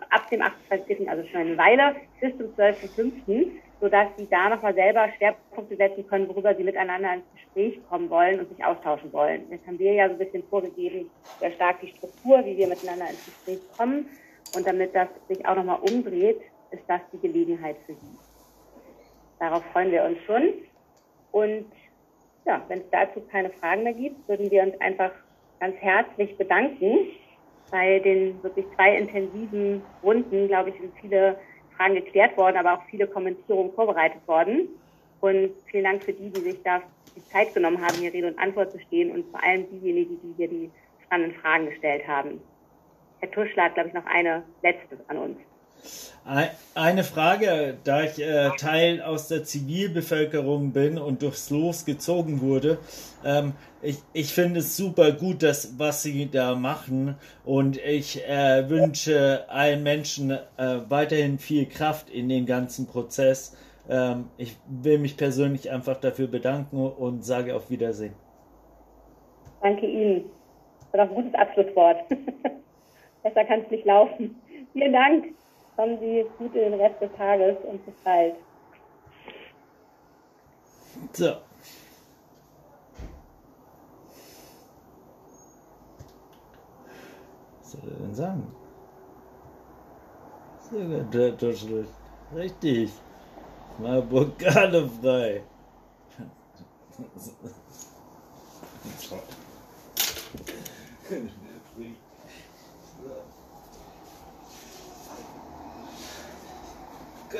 ab 0.09 0.29
dem 0.29 0.41
28. 0.41 1.09
also 1.09 1.27
schon 1.27 1.41
eine 1.41 1.57
Weile, 1.57 1.95
bis 2.19 2.35
zum 2.37 2.47
12.05., 2.55 3.51
sodass 3.79 4.07
Sie 4.17 4.27
da 4.29 4.49
nochmal 4.49 4.73
selber 4.73 5.07
Schwerpunkte 5.17 5.75
setzen 5.75 6.07
können, 6.07 6.29
worüber 6.29 6.55
Sie 6.55 6.63
miteinander 6.63 7.15
ins 7.15 7.25
Gespräch 7.33 7.79
kommen 7.89 8.09
wollen 8.09 8.39
und 8.39 8.49
sich 8.49 8.63
austauschen 8.63 9.11
wollen. 9.11 9.43
Jetzt 9.49 9.65
haben 9.67 9.79
wir 9.79 9.93
ja 9.93 10.07
so 10.07 10.13
ein 10.13 10.19
bisschen 10.19 10.43
vorgegeben, 10.49 11.09
sehr 11.39 11.51
stark 11.51 11.81
die 11.81 11.87
Struktur, 11.87 12.45
wie 12.45 12.57
wir 12.57 12.67
miteinander 12.67 13.09
ins 13.09 13.25
Gespräch 13.25 13.59
kommen. 13.77 14.05
Und 14.55 14.67
damit 14.67 14.93
das 14.95 15.07
sich 15.27 15.45
auch 15.45 15.55
nochmal 15.55 15.79
umdreht, 15.81 16.41
ist 16.71 16.83
das 16.87 17.01
die 17.11 17.19
Gelegenheit 17.19 17.77
für 17.85 17.93
Sie. 17.93 18.30
Darauf 19.41 19.63
freuen 19.73 19.91
wir 19.91 20.03
uns 20.03 20.19
schon. 20.27 20.53
Und 21.31 21.65
ja, 22.45 22.61
wenn 22.67 22.81
es 22.81 22.89
dazu 22.91 23.21
keine 23.31 23.49
Fragen 23.49 23.83
mehr 23.83 23.93
gibt, 23.93 24.29
würden 24.29 24.51
wir 24.51 24.61
uns 24.61 24.79
einfach 24.79 25.09
ganz 25.59 25.75
herzlich 25.77 26.37
bedanken. 26.37 27.07
Bei 27.71 27.97
den 27.99 28.41
wirklich 28.43 28.67
zwei 28.75 28.95
intensiven 28.95 29.81
Runden, 30.03 30.47
glaube 30.47 30.69
ich, 30.69 30.75
sind 30.75 30.93
viele 31.01 31.39
Fragen 31.75 31.95
geklärt 31.95 32.37
worden, 32.37 32.57
aber 32.57 32.73
auch 32.73 32.83
viele 32.91 33.07
Kommentierungen 33.07 33.73
vorbereitet 33.73 34.21
worden. 34.27 34.69
Und 35.21 35.53
vielen 35.65 35.85
Dank 35.85 36.03
für 36.03 36.13
die, 36.13 36.29
die 36.29 36.41
sich 36.41 36.61
da 36.61 36.83
die 37.15 37.23
Zeit 37.25 37.51
genommen 37.55 37.83
haben, 37.83 37.95
hier 37.95 38.13
Rede 38.13 38.27
und 38.27 38.37
Antwort 38.37 38.71
zu 38.71 38.79
stehen 38.79 39.09
und 39.09 39.25
vor 39.31 39.43
allem 39.43 39.67
diejenigen, 39.71 40.19
die 40.21 40.33
hier 40.37 40.49
die 40.49 40.69
spannenden 41.03 41.35
Fragen 41.41 41.65
gestellt 41.65 42.07
haben. 42.07 42.39
Herr 43.19 43.31
Tuschler 43.31 43.63
hat, 43.63 43.73
glaube 43.73 43.89
ich, 43.89 43.95
noch 43.95 44.05
eine 44.05 44.43
letzte 44.61 44.99
an 45.07 45.17
uns. 45.17 45.37
Eine 46.75 47.03
Frage, 47.03 47.77
da 47.83 48.03
ich 48.03 48.21
äh, 48.21 48.51
Teil 48.57 49.01
aus 49.01 49.27
der 49.27 49.43
Zivilbevölkerung 49.43 50.71
bin 50.71 50.99
und 50.99 51.23
durchs 51.23 51.49
Los 51.49 51.83
gezogen 51.83 52.41
wurde. 52.41 52.77
Ähm, 53.25 53.53
ich, 53.81 53.97
ich 54.13 54.31
finde 54.31 54.59
es 54.59 54.77
super 54.77 55.13
gut, 55.13 55.41
dass, 55.41 55.79
was 55.79 56.03
Sie 56.03 56.29
da 56.29 56.53
machen 56.53 57.15
und 57.43 57.77
ich 57.77 58.23
äh, 58.27 58.69
wünsche 58.69 59.45
allen 59.49 59.81
Menschen 59.81 60.31
äh, 60.31 60.37
weiterhin 60.89 61.39
viel 61.39 61.65
Kraft 61.65 62.09
in 62.11 62.29
den 62.29 62.45
ganzen 62.45 62.85
Prozess. 62.85 63.57
Ähm, 63.89 64.25
ich 64.37 64.55
will 64.67 64.99
mich 64.99 65.17
persönlich 65.17 65.71
einfach 65.71 65.99
dafür 65.99 66.27
bedanken 66.27 66.77
und 66.77 67.25
sage 67.25 67.55
auf 67.55 67.71
Wiedersehen. 67.71 68.13
Danke 69.61 69.87
Ihnen. 69.87 70.25
Das 70.91 70.99
war 70.99 71.09
ein 71.09 71.15
gutes 71.15 71.33
Abschlusswort. 71.33 71.97
Besser 73.23 73.43
kann 73.45 73.61
es 73.61 73.71
nicht 73.71 73.85
laufen. 73.85 74.35
Vielen 74.73 74.93
Dank. 74.93 75.25
Kommen 75.81 75.97
Sie 75.97 76.23
gut 76.37 76.53
in 76.53 76.73
den 76.73 76.79
Rest 76.79 77.01
des 77.01 77.11
Tages 77.13 77.57
und 77.63 77.83
bis 77.83 77.95
bald. 78.03 78.35
So. 81.13 81.37
Was 87.57 87.71
soll 87.71 87.81
er 87.89 87.97
denn 87.97 88.13
sagen? 88.13 88.55
Sehr 90.69 91.35
Tuschel. 91.35 91.87
Richtig. 92.35 92.91
Marburg 93.79 94.37
gerade 94.37 94.87
frei. 95.01 95.41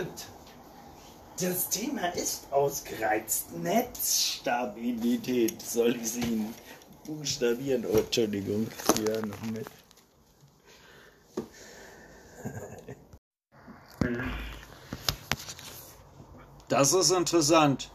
Gut. 0.02 0.26
Das 1.40 1.70
Thema 1.70 2.08
ist 2.16 2.52
ausgereizt. 2.52 3.52
Netzstabilität. 3.52 5.62
Soll 5.62 5.96
ich 5.96 6.14
sie 6.14 6.22
Ihnen 6.22 6.56
buchstabieren? 7.06 7.86
Oh, 7.86 7.98
Entschuldigung. 7.98 8.68
Ja, 9.08 9.22
noch 9.22 9.42
mit. 9.52 9.68
Das 16.68 16.94
ist 16.94 17.12
interessant. 17.12 17.92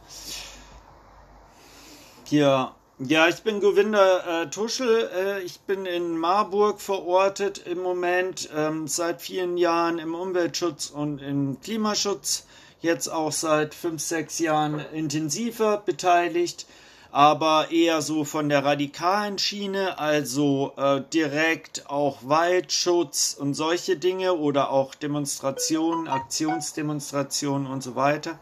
Ja, 2.30 2.76
ja, 2.98 3.28
ich 3.28 3.42
bin 3.42 3.60
Govinda 3.60 4.42
äh, 4.42 4.50
Tuschel. 4.50 5.10
Äh, 5.14 5.42
ich 5.42 5.60
bin 5.60 5.84
in 5.84 6.16
Marburg 6.16 6.80
verortet 6.80 7.58
im 7.66 7.82
Moment, 7.82 8.48
ähm, 8.56 8.88
seit 8.88 9.20
vielen 9.20 9.58
Jahren 9.58 9.98
im 9.98 10.14
Umweltschutz 10.14 10.86
und 10.88 11.20
im 11.20 11.60
Klimaschutz. 11.60 12.46
Jetzt 12.80 13.08
auch 13.08 13.32
seit 13.32 13.74
fünf, 13.74 14.00
sechs 14.00 14.38
Jahren 14.38 14.82
intensiver 14.94 15.78
beteiligt, 15.78 16.66
aber 17.10 17.70
eher 17.70 18.00
so 18.00 18.24
von 18.24 18.48
der 18.48 18.64
radikalen 18.64 19.38
Schiene, 19.38 19.98
also 19.98 20.72
äh, 20.76 21.02
direkt 21.12 21.90
auch 21.90 22.18
Waldschutz 22.22 23.36
und 23.38 23.54
solche 23.54 23.96
Dinge 23.96 24.34
oder 24.34 24.70
auch 24.70 24.94
Demonstrationen, 24.94 26.08
Aktionsdemonstrationen 26.08 27.66
und 27.66 27.82
so 27.82 27.94
weiter 27.94 28.38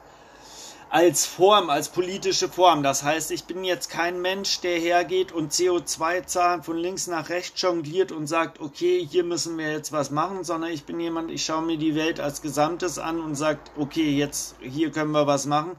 als 0.94 1.26
Form, 1.26 1.70
als 1.70 1.88
politische 1.88 2.48
Form. 2.48 2.84
Das 2.84 3.02
heißt, 3.02 3.32
ich 3.32 3.46
bin 3.46 3.64
jetzt 3.64 3.90
kein 3.90 4.22
Mensch, 4.22 4.60
der 4.60 4.78
hergeht 4.78 5.32
und 5.32 5.50
CO2-Zahlen 5.52 6.62
von 6.62 6.76
links 6.76 7.08
nach 7.08 7.30
rechts 7.30 7.60
jongliert 7.60 8.12
und 8.12 8.28
sagt, 8.28 8.60
okay, 8.60 9.04
hier 9.04 9.24
müssen 9.24 9.58
wir 9.58 9.72
jetzt 9.72 9.90
was 9.90 10.12
machen, 10.12 10.44
sondern 10.44 10.70
ich 10.70 10.84
bin 10.84 11.00
jemand, 11.00 11.32
ich 11.32 11.44
schaue 11.44 11.62
mir 11.62 11.78
die 11.78 11.96
Welt 11.96 12.20
als 12.20 12.42
Gesamtes 12.42 13.00
an 13.00 13.18
und 13.18 13.34
sagt, 13.34 13.72
okay, 13.76 14.08
jetzt 14.08 14.54
hier 14.60 14.92
können 14.92 15.10
wir 15.10 15.26
was 15.26 15.46
machen. 15.46 15.72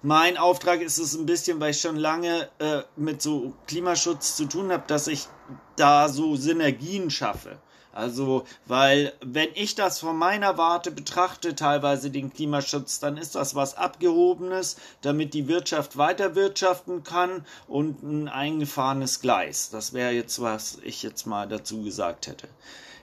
Mein 0.00 0.36
Auftrag 0.36 0.80
ist 0.80 0.98
es 0.98 1.14
ein 1.14 1.26
bisschen, 1.26 1.58
weil 1.58 1.72
ich 1.72 1.80
schon 1.80 1.96
lange 1.96 2.48
äh, 2.60 2.82
mit 2.94 3.20
so 3.20 3.54
Klimaschutz 3.66 4.36
zu 4.36 4.44
tun 4.44 4.70
habe, 4.70 4.84
dass 4.86 5.08
ich 5.08 5.26
da 5.74 6.08
so 6.08 6.36
Synergien 6.36 7.10
schaffe. 7.10 7.58
Also, 7.92 8.44
weil 8.66 9.12
wenn 9.20 9.48
ich 9.54 9.74
das 9.74 10.00
von 10.00 10.16
meiner 10.16 10.56
Warte 10.56 10.90
betrachte, 10.90 11.54
teilweise 11.54 12.10
den 12.10 12.32
Klimaschutz, 12.32 13.00
dann 13.00 13.18
ist 13.18 13.34
das 13.34 13.54
was 13.54 13.76
Abgehobenes, 13.76 14.76
damit 15.02 15.34
die 15.34 15.46
Wirtschaft 15.46 15.98
weiter 15.98 16.34
wirtschaften 16.34 17.04
kann 17.04 17.44
und 17.68 18.02
ein 18.02 18.28
eingefahrenes 18.28 19.20
Gleis. 19.20 19.70
Das 19.70 19.92
wäre 19.92 20.12
jetzt, 20.12 20.40
was 20.40 20.78
ich 20.82 21.02
jetzt 21.02 21.26
mal 21.26 21.46
dazu 21.46 21.82
gesagt 21.82 22.28
hätte. 22.28 22.48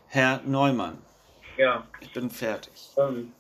Herr 0.07 0.41
Neumann. 0.45 0.98
Ja. 1.57 1.84
Ich 2.02 2.11
bin 2.14 2.32
fertig. 2.32 2.90
Ähm, 2.98 3.32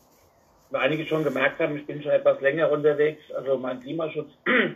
einige 0.71 1.05
schon 1.07 1.23
gemerkt 1.23 1.59
haben, 1.59 1.77
ich 1.77 1.87
bin 1.87 2.03
schon 2.03 2.11
etwas 2.11 2.39
länger 2.41 2.71
unterwegs. 2.71 3.23
Also 3.31 3.57
mein 3.57 3.81
Klimaschutz 3.81 4.29
äh, 4.45 4.75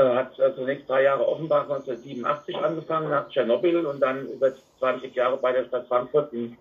hat 0.00 0.38
äh, 0.38 0.54
zunächst 0.54 0.88
drei 0.88 1.02
Jahre 1.02 1.28
Offenbach 1.28 1.64
1987 1.64 2.56
angefangen, 2.56 3.10
nach 3.10 3.28
Tschernobyl 3.28 3.84
und 3.84 4.00
dann 4.00 4.26
über 4.28 4.52
20 4.78 5.14
Jahre 5.14 5.36
bei 5.36 5.52
der 5.52 5.64
Stadt 5.64 5.86
Frankfurt 5.88 6.32
im 6.32 6.56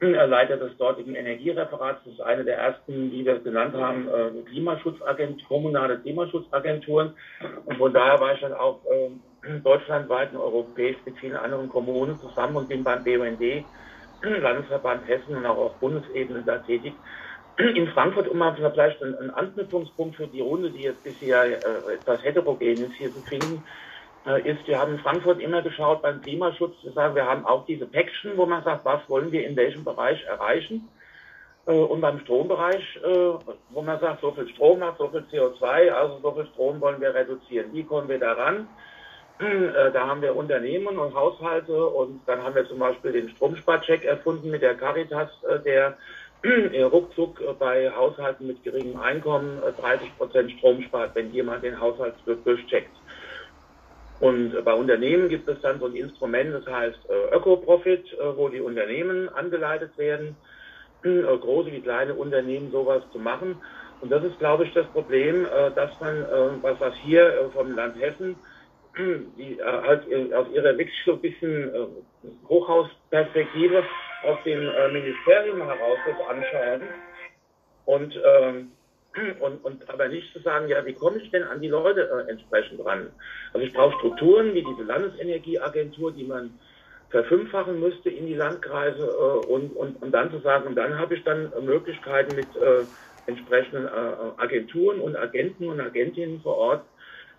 äh, 0.00 0.26
Leiter 0.26 0.56
des 0.56 0.76
dortigen 0.78 1.14
Energiereferats. 1.14 2.00
Das 2.04 2.14
ist 2.14 2.20
eine 2.20 2.44
der 2.44 2.58
ersten, 2.58 3.10
die 3.10 3.24
wir 3.24 3.38
genannt 3.38 3.74
haben, 3.74 4.08
äh, 4.08 4.50
Klimaschutzagenturen, 4.50 5.48
kommunale 5.48 5.98
Klimaschutzagenturen. 5.98 7.14
Und 7.64 7.76
von 7.76 7.92
daher 7.92 8.20
war 8.20 8.34
ich 8.34 8.40
dann 8.40 8.54
auch 8.54 8.80
äh, 8.86 9.58
deutschlandweit 9.60 10.32
und 10.32 10.40
europäisch 10.40 10.96
mit 11.04 11.16
vielen 11.18 11.36
anderen 11.36 11.68
Kommunen 11.68 12.18
zusammen 12.18 12.56
und 12.56 12.68
bin 12.68 12.82
beim 12.82 13.04
BUND, 13.04 13.64
Landesverband 14.22 15.06
Hessen 15.08 15.36
und 15.36 15.46
auch 15.46 15.58
auf 15.58 15.74
Bundesebene 15.78 16.42
da 16.44 16.58
tätig 16.58 16.94
in 17.58 17.86
Frankfurt, 17.88 18.28
um 18.28 18.38
mal 18.38 18.54
vielleicht 18.54 19.02
einen, 19.02 19.30
Anknüpfungspunkt 19.30 20.16
für 20.16 20.26
die 20.26 20.40
Runde, 20.40 20.70
die 20.70 20.82
jetzt 20.82 21.04
bisher 21.04 21.44
äh, 21.44 21.94
etwas 21.94 22.22
heterogen 22.24 22.72
ist, 22.72 22.94
hier 22.94 23.12
zu 23.12 23.20
finden, 23.20 23.62
ist, 24.44 24.66
wir 24.68 24.78
haben 24.78 24.92
in 24.92 24.98
Frankfurt 25.00 25.40
immer 25.40 25.62
geschaut 25.62 26.00
beim 26.02 26.22
Klimaschutz, 26.22 26.74
wir 26.82 26.92
sagen, 26.92 27.14
wir 27.16 27.26
haben 27.26 27.44
auch 27.44 27.66
diese 27.66 27.86
Päckchen, 27.86 28.36
wo 28.36 28.46
man 28.46 28.62
sagt, 28.62 28.84
was 28.84 29.00
wollen 29.08 29.32
wir 29.32 29.44
in 29.46 29.56
welchem 29.56 29.82
Bereich 29.84 30.22
erreichen. 30.24 30.88
Äh, 31.66 31.72
und 31.72 32.00
beim 32.00 32.20
Strombereich, 32.20 33.00
äh, 33.04 33.32
wo 33.70 33.82
man 33.82 34.00
sagt, 34.00 34.20
so 34.20 34.32
viel 34.32 34.48
Strom 34.48 34.82
hat, 34.82 34.98
so 34.98 35.08
viel 35.08 35.24
CO2, 35.32 35.90
also 35.90 36.18
so 36.20 36.32
viel 36.32 36.46
Strom 36.46 36.80
wollen 36.80 37.00
wir 37.00 37.14
reduzieren. 37.14 37.72
Wie 37.72 37.84
kommen 37.84 38.08
wir 38.08 38.18
daran? 38.18 38.68
Äh, 39.38 39.90
da 39.92 40.06
haben 40.06 40.22
wir 40.22 40.36
Unternehmen 40.36 40.98
und 40.98 41.14
Haushalte 41.14 41.86
und 41.86 42.20
dann 42.26 42.42
haben 42.42 42.54
wir 42.54 42.66
zum 42.68 42.78
Beispiel 42.78 43.12
den 43.12 43.30
Stromsparcheck 43.30 44.04
erfunden 44.04 44.50
mit 44.50 44.62
der 44.62 44.74
Caritas, 44.74 45.30
der 45.64 45.96
ruckzuck 46.44 47.40
bei 47.60 47.90
Haushalten 47.92 48.48
mit 48.48 48.64
geringem 48.64 49.00
Einkommen 49.00 49.62
30 49.80 50.18
Prozent 50.18 50.50
Strom 50.52 50.82
spart, 50.82 51.14
wenn 51.14 51.32
jemand 51.32 51.62
den 51.62 51.80
Haushalt 51.80 52.14
durchcheckt. 52.44 52.90
Und 54.22 54.64
bei 54.64 54.72
Unternehmen 54.72 55.28
gibt 55.28 55.48
es 55.48 55.60
dann 55.62 55.80
so 55.80 55.86
ein 55.86 55.96
Instrument, 55.96 56.54
das 56.54 56.64
heißt 56.72 57.00
Öko-Profit, 57.32 58.16
wo 58.36 58.48
die 58.48 58.60
Unternehmen 58.60 59.28
angeleitet 59.30 59.98
werden, 59.98 60.36
äh, 61.04 61.22
große 61.22 61.72
wie 61.72 61.80
kleine 61.80 62.14
Unternehmen 62.14 62.70
sowas 62.70 63.02
zu 63.10 63.18
machen. 63.18 63.60
Und 64.00 64.12
das 64.12 64.22
ist, 64.22 64.38
glaube 64.38 64.64
ich, 64.64 64.72
das 64.74 64.86
Problem, 64.88 65.44
äh, 65.46 65.72
dass 65.72 65.90
man, 66.00 66.22
äh, 66.22 66.62
was, 66.62 66.78
was 66.78 66.94
hier 67.02 67.50
vom 67.52 67.74
Land 67.74 68.00
Hessen, 68.00 68.36
die 68.96 69.58
halt 69.60 70.02
aus 70.34 70.46
ihrer 70.52 70.78
wirklich 70.78 71.02
so 71.04 71.14
ein 71.14 71.20
bisschen 71.20 71.72
Hochhausperspektive 72.48 73.82
aus 74.22 74.38
dem 74.44 74.60
Ministerium 74.92 75.62
heraus 75.62 75.98
das 76.06 76.28
anschauen 76.28 76.82
und, 77.86 78.20
ähm, 78.24 78.72
und, 79.40 79.64
und 79.64 79.88
aber 79.90 80.08
nicht 80.08 80.32
zu 80.32 80.40
sagen, 80.40 80.68
ja, 80.68 80.84
wie 80.86 80.94
komme 80.94 81.18
ich 81.18 81.30
denn 81.30 81.42
an 81.42 81.60
die 81.60 81.68
Leute 81.68 82.26
entsprechend 82.28 82.84
ran? 82.84 83.10
Also 83.52 83.66
ich 83.66 83.72
brauche 83.72 83.96
Strukturen 83.98 84.54
wie 84.54 84.64
diese 84.64 84.82
Landesenergieagentur, 84.84 86.12
die 86.12 86.24
man 86.24 86.58
verfünffachen 87.10 87.78
müsste 87.78 88.08
in 88.10 88.26
die 88.26 88.34
Landkreise 88.34 89.02
äh, 89.02 89.46
und, 89.52 89.76
und, 89.76 90.02
und 90.02 90.12
dann 90.12 90.30
zu 90.30 90.38
sagen, 90.40 90.66
und 90.66 90.76
dann 90.76 90.98
habe 90.98 91.14
ich 91.14 91.22
dann 91.24 91.52
Möglichkeiten 91.62 92.34
mit 92.34 92.56
äh, 92.56 92.86
entsprechenden 93.26 93.86
äh, 93.86 94.42
Agenturen 94.42 94.98
und 94.98 95.16
Agenten 95.16 95.68
und 95.68 95.80
Agentinnen 95.80 96.40
vor 96.40 96.56
Ort 96.56 96.86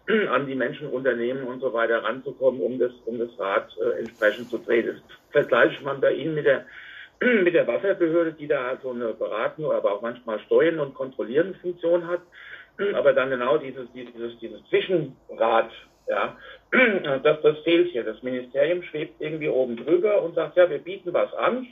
an 0.30 0.48
die 0.48 0.56
Menschen, 0.56 0.88
Unternehmen 0.88 1.44
und 1.44 1.60
so 1.60 1.74
weiter 1.74 2.04
ranzukommen, 2.04 2.62
um 2.62 2.80
das, 2.80 2.91
um 3.06 3.18
das 3.20 3.30
Rad 3.40 3.70
äh, 3.82 4.00
entsprechend 4.00 4.50
zu 4.50 4.60
drehen. 4.60 4.88
Das 4.88 5.18
vergleicht 5.32 5.82
man 5.84 6.00
bei 6.00 6.14
Ihnen 6.14 6.36
mit 6.36 6.45
der, 6.45 6.66
mit 7.44 7.54
der 7.54 7.68
Wasserbehörde, 7.68 8.34
die 8.34 8.48
da 8.48 8.78
so 8.82 8.91
eine 8.91 9.14
beratende, 9.14 9.74
aber 9.74 9.94
auch 9.94 10.02
manchmal 10.02 10.40
steuern 10.41 10.80
und 10.80 10.94
kontrollierende 10.94 11.58
Funktion 11.60 12.08
hat, 12.08 12.22
aber 12.94 13.14
dann 13.14 13.30
genau 13.30 13.58
dieses, 13.58 13.91
dieses, 13.94 14.38
dieses 14.40 14.64
Zwischenrad 14.70 15.70
ja, 16.08 16.36
das, 17.24 17.41
das 17.41 17.60
fehlt 17.60 17.91
hier. 17.91 18.04
Das 18.04 18.22
Ministerium 18.24 18.84
schwebt 18.84 19.22
irgendwie 19.22 19.48
oben 19.48 19.78
drüber 19.78 20.22
und 20.22 20.36
sagt, 20.36 20.58
ja, 20.58 20.70
wir 20.70 20.80
bieten 20.80 21.14
was 21.14 21.34
an. 21.34 21.68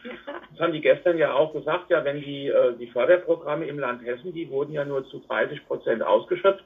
Das 0.51 0.59
haben 0.59 0.73
die 0.73 0.81
gestern 0.81 1.17
ja 1.17 1.33
auch 1.33 1.53
gesagt, 1.53 1.89
ja, 1.89 2.03
wenn 2.05 2.21
die, 2.21 2.47
äh, 2.47 2.73
die 2.77 2.87
Förderprogramme 2.87 3.65
im 3.65 3.79
Land 3.79 4.05
Hessen, 4.05 4.33
die 4.33 4.49
wurden 4.49 4.73
ja 4.73 4.85
nur 4.85 5.05
zu 5.07 5.19
30 5.27 5.65
Prozent 5.67 6.03
ausgeschöpft. 6.03 6.63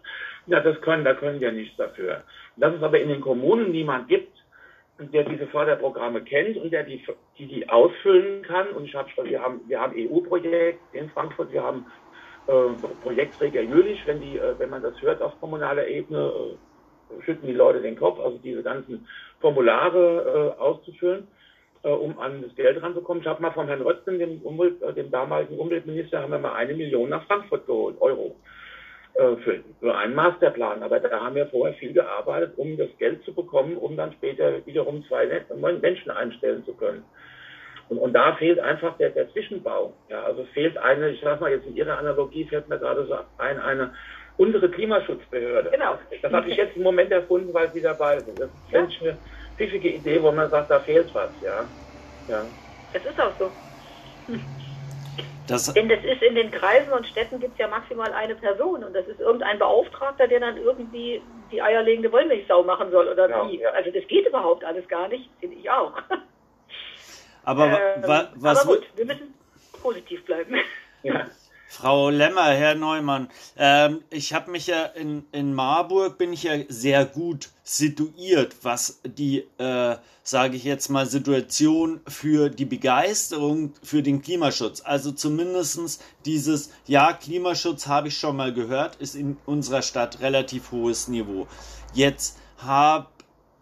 Ja, 0.47 0.59
das 0.59 0.79
können, 0.81 1.05
da 1.05 1.15
können 1.15 1.39
wir 1.39 1.51
nichts 1.51 1.75
dafür. 1.77 2.23
Dass 2.57 2.75
es 2.75 2.83
aber 2.83 2.99
in 2.99 3.09
den 3.09 3.21
Kommunen 3.21 3.71
niemand 3.71 4.09
gibt, 4.09 4.37
der 4.97 5.23
diese 5.23 5.47
Förderprogramme 5.47 6.21
kennt 6.21 6.57
und 6.57 6.71
der 6.71 6.83
die, 6.83 7.03
die, 7.37 7.47
die 7.47 7.69
ausfüllen 7.69 8.43
kann. 8.43 8.69
Und 8.69 8.85
ich 8.85 8.95
habe 8.95 9.09
schon, 9.09 9.25
wir 9.25 9.41
haben, 9.41 9.61
wir 9.67 9.79
haben 9.79 9.93
EU-Projekt 9.95 10.79
in 10.93 11.09
Frankfurt, 11.09 11.51
wir 11.51 11.63
haben 11.63 11.85
äh, 12.47 12.51
Projektträger 13.03 13.61
Jülich, 13.61 14.01
wenn 14.05 14.21
die, 14.21 14.37
äh, 14.37 14.57
wenn 14.57 14.69
man 14.69 14.81
das 14.81 15.01
hört 15.01 15.21
auf 15.21 15.39
kommunaler 15.41 15.87
Ebene, 15.87 16.31
äh, 16.31 17.21
schütten 17.23 17.47
die 17.47 17.53
Leute 17.53 17.81
den 17.81 17.97
Kopf, 17.97 18.19
also 18.19 18.37
diese 18.37 18.63
ganzen 18.63 19.07
Formulare 19.41 20.55
äh, 20.57 20.61
auszufüllen, 20.61 21.27
äh, 21.83 21.89
um 21.89 22.17
an 22.19 22.41
das 22.41 22.55
Geld 22.55 22.81
ranzukommen. 22.81 23.21
Ich 23.21 23.27
habe 23.27 23.41
mal 23.41 23.51
von 23.51 23.67
Herrn 23.67 23.81
Rötzen, 23.81 24.17
dem, 24.17 24.41
Umwelt, 24.43 24.81
äh, 24.81 24.93
dem 24.93 25.11
damaligen 25.11 25.57
Umweltminister, 25.57 26.21
haben 26.21 26.31
wir 26.31 26.39
mal 26.39 26.53
eine 26.53 26.73
Million 26.73 27.09
nach 27.09 27.25
Frankfurt 27.25 27.65
geholt, 27.65 27.97
Euro, 27.99 28.37
für, 29.15 29.63
für 29.79 29.95
einen 29.95 30.15
Masterplan. 30.15 30.83
Aber 30.83 30.99
da 30.99 31.19
haben 31.21 31.35
wir 31.35 31.47
vorher 31.47 31.75
viel 31.77 31.93
gearbeitet, 31.93 32.53
um 32.57 32.77
das 32.77 32.89
Geld 32.97 33.23
zu 33.23 33.33
bekommen, 33.33 33.77
um 33.77 33.95
dann 33.95 34.13
später 34.13 34.65
wiederum 34.65 35.05
zwei 35.07 35.27
Menschen 35.81 36.11
einstellen 36.11 36.65
zu 36.65 36.73
können. 36.73 37.03
Und, 37.89 37.99
und 37.99 38.13
da 38.13 38.35
fehlt 38.35 38.59
einfach 38.59 38.97
der, 38.97 39.11
der 39.11 39.31
Zwischenbau. 39.31 39.93
Ja, 40.09 40.23
also 40.23 40.43
fehlt 40.53 40.77
eine, 40.77 41.09
ich 41.09 41.21
sag 41.21 41.39
mal 41.39 41.51
jetzt 41.51 41.67
in 41.67 41.75
Ihrer 41.75 41.97
Analogie 41.97 42.45
fällt 42.45 42.67
mir 42.67 42.79
gerade 42.79 43.05
so 43.05 43.15
ein, 43.37 43.59
eine 43.59 43.93
unsere 44.37 44.69
Klimaschutzbehörde. 44.69 45.69
Genau. 45.69 45.97
Das 46.21 46.31
habe 46.33 46.49
ich 46.49 46.57
jetzt 46.57 46.75
im 46.75 46.83
Moment 46.83 47.11
erfunden, 47.11 47.53
weil 47.53 47.71
Sie 47.71 47.81
dabei 47.81 48.19
sind. 48.19 48.39
Das 48.39 48.49
ist 48.49 48.71
ja. 48.71 48.79
eine 48.79 49.17
pfiffige 49.55 49.89
Idee, 49.89 50.21
wo 50.21 50.31
man 50.31 50.49
sagt, 50.49 50.69
da 50.69 50.79
fehlt 50.81 51.13
was, 51.13 51.31
ja. 51.41 51.65
ja. 52.27 52.45
Das 52.91 53.05
ist 53.05 53.19
auch 53.19 53.31
so. 53.39 53.51
Das 55.47 55.71
Denn 55.73 55.89
das 55.89 56.03
ist 56.03 56.23
in 56.23 56.35
den 56.35 56.49
Kreisen 56.49 56.91
und 56.91 57.05
Städten 57.05 57.39
gibt 57.39 57.53
es 57.53 57.59
ja 57.59 57.67
maximal 57.67 58.11
eine 58.13 58.35
Person 58.35 58.83
und 58.83 58.93
das 58.93 59.07
ist 59.07 59.19
irgendein 59.19 59.59
Beauftragter, 59.59 60.27
der 60.27 60.39
dann 60.39 60.57
irgendwie 60.57 61.21
die 61.51 61.61
eierlegende 61.61 62.11
Wollmilchsau 62.11 62.63
machen 62.63 62.89
soll 62.91 63.07
oder 63.07 63.29
ja, 63.29 63.47
wie. 63.47 63.59
Ja. 63.59 63.69
Also 63.71 63.91
das 63.91 64.07
geht 64.07 64.27
überhaupt 64.27 64.63
alles 64.63 64.87
gar 64.87 65.07
nicht, 65.07 65.29
finde 65.39 65.57
ich 65.57 65.69
auch. 65.69 65.93
Aber 67.43 67.79
ähm, 67.79 68.03
wa 68.07 68.29
was 68.35 68.65
aber 68.65 68.77
gut, 68.77 68.87
wir 68.95 69.05
müssen 69.05 69.33
positiv 69.81 70.25
bleiben. 70.25 70.55
Ja. 71.03 71.27
Frau 71.77 72.09
Lemmer, 72.09 72.51
Herr 72.51 72.73
Neumann, 72.73 73.27
ähm, 73.57 74.01
ich 74.09 74.33
habe 74.33 74.49
mich 74.49 74.67
ja 74.67 74.85
in, 74.85 75.25
in 75.33 75.53
Marburg, 75.53 76.17
bin 76.17 76.31
ich 76.31 76.43
ja 76.43 76.53
sehr 76.69 77.05
gut 77.05 77.49
situiert, 77.63 78.55
was 78.61 79.01
die, 79.03 79.39
äh, 79.57 79.97
sage 80.23 80.55
ich 80.55 80.63
jetzt 80.63 80.87
mal, 80.87 81.05
Situation 81.05 81.99
für 82.07 82.49
die 82.49 82.63
Begeisterung 82.63 83.73
für 83.83 84.01
den 84.01 84.21
Klimaschutz. 84.21 84.83
Also 84.85 85.11
zumindestens 85.11 85.99
dieses, 86.23 86.69
ja, 86.87 87.11
Klimaschutz 87.11 87.87
habe 87.87 88.07
ich 88.07 88.17
schon 88.17 88.37
mal 88.37 88.53
gehört, 88.53 88.95
ist 88.95 89.15
in 89.15 89.35
unserer 89.45 89.81
Stadt 89.81 90.21
relativ 90.21 90.71
hohes 90.71 91.09
Niveau. 91.09 91.45
Jetzt 91.93 92.37
hab, 92.65 93.11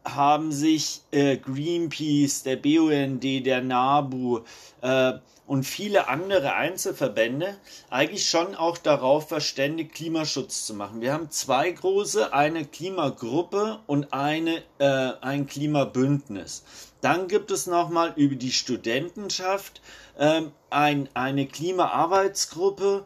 haben 0.06 0.52
sich 0.52 1.02
äh, 1.10 1.38
Greenpeace, 1.38 2.44
der 2.44 2.58
BUND, 2.58 3.24
der 3.24 3.62
NABU, 3.62 4.42
äh, 4.82 5.14
und 5.54 5.66
viele 5.66 6.08
andere 6.08 6.56
Einzelverbände 6.56 7.56
eigentlich 7.92 8.28
schon 8.28 8.56
auch 8.56 8.76
darauf 8.80 9.28
verständigt, 9.28 9.94
Klimaschutz 9.94 10.66
zu 10.66 10.74
machen. 10.74 11.00
Wir 11.00 11.14
haben 11.14 11.30
zwei 11.30 11.70
große, 11.70 12.34
eine 12.34 12.66
Klimagruppe 12.66 13.80
und 13.86 14.14
eine, 14.14 14.64
äh, 14.80 15.12
ein 15.22 15.46
Klimabündnis. 15.46 16.64
Dann 17.02 17.28
gibt 17.28 17.52
es 17.52 17.68
nochmal 17.68 18.14
über 18.16 18.34
die 18.34 18.52
Studentenschaft 18.52 19.84
ähm, 20.18 20.54
ein, 20.72 21.08
eine 21.14 21.46
Klimaarbeitsgruppe 21.46 23.06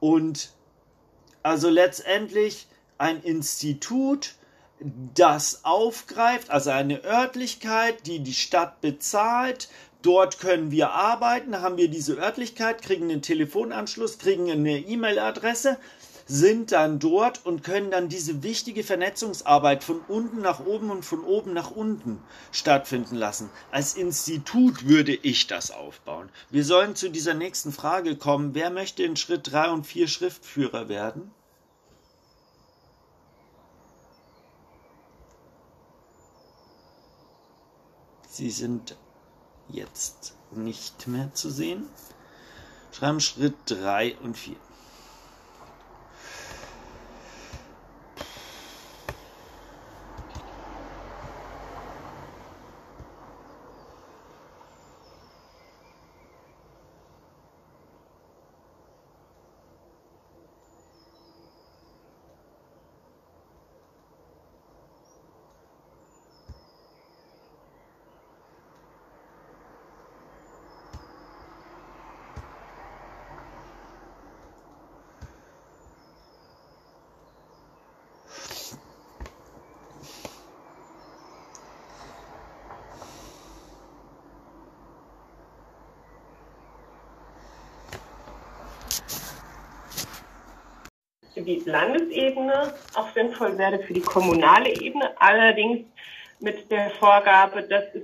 und 0.00 0.50
also 1.44 1.68
letztendlich 1.68 2.66
ein 2.98 3.22
Institut, 3.22 4.34
das 5.14 5.64
aufgreift, 5.64 6.50
also 6.50 6.70
eine 6.70 7.04
Örtlichkeit, 7.04 8.06
die 8.06 8.20
die 8.20 8.34
Stadt 8.34 8.80
bezahlt, 8.80 9.68
Dort 10.02 10.38
können 10.38 10.70
wir 10.70 10.90
arbeiten, 10.92 11.60
haben 11.60 11.76
wir 11.76 11.88
diese 11.88 12.14
Örtlichkeit, 12.14 12.80
kriegen 12.82 13.10
einen 13.10 13.20
Telefonanschluss, 13.20 14.18
kriegen 14.18 14.50
eine 14.50 14.78
E-Mail-Adresse, 14.78 15.76
sind 16.26 16.72
dann 16.72 17.00
dort 17.00 17.44
und 17.44 17.64
können 17.64 17.90
dann 17.90 18.08
diese 18.08 18.42
wichtige 18.42 18.84
Vernetzungsarbeit 18.84 19.84
von 19.84 20.00
unten 20.06 20.40
nach 20.40 20.64
oben 20.64 20.90
und 20.90 21.04
von 21.04 21.24
oben 21.24 21.52
nach 21.52 21.70
unten 21.70 22.22
stattfinden 22.52 23.16
lassen. 23.16 23.50
Als 23.72 23.94
Institut 23.94 24.86
würde 24.86 25.12
ich 25.12 25.48
das 25.48 25.70
aufbauen. 25.70 26.30
Wir 26.48 26.64
sollen 26.64 26.94
zu 26.94 27.10
dieser 27.10 27.34
nächsten 27.34 27.72
Frage 27.72 28.16
kommen. 28.16 28.54
Wer 28.54 28.70
möchte 28.70 29.02
in 29.02 29.16
Schritt 29.16 29.50
3 29.50 29.70
und 29.70 29.86
4 29.86 30.06
Schriftführer 30.06 30.88
werden? 30.88 31.32
Sie 38.28 38.50
sind 38.50 38.96
jetzt 39.72 40.34
nicht 40.50 41.06
mehr 41.06 41.32
zu 41.34 41.50
sehen. 41.50 41.88
Schreiben 42.92 43.20
Schritt 43.20 43.54
3 43.66 44.16
und 44.18 44.36
4. 44.36 44.56
die 91.50 91.68
Landesebene 91.68 92.74
auch 92.94 93.10
sinnvoll 93.12 93.58
wäre 93.58 93.80
für 93.80 93.94
die 93.94 94.00
kommunale 94.00 94.70
Ebene, 94.80 95.10
allerdings 95.18 95.86
mit 96.38 96.70
der 96.70 96.90
Vorgabe, 96.90 97.62
dass 97.62 97.84
es 97.94 98.02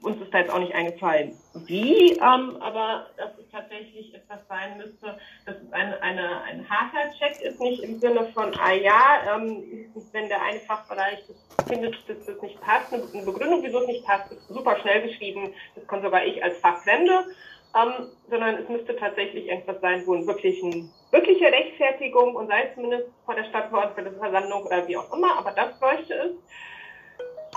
uns 0.00 0.20
ist 0.22 0.32
da 0.32 0.38
jetzt 0.38 0.52
auch 0.52 0.60
nicht 0.60 0.74
eingefallen, 0.74 1.36
wie, 1.66 2.12
ähm, 2.12 2.56
aber 2.60 3.08
dass 3.16 3.30
es 3.36 3.50
tatsächlich 3.50 4.14
etwas 4.14 4.38
sein 4.48 4.76
müsste, 4.76 5.18
dass 5.44 5.56
es 5.56 5.72
eine, 5.72 6.00
eine, 6.00 6.42
ein 6.42 6.64
harter 6.70 7.12
Check 7.18 7.40
ist, 7.40 7.60
nicht 7.60 7.82
im 7.82 7.98
Sinne 7.98 8.26
von, 8.32 8.54
ah 8.60 8.72
ja, 8.72 9.34
ähm, 9.34 9.90
wenn 10.12 10.28
der 10.28 10.40
eine 10.40 10.60
Fachbereich 10.60 11.18
findet, 11.66 11.96
dass 12.08 12.24
das 12.26 12.40
nicht 12.42 12.60
passt, 12.60 12.92
eine 12.92 13.02
Begründung, 13.24 13.60
wieso 13.64 13.80
es 13.80 13.88
nicht 13.88 14.06
passt, 14.06 14.30
ist 14.30 14.46
super 14.46 14.78
schnell 14.80 15.02
geschrieben, 15.02 15.52
das 15.74 15.84
kann 15.88 16.00
sogar 16.00 16.24
ich 16.24 16.42
als 16.44 16.58
Fachfremde, 16.58 17.24
ähm, 17.74 18.08
sondern 18.28 18.56
es 18.56 18.68
müsste 18.68 18.96
tatsächlich 18.96 19.46
irgendwas 19.46 19.80
sein, 19.80 20.06
wo 20.06 20.14
ein 20.14 20.26
wirklichen, 20.26 20.90
wirkliche 21.10 21.46
Rechtfertigung 21.46 22.34
und 22.34 22.48
sei 22.48 22.64
es 22.64 22.74
zumindest 22.74 23.08
vor 23.24 23.34
der 23.34 23.44
Stadtverordnetenversammlung 23.44 24.64
oder 24.64 24.86
wie 24.88 24.96
auch 24.96 25.12
immer, 25.12 25.38
aber 25.38 25.52
das 25.52 25.78
bräuchte 25.78 26.14
es. 26.14 26.32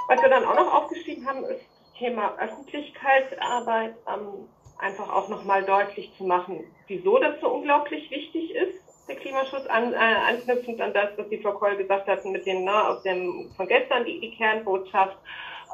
Was 0.08 0.22
wir 0.22 0.30
dann 0.30 0.46
auch 0.46 0.56
noch 0.56 0.74
aufgeschrieben 0.74 1.28
haben, 1.28 1.46
ist 1.46 1.62
Thema 1.98 2.36
Öffentlichkeitsarbeit 2.40 3.96
ähm, 4.08 4.48
einfach 4.80 5.14
auch 5.14 5.30
nochmal 5.30 5.64
deutlich 5.64 6.12
zu 6.18 6.26
machen, 6.26 6.66
wieso 6.88 7.20
das 7.20 7.40
so 7.40 7.50
unglaublich 7.50 8.10
wichtig 8.10 8.56
ist, 8.56 9.08
der 9.08 9.16
Klimaschutz, 9.16 9.66
an, 9.68 9.94
äh, 9.94 9.98
anknüpfend 9.98 10.82
an 10.82 10.94
das, 10.94 11.10
was 11.18 11.30
die 11.30 11.38
Frau 11.38 11.52
Koll 11.52 11.76
gesagt 11.78 12.08
hat, 12.08 12.26
mit 12.26 12.46
dem, 12.46 12.64
ne, 12.64 12.88
aus 12.88 13.04
dem, 13.04 13.52
von 13.56 13.68
gestern 13.68 14.06
die, 14.06 14.20
die 14.20 14.36
Kernbotschaft, 14.36 15.18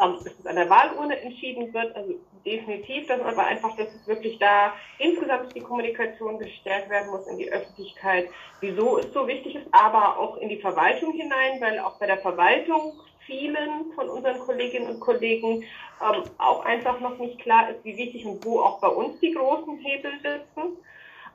ähm, 0.02 0.18
dass 0.24 0.34
es 0.40 0.46
an 0.46 0.56
der 0.56 0.70
Wahlurne 0.70 1.20
entschieden 1.20 1.74
wird, 1.74 1.96
also 1.96 2.16
definitiv, 2.46 3.08
dass 3.08 3.22
aber 3.22 3.46
einfach, 3.46 3.76
dass 3.76 3.94
es 3.94 4.08
wirklich 4.08 4.40
da 4.40 4.74
insgesamt 5.00 5.54
die 5.56 5.62
Kommunikation 5.62 6.40
gestärkt 6.40 6.90
werden 6.90 7.12
muss 7.12 7.28
in 7.28 7.38
die 7.38 7.52
Öffentlichkeit, 7.52 8.30
wieso 8.62 8.98
es 8.98 9.12
so 9.14 9.28
wichtig 9.28 9.56
ist, 9.56 9.68
aber 9.72 10.18
auch 10.18 10.38
in 10.38 10.50
die 10.50 10.62
Verwaltung 10.62 11.12
hinein, 11.14 11.60
weil 11.60 11.80
auch 11.80 12.00
bei 12.00 12.08
der 12.08 12.18
Verwaltung 12.18 12.94
vielen 13.26 13.92
von 13.94 14.10
unseren 14.10 14.40
Kolleginnen 14.40 14.90
und 14.90 15.00
Kollegen 15.00 15.64
ähm, 16.02 16.24
auch 16.38 16.64
einfach 16.66 17.00
noch 17.00 17.18
nicht 17.18 17.40
klar 17.40 17.70
ist, 17.70 17.84
wie 17.84 17.98
wichtig 17.98 18.26
und 18.26 18.44
wo 18.46 18.62
auch 18.62 18.80
bei 18.80 18.88
uns 18.88 19.20
die 19.20 19.34
großen 19.34 19.78
Hebel 19.80 20.12
sitzen. 20.14 20.78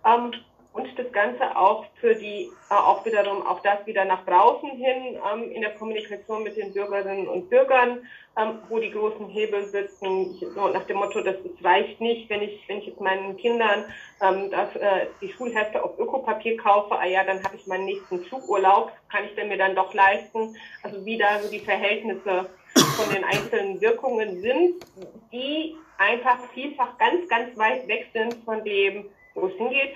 Ähm, 0.04 0.32
und 0.72 0.98
das 0.98 1.12
Ganze 1.12 1.54
auch 1.56 1.84
für 2.00 2.14
die, 2.14 2.50
äh, 2.70 2.74
auch 2.74 3.04
wiederum, 3.04 3.46
auch 3.46 3.60
das 3.60 3.86
wieder 3.86 4.04
nach 4.04 4.24
draußen 4.24 4.70
hin 4.70 5.18
ähm, 5.32 5.52
in 5.52 5.60
der 5.60 5.74
Kommunikation 5.74 6.42
mit 6.42 6.56
den 6.56 6.72
Bürgerinnen 6.72 7.28
und 7.28 7.50
Bürgern, 7.50 8.06
ähm, 8.38 8.58
wo 8.70 8.78
die 8.78 8.90
großen 8.90 9.28
Hebel 9.28 9.66
sitzen, 9.66 10.34
so 10.54 10.68
nach 10.68 10.84
dem 10.84 10.96
Motto, 10.96 11.20
das 11.20 11.36
es 11.44 11.64
reicht 11.64 12.00
nicht, 12.00 12.30
wenn 12.30 12.40
ich, 12.40 12.66
wenn 12.68 12.78
ich 12.78 12.86
jetzt 12.86 13.00
meinen 13.00 13.36
Kindern 13.36 13.84
ähm, 14.22 14.50
das, 14.50 14.74
äh, 14.76 15.08
die 15.20 15.30
Schulhefte 15.32 15.84
auf 15.84 15.98
Ökopapier 15.98 16.56
kaufe, 16.56 16.98
ah 16.98 17.06
ja, 17.06 17.22
dann 17.24 17.44
habe 17.44 17.56
ich 17.56 17.66
meinen 17.66 17.84
nächsten 17.84 18.24
Flugurlaub, 18.24 18.92
kann 19.10 19.24
ich 19.26 19.34
denn 19.34 19.48
mir 19.48 19.58
dann 19.58 19.74
doch 19.74 19.92
leisten? 19.92 20.56
Also 20.82 21.04
wie 21.04 21.18
da 21.18 21.38
so 21.40 21.50
die 21.50 21.60
Verhältnisse 21.60 22.48
von 22.74 23.14
den 23.14 23.24
einzelnen 23.24 23.78
Wirkungen 23.82 24.40
sind, 24.40 24.86
die 25.30 25.76
einfach 25.98 26.38
vielfach 26.54 26.96
ganz, 26.96 27.28
ganz 27.28 27.56
weit 27.58 27.86
weg 27.86 28.06
sind 28.14 28.36
von 28.44 28.64
dem, 28.64 29.10
wo 29.34 29.46
es 29.46 29.54
hingeht 29.54 29.94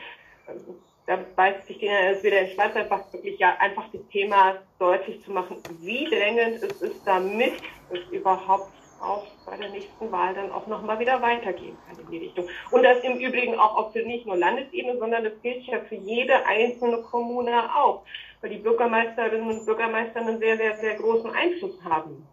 da 1.06 1.18
beißt 1.36 1.66
sich 1.66 1.82
es 1.82 2.22
wieder 2.22 2.40
in 2.40 2.48
Schwarz 2.48 2.74
einfach 2.74 3.12
wirklich 3.12 3.38
ja 3.38 3.56
einfach 3.58 3.84
das 3.92 4.02
Thema 4.08 4.56
deutlich 4.78 5.22
zu 5.24 5.30
machen, 5.30 5.56
wie 5.80 6.04
drängend 6.04 6.62
es 6.62 6.82
ist, 6.82 7.06
damit 7.06 7.54
es 7.90 8.00
überhaupt 8.10 8.72
auch 9.00 9.26
bei 9.44 9.56
der 9.56 9.68
nächsten 9.68 10.10
Wahl 10.10 10.34
dann 10.34 10.50
auch 10.50 10.66
nochmal 10.66 10.98
wieder 10.98 11.20
weitergehen 11.20 11.76
kann 11.86 11.98
in 11.98 12.10
die 12.10 12.18
Richtung. 12.18 12.48
Und 12.70 12.82
das 12.82 12.98
im 13.04 13.18
Übrigen 13.18 13.58
auch, 13.58 13.76
auch 13.76 13.92
für 13.92 14.02
nicht 14.02 14.26
nur 14.26 14.36
Landesebene, 14.36 14.98
sondern 14.98 15.24
das 15.24 15.34
gilt 15.42 15.64
ja 15.64 15.80
für 15.80 15.96
jede 15.96 16.44
einzelne 16.46 17.02
Kommune 17.02 17.52
auch, 17.76 18.02
weil 18.40 18.50
die 18.50 18.58
Bürgermeisterinnen 18.58 19.50
und 19.50 19.66
Bürgermeister 19.66 20.20
einen 20.20 20.38
sehr, 20.38 20.56
sehr, 20.56 20.76
sehr 20.78 20.94
großen 20.94 21.30
Einfluss 21.30 21.78
haben. 21.84 22.26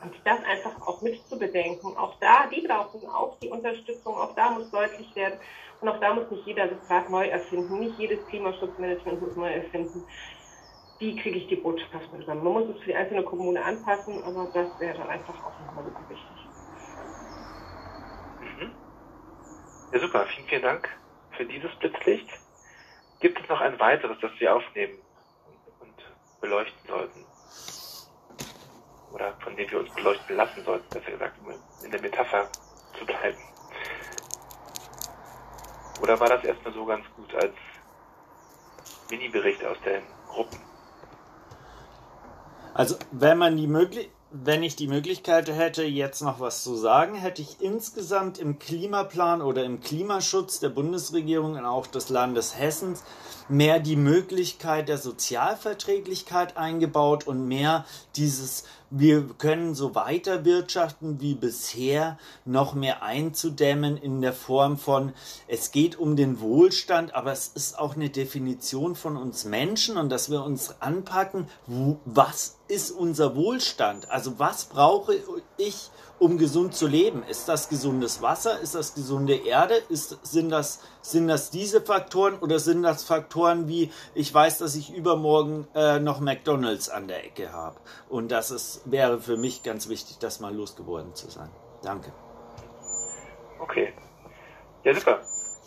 Und 0.00 0.14
das 0.24 0.44
einfach 0.44 0.80
auch 0.86 1.02
mit 1.02 1.28
zu 1.28 1.38
bedenken. 1.38 1.96
Auch 1.96 2.18
da, 2.20 2.46
die 2.46 2.60
brauchen 2.60 3.04
auch 3.06 3.38
die 3.40 3.48
Unterstützung, 3.48 4.14
auch 4.14 4.34
da 4.36 4.50
muss 4.50 4.70
deutlich 4.70 5.14
werden, 5.16 5.40
und 5.80 5.88
auch 5.88 6.00
da 6.00 6.14
muss 6.14 6.30
nicht 6.30 6.46
jeder 6.46 6.68
das 6.68 6.88
Rad 6.90 7.10
neu 7.10 7.26
erfinden. 7.26 7.78
Nicht 7.78 7.98
jedes 7.98 8.26
Klimaschutzmanagement 8.28 9.20
muss 9.20 9.36
neu 9.36 9.52
erfinden. 9.52 10.06
Wie 10.98 11.16
kriege 11.16 11.38
ich 11.38 11.48
die 11.48 11.56
Botschaft 11.56 12.12
mit 12.12 12.26
Man 12.26 12.42
muss 12.42 12.68
es 12.68 12.78
für 12.80 12.86
die 12.86 12.94
einzelne 12.96 13.22
Kommune 13.22 13.62
anpassen, 13.64 14.24
aber 14.24 14.50
das 14.52 14.78
wäre 14.80 14.98
dann 14.98 15.08
einfach 15.08 15.42
auch 15.44 15.58
nochmal 15.60 15.84
super 15.84 16.08
wichtig. 16.08 16.50
Mhm. 18.40 18.74
Ja, 19.92 20.00
super. 20.00 20.26
Vielen, 20.34 20.48
vielen 20.48 20.62
Dank 20.62 20.88
für 21.30 21.46
dieses 21.46 21.74
Blitzlicht. 21.76 22.28
Gibt 23.20 23.40
es 23.40 23.48
noch 23.48 23.60
ein 23.60 23.78
weiteres, 23.78 24.18
das 24.20 24.32
Sie 24.38 24.48
aufnehmen 24.48 24.98
und 25.78 26.02
beleuchten 26.40 26.88
sollten? 26.88 27.27
Oder 29.12 29.34
von 29.40 29.56
dem 29.56 29.70
wir 29.70 29.80
uns 29.80 29.94
beleuchten 29.94 30.36
lassen 30.36 30.64
sollten, 30.64 30.88
besser 30.90 31.10
gesagt, 31.10 31.34
um 31.40 31.52
in 31.84 31.90
der 31.90 32.00
Metapher 32.00 32.48
zu 32.98 33.06
bleiben? 33.06 33.38
Oder 36.00 36.18
war 36.20 36.28
das 36.28 36.44
erstmal 36.44 36.72
so 36.74 36.84
ganz 36.84 37.04
gut 37.16 37.34
als 37.34 37.54
Mini-Bericht 39.10 39.64
aus 39.64 39.76
den 39.84 40.02
Gruppen? 40.28 40.60
Also, 42.74 42.96
wenn 43.10 43.38
man 43.38 43.56
die 43.56 43.66
Möglichkeit, 43.66 44.17
wenn 44.30 44.62
ich 44.62 44.76
die 44.76 44.88
Möglichkeit 44.88 45.48
hätte, 45.48 45.84
jetzt 45.84 46.20
noch 46.20 46.38
was 46.38 46.62
zu 46.62 46.76
sagen, 46.76 47.14
hätte 47.14 47.40
ich 47.40 47.60
insgesamt 47.60 48.38
im 48.38 48.58
Klimaplan 48.58 49.40
oder 49.40 49.64
im 49.64 49.80
Klimaschutz 49.80 50.60
der 50.60 50.68
Bundesregierung 50.68 51.54
und 51.54 51.64
auch 51.64 51.86
des 51.86 52.10
Landes 52.10 52.58
Hessens 52.58 53.04
mehr 53.48 53.80
die 53.80 53.96
Möglichkeit 53.96 54.90
der 54.90 54.98
Sozialverträglichkeit 54.98 56.58
eingebaut 56.58 57.26
und 57.26 57.48
mehr 57.48 57.86
dieses 58.16 58.64
wir 58.90 59.28
können 59.36 59.74
so 59.74 59.94
weiter 59.94 60.46
wirtschaften 60.46 61.20
wie 61.20 61.34
bisher, 61.34 62.18
noch 62.46 62.72
mehr 62.72 63.02
einzudämmen 63.02 63.98
in 63.98 64.22
der 64.22 64.32
Form 64.32 64.78
von, 64.78 65.12
es 65.46 65.72
geht 65.72 65.98
um 65.98 66.16
den 66.16 66.40
Wohlstand, 66.40 67.14
aber 67.14 67.32
es 67.32 67.48
ist 67.48 67.78
auch 67.78 67.96
eine 67.96 68.08
Definition 68.08 68.94
von 68.94 69.18
uns 69.18 69.44
Menschen 69.44 69.98
und 69.98 70.08
dass 70.08 70.30
wir 70.30 70.42
uns 70.42 70.80
anpacken, 70.80 71.48
was 71.66 72.57
ist 72.68 72.90
unser 72.90 73.34
Wohlstand? 73.34 74.10
Also 74.10 74.38
was 74.38 74.66
brauche 74.66 75.14
ich, 75.56 75.90
um 76.18 76.38
gesund 76.38 76.74
zu 76.74 76.86
leben? 76.86 77.22
Ist 77.22 77.48
das 77.48 77.68
gesundes 77.68 78.22
Wasser? 78.22 78.60
Ist 78.60 78.74
das 78.74 78.94
gesunde 78.94 79.34
Erde? 79.34 79.74
Ist, 79.88 80.18
sind, 80.26 80.50
das, 80.50 80.82
sind 81.00 81.28
das 81.28 81.50
diese 81.50 81.80
Faktoren 81.80 82.38
oder 82.38 82.58
sind 82.58 82.82
das 82.82 83.04
Faktoren 83.04 83.68
wie, 83.68 83.90
ich 84.14 84.32
weiß, 84.32 84.58
dass 84.58 84.76
ich 84.76 84.94
übermorgen 84.94 85.66
äh, 85.74 85.98
noch 85.98 86.20
McDonalds 86.20 86.88
an 86.88 87.08
der 87.08 87.24
Ecke 87.24 87.52
habe? 87.52 87.76
Und 88.08 88.30
das 88.30 88.50
ist, 88.50 88.82
wäre 88.90 89.20
für 89.20 89.36
mich 89.36 89.62
ganz 89.62 89.88
wichtig, 89.88 90.18
das 90.18 90.40
mal 90.40 90.54
losgeworden 90.54 91.14
zu 91.14 91.30
sein. 91.30 91.50
Danke. 91.82 92.12
Okay. 93.60 93.92
Ja, 94.84 94.94
super. 94.94 95.20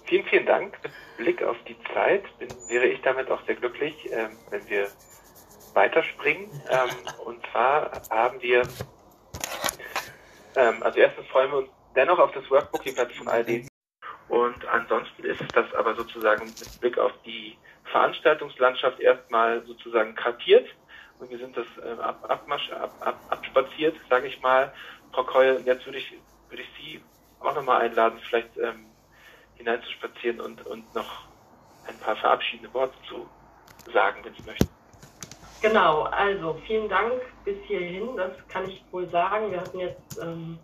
Vielen, 0.06 0.26
vielen 0.26 0.46
Dank. 0.46 0.78
Mit 0.84 0.92
Blick 1.18 1.44
auf 1.44 1.58
die 1.68 1.78
Zeit 1.94 2.24
bin, 2.38 2.50
wäre 2.70 2.86
ich 2.88 3.02
damit 3.02 3.30
auch 3.32 3.44
sehr 3.46 3.56
glücklich, 3.56 4.12
äh, 4.12 4.30
wenn 4.50 4.68
wir 4.70 4.88
weiterspringen. 5.74 6.50
Ähm, 6.70 6.90
und 7.26 7.46
zwar 7.52 8.02
haben 8.10 8.42
wir 8.42 8.68
ähm, 10.56 10.84
also 10.84 11.00
erstens 11.00 11.28
freuen 11.28 11.52
wir 11.52 11.58
uns 11.60 11.70
dennoch 11.96 12.20
auf 12.20 12.32
das 12.32 12.50
Workbook 12.50 12.86
jedenfalls 12.86 13.14
von 13.16 13.28
all 13.28 13.44
denen. 13.44 13.68
Und 14.28 14.66
ansonsten 14.66 15.24
ist 15.24 15.42
das 15.54 15.74
aber 15.74 15.96
sozusagen 15.96 16.48
mit 16.48 16.80
Blick 16.80 16.98
auf 16.98 17.12
die 17.26 17.58
Veranstaltungslandschaft 17.92 19.00
erstmal 19.00 19.66
sozusagen 19.66 20.16
kartiert. 20.16 20.68
Und 21.20 21.30
wir 21.30 21.38
sind 21.38 21.56
das 21.56 21.66
äh, 21.84 22.02
ab, 22.02 22.26
abmarsch, 22.30 22.72
ab, 22.72 22.96
ab, 23.02 23.20
abspaziert, 23.30 23.96
sage 24.10 24.28
ich 24.28 24.42
mal. 24.42 24.74
Frau 25.14 25.24
Keul, 25.24 25.62
jetzt 25.66 25.86
würde 25.86 26.00
ich, 26.00 26.14
würde 26.50 26.64
ich 26.64 26.70
Sie 26.80 27.02
auch 27.40 27.54
nochmal 27.54 27.82
einladen, 27.82 28.20
vielleicht 28.28 28.58
ähm, 28.58 28.86
hineinzuspazieren 29.56 30.40
und, 30.40 30.66
und 30.66 30.94
noch 30.96 31.28
ein 31.88 31.98
paar 32.00 32.16
verabschiedende 32.16 32.74
Worte 32.74 32.96
zu 33.08 33.30
sagen, 33.92 34.24
wenn 34.24 34.34
Sie 34.34 34.44
möchten. 34.44 34.81
Genau, 35.62 36.04
also 36.04 36.60
vielen 36.66 36.90
Dank 36.90 37.22
bis 37.46 37.58
hierhin, 37.68 38.18
das 38.18 38.32
kann 38.48 38.68
ich 38.68 38.84
wohl 38.90 39.08
sagen. 39.12 39.52
Wir 39.52 39.62
hatten 39.62 39.80
jetzt 39.80 40.20
ähm, 40.20 40.58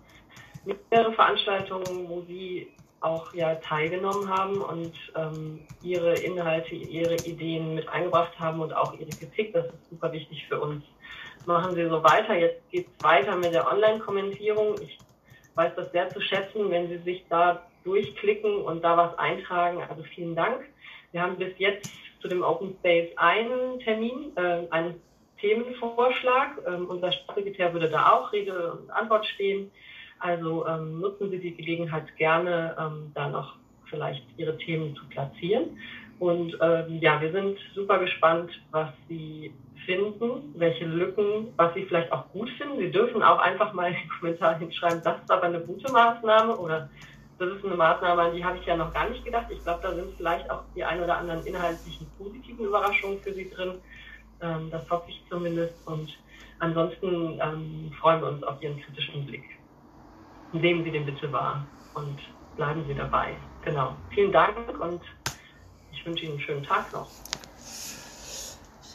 mehrere 0.90 1.14
Veranstaltungen, 1.14 2.10
wo 2.10 2.22
Sie 2.22 2.72
auch 2.99 3.32
ja 3.36 3.56
teilgenommen 3.56 4.28
haben 4.28 4.60
und 4.60 4.94
ähm, 5.15 5.60
Ihre 5.84 6.15
Inhalte, 6.15 6.74
Ihre 6.74 7.15
Ideen 7.15 7.76
mit 7.76 7.88
eingebracht 7.90 8.40
haben 8.40 8.60
und 8.60 8.74
auch 8.74 8.94
Ihre 8.94 9.11
Kritik. 9.11 9.53
Das 9.53 9.68
ist 9.68 9.90
super 9.91 10.11
wichtig 10.11 10.48
für 10.48 10.60
uns. 10.60 10.84
Machen 11.45 11.76
Sie 11.76 11.88
so 11.88 12.03
weiter. 12.03 12.36
Jetzt 12.36 12.68
geht 12.72 12.88
es 12.88 13.03
weiter 13.03 13.36
mit 13.36 13.53
der 13.53 13.72
Online-Kommentierung. 13.72 14.82
Ich 14.82 14.98
weiß 15.53 15.74
das 15.76 15.91
sehr 15.91 16.10
zu 16.10 16.19
schätzen, 16.22 16.72
wenn 16.72 16.90
Sie 16.90 16.98
sich 16.98 17.24
da 17.30 17.68
durchklicken 17.84 18.64
und 18.64 18.84
da 18.84 18.98
was 18.98 19.18
eintragen. 19.19 19.84
Also 19.88 20.02
vielen 20.02 20.36
Dank. 20.36 20.65
Wir 21.11 21.22
haben 21.22 21.38
bis 21.38 21.53
jetzt 21.60 21.88
zu 22.22 22.27
dem 22.27 22.44
Open 22.44 22.76
Space 22.80 23.10
einen 23.18 23.80
Termin, 23.80 24.31
äh, 24.35 24.68
einen 24.69 24.95
Themenvorschlag. 25.39 26.57
Ähm, 26.68 26.88
unser 26.88 27.11
Staatssekretär 27.11 27.73
würde 27.73 27.89
da 27.89 28.14
auch 28.14 28.31
Rede 28.31 28.73
und 28.73 28.89
Antwort 28.89 29.26
stehen. 29.26 29.72
Also 30.19 30.65
ähm, 30.68 30.99
nutzen 30.99 31.30
Sie 31.30 31.39
die 31.39 31.56
Gelegenheit 31.56 32.15
gerne, 32.18 32.76
ähm, 32.80 33.11
da 33.14 33.30
noch 33.30 33.56
vielleicht 33.89 34.23
Ihre 34.38 34.57
Themen 34.57 34.95
zu 34.95 35.06
platzieren. 35.10 35.77
Und 36.19 36.57
ähm, 36.61 36.98
ja, 36.99 37.22
wir 37.22 37.31
sind 37.31 37.60
super 37.76 37.99
gespannt, 37.99 38.52
was 38.72 38.89
Sie 39.07 39.53
finden, 39.85 40.53
welche 40.56 40.85
Lücken, 40.85 41.53
was 41.56 41.73
Sie 41.76 41.85
vielleicht 41.85 42.11
auch 42.11 42.27
gut 42.31 42.49
finden. 42.52 42.80
Sie 42.80 42.91
dürfen 42.91 43.22
auch 43.22 43.39
einfach 43.39 43.73
mal 43.73 43.89
in 43.89 43.94
den 43.94 44.10
Kommentar 44.19 44.57
hinschreiben, 44.57 45.02
das 45.03 45.22
ist 45.22 45.31
aber 45.31 45.44
eine 45.44 45.60
gute 45.60 45.91
Maßnahme 45.91 46.57
oder 46.57 46.89
das 47.40 47.50
ist 47.50 47.66
eine 47.66 47.76
Maßnahme, 47.76 48.22
an 48.24 48.36
die 48.36 48.44
habe 48.44 48.58
ich 48.58 48.66
ja 48.66 48.76
noch 48.76 48.94
gar 48.94 49.10
nicht 49.10 49.24
gedacht. 49.24 49.48
Ich 49.50 49.64
glaube, 49.64 49.82
da 49.84 49.94
sind 49.94 50.16
vielleicht 50.18 50.50
auch 50.50 50.64
die 50.76 50.84
ein 50.84 51.02
oder 51.02 51.18
anderen 51.18 51.46
inhaltlichen 51.46 52.08
positiven 52.18 52.66
Überraschungen 52.66 53.20
für 53.22 53.34
Sie 53.34 53.50
drin. 53.50 53.80
Ähm, 54.42 54.70
das 54.72 54.90
hoffe 54.90 55.10
ich 55.10 55.24
zumindest. 55.30 55.76
Und 55.86 56.18
ansonsten 56.60 57.40
ähm, 57.42 57.92
freuen 58.00 58.22
wir 58.22 58.28
uns 58.30 58.44
auf 58.44 58.62
Ihren 58.62 58.82
kritischen 58.82 59.26
Blick. 59.26 59.44
Nehmen 60.52 60.84
Sie 60.84 60.92
den 60.92 61.06
bitte 61.06 61.32
wahr 61.32 61.66
und 61.94 62.20
bleiben 62.56 62.84
Sie 62.88 62.96
dabei. 62.96 63.36
Genau. 63.64 63.96
Vielen 64.12 64.32
Dank 64.32 64.58
und 64.80 65.02
ich 65.92 66.06
wünsche 66.06 66.24
Ihnen 66.24 66.34
einen 66.34 66.42
schönen 66.42 66.64
Tag 66.64 66.92
noch. 66.94 67.10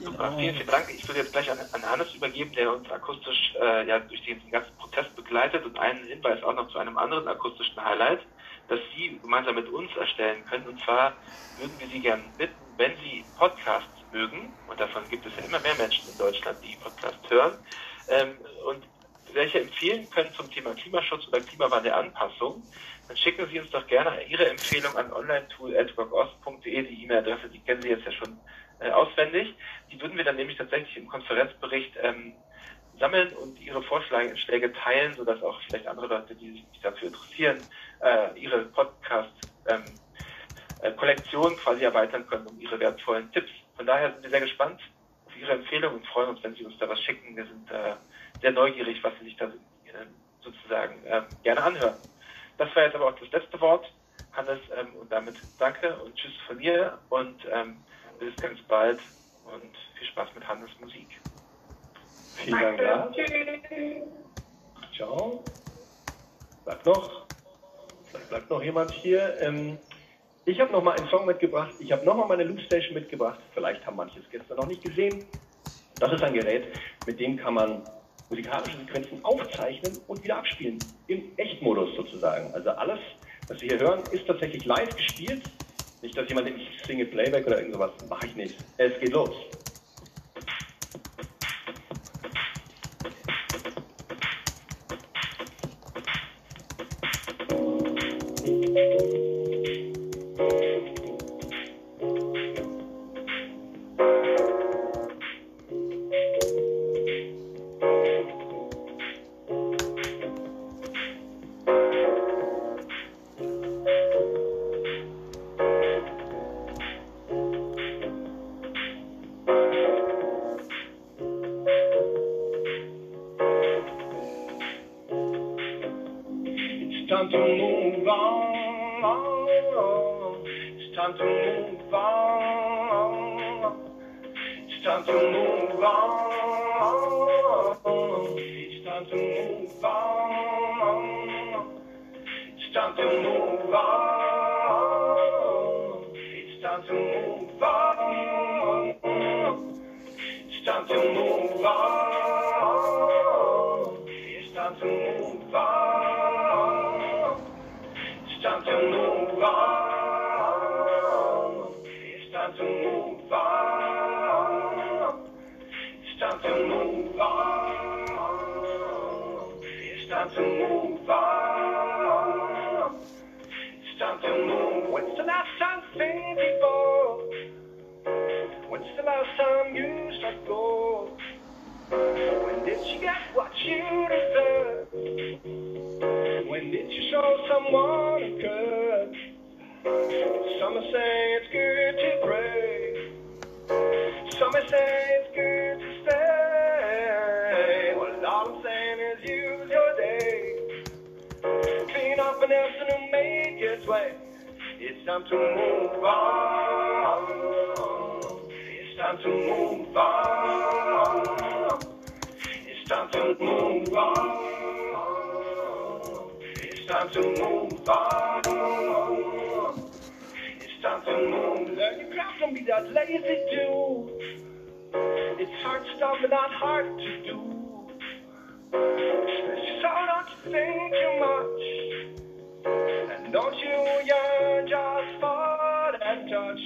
Super, 0.02 0.32
vielen, 0.36 0.54
vielen 0.56 0.66
Dank. 0.66 0.88
Ich 0.92 1.06
würde 1.06 1.20
jetzt 1.20 1.32
gleich 1.32 1.50
an, 1.50 1.58
an 1.72 1.82
Hannes 1.82 2.14
übergeben, 2.14 2.50
der 2.52 2.74
uns 2.74 2.90
akustisch 2.90 3.54
äh, 3.60 3.86
ja, 3.86 4.00
durch 4.00 4.22
den 4.24 4.50
ganzen 4.50 4.74
Prozess 4.76 5.06
begleitet 5.14 5.64
und 5.64 5.78
einen 5.78 6.04
Hinweis 6.06 6.42
auch 6.42 6.54
noch 6.54 6.68
zu 6.70 6.78
einem 6.78 6.96
anderen 6.96 7.28
akustischen 7.28 7.82
Highlight, 7.84 8.20
das 8.68 8.80
Sie 8.94 9.20
gemeinsam 9.20 9.54
mit 9.54 9.68
uns 9.68 9.94
erstellen 9.96 10.44
können. 10.46 10.66
Und 10.66 10.80
zwar 10.82 11.18
würden 11.56 11.78
wir 11.78 11.88
Sie 11.88 12.00
gerne 12.00 12.32
bitten, 12.36 12.74
wenn 12.76 12.96
Sie 12.98 13.32
Podcasts 13.36 13.90
mögen, 14.10 14.58
und 14.66 14.80
davon 14.80 15.08
gibt 15.08 15.26
es 15.26 15.36
ja 15.36 15.42
immer 15.42 15.60
mehr 15.60 15.76
Menschen 15.76 16.10
in 16.10 16.16
Deutschland, 16.18 16.62
die 16.64 16.76
Podcasts 16.76 17.28
hören, 17.30 17.64
ähm, 18.08 18.38
und 18.66 18.86
welche 19.32 19.60
empfehlen 19.60 20.10
können 20.10 20.34
zum 20.34 20.50
Thema 20.50 20.74
Klimaschutz 20.74 21.26
oder 21.28 21.40
Klimawandelanpassung, 21.42 22.70
dann 23.08 23.16
schicken 23.16 23.48
Sie 23.48 23.60
uns 23.60 23.70
doch 23.70 23.86
gerne 23.86 24.24
Ihre 24.26 24.48
Empfehlung 24.48 24.96
an 24.96 25.12
onlinetool.workost.de, 25.12 26.82
die 26.82 27.04
E-Mail-Adresse, 27.04 27.48
die 27.50 27.62
kennen 27.62 27.82
Sie 27.82 27.88
jetzt 27.88 28.04
ja 28.04 28.12
schon 28.12 28.44
äh, 28.78 28.90
auswendig. 28.90 29.54
Die 29.90 30.00
würden 30.00 30.16
wir 30.16 30.24
dann 30.24 30.36
nämlich 30.36 30.58
tatsächlich 30.58 30.96
im 30.96 31.06
Konferenzbericht 31.06 31.96
ähm, 32.00 32.44
sammeln 32.98 33.32
und 33.34 33.58
Ihre 33.58 33.82
Vorschläge 33.84 34.72
teilen, 34.72 35.16
sodass 35.16 35.42
auch 35.42 35.60
vielleicht 35.62 35.86
andere 35.86 36.08
Leute, 36.08 36.34
die 36.36 36.52
sich 36.52 36.80
dafür 36.82 37.08
interessieren, 37.08 37.70
äh, 38.02 38.38
ihre 38.38 38.66
Podcast-Kollektion 38.66 41.52
ähm, 41.52 41.58
äh, 41.58 41.62
quasi 41.62 41.84
erweitern 41.84 42.26
können 42.26 42.46
um 42.46 42.60
Ihre 42.60 42.78
wertvollen 42.78 43.32
Tipps. 43.32 43.50
Von 43.76 43.86
daher 43.86 44.12
sind 44.12 44.22
wir 44.22 44.30
sehr 44.30 44.40
gespannt 44.40 44.80
auf 45.26 45.36
Ihre 45.36 45.52
Empfehlung 45.52 45.94
und 45.94 46.06
freuen 46.06 46.30
uns, 46.30 46.42
wenn 46.42 46.54
Sie 46.54 46.64
uns 46.64 46.78
da 46.78 46.88
was 46.88 47.00
schicken. 47.00 47.36
Wir 47.36 47.46
sind 47.46 47.70
äh, 47.70 47.94
sehr 48.40 48.52
neugierig, 48.52 49.02
was 49.02 49.12
Sie 49.18 49.26
sich 49.26 49.36
da 49.36 49.46
äh, 49.46 49.50
sozusagen 50.42 51.02
ähm, 51.06 51.24
gerne 51.42 51.62
anhören. 51.62 51.96
Das 52.58 52.74
war 52.74 52.84
jetzt 52.84 52.94
aber 52.94 53.06
auch 53.06 53.18
das 53.18 53.30
letzte 53.30 53.60
Wort, 53.60 53.86
Hannes, 54.32 54.60
ähm, 54.76 54.94
und 54.96 55.10
damit 55.10 55.36
danke 55.58 55.96
und 56.02 56.14
tschüss 56.16 56.32
von 56.46 56.56
mir 56.56 56.98
und 57.08 57.36
ähm, 57.50 57.78
bis 58.18 58.38
ganz 58.40 58.60
bald 58.68 59.00
und 59.44 59.74
viel 59.98 60.06
Spaß 60.08 60.28
mit 60.34 60.46
Hannes 60.46 60.70
Musik. 60.80 61.08
Vielen 62.44 62.76
Dank. 62.76 63.16
Ciao. 64.94 65.44
Bleibt 66.64 66.86
noch. 66.86 67.31
Vielleicht 68.12 68.28
bleibt 68.28 68.50
noch 68.50 68.62
jemand 68.62 68.90
hier. 68.90 69.40
Ähm, 69.40 69.78
ich 70.44 70.60
habe 70.60 70.70
noch 70.70 70.82
mal 70.82 70.94
einen 70.98 71.08
Song 71.08 71.24
mitgebracht. 71.24 71.72
Ich 71.78 71.90
habe 71.92 72.04
noch 72.04 72.16
mal 72.16 72.26
meine 72.26 72.44
Loop 72.44 72.60
Station 72.60 72.94
mitgebracht. 72.94 73.40
Vielleicht 73.54 73.86
haben 73.86 73.96
manche 73.96 74.20
es 74.20 74.28
gestern 74.30 74.58
noch 74.58 74.66
nicht 74.66 74.82
gesehen. 74.84 75.24
Das 75.98 76.12
ist 76.12 76.22
ein 76.22 76.34
Gerät, 76.34 76.66
mit 77.06 77.18
dem 77.20 77.36
kann 77.36 77.54
man 77.54 77.82
musikalische 78.28 78.76
Sequenzen 78.78 79.24
aufzeichnen 79.24 79.98
und 80.08 80.22
wieder 80.22 80.36
abspielen. 80.36 80.78
Im 81.06 81.22
Echtmodus 81.36 81.94
sozusagen. 81.96 82.52
Also 82.54 82.70
alles, 82.70 82.98
was 83.48 83.60
Sie 83.60 83.68
hier 83.68 83.78
hören, 83.78 84.02
ist 84.10 84.26
tatsächlich 84.26 84.64
live 84.64 84.94
gespielt. 84.94 85.42
Nicht, 86.02 86.16
dass 86.16 86.28
jemand 86.28 86.48
denkt, 86.48 86.60
ich 86.60 86.86
singe 86.86 87.06
Playback 87.06 87.46
oder 87.46 87.60
irgendwas. 87.60 87.92
Mache 88.10 88.26
ich 88.26 88.36
nicht. 88.36 88.56
Es 88.76 88.98
geht 89.00 89.12
los. 89.12 89.30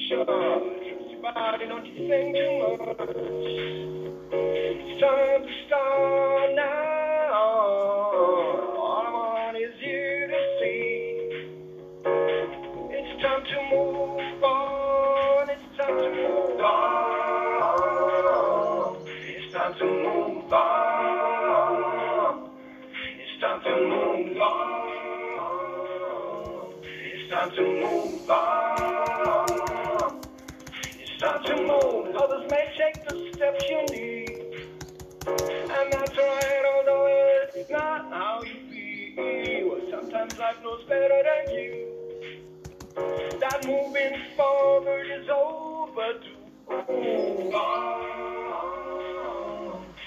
sure. 0.08 0.24
Somebody, 1.12 1.66
don't 1.66 1.86
you 1.86 2.08
think 2.08 2.36
too 2.36 2.52
much. 2.60 3.16
It's 4.32 5.00
time 5.00 5.42
to 5.42 5.65
moving 43.66 44.14
forward 44.36 45.06
is 45.10 45.28
overdue. 45.28 46.46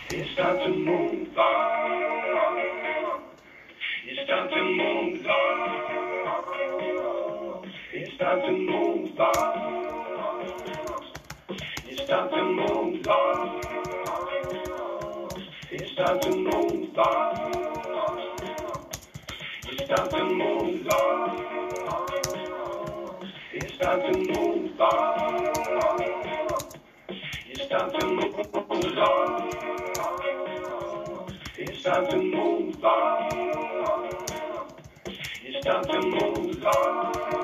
It's 0.10 0.36
time 0.36 0.58
to 0.60 0.70
move 0.70 1.38
on. 1.38 3.22
It's 4.06 4.28
time 4.28 4.48
to 4.50 4.64
move 4.64 5.26
on 5.28 5.57
time 8.28 8.42
to 8.42 8.52
move 8.52 9.20
on. 9.22 9.32
It's 11.88 12.04
time 12.10 12.30
to 12.30 12.44
move 12.44 13.08
on. 13.08 13.62
It's 15.72 15.96
time 15.96 16.20
to 16.20 16.32
move 16.36 17.00
on. 17.00 17.38
It's 19.70 19.88
time 19.88 20.10
to 20.10 20.24
move 20.26 20.88
on. 20.92 21.38
It's 23.54 23.78
time 23.78 24.02
to 24.02 24.12
move 24.28 24.82
on. 24.82 25.22
It's 27.50 27.68
time 27.70 27.92
to 27.94 28.06
move 28.08 28.98
on. 29.00 29.50
It's 31.58 31.82
time 31.84 32.06
to 32.08 32.18
move 32.18 32.84
on. 32.84 33.38
It's 35.44 35.64
time 35.64 35.84
to 35.86 36.02
move 36.02 36.66
on. 36.66 37.37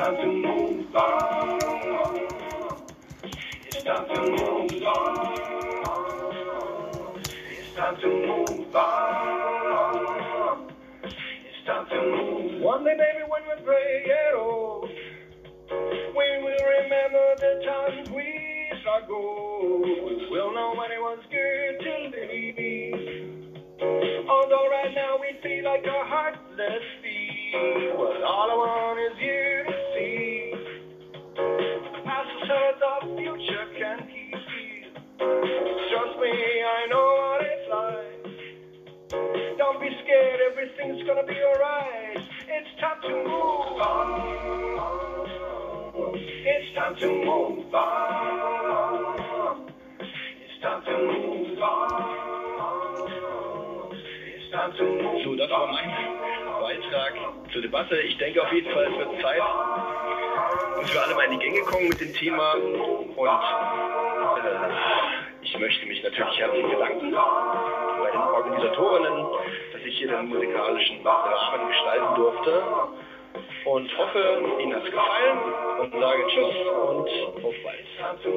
It's 0.00 0.08
time 0.08 0.16
to 0.16 0.26
move 0.32 0.96
on. 0.96 1.60
It's 3.66 3.84
time 3.84 4.08
to 4.08 4.20
move 4.32 4.82
on. 4.82 5.20
It's 7.50 7.68
time 7.76 7.96
to 8.00 8.08
move 8.08 8.74
on. 8.76 10.72
It's 11.04 11.60
time 11.66 11.86
to 11.90 11.96
move. 12.00 12.62
One 12.62 12.82
day, 12.82 12.96
baby, 12.96 13.24
when 13.28 13.42
we 13.44 13.62
pray 13.62 14.06
at 14.08 14.34
all, 14.36 14.88
we 15.68 16.28
will 16.44 16.64
remember 16.80 17.36
the 17.36 17.60
times 17.66 18.08
we 18.08 18.72
struggled. 18.80 19.82
We 19.82 20.28
will 20.30 20.54
was 20.54 21.18
good 21.30 21.78
to 21.84 21.92
live. 22.08 23.50
Although 24.30 24.66
right 24.70 24.94
now 24.94 25.18
we 25.20 25.36
feel 25.42 25.64
like 25.64 25.84
a 25.84 26.04
heartless 26.08 26.84
thief. 27.02 27.98
Well, 27.98 28.24
all 28.24 28.50
I 28.50 28.54
want 28.54 28.98
is 28.98 29.20
you 29.20 29.79
So, 55.24 55.36
das 55.36 55.50
war 55.50 55.66
mein 55.66 56.29
Beitrag 57.00 57.52
zur 57.52 57.62
Debatte. 57.62 57.98
Ich 58.00 58.18
denke 58.18 58.42
auf 58.42 58.52
jeden 58.52 58.70
Fall, 58.72 58.84
es 58.84 58.98
wird 58.98 59.22
Zeit, 59.22 59.42
dass 60.80 60.92
wir 60.92 61.02
alle 61.02 61.14
mal 61.14 61.24
in 61.24 61.32
die 61.32 61.38
Gänge 61.38 61.60
kommen 61.62 61.88
mit 61.88 62.00
dem 62.00 62.12
Thema. 62.12 62.54
Und 62.54 63.28
äh, 63.28 64.68
ich 65.42 65.58
möchte 65.58 65.86
mich 65.86 66.02
natürlich 66.02 66.38
herzlich 66.38 66.66
bedanken 66.66 67.12
bei 67.12 68.10
den 68.10 68.20
Organisatorinnen, 68.20 69.26
dass 69.72 69.82
ich 69.82 69.98
hier 69.98 70.08
den 70.08 70.28
musikalischen 70.28 71.06
Rahmen 71.06 71.68
gestalten 71.68 72.14
durfte. 72.16 72.62
Und 73.64 73.98
hoffe, 73.98 74.42
Ihnen 74.58 74.74
hat 74.74 74.84
es 74.84 74.90
gefallen 74.90 75.38
und 75.80 75.92
sage 76.00 76.26
Tschüss 76.28 76.56
und 76.66 77.44
auf 77.44 77.54
bald. 77.62 77.80
It's 77.80 77.96
time 77.98 78.18
to. 78.22 78.30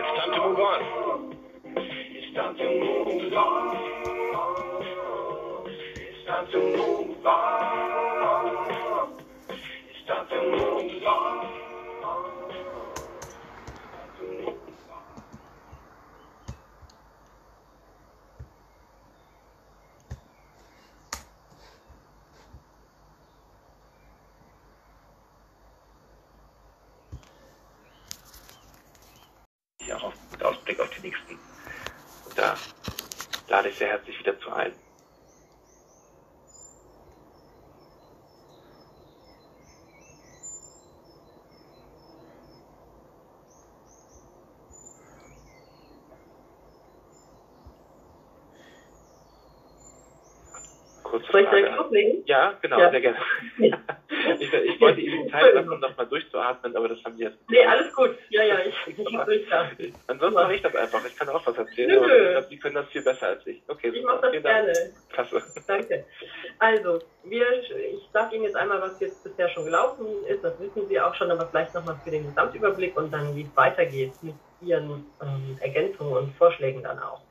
It's 0.00 0.12
time 0.16 0.32
to 0.34 0.40
move 0.48 0.60
on. 0.60 0.80
It's 2.16 2.34
time 2.34 2.54
to 2.56 2.64
move 2.64 3.32
on. 3.32 3.76
It's 5.96 6.26
time 6.26 6.46
to 6.50 6.58
move 6.58 7.00
on. 7.00 7.09
Auch 30.00 30.12
mit 30.30 30.42
Ausblick 30.42 30.80
auf 30.80 30.88
die 30.90 31.08
nächsten. 31.08 31.34
Und 31.34 32.38
da 32.38 32.56
lade 33.48 33.68
ich 33.68 33.76
sehr 33.76 33.88
herzlich 33.88 34.18
wieder 34.18 34.38
zu 34.40 34.50
ein. 34.50 34.72
Soll 51.30 51.40
ich 51.42 51.48
direkt 51.48 51.76
loslegen? 51.76 52.22
Ja, 52.26 52.58
genau, 52.60 52.78
Ja. 52.78 52.90
sehr 52.90 53.00
gerne. 53.00 53.18
ich, 54.38 54.52
ich 54.52 54.80
wollte 54.80 55.00
Ihnen 55.00 55.28
Zeit 55.30 55.54
lassen, 55.54 55.70
um 55.70 55.80
nochmal 55.80 56.06
durchzuatmen, 56.06 56.76
aber 56.76 56.88
das 56.88 57.02
haben 57.04 57.16
Sie 57.16 57.22
jetzt. 57.24 57.38
Nee, 57.48 57.64
alles 57.64 57.92
gut. 57.94 58.16
Ja, 58.28 58.42
ja, 58.44 58.58
ich, 58.60 58.74
ich 58.98 59.10
mach 59.10 59.24
durch 59.24 59.48
da. 59.48 59.70
Ansonsten 60.06 60.34
mache 60.34 60.54
ich 60.54 60.62
das 60.62 60.74
einfach. 60.74 61.04
Ich 61.06 61.16
kann 61.16 61.28
auch 61.28 61.44
was 61.46 61.56
erzählen, 61.56 62.00
Nö, 62.00 62.06
ich 62.24 62.30
glaube, 62.32 62.46
Sie 62.48 62.58
können 62.58 62.74
das 62.76 62.86
viel 62.88 63.02
besser 63.02 63.26
als 63.28 63.46
ich. 63.46 63.62
Okay, 63.68 63.90
Ich 63.94 64.02
mache 64.04 64.20
das 64.22 64.30
Vielen 64.30 64.42
Dank. 64.44 64.66
gerne. 64.66 64.92
Klasse. 65.10 65.42
Danke. 65.66 66.06
Also, 66.58 66.98
wir, 67.24 67.46
ich 67.60 68.10
sage 68.12 68.34
Ihnen 68.36 68.44
jetzt 68.44 68.56
einmal, 68.56 68.80
was 68.80 68.98
jetzt 69.00 69.22
bisher 69.22 69.48
schon 69.50 69.64
gelaufen 69.64 70.06
ist. 70.28 70.42
Das 70.44 70.58
wissen 70.60 70.88
Sie 70.88 71.00
auch 71.00 71.14
schon, 71.14 71.30
aber 71.30 71.48
vielleicht 71.48 71.74
nochmal 71.74 71.98
für 72.04 72.10
den 72.10 72.26
Gesamtüberblick 72.26 72.96
und 72.96 73.10
dann, 73.12 73.34
wie 73.34 73.42
es 73.42 73.56
weitergeht 73.56 74.12
mit 74.22 74.34
Ihren 74.60 75.06
ähm, 75.22 75.56
Ergänzungen 75.60 76.12
und 76.12 76.36
Vorschlägen 76.36 76.82
dann 76.82 76.98
auch. 76.98 77.22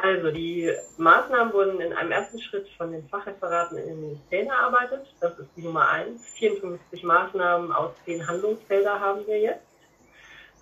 Also, 0.00 0.30
die 0.30 0.72
Maßnahmen 0.96 1.52
wurden 1.52 1.80
in 1.80 1.92
einem 1.92 2.12
ersten 2.12 2.40
Schritt 2.40 2.68
von 2.76 2.92
den 2.92 3.08
Fachreferaten 3.08 3.78
in 3.78 3.86
den 3.88 4.00
Ministerien 4.00 4.46
erarbeitet. 4.46 5.12
Das 5.20 5.36
ist 5.40 5.48
die 5.56 5.62
Nummer 5.62 5.88
eins. 5.88 6.24
54 6.38 7.02
Maßnahmen 7.02 7.72
aus 7.72 7.90
zehn 8.04 8.24
Handlungsfelder 8.24 9.00
haben 9.00 9.26
wir 9.26 9.40
jetzt. 9.40 9.66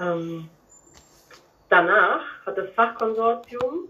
Ähm, 0.00 0.48
danach 1.68 2.22
hat 2.46 2.56
das 2.56 2.70
Fachkonsortium 2.70 3.88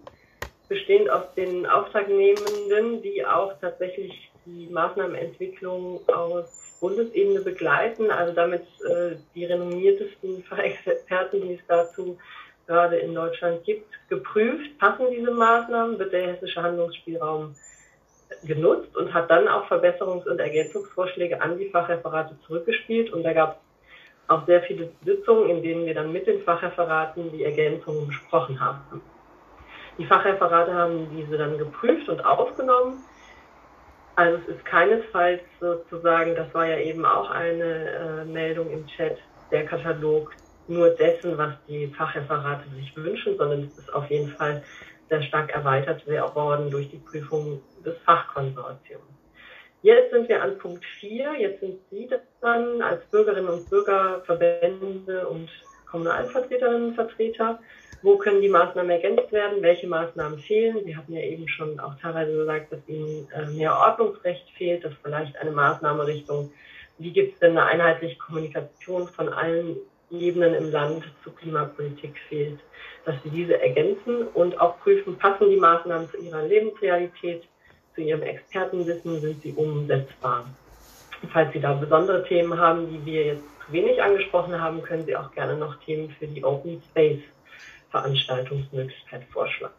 bestehend 0.68 1.08
aus 1.10 1.32
den 1.36 1.64
Auftragnehmenden, 1.64 3.02
die 3.02 3.24
auch 3.24 3.52
tatsächlich 3.60 4.32
die 4.46 4.66
Maßnahmenentwicklung 4.66 6.00
aus 6.08 6.78
Bundesebene 6.80 7.40
begleiten, 7.40 8.10
also 8.10 8.32
damit 8.32 8.62
äh, 8.80 9.14
die 9.36 9.44
renommiertesten 9.44 10.42
Fachexperten, 10.48 11.40
die 11.40 11.54
es 11.54 11.60
dazu 11.68 12.18
gerade 12.66 12.96
in 12.96 13.14
Deutschland 13.14 13.64
gibt, 13.64 13.92
geprüft, 14.08 14.78
passen 14.78 15.06
diese 15.10 15.30
Maßnahmen, 15.30 15.98
wird 15.98 16.12
der 16.12 16.34
hessische 16.34 16.62
Handlungsspielraum 16.62 17.54
genutzt 18.44 18.96
und 18.96 19.12
hat 19.14 19.30
dann 19.30 19.48
auch 19.48 19.68
Verbesserungs- 19.70 20.28
und 20.28 20.40
Ergänzungsvorschläge 20.40 21.40
an 21.40 21.58
die 21.58 21.68
Fachreferate 21.70 22.36
zurückgespielt 22.46 23.12
und 23.12 23.22
da 23.22 23.32
gab 23.32 23.56
es 23.56 24.30
auch 24.30 24.44
sehr 24.46 24.62
viele 24.62 24.90
Sitzungen, 25.04 25.48
in 25.48 25.62
denen 25.62 25.86
wir 25.86 25.94
dann 25.94 26.12
mit 26.12 26.26
den 26.26 26.42
Fachreferaten 26.42 27.30
die 27.32 27.44
Ergänzungen 27.44 28.08
besprochen 28.08 28.58
haben. 28.60 29.00
Die 29.98 30.06
Fachreferate 30.06 30.74
haben 30.74 31.08
diese 31.16 31.38
dann 31.38 31.56
geprüft 31.56 32.08
und 32.08 32.24
aufgenommen. 32.24 33.04
Also 34.16 34.38
es 34.38 34.56
ist 34.56 34.64
keinesfalls 34.64 35.40
sozusagen, 35.60 36.34
das 36.34 36.52
war 36.52 36.66
ja 36.66 36.78
eben 36.78 37.04
auch 37.04 37.30
eine 37.30 38.24
äh, 38.24 38.24
Meldung 38.24 38.70
im 38.70 38.86
Chat, 38.86 39.18
der 39.50 39.64
Katalog 39.66 40.32
nur 40.68 40.90
dessen, 40.90 41.36
was 41.38 41.54
die 41.68 41.86
Fachreferate 41.88 42.64
sich 42.76 42.96
wünschen, 42.96 43.36
sondern 43.36 43.64
es 43.64 43.78
ist 43.78 43.94
auf 43.94 44.10
jeden 44.10 44.28
Fall 44.28 44.62
sehr 45.08 45.22
stark 45.22 45.50
erweitert 45.52 46.06
worden 46.06 46.70
durch 46.70 46.90
die 46.90 46.98
Prüfung 46.98 47.60
des 47.84 47.96
Fachkonsortiums. 48.04 49.04
Jetzt 49.82 50.10
sind 50.10 50.28
wir 50.28 50.42
an 50.42 50.58
Punkt 50.58 50.84
4. 50.84 51.34
Jetzt 51.38 51.60
sind 51.60 51.78
Sie 51.90 52.08
dann 52.40 52.82
als 52.82 53.04
Bürgerinnen 53.06 53.48
und 53.48 53.70
Bürger, 53.70 54.20
Verbände 54.24 55.28
und 55.28 55.48
Kommunalvertreterinnen 55.88 56.88
und 56.88 56.94
Vertreter. 56.94 57.60
Wo 58.02 58.16
können 58.16 58.40
die 58.40 58.48
Maßnahmen 58.48 58.90
ergänzt 58.90 59.32
werden? 59.32 59.62
Welche 59.62 59.86
Maßnahmen 59.86 60.38
fehlen? 60.38 60.84
Sie 60.84 60.96
hatten 60.96 61.12
ja 61.12 61.20
eben 61.20 61.48
schon 61.48 61.78
auch 61.78 61.94
teilweise 62.00 62.36
gesagt, 62.36 62.72
dass 62.72 62.80
Ihnen 62.88 63.28
äh, 63.32 63.46
mehr 63.46 63.76
Ordnungsrecht 63.76 64.50
fehlt, 64.50 64.84
dass 64.84 64.92
vielleicht 65.02 65.36
eine 65.38 65.52
Maßnahme 65.52 66.06
Richtung, 66.06 66.52
wie 66.98 67.12
gibt 67.12 67.34
es 67.34 67.38
denn 67.38 67.52
eine 67.52 67.64
einheitliche 67.64 68.18
Kommunikation 68.18 69.06
von 69.08 69.28
allen 69.28 69.76
Ebenen 70.10 70.54
im 70.54 70.70
Land 70.70 71.04
zur 71.24 71.34
Klimapolitik 71.36 72.16
fehlt, 72.28 72.58
dass 73.04 73.16
Sie 73.22 73.30
diese 73.30 73.60
ergänzen 73.60 74.26
und 74.34 74.60
auch 74.60 74.78
prüfen, 74.80 75.16
passen 75.18 75.50
die 75.50 75.56
Maßnahmen 75.56 76.08
zu 76.10 76.18
Ihrer 76.18 76.42
Lebensrealität, 76.42 77.44
zu 77.94 78.00
Ihrem 78.02 78.22
Expertenwissen, 78.22 79.20
sind 79.20 79.42
sie 79.42 79.52
umsetzbar. 79.52 80.46
Falls 81.32 81.52
Sie 81.52 81.60
da 81.60 81.72
besondere 81.72 82.24
Themen 82.24 82.58
haben, 82.58 82.88
die 82.90 83.04
wir 83.04 83.24
jetzt 83.26 83.44
zu 83.66 83.72
wenig 83.72 84.02
angesprochen 84.02 84.60
haben, 84.60 84.82
können 84.82 85.06
Sie 85.06 85.16
auch 85.16 85.32
gerne 85.32 85.56
noch 85.56 85.76
Themen 85.84 86.10
für 86.18 86.26
die 86.26 86.44
Open 86.44 86.82
Space 86.90 87.22
Veranstaltungsmöglichkeit 87.90 89.24
vorschlagen. 89.32 89.74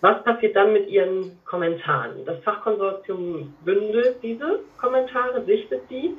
Was 0.00 0.22
passiert 0.24 0.56
dann 0.56 0.72
mit 0.72 0.88
Ihren 0.88 1.38
Kommentaren? 1.44 2.24
Das 2.24 2.42
Fachkonsortium 2.42 3.54
bündelt 3.64 4.16
diese 4.22 4.60
Kommentare, 4.78 5.44
sichtet 5.44 5.88
die 5.88 6.16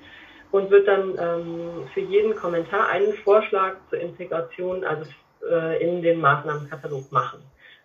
und 0.51 0.69
wird 0.71 0.87
dann 0.87 1.17
ähm, 1.19 1.87
für 1.93 2.01
jeden 2.01 2.35
Kommentar 2.35 2.87
einen 2.89 3.13
Vorschlag 3.13 3.75
zur 3.89 3.99
Integration 3.99 4.83
also 4.83 5.09
äh, 5.49 5.83
in 5.83 6.01
den 6.01 6.19
Maßnahmenkatalog 6.21 7.11
machen. 7.11 7.39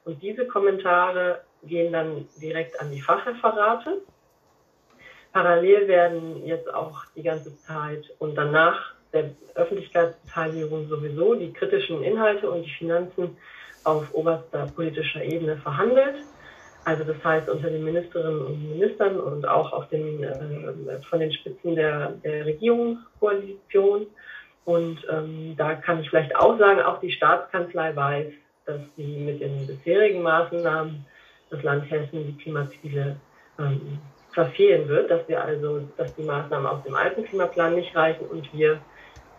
Und 0.05 0.23
diese 0.23 0.47
Kommentare 0.47 1.43
gehen 1.65 1.93
dann 1.93 2.27
direkt 2.41 2.81
an 2.81 2.91
die 2.91 3.01
Fachreferate. 3.01 4.03
Parallel 5.33 5.89
werden 5.89 6.45
jetzt 6.45 6.73
auch 6.73 7.05
die 7.17 7.23
ganze 7.23 7.57
Zeit 7.57 8.05
und 8.19 8.35
danach 8.35 8.95
der 9.13 9.31
Öffentlichkeitsbeteiligung 9.55 10.89
sowieso 10.89 11.35
die 11.35 11.53
kritischen 11.53 12.03
Inhalte 12.03 12.51
und 12.51 12.65
die 12.65 12.75
Finanzen 12.79 13.37
auf 13.85 14.13
oberster 14.15 14.67
politischer 14.75 15.23
Ebene 15.23 15.57
verhandelt. 15.57 16.17
Also 16.85 17.05
das 17.05 17.23
heißt 17.23 17.49
unter 17.49 17.71
den 17.71 17.85
Ministerinnen 17.85 18.45
und 18.45 18.71
Ministern 18.71 19.21
und 19.21 19.47
auch 19.47 19.73
auf 19.73 19.89
den, 19.89 20.23
äh, 20.23 21.01
von 21.09 21.21
den 21.21 21.33
Spitzen 21.33 21.77
der, 21.77 22.13
der 22.25 22.47
Regierungskoalition. 22.47 24.07
Und 24.65 24.99
ähm, 25.11 25.55
da 25.57 25.75
kann 25.75 26.01
ich 26.01 26.11
vielleicht 26.11 26.35
auch 26.37 26.59
sagen, 26.59 26.81
auch 26.81 27.01
die 27.01 27.13
Staatskanzlei 27.13 27.95
weiß, 27.95 28.33
dass 28.67 28.81
sie 28.97 29.17
mit 29.17 29.41
den 29.41 29.67
bisherigen 29.67 30.23
Maßnahmen 30.23 31.05
das 31.51 31.63
Land 31.63 31.91
Hessen 31.91 32.27
die 32.27 32.43
Klimaziele 32.43 33.17
ähm, 33.59 33.99
verfehlen 34.33 34.89
wird, 34.89 35.11
dass 35.11 35.29
wir 35.29 35.45
also, 35.45 35.81
dass 35.97 36.15
die 36.15 36.23
Maßnahmen 36.23 36.67
aus 36.67 36.83
dem 36.85 36.95
alten 36.95 37.25
Klimaplan 37.25 37.75
nicht 37.75 37.95
reichen 37.95 38.27
und 38.27 38.53
wir 38.53 38.81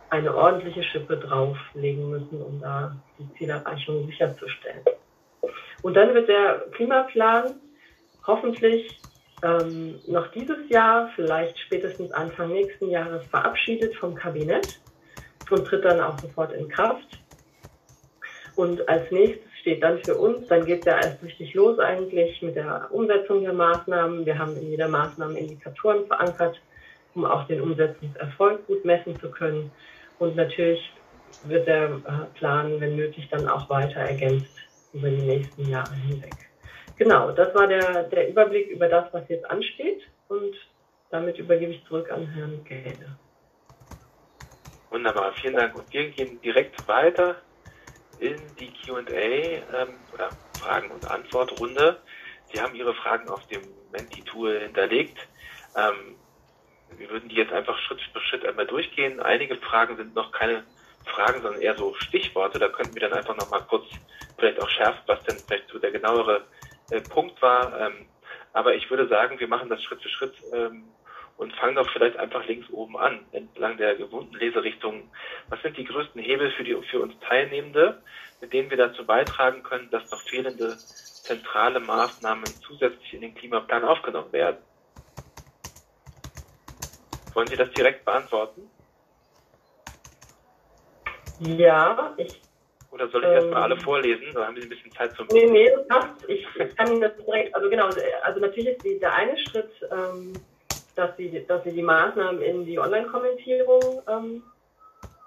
eine 0.09 0.35
ordentliche 0.35 0.83
Schippe 0.83 1.17
drauflegen 1.17 2.09
müssen, 2.09 2.41
um 2.41 2.61
da 2.61 2.95
die 3.17 3.33
Zielerreichung 3.37 4.05
sicherzustellen. 4.05 4.81
Und 5.81 5.95
dann 5.95 6.13
wird 6.13 6.29
der 6.29 6.65
Klimaplan 6.71 7.55
hoffentlich 8.25 8.99
ähm, 9.43 9.99
noch 10.07 10.27
dieses 10.31 10.69
Jahr, 10.69 11.09
vielleicht 11.15 11.59
spätestens 11.59 12.11
Anfang 12.13 12.49
nächsten 12.49 12.89
Jahres 12.89 13.25
verabschiedet 13.25 13.95
vom 13.95 14.15
Kabinett 14.15 14.79
und 15.51 15.65
tritt 15.65 15.83
dann 15.83 15.99
auch 15.99 16.17
sofort 16.19 16.53
in 16.53 16.69
Kraft. 16.69 17.19
Und 18.55 18.87
als 18.87 19.11
nächstes 19.11 19.51
steht 19.59 19.83
dann 19.83 19.99
für 20.03 20.15
uns, 20.15 20.47
dann 20.47 20.65
geht 20.65 20.85
ja 20.85 20.97
erst 20.97 21.21
richtig 21.23 21.53
los 21.53 21.79
eigentlich 21.79 22.41
mit 22.41 22.55
der 22.55 22.87
Umsetzung 22.91 23.43
der 23.43 23.53
Maßnahmen. 23.53 24.25
Wir 24.25 24.37
haben 24.37 24.55
in 24.55 24.69
jeder 24.69 24.87
Maßnahme 24.87 25.37
Indikatoren 25.37 26.05
verankert, 26.05 26.61
um 27.15 27.25
auch 27.25 27.45
den 27.47 27.61
Umsetzungserfolg 27.61 28.65
gut 28.67 28.85
messen 28.85 29.19
zu 29.19 29.29
können. 29.29 29.71
Und 30.19 30.35
natürlich 30.35 30.93
wird 31.45 31.67
der 31.67 31.85
äh, 31.85 32.37
Plan, 32.37 32.79
wenn 32.79 32.95
nötig, 32.95 33.27
dann 33.29 33.47
auch 33.49 33.69
weiter 33.69 33.99
ergänzt 33.99 34.53
über 34.93 35.09
die 35.09 35.21
nächsten 35.21 35.67
Jahre 35.69 35.93
hinweg. 35.95 36.33
Genau, 36.97 37.31
das 37.31 37.53
war 37.55 37.67
der, 37.67 38.03
der 38.03 38.29
Überblick 38.29 38.67
über 38.67 38.87
das, 38.87 39.11
was 39.13 39.27
jetzt 39.27 39.49
ansteht. 39.49 40.01
Und 40.27 40.55
damit 41.09 41.37
übergebe 41.37 41.73
ich 41.73 41.85
zurück 41.85 42.11
an 42.11 42.27
Herrn 42.27 42.63
Gäde. 42.63 43.17
Wunderbar, 44.89 45.33
vielen 45.33 45.55
Dank. 45.55 45.75
Und 45.75 45.91
wir 45.91 46.09
gehen 46.11 46.39
direkt 46.41 46.87
weiter 46.87 47.35
in 48.19 48.35
die 48.59 48.71
QA 48.85 49.01
ähm, 49.09 49.95
oder 50.13 50.29
Fragen- 50.59 50.91
und 50.91 51.09
Antwortrunde. 51.09 51.99
Sie 52.51 52.61
haben 52.61 52.75
Ihre 52.75 52.93
Fragen 52.93 53.27
auf 53.27 53.45
dem 53.47 53.61
Menti-Tool 53.91 54.59
hinterlegt. 54.59 55.17
Ähm, 55.75 56.15
wir 56.97 57.09
würden 57.09 57.29
die 57.29 57.35
jetzt 57.35 57.51
einfach 57.51 57.77
Schritt 57.79 58.01
für 58.01 58.21
Schritt 58.21 58.45
einmal 58.45 58.67
durchgehen. 58.67 59.19
Einige 59.19 59.55
Fragen 59.55 59.97
sind 59.97 60.13
noch 60.13 60.31
keine 60.31 60.63
Fragen, 61.05 61.41
sondern 61.41 61.61
eher 61.61 61.75
so 61.75 61.93
Stichworte. 61.95 62.59
Da 62.59 62.69
könnten 62.69 62.93
wir 62.93 63.01
dann 63.01 63.13
einfach 63.13 63.35
noch 63.35 63.49
mal 63.49 63.61
kurz 63.61 63.85
vielleicht 64.37 64.61
auch 64.61 64.69
schärfen, 64.69 65.01
was 65.05 65.23
denn 65.23 65.37
vielleicht 65.37 65.69
so 65.69 65.79
der 65.79 65.91
genauere 65.91 66.45
äh, 66.89 67.01
Punkt 67.01 67.41
war. 67.41 67.79
Ähm, 67.79 68.05
aber 68.53 68.75
ich 68.75 68.89
würde 68.89 69.07
sagen, 69.07 69.39
wir 69.39 69.47
machen 69.47 69.69
das 69.69 69.81
Schritt 69.83 70.01
für 70.01 70.09
Schritt 70.09 70.35
ähm, 70.53 70.85
und 71.37 71.53
fangen 71.55 71.75
doch 71.75 71.89
vielleicht 71.89 72.17
einfach 72.17 72.45
links 72.45 72.69
oben 72.69 72.97
an, 72.97 73.25
entlang 73.31 73.77
der 73.77 73.95
gewohnten 73.95 74.35
Leserichtung. 74.35 75.09
Was 75.49 75.61
sind 75.61 75.77
die 75.77 75.85
größten 75.85 76.21
Hebel 76.21 76.51
für, 76.51 76.63
die, 76.63 76.75
für 76.89 77.01
uns 77.01 77.19
Teilnehmende, 77.21 78.01
mit 78.41 78.53
denen 78.53 78.69
wir 78.69 78.77
dazu 78.77 79.05
beitragen 79.05 79.63
können, 79.63 79.89
dass 79.89 80.09
noch 80.11 80.21
fehlende 80.21 80.77
zentrale 80.77 81.79
Maßnahmen 81.79 82.45
zusätzlich 82.67 83.13
in 83.13 83.21
den 83.21 83.35
Klimaplan 83.35 83.83
aufgenommen 83.83 84.31
werden? 84.31 84.57
Wollen 87.33 87.47
Sie 87.47 87.57
das 87.57 87.71
direkt 87.71 88.05
beantworten? 88.05 88.69
Ja, 91.45 92.13
ich. 92.17 92.41
Oder 92.91 93.07
soll 93.09 93.23
ich 93.23 93.29
ähm, 93.29 93.35
erstmal 93.35 93.63
alle 93.63 93.77
vorlesen? 93.77 94.29
Oder 94.31 94.47
haben 94.47 94.55
Sie 94.55 94.63
ein 94.63 94.69
bisschen 94.69 94.91
Zeit 94.91 95.15
zum. 95.15 95.27
Nee, 95.31 95.45
nee, 95.45 95.69
das 95.69 95.87
passt. 95.87 96.29
Ich 96.29 96.45
kann 96.77 97.01
das 97.01 97.11
direkt. 97.17 97.55
Also, 97.55 97.69
genau. 97.69 97.89
Also, 98.23 98.39
natürlich 98.39 98.69
ist 98.69 98.83
die, 98.85 98.99
der 98.99 99.13
eine 99.13 99.37
Schritt, 99.37 99.71
ähm, 99.91 100.33
dass 100.95 101.17
Sie, 101.17 101.43
dass 101.47 101.63
Sie 101.63 101.71
die 101.71 101.81
Maßnahmen 101.81 102.41
in 102.41 102.65
die 102.65 102.77
Online-Kommentierung 102.77 104.03
ähm, 104.07 104.43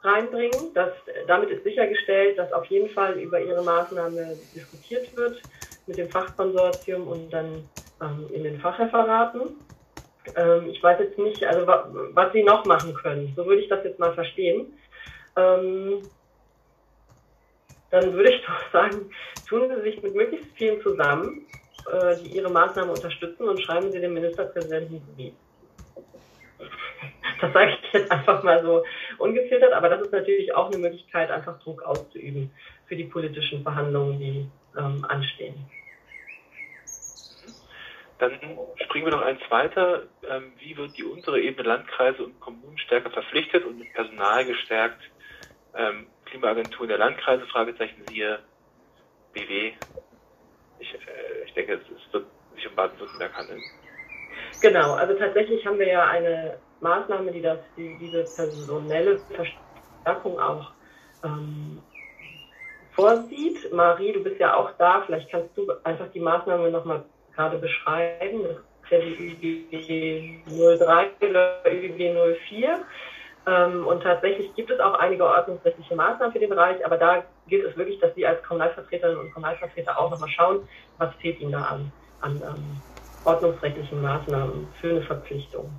reinbringen. 0.02 0.72
Das, 0.74 0.90
damit 1.26 1.50
ist 1.50 1.64
sichergestellt, 1.64 2.38
dass 2.38 2.52
auf 2.52 2.66
jeden 2.66 2.88
Fall 2.90 3.18
über 3.18 3.40
Ihre 3.40 3.62
Maßnahme 3.62 4.36
diskutiert 4.54 5.16
wird 5.16 5.42
mit 5.86 5.98
dem 5.98 6.08
Fachkonsortium 6.08 7.06
und 7.08 7.30
dann 7.32 7.68
ähm, 8.00 8.26
in 8.32 8.44
den 8.44 8.60
Fachreferaten. 8.60 9.42
Ähm, 10.34 10.68
ich 10.68 10.82
weiß 10.82 10.98
jetzt 11.00 11.18
nicht, 11.18 11.44
also 11.44 11.66
was 11.66 12.32
Sie 12.32 12.42
noch 12.42 12.64
machen 12.64 12.94
können. 12.94 13.32
So 13.36 13.46
würde 13.46 13.62
ich 13.62 13.68
das 13.68 13.84
jetzt 13.84 13.98
mal 13.98 14.14
verstehen. 14.14 14.72
Ähm, 15.36 16.02
dann 17.90 18.12
würde 18.12 18.30
ich 18.34 18.42
doch 18.46 18.72
sagen, 18.72 19.10
tun 19.48 19.70
Sie 19.74 19.82
sich 19.82 20.02
mit 20.02 20.14
möglichst 20.14 20.50
vielen 20.56 20.80
zusammen, 20.82 21.46
äh, 21.92 22.16
die 22.16 22.36
Ihre 22.36 22.50
Maßnahmen 22.50 22.90
unterstützen 22.90 23.48
und 23.48 23.60
schreiben 23.60 23.90
Sie 23.92 24.00
dem 24.00 24.14
Ministerpräsidenten 24.14 25.02
wie. 25.16 25.34
Das 27.38 27.52
sage 27.52 27.72
ich 27.72 27.92
jetzt 27.92 28.10
einfach 28.10 28.42
mal 28.42 28.62
so 28.62 28.82
ungefiltert, 29.18 29.70
aber 29.74 29.90
das 29.90 30.00
ist 30.00 30.12
natürlich 30.12 30.54
auch 30.54 30.68
eine 30.68 30.78
Möglichkeit, 30.78 31.30
einfach 31.30 31.60
Druck 31.60 31.82
auszuüben 31.82 32.50
für 32.86 32.96
die 32.96 33.04
politischen 33.04 33.62
Verhandlungen, 33.62 34.18
die 34.18 34.48
ähm, 34.78 35.04
anstehen. 35.06 35.54
Dann 38.18 38.32
springen 38.82 39.04
wir 39.04 39.12
noch 39.12 39.22
eins 39.22 39.40
weiter. 39.50 40.04
Ähm, 40.26 40.52
wie 40.58 40.76
wird 40.78 40.96
die 40.96 41.04
untere 41.04 41.38
Ebene 41.40 41.68
Landkreise 41.68 42.24
und 42.24 42.40
Kommunen 42.40 42.78
stärker 42.78 43.10
verpflichtet 43.10 43.66
und 43.66 43.78
mit 43.78 43.92
Personal 43.92 44.46
gestärkt? 44.46 45.02
Ähm, 45.76 46.06
Klimaagentur 46.24 46.86
der 46.86 46.98
Landkreise, 46.98 47.46
Fragezeichen, 47.46 48.04
siehe 48.06 48.38
BW. 49.32 49.72
Ich, 50.78 50.94
äh, 50.94 51.44
ich 51.44 51.52
denke, 51.54 51.74
es, 51.74 52.12
wird 52.12 52.26
sich 52.54 52.66
um 52.66 52.74
Baden-Württemberg 52.74 53.36
handeln. 53.36 53.62
Genau, 54.60 54.94
also 54.94 55.14
tatsächlich 55.14 55.66
haben 55.66 55.78
wir 55.78 55.88
ja 55.88 56.08
eine 56.08 56.62
Maßnahme, 56.80 57.30
die 57.30 57.42
das, 57.42 57.58
die, 57.76 57.96
diese 57.98 58.24
personelle 58.24 59.20
Verstärkung 59.34 60.40
auch 60.40 60.72
ähm, 61.22 61.82
vorsieht. 62.94 63.72
Marie, 63.72 64.12
du 64.12 64.22
bist 64.22 64.40
ja 64.40 64.56
auch 64.56 64.72
da, 64.78 65.02
vielleicht 65.04 65.30
kannst 65.30 65.56
du 65.56 65.70
einfach 65.84 66.10
die 66.12 66.20
Maßnahme 66.20 66.70
nochmal 66.70 67.04
gerade 67.34 67.58
beschreiben. 67.58 68.42
Das 68.42 68.58
ist 68.84 68.90
ja 68.90 68.98
die 69.00 70.44
ÜG 70.46 70.78
03 70.78 71.28
oder 71.28 71.62
ÜG 71.66 71.98
04. 72.48 72.84
Ähm, 73.46 73.86
und 73.86 74.02
tatsächlich 74.02 74.52
gibt 74.54 74.70
es 74.70 74.80
auch 74.80 74.94
einige 74.94 75.24
ordnungsrechtliche 75.24 75.94
Maßnahmen 75.94 76.32
für 76.32 76.40
den 76.40 76.50
Bereich, 76.50 76.84
aber 76.84 76.96
da 76.96 77.22
gilt 77.46 77.64
es 77.64 77.76
wirklich, 77.76 78.00
dass 78.00 78.14
Sie 78.16 78.26
als 78.26 78.42
Kommunalvertreterinnen 78.42 79.20
und 79.20 79.32
Kommunalvertreter 79.32 79.98
auch 79.98 80.10
nochmal 80.10 80.28
schauen, 80.30 80.68
was 80.98 81.14
fehlt 81.16 81.40
Ihnen 81.40 81.52
da 81.52 81.62
an, 81.62 81.92
an 82.22 82.36
ähm, 82.36 82.82
ordnungsrechtlichen 83.24 84.02
Maßnahmen 84.02 84.66
für 84.80 84.90
eine 84.90 85.02
Verpflichtung. 85.02 85.70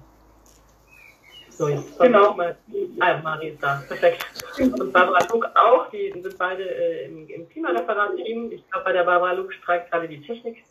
So, 1.49 1.67
jetzt 1.67 1.99
genau. 1.99 2.33
mal. 2.35 2.55
Ah, 2.99 3.19
Marie 3.23 3.49
ist 3.49 3.63
da. 3.63 3.81
Perfekt. 3.87 4.25
Und 4.59 4.93
Barbara 4.93 5.25
Luck 5.31 5.49
auch. 5.55 5.89
Die 5.89 6.11
sind 6.11 6.37
beide 6.37 6.63
äh, 6.63 7.05
im, 7.05 7.27
im 7.27 7.49
Klimareferat-Team. 7.49 8.51
Ich 8.51 8.69
glaube, 8.69 8.85
bei 8.85 8.93
der 8.93 9.03
Barbara 9.03 9.33
Luck 9.33 9.51
streikt 9.53 9.91
gerade 9.91 10.07
die 10.07 10.21
Technik. 10.21 10.63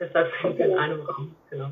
Deshalb 0.00 0.28
sind 0.42 0.58
wir 0.58 0.66
in 0.66 0.78
einem 0.78 1.02
Raum. 1.02 1.36
Genau. 1.50 1.70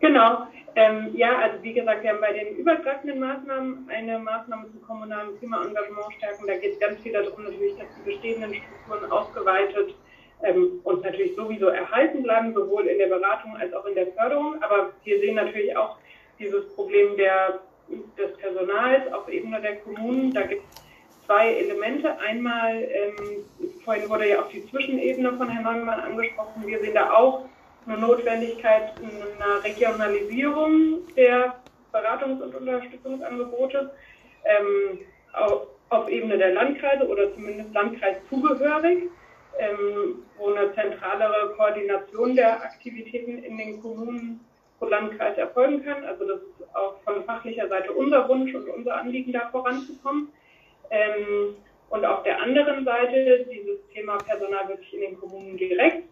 Genau. 0.00 0.46
Ähm, 0.76 1.10
ja, 1.14 1.38
also 1.38 1.62
wie 1.62 1.74
gesagt, 1.74 2.02
wir 2.02 2.10
haben 2.10 2.20
bei 2.20 2.32
den 2.32 2.56
übergreifenden 2.56 3.20
Maßnahmen 3.20 3.88
eine 3.90 4.18
Maßnahme 4.18 4.70
zum 4.70 4.82
kommunalen 4.82 5.36
Klimaengagement 5.38 6.14
stärken. 6.16 6.46
Da 6.46 6.56
geht 6.56 6.74
es 6.74 6.80
ganz 6.80 7.00
viel 7.00 7.12
darum, 7.12 7.44
natürlich, 7.44 7.76
dass 7.76 7.88
die 7.96 8.10
bestehenden 8.10 8.54
Strukturen 8.54 9.10
ausgeweitet 9.10 9.94
ähm, 10.42 10.80
und 10.84 11.02
natürlich 11.04 11.34
sowieso 11.34 11.66
erhalten 11.66 12.22
bleiben, 12.22 12.54
sowohl 12.54 12.86
in 12.86 12.98
der 12.98 13.08
Beratung 13.08 13.56
als 13.56 13.74
auch 13.74 13.84
in 13.84 13.94
der 13.94 14.06
Förderung. 14.12 14.62
Aber 14.62 14.90
wir 15.04 15.20
sehen 15.20 15.34
natürlich 15.34 15.76
auch 15.76 15.98
dieses 16.38 16.72
Problem 16.74 17.16
der, 17.16 17.60
des 18.16 18.36
Personals 18.38 19.12
auf 19.12 19.28
Ebene 19.28 19.60
der 19.60 19.76
Kommunen. 19.76 20.32
Da 20.32 20.42
gibt 20.42 20.62
es 20.62 21.26
zwei 21.26 21.52
Elemente. 21.54 22.16
Einmal, 22.20 22.82
ähm, 22.82 23.44
vorhin 23.84 24.08
wurde 24.08 24.28
ja 24.28 24.40
auch 24.40 24.48
die 24.48 24.64
Zwischenebene 24.66 25.32
von 25.32 25.48
Herrn 25.48 25.64
Neumann 25.64 26.00
angesprochen. 26.00 26.64
Wir 26.64 26.78
sehen 26.78 26.94
da 26.94 27.12
auch 27.12 27.44
eine 27.86 27.98
Notwendigkeit 27.98 28.92
einer 28.98 29.64
Regionalisierung 29.64 31.06
der 31.16 31.56
Beratungs- 31.92 32.42
und 32.42 32.54
Unterstützungsangebote 32.54 33.90
ähm, 34.44 35.00
auf, 35.32 35.68
auf, 35.88 36.08
Ebene 36.08 36.38
der 36.38 36.54
Landkreise 36.54 37.06
oder 37.06 37.32
zumindest 37.34 37.72
landkreiszugehörig, 37.74 39.04
ähm, 39.58 40.22
wo 40.38 40.52
eine 40.52 40.72
zentralere 40.74 41.54
Koordination 41.56 42.36
der 42.36 42.62
Aktivitäten 42.62 43.42
in 43.42 43.58
den 43.58 43.80
Kommunen 43.80 44.40
pro 44.78 44.86
Landkreis 44.86 45.36
erfolgen 45.36 45.84
kann. 45.84 46.04
Also 46.04 46.26
das 46.26 46.40
ist 46.40 46.74
auch 46.74 47.00
von 47.02 47.24
fachlicher 47.24 47.68
Seite 47.68 47.92
unser 47.92 48.28
Wunsch 48.28 48.54
und 48.54 48.68
unser 48.68 48.96
Anliegen, 48.96 49.32
da 49.32 49.48
voranzukommen. 49.50 50.28
Ähm, 50.90 51.56
und 51.90 52.04
auf 52.04 52.22
der 52.22 52.40
anderen 52.40 52.84
Seite 52.84 53.46
dieses 53.50 53.78
Thema 53.92 54.16
Personal 54.18 54.68
wirklich 54.68 54.94
in 54.94 55.00
den 55.00 55.18
Kommunen 55.18 55.56
direkt 55.56 56.04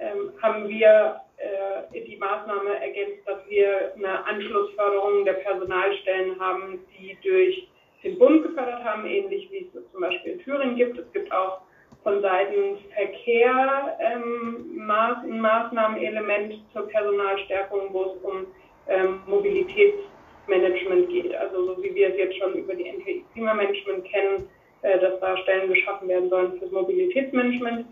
ähm, 0.00 0.32
haben 0.42 0.68
wir 0.68 1.20
äh, 1.36 2.00
die 2.00 2.16
Maßnahme 2.16 2.80
ergänzt, 2.80 3.26
dass 3.26 3.38
wir 3.48 3.92
eine 3.96 4.24
Anschlussförderung 4.26 5.24
der 5.24 5.34
Personalstellen 5.34 6.38
haben, 6.40 6.80
die 6.98 7.16
durch 7.22 7.68
den 8.02 8.18
Bund 8.18 8.42
gefördert 8.42 8.82
haben, 8.84 9.06
ähnlich 9.06 9.50
wie 9.50 9.68
es 9.74 9.92
zum 9.92 10.00
Beispiel 10.00 10.32
in 10.32 10.38
Thüringen 10.40 10.76
gibt. 10.76 10.98
Es 10.98 11.12
gibt 11.12 11.30
auch 11.32 11.60
von 12.02 12.22
Seiten 12.22 12.78
Verkehr 12.94 13.98
ähm, 14.00 14.86
Maß, 14.86 15.18
ein 15.24 15.40
Maßnahmenelement 15.40 16.54
zur 16.72 16.88
Personalstärkung, 16.88 17.92
wo 17.92 18.02
es 18.04 18.16
um 18.22 18.46
ähm, 18.88 19.20
Mobilitätsmanagement 19.26 21.08
geht. 21.10 21.34
Also 21.34 21.66
so 21.66 21.82
wie 21.82 21.94
wir 21.94 22.08
es 22.08 22.16
jetzt 22.16 22.38
schon 22.38 22.54
über 22.54 22.74
die 22.74 22.90
NTI 22.90 23.24
Klimamanagement 23.34 24.04
kennen, 24.04 24.48
äh, 24.82 24.98
dass 24.98 25.20
da 25.20 25.36
Stellen 25.38 25.68
geschaffen 25.68 26.08
werden 26.08 26.30
sollen 26.30 26.58
fürs 26.58 26.70
Mobilitätsmanagement. 26.70 27.86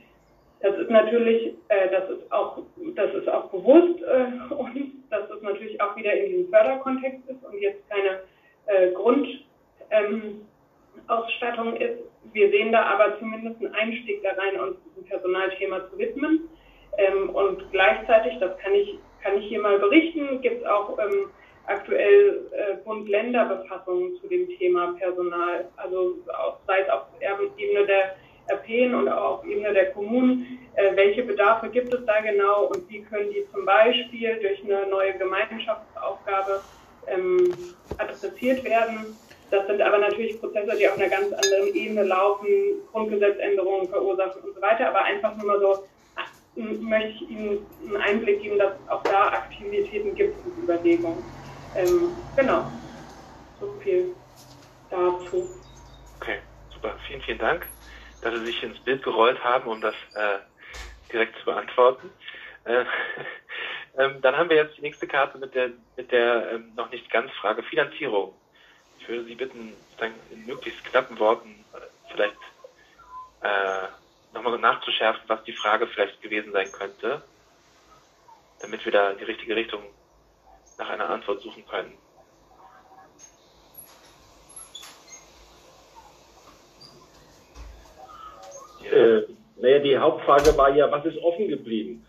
Das 0.60 0.76
ist 0.76 0.90
natürlich, 0.90 1.54
äh, 1.68 1.88
das 1.90 2.10
ist 2.10 2.32
auch, 2.32 2.58
das 2.94 3.14
ist 3.14 3.28
auch 3.28 3.48
bewusst 3.50 4.02
äh, 4.02 4.26
und 4.54 5.04
dass 5.10 5.28
das 5.28 5.40
natürlich 5.42 5.80
auch 5.80 5.94
wieder 5.96 6.12
in 6.12 6.30
diesem 6.30 6.50
Förderkontext 6.50 7.28
ist 7.28 7.44
und 7.44 7.60
jetzt 7.60 7.88
keine 7.88 8.22
äh, 8.66 8.90
Grundausstattung 8.92 11.76
ähm, 11.76 11.82
ist. 11.82 11.98
Wir 12.32 12.50
sehen 12.50 12.72
da 12.72 12.82
aber 12.82 13.16
zumindest 13.18 13.60
einen 13.60 13.74
Einstieg 13.74 14.22
da 14.22 14.30
rein, 14.30 14.58
uns 14.60 14.76
diesem 14.84 15.04
Personalthema 15.08 15.88
zu 15.90 15.98
widmen. 15.98 16.48
Ähm, 16.98 17.30
und 17.30 17.70
gleichzeitig, 17.70 18.38
das 18.40 18.58
kann 18.58 18.74
ich, 18.74 18.98
kann 19.22 19.38
ich 19.38 19.46
hier 19.46 19.60
mal 19.60 19.78
berichten, 19.78 20.40
gibt 20.42 20.62
es 20.62 20.68
auch 20.68 20.98
ähm, 20.98 21.30
aktuell 21.66 22.46
äh, 22.52 22.74
Bund-Länder-Befassungen 22.84 24.16
zu 24.16 24.26
dem 24.26 24.48
Thema 24.58 24.94
Personal. 24.98 25.68
Also 25.76 26.16
auch, 26.36 26.58
sei 26.66 26.80
es 26.80 26.90
auf 26.90 27.04
Ebene 27.56 27.86
der 27.86 28.16
RPen 28.48 28.94
und 28.94 29.08
auch 29.08 29.38
auf 29.38 29.44
Ebene 29.44 29.72
der 29.72 29.90
Kommunen, 29.92 30.58
äh, 30.74 30.94
welche 30.94 31.22
Bedarfe 31.22 31.68
gibt 31.68 31.92
es 31.92 32.04
da 32.06 32.20
genau 32.20 32.66
und 32.66 32.88
wie 32.88 33.02
können 33.02 33.30
die 33.30 33.44
zum 33.52 33.64
Beispiel 33.64 34.38
durch 34.40 34.62
eine 34.64 34.88
neue 34.88 35.12
Gemeinschaftsaufgabe 35.18 36.60
ähm, 37.08 37.52
adressiert 37.98 38.62
werden. 38.64 39.16
Das 39.50 39.66
sind 39.66 39.80
aber 39.80 39.98
natürlich 39.98 40.38
Prozesse, 40.40 40.76
die 40.78 40.88
auf 40.88 40.98
einer 40.98 41.08
ganz 41.08 41.32
anderen 41.32 41.74
Ebene 41.74 42.04
laufen, 42.04 42.46
Grundgesetzänderungen 42.92 43.88
verursachen 43.88 44.42
und 44.42 44.54
so 44.54 44.60
weiter. 44.60 44.88
Aber 44.88 45.02
einfach 45.02 45.36
nur 45.36 45.46
mal 45.46 45.60
so 45.60 45.84
äh, 46.56 46.62
möchte 46.62 47.24
ich 47.24 47.30
Ihnen 47.30 47.66
einen 47.86 47.96
Einblick 47.96 48.42
geben, 48.42 48.58
dass 48.58 48.74
es 48.74 48.90
auch 48.90 49.02
da 49.02 49.28
Aktivitäten 49.28 50.14
gibt 50.14 50.36
und 50.44 50.62
Überlegungen. 50.62 51.24
Ähm, 51.76 52.12
genau, 52.36 52.66
so 53.60 53.74
viel 53.82 54.14
dazu. 54.90 55.48
Okay, 56.20 56.38
super. 56.72 56.94
Vielen, 57.06 57.22
vielen 57.22 57.38
Dank 57.38 57.66
dass 58.20 58.34
sie 58.34 58.44
sich 58.44 58.62
ins 58.62 58.82
Bild 58.84 59.02
gerollt 59.02 59.42
haben, 59.42 59.68
um 59.68 59.80
das 59.80 59.94
äh, 60.14 60.38
direkt 61.12 61.38
zu 61.38 61.44
beantworten. 61.44 62.10
Äh, 62.64 62.84
ähm, 63.98 64.20
dann 64.20 64.36
haben 64.36 64.50
wir 64.50 64.56
jetzt 64.56 64.76
die 64.76 64.82
nächste 64.82 65.06
Karte 65.06 65.38
mit 65.38 65.54
der, 65.54 65.70
mit 65.96 66.12
der 66.12 66.52
ähm, 66.52 66.74
noch 66.74 66.90
nicht 66.90 67.10
ganz 67.10 67.30
Frage 67.32 67.62
Finanzierung. 67.62 68.40
Ich 68.98 69.08
würde 69.08 69.24
Sie 69.24 69.34
bitten, 69.36 69.76
in 70.30 70.46
möglichst 70.46 70.82
knappen 70.84 71.18
Worten 71.18 71.64
äh, 71.72 71.80
vielleicht 72.10 72.36
äh, 73.40 73.88
nochmal 74.32 74.58
nachzuschärfen, 74.58 75.22
was 75.28 75.44
die 75.44 75.52
Frage 75.52 75.86
vielleicht 75.86 76.20
gewesen 76.20 76.52
sein 76.52 76.72
könnte, 76.72 77.28
damit 78.58 78.84
wir 78.84 78.92
da 78.92 79.10
in 79.10 79.18
die 79.18 79.24
richtige 79.24 79.56
Richtung 79.56 79.82
nach 80.76 80.88
einer 80.90 81.08
Antwort 81.08 81.42
suchen 81.42 81.66
können. 81.66 81.96
Äh, 88.92 89.22
naja, 89.56 89.78
die 89.80 89.98
Hauptfrage 89.98 90.56
war 90.56 90.74
ja, 90.74 90.90
was 90.90 91.04
ist 91.04 91.18
offen 91.18 91.48
geblieben? 91.48 92.04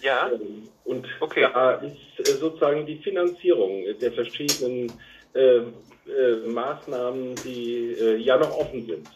Ja. 0.00 0.30
Ähm, 0.30 0.68
und 0.84 1.06
okay. 1.20 1.48
da 1.52 1.74
ist 1.74 2.28
äh, 2.28 2.32
sozusagen 2.32 2.86
die 2.86 2.98
Finanzierung 2.98 3.84
der 4.00 4.12
verschiedenen 4.12 4.92
äh, 5.34 5.62
äh, 6.06 6.36
Maßnahmen, 6.46 7.34
die 7.36 7.96
äh, 7.98 8.16
ja 8.16 8.36
noch 8.36 8.56
offen 8.56 8.86
sind. 8.86 9.08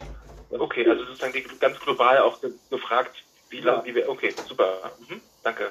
Was 0.51 0.61
okay, 0.61 0.89
also 0.89 1.05
sozusagen 1.05 1.35
die, 1.35 1.45
ganz 1.61 1.79
global 1.81 2.19
auch 2.19 2.41
ge 2.41 2.51
gefragt, 2.71 3.15
wie 3.51 3.61
lange, 3.61 3.85
wie 3.85 3.95
wir, 3.95 4.09
okay, 4.09 4.33
super, 4.47 4.93
mhm, 5.09 5.21
danke. 5.43 5.71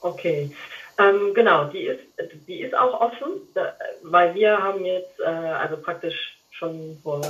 Okay, 0.00 0.50
ähm, 0.98 1.34
genau, 1.34 1.64
die 1.64 1.84
ist, 1.84 2.00
die 2.48 2.62
ist 2.62 2.74
auch 2.74 3.00
offen, 3.00 3.48
da, 3.54 3.76
weil 4.02 4.34
wir 4.34 4.62
haben 4.62 4.84
jetzt, 4.84 5.20
äh, 5.20 5.24
also 5.24 5.76
praktisch 5.76 6.38
schon 6.50 6.98
vor 7.02 7.22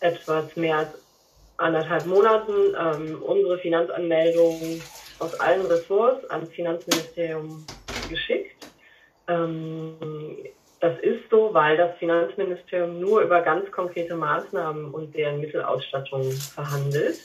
etwas 0.00 0.56
mehr 0.56 0.78
als 0.78 0.94
anderthalb 1.60 2.06
Monaten 2.06 2.52
ähm, 2.78 3.22
unsere 3.22 3.58
Finanzanmeldung 3.58 4.80
aus 5.18 5.38
allen 5.38 5.66
Ressorts 5.66 6.28
ans 6.30 6.50
Finanzministerium 6.50 7.64
geschickt. 8.08 8.66
Ähm, 9.28 9.94
das 10.80 10.98
ist 11.00 11.28
so, 11.30 11.52
weil 11.52 11.76
das 11.76 11.96
Finanzministerium 11.98 13.00
nur 13.00 13.20
über 13.20 13.42
ganz 13.42 13.70
konkrete 13.70 14.14
Maßnahmen 14.16 14.90
und 14.92 15.14
deren 15.14 15.40
Mittelausstattung 15.40 16.30
verhandelt. 16.32 17.18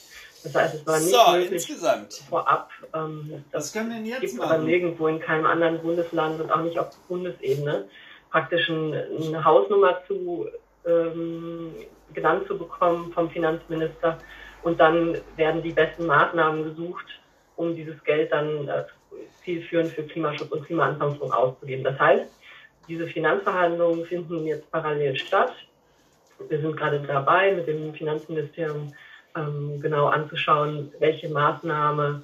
Das 0.44 0.54
heißt, 0.54 0.76
es 0.76 0.86
war 0.86 1.00
nicht 1.00 1.10
so, 1.10 1.32
möglich 1.32 1.52
insgesamt. 1.54 2.14
vorab. 2.30 2.70
Ähm, 2.94 3.46
das 3.52 3.72
können 3.72 3.90
wir 3.90 4.12
jetzt 4.12 4.22
gibt 4.22 4.36
machen. 4.36 4.52
aber 4.52 4.64
nirgendwo 4.64 5.08
in 5.08 5.20
keinem 5.20 5.46
anderen 5.46 5.82
Bundesland 5.82 6.40
und 6.42 6.52
auch 6.52 6.62
nicht 6.62 6.78
auf 6.78 6.90
Bundesebene 7.08 7.86
praktisch 8.30 8.70
eine 8.70 9.46
Hausnummer 9.46 10.02
zu 10.08 10.48
ähm, 10.86 11.74
genannt 12.14 12.48
zu 12.48 12.58
bekommen 12.58 13.12
vom 13.14 13.30
Finanzminister. 13.30 14.18
Und 14.64 14.80
dann 14.80 15.18
werden 15.36 15.62
die 15.62 15.72
besten 15.72 16.06
Maßnahmen 16.06 16.64
gesucht, 16.64 17.06
um 17.56 17.76
dieses 17.76 18.04
Geld 18.04 18.32
dann 18.32 18.68
äh, 18.68 18.84
zielführend 19.44 19.92
für 19.92 20.04
Klimaschutz 20.04 20.52
und 20.52 20.66
Klimaanpassung 20.66 21.32
auszugeben. 21.32 21.84
Das 21.84 22.00
heißt, 22.00 22.26
diese 22.88 23.08
Finanzverhandlungen 23.08 24.06
finden 24.06 24.46
jetzt 24.46 24.70
parallel 24.72 25.16
statt. 25.16 25.54
Wir 26.50 26.60
sind 26.60 26.76
gerade 26.76 27.00
dabei, 27.00 27.54
mit 27.54 27.68
dem 27.68 27.94
Finanzministerium 27.94 28.94
ähm, 29.36 29.80
genau 29.82 30.08
anzuschauen, 30.08 30.92
welche 31.00 31.30
Maßnahme, 31.30 32.24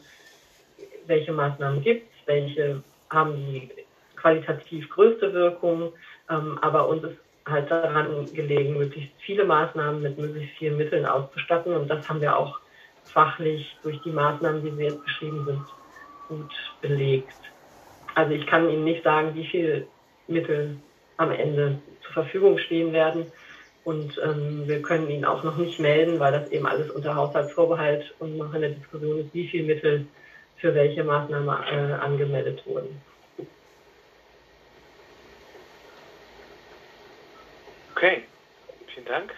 welche 1.08 1.32
Maßnahmen 1.32 1.82
gibt 1.82 2.08
es, 2.12 2.28
welche 2.28 2.84
haben 3.10 3.36
die 3.36 3.72
qualitativ 4.16 4.90
größte 4.90 5.34
Wirkung. 5.34 5.94
Ähm, 6.30 6.58
aber 6.62 6.88
uns 6.88 7.04
ist 7.04 7.18
halt 7.52 7.70
daran 7.70 8.26
gelegen, 8.34 8.78
möglichst 8.78 9.12
viele 9.20 9.46
Maßnahmen 9.46 10.02
mit 10.02 10.18
möglichst 10.18 10.58
vielen 10.58 10.78
Mitteln 10.78 11.06
auszustatten. 11.06 11.74
Und 11.76 11.88
das 11.88 12.08
haben 12.10 12.22
wir 12.22 12.38
auch 12.38 12.60
fachlich 13.04 13.76
durch 13.84 14.02
die 14.02 14.12
Maßnahmen, 14.12 14.64
wie 14.64 14.72
sie 14.72 14.84
jetzt 14.84 15.04
beschrieben 15.04 15.46
sind, 15.46 15.62
gut 16.28 16.52
belegt. 16.82 17.34
Also 18.16 18.34
ich 18.34 18.46
kann 18.46 18.70
Ihnen 18.70 18.84
nicht 18.84 19.04
sagen, 19.04 19.36
wie 19.36 19.46
viele 19.46 19.86
Mittel 20.28 20.78
am 21.18 21.32
Ende 21.32 21.80
zur 22.04 22.14
Verfügung 22.14 22.58
stehen 22.58 22.94
werden. 22.94 23.26
Und 23.84 24.20
ähm, 24.24 24.64
wir 24.68 24.82
können 24.82 25.10
Ihnen 25.10 25.26
auch 25.26 25.44
noch 25.44 25.58
nicht 25.58 25.80
melden, 25.80 26.20
weil 26.20 26.32
das 26.32 26.52
eben 26.52 26.68
alles 26.68 26.92
unter 26.92 27.16
Haushaltsvorbehalt 27.16 28.14
und 28.20 28.38
noch 28.38 28.54
in 28.54 28.62
der 28.62 28.70
Diskussion 28.72 29.20
ist, 29.20 29.34
wie 29.34 29.48
viele 29.48 29.66
Mittel 29.66 30.06
für 30.58 30.76
welche 30.76 31.04
Maßnahme 31.04 31.60
äh, 31.72 31.94
angemeldet 31.94 32.64
wurden. 32.66 33.02
Okay, 38.02 38.24
vielen 38.96 39.06
Dank. 39.06 39.32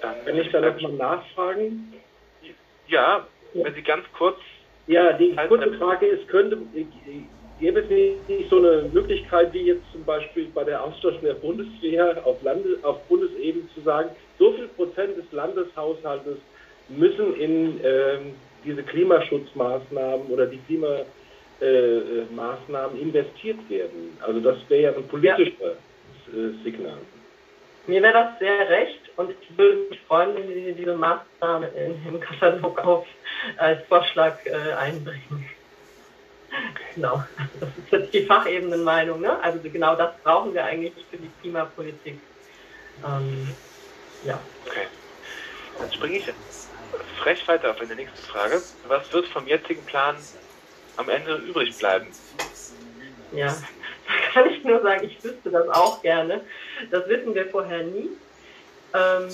Dann 0.00 0.24
Kann 0.24 0.38
ich 0.38 0.50
da 0.50 0.60
nochmal 0.62 0.92
nachfragen? 0.92 1.92
Ja, 2.88 3.26
wenn 3.52 3.74
Sie 3.74 3.82
ganz 3.82 4.06
kurz 4.16 4.38
Ja, 4.86 5.12
die 5.12 5.36
kurze 5.48 5.74
Frage 5.74 6.06
ist, 6.06 6.28
könnte, 6.28 6.56
gäbe 7.60 7.80
es 7.80 7.90
nicht 8.26 8.48
so 8.48 8.56
eine 8.56 8.88
Möglichkeit, 8.90 9.52
wie 9.52 9.66
jetzt 9.66 9.84
zum 9.92 10.02
Beispiel 10.06 10.46
bei 10.54 10.64
der 10.64 10.82
Ausstattung 10.82 11.20
der 11.20 11.34
Bundeswehr 11.34 12.26
auf, 12.26 12.42
Lande, 12.42 12.78
auf 12.82 13.02
Bundesebene 13.08 13.68
zu 13.74 13.82
sagen, 13.82 14.08
so 14.38 14.52
viel 14.54 14.68
Prozent 14.68 15.18
des 15.18 15.30
Landeshaushaltes 15.30 16.38
müssen 16.88 17.38
in 17.38 17.80
ähm, 17.84 18.34
diese 18.64 18.82
Klimaschutzmaßnahmen 18.82 20.28
oder 20.28 20.46
die 20.46 20.58
Klimamaßnahmen 20.68 21.15
äh, 21.60 23.00
investiert 23.00 23.58
werden. 23.68 24.18
Also 24.20 24.40
das 24.40 24.56
wäre 24.68 24.82
ja 24.82 24.96
ein 24.96 25.08
politisches 25.08 25.54
ja. 25.60 26.38
Äh, 26.38 26.64
Signal. 26.64 26.98
Mir 27.86 28.02
wäre 28.02 28.12
das 28.12 28.38
sehr 28.40 28.68
recht 28.68 29.00
und 29.16 29.30
ich 29.30 29.56
würde 29.56 29.76
mich 29.88 30.00
freuen, 30.08 30.34
wenn 30.34 30.48
Sie 30.48 30.72
diese 30.72 30.96
Maßnahme 30.96 31.68
im 32.08 32.20
Katalog 32.20 32.84
auf, 32.84 33.06
als 33.58 33.86
Vorschlag 33.86 34.38
äh, 34.44 34.72
einbringen. 34.72 35.48
Genau, 36.94 37.22
das 37.60 37.68
ist 37.68 37.92
jetzt 37.92 38.14
die 38.14 38.22
Fachebenenmeinung. 38.22 39.20
Ne? 39.20 39.38
Also 39.42 39.60
genau 39.60 39.94
das 39.94 40.16
brauchen 40.22 40.54
wir 40.54 40.64
eigentlich 40.64 40.94
für 41.10 41.16
die 41.16 41.30
Klimapolitik. 41.40 42.18
Ähm, 43.04 43.54
ja. 44.24 44.38
Okay. 44.66 44.86
Dann 45.78 45.92
springe 45.92 46.16
ich 46.16 46.32
frech 47.18 47.46
weiter 47.46 47.70
auf 47.70 47.80
eine 47.80 47.94
nächste 47.94 48.22
Frage. 48.22 48.62
Was 48.88 49.12
wird 49.12 49.26
vom 49.26 49.46
jetzigen 49.46 49.84
Plan 49.84 50.16
am 50.96 51.08
Ende 51.08 51.36
übrig 51.36 51.76
bleiben? 51.76 52.06
Ja, 53.32 53.54
kann 54.32 54.46
ich 54.50 54.62
nur 54.64 54.82
sagen, 54.82 55.04
ich 55.04 55.22
wüsste 55.22 55.50
das 55.50 55.68
auch 55.68 56.02
gerne. 56.02 56.40
Das 56.90 57.08
wissen 57.08 57.34
wir 57.34 57.46
vorher 57.46 57.82
nie. 57.82 58.10
Ähm, 58.94 59.28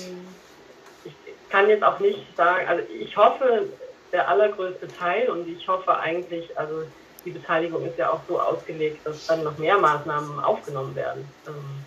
ich 1.05 1.13
kann 1.51 1.69
jetzt 1.69 1.83
auch 1.83 2.01
nicht 2.01 2.25
sagen, 2.37 2.67
also 2.69 2.83
ich 2.93 3.17
hoffe, 3.17 3.69
der 4.13 4.29
allergrößte 4.29 4.89
Teil 4.89 5.31
und 5.31 5.49
ich 5.49 5.67
hoffe 5.69 5.99
eigentlich, 5.99 6.57
also 6.59 6.85
die 7.25 7.31
Beteiligung 7.31 7.87
ist 7.87 7.99
ja 7.99 8.11
auch 8.11 8.21
so 8.29 8.41
ausgelegt, 8.41 9.07
dass 9.07 9.27
dann 9.27 9.45
noch 9.45 9.57
mehr 9.59 9.79
Maßnahmen 9.79 10.41
aufgenommen 10.41 10.95
werden. 10.95 11.29
Ähm, 11.47 11.85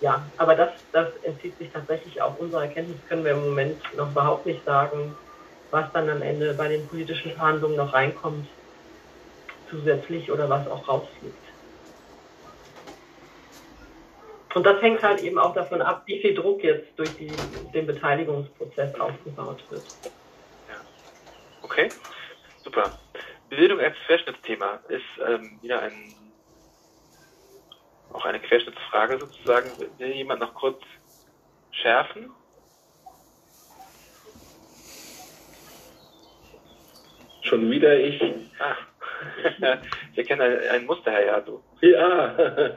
ja, 0.00 0.26
aber 0.36 0.56
das, 0.56 0.70
das 0.92 1.08
entzieht 1.22 1.56
sich 1.58 1.70
tatsächlich 1.72 2.20
auch 2.20 2.36
unserer 2.38 2.64
Erkenntnis, 2.64 2.96
können 3.08 3.24
wir 3.24 3.32
im 3.32 3.44
Moment 3.44 3.80
noch 3.96 4.10
überhaupt 4.10 4.46
nicht 4.46 4.64
sagen, 4.64 5.14
was 5.70 5.90
dann 5.92 6.10
am 6.10 6.20
Ende 6.22 6.52
bei 6.54 6.68
den 6.68 6.86
politischen 6.88 7.32
Verhandlungen 7.32 7.76
noch 7.76 7.92
reinkommt, 7.92 8.46
zusätzlich 9.72 10.30
oder 10.30 10.48
was 10.48 10.68
auch 10.68 10.86
rausfliegt. 10.86 11.34
Und 14.54 14.64
das 14.66 14.80
hängt 14.82 15.02
halt 15.02 15.22
eben 15.22 15.38
auch 15.38 15.54
davon 15.54 15.80
ab, 15.80 16.02
wie 16.06 16.20
viel 16.20 16.34
Druck 16.34 16.62
jetzt 16.62 16.96
durch 16.98 17.10
die, 17.16 17.32
den 17.72 17.86
Beteiligungsprozess 17.86 18.94
aufgebaut 19.00 19.64
wird. 19.70 19.82
Ja. 20.68 20.76
Okay, 21.62 21.90
super. 22.62 22.92
Bildung 23.48 23.80
als 23.80 23.96
Querschnittsthema 24.06 24.80
ist 24.88 25.02
ähm, 25.26 25.58
wieder 25.62 25.80
ein 25.80 26.14
auch 28.12 28.24
eine 28.26 28.40
Querschnittsfrage 28.40 29.18
sozusagen. 29.18 29.70
Will 29.98 30.12
jemand 30.12 30.40
noch 30.40 30.54
kurz 30.54 30.82
schärfen? 31.70 32.30
Schon 37.42 37.70
wieder 37.70 37.98
ich. 37.98 38.22
Ah. 38.58 38.76
ich 40.12 40.18
erkenne 40.18 40.60
ein, 40.70 40.86
Muster, 40.86 41.10
Herr 41.10 41.26
Jato. 41.26 41.62
Ja. 41.80 42.36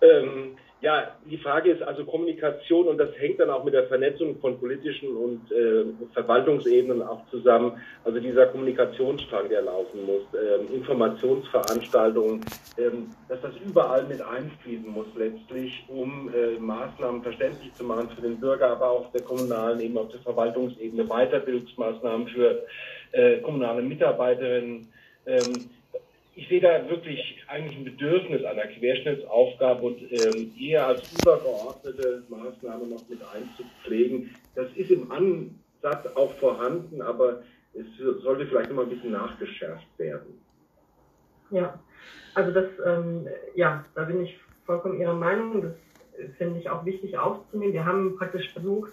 ähm, 0.00 0.56
ja, 0.84 1.16
die 1.24 1.38
Frage 1.38 1.70
ist 1.70 1.82
also 1.82 2.04
Kommunikation 2.04 2.88
und 2.88 2.98
das 2.98 3.08
hängt 3.16 3.40
dann 3.40 3.48
auch 3.48 3.64
mit 3.64 3.72
der 3.72 3.84
Vernetzung 3.84 4.38
von 4.38 4.60
politischen 4.60 5.16
und 5.16 5.50
äh, 5.50 5.86
Verwaltungsebenen 6.12 7.00
auch 7.00 7.26
zusammen. 7.30 7.80
Also 8.04 8.20
dieser 8.20 8.48
Kommunikationsstrang, 8.48 9.48
der 9.48 9.62
laufen 9.62 10.04
muss, 10.04 10.24
äh, 10.34 10.74
Informationsveranstaltungen, 10.74 12.42
äh, 12.76 12.90
dass 13.30 13.40
das 13.40 13.52
überall 13.66 14.04
mit 14.04 14.20
einfließen 14.20 14.86
muss 14.86 15.06
letztlich, 15.16 15.86
um 15.88 16.30
äh, 16.34 16.58
Maßnahmen 16.60 17.22
verständlich 17.22 17.72
zu 17.72 17.84
machen 17.84 18.10
für 18.14 18.20
den 18.20 18.38
Bürger, 18.38 18.72
aber 18.72 18.90
auch 18.90 19.06
auf 19.06 19.12
der 19.12 19.22
kommunalen, 19.22 19.80
eben 19.80 19.96
auf 19.96 20.10
der 20.10 20.20
Verwaltungsebene, 20.20 21.04
Weiterbildungsmaßnahmen 21.06 22.28
für 22.28 22.66
äh, 23.12 23.38
kommunale 23.38 23.80
Mitarbeiterinnen. 23.80 24.92
Ähm, 25.26 25.70
ich 26.36 26.48
sehe 26.48 26.60
da 26.60 26.88
wirklich 26.88 27.44
eigentlich 27.46 27.78
ein 27.78 27.84
Bedürfnis 27.84 28.44
einer 28.44 28.66
Querschnittsaufgabe 28.66 29.82
und 29.82 30.02
ähm, 30.10 30.52
eher 30.58 30.86
als 30.86 31.02
übergeordnete 31.12 32.24
Maßnahme 32.28 32.86
noch 32.86 33.08
mit 33.08 33.20
einzupflegen. 33.22 34.34
Das 34.54 34.66
ist 34.74 34.90
im 34.90 35.10
Ansatz 35.12 36.06
auch 36.16 36.32
vorhanden, 36.34 37.00
aber 37.02 37.42
es 37.72 37.86
sollte 38.22 38.46
vielleicht 38.46 38.70
noch 38.70 38.76
mal 38.76 38.82
ein 38.82 38.90
bisschen 38.90 39.12
nachgeschärft 39.12 39.86
werden. 39.98 40.40
Ja, 41.50 41.78
also 42.34 42.50
das, 42.50 42.66
ähm, 42.84 43.28
ja, 43.54 43.84
da 43.94 44.04
bin 44.04 44.22
ich 44.22 44.38
vollkommen 44.66 45.00
Ihrer 45.00 45.14
Meinung. 45.14 45.62
Das 45.62 46.36
finde 46.36 46.58
ich 46.58 46.68
auch 46.68 46.84
wichtig 46.84 47.16
aufzunehmen. 47.16 47.72
Wir 47.72 47.84
haben 47.84 48.16
praktisch 48.16 48.52
versucht, 48.52 48.92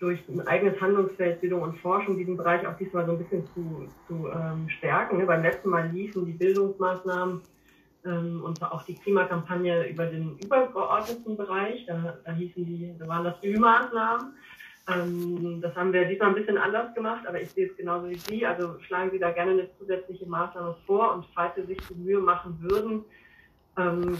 durch 0.00 0.26
ein 0.28 0.40
eigenes 0.48 0.80
Handlungsfeld 0.80 1.40
Bildung 1.42 1.62
und 1.62 1.78
Forschung 1.78 2.16
diesen 2.16 2.36
Bereich 2.36 2.66
auch 2.66 2.76
diesmal 2.78 3.04
so 3.04 3.12
ein 3.12 3.18
bisschen 3.18 3.46
zu, 3.54 3.86
zu 4.08 4.28
ähm, 4.28 4.68
stärken. 4.68 5.18
Ne? 5.18 5.26
Beim 5.26 5.42
letzten 5.42 5.68
Mal 5.68 5.90
liefen 5.90 6.24
die 6.24 6.32
Bildungsmaßnahmen 6.32 7.42
ähm, 8.06 8.42
und 8.42 8.62
auch 8.62 8.82
die 8.84 8.94
Klimakampagne 8.94 9.88
über 9.88 10.06
den 10.06 10.38
übergeordneten 10.38 11.36
Bereich. 11.36 11.84
Da, 11.86 12.16
da 12.24 12.32
hießen 12.32 12.64
die, 12.64 12.94
da 12.98 13.06
waren 13.06 13.24
das 13.24 13.36
Ü-Maßnahmen. 13.44 14.32
Ähm, 14.88 15.60
das 15.60 15.76
haben 15.76 15.92
wir 15.92 16.06
diesmal 16.06 16.30
ein 16.30 16.34
bisschen 16.34 16.56
anders 16.56 16.94
gemacht, 16.94 17.26
aber 17.26 17.40
ich 17.40 17.50
sehe 17.50 17.66
es 17.66 17.76
genauso 17.76 18.08
wie 18.08 18.16
Sie. 18.16 18.46
Also 18.46 18.78
schlagen 18.80 19.10
Sie 19.10 19.18
da 19.18 19.30
gerne 19.32 19.52
eine 19.52 19.68
zusätzliche 19.78 20.26
Maßnahme 20.26 20.76
vor 20.86 21.14
und 21.14 21.26
falls 21.34 21.54
Sie 21.56 21.62
sich 21.64 21.78
die 21.88 21.94
Mühe 21.94 22.20
machen 22.20 22.56
würden, 22.60 23.04
ähm, 23.76 24.16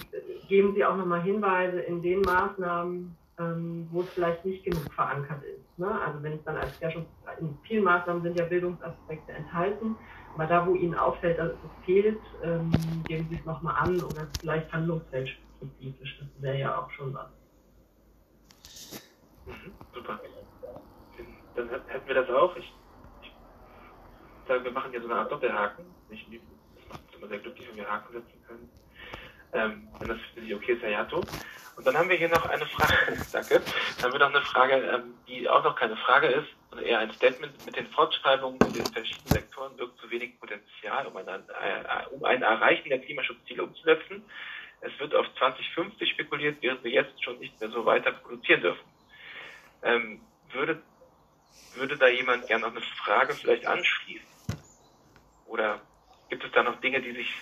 geben 0.47 0.74
Sie 0.74 0.85
auch 0.85 0.97
nochmal 0.97 1.23
Hinweise 1.23 1.81
in 1.81 2.02
den 2.02 2.20
Maßnahmen, 2.20 3.16
ähm, 3.41 3.89
wo 3.93 4.03
es 4.03 4.12
vielleicht 4.15 4.47
nicht 4.47 4.65
genug 4.65 4.93
verankert 4.95 5.45
ist. 5.45 5.79
Ne? 5.79 5.91
Also 6.03 6.23
wenn 6.23 6.35
es 6.35 6.45
dann 6.45 6.59
als 6.59 6.81
ja 6.81 6.93
schon 6.93 7.07
in 7.41 7.59
vielen 7.67 7.85
Maßnahmen 7.85 8.23
sind 8.25 8.37
ja 8.37 8.47
Bildungsaspekte 8.47 9.33
enthalten, 9.33 9.99
aber 10.35 10.47
da, 10.47 10.67
wo 10.69 10.77
Ihnen 10.77 10.97
auffällt, 10.97 11.39
dass 11.39 11.53
es 11.65 11.73
fehlt, 11.85 12.23
ähm, 12.43 13.05
geben 13.09 13.29
Sie 13.31 13.37
es 13.39 13.47
nochmal 13.47 13.77
an 13.77 14.05
oder 14.05 14.29
vielleicht 14.41 14.73
handlungsfeldspezifisch. 14.73 16.21
Das 16.21 16.43
wäre 16.43 16.59
ja 16.61 16.79
auch 16.81 16.91
schon 16.93 17.15
was. 17.15 17.33
Mhm, 19.47 19.75
super. 19.95 20.21
Dann 21.57 21.71
hätten 21.71 22.09
wir 22.09 22.15
das 22.17 22.31
auch. 22.31 22.57
Ich, 22.57 22.81
ich 23.23 24.49
sage, 24.49 24.65
wir 24.65 24.73
machen 24.73 24.93
hier 24.93 25.03
so 25.03 25.09
eine 25.09 25.17
Art 25.21 25.33
Doppelhaken. 25.33 25.87
Ich, 26.11 26.31
das 26.77 26.89
macht 26.89 27.05
uns 27.05 27.15
immer 27.17 27.29
sehr 27.29 27.41
glücklich, 27.41 27.69
wenn 27.69 27.77
wir 27.77 27.91
Haken 27.91 28.12
setzen 28.12 28.43
können. 28.47 28.71
Ähm, 29.53 29.89
wenn 29.99 30.09
das 30.09 30.19
für 30.35 30.41
Sie 30.41 30.55
okay 30.55 30.73
ist, 30.73 30.83
Herr 30.83 30.91
Jato. 30.91 31.25
Und 31.77 31.87
dann 31.87 31.97
haben 31.97 32.11
wir 32.11 32.17
hier 32.17 32.29
noch 32.29 32.45
eine 32.47 32.67
Frage, 32.67 33.17
danke, 33.33 33.63
dann 33.97 34.05
haben 34.05 34.13
wir 34.13 34.19
noch 34.21 34.35
eine 34.35 34.43
Frage, 34.43 34.75
ähm, 34.75 35.15
die 35.27 35.49
auch 35.49 35.65
noch 35.65 35.77
keine 35.77 35.97
Frage 35.97 36.27
ist, 36.27 36.49
sondern 36.69 36.87
eher 36.87 36.99
ein 36.99 37.11
Statement. 37.13 37.65
Mit 37.65 37.77
den 37.77 37.87
Fortschreibungen 37.89 38.61
in 38.61 38.73
den 38.75 38.87
verschiedenen 38.93 39.29
Sektoren 39.29 39.79
wirkt 39.79 39.99
zu 39.99 40.11
wenig 40.11 40.39
Potenzial, 40.39 41.07
um 41.07 41.17
ein, 41.17 41.27
äh, 41.27 42.07
um 42.11 42.23
ein 42.25 42.43
Erreichen 42.43 42.91
der 42.91 42.99
Klimaschutzziele 42.99 43.63
umzusetzen. 43.63 44.23
Es 44.83 44.93
wird 44.99 45.15
auf 45.15 45.27
2050 45.39 46.11
spekuliert, 46.11 46.59
während 46.61 46.85
wir 46.85 46.91
jetzt 46.91 47.23
schon 47.23 47.39
nicht 47.39 47.59
mehr 47.61 47.71
so 47.71 47.85
weiter 47.85 48.13
produzieren 48.13 48.63
dürfen. 48.63 48.85
Ähm, 49.83 50.21
würde, 50.53 50.83
würde 51.75 51.97
da 51.97 52.09
jemand 52.09 52.47
gerne 52.47 52.67
noch 52.67 52.73
eine 52.73 52.83
Frage 53.05 53.35
vielleicht 53.35 53.67
anschließen? 53.67 54.27
Oder 55.47 55.81
gibt 56.29 56.45
es 56.45 56.53
da 56.53 56.63
noch 56.63 56.81
Dinge, 56.81 57.01
die 57.01 57.13
sich 57.13 57.33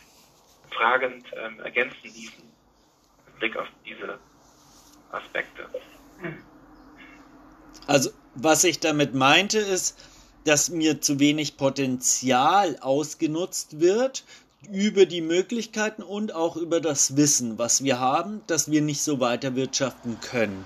fragend 0.70 1.26
ähm, 1.36 1.60
ergänzen 1.60 1.96
ließen? 2.02 2.44
Blick 3.38 3.56
auf 3.56 3.68
diese 3.86 4.18
Aspekte. 5.12 5.68
Also, 7.86 8.10
was 8.34 8.64
ich 8.64 8.80
damit 8.80 9.14
meinte, 9.14 9.58
ist, 9.58 9.98
dass 10.44 10.70
mir 10.70 11.00
zu 11.00 11.18
wenig 11.18 11.56
Potenzial 11.56 12.78
ausgenutzt 12.80 13.80
wird 13.80 14.24
über 14.70 15.06
die 15.06 15.20
Möglichkeiten 15.20 16.02
und 16.02 16.34
auch 16.34 16.56
über 16.56 16.80
das 16.80 17.16
Wissen, 17.16 17.58
was 17.58 17.84
wir 17.84 18.00
haben, 18.00 18.42
dass 18.46 18.70
wir 18.70 18.82
nicht 18.82 19.02
so 19.02 19.20
weiter 19.20 19.54
wirtschaften 19.54 20.18
können. 20.20 20.64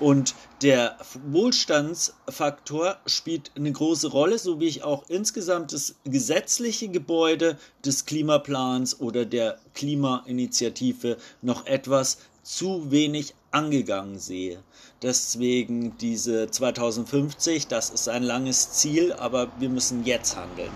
Und 0.00 0.34
der 0.62 0.98
Wohlstandsfaktor 1.26 2.98
spielt 3.06 3.50
eine 3.56 3.72
große 3.72 4.08
Rolle, 4.08 4.38
so 4.38 4.60
wie 4.60 4.66
ich 4.66 4.82
auch 4.82 5.04
insgesamt 5.08 5.72
das 5.72 5.94
gesetzliche 6.04 6.88
Gebäude 6.88 7.58
des 7.84 8.04
Klimaplans 8.04 9.00
oder 9.00 9.24
der 9.24 9.58
Klimainitiative 9.74 11.16
noch 11.40 11.66
etwas 11.66 12.18
zu 12.42 12.90
wenig 12.90 13.34
angegangen 13.50 14.18
sehe. 14.18 14.62
Deswegen 15.02 15.96
diese 15.98 16.50
2050, 16.50 17.68
das 17.68 17.88
ist 17.88 18.08
ein 18.08 18.22
langes 18.22 18.72
Ziel, 18.72 19.14
aber 19.14 19.48
wir 19.58 19.70
müssen 19.70 20.04
jetzt 20.04 20.36
handeln. 20.36 20.72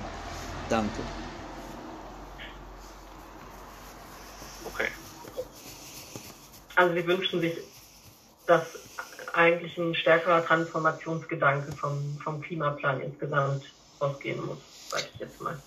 Danke. 0.71 1.01
Okay. 4.65 4.89
Also 6.75 6.95
wir 6.95 7.07
wünschen 7.07 7.41
sich, 7.41 7.59
dass 8.47 8.84
eigentlich 9.35 9.77
ein 9.79 9.95
stärkerer 9.95 10.45
Transformationsgedanke 10.45 11.73
vom, 11.73 12.19
vom 12.23 12.41
Klimaplan 12.41 13.01
insgesamt 13.01 13.65
ausgehen 13.99 14.45
muss, 14.45 14.59
sage 14.89 15.05
ich 15.15 15.21
jetzt 15.21 15.41
mal. 15.41 15.61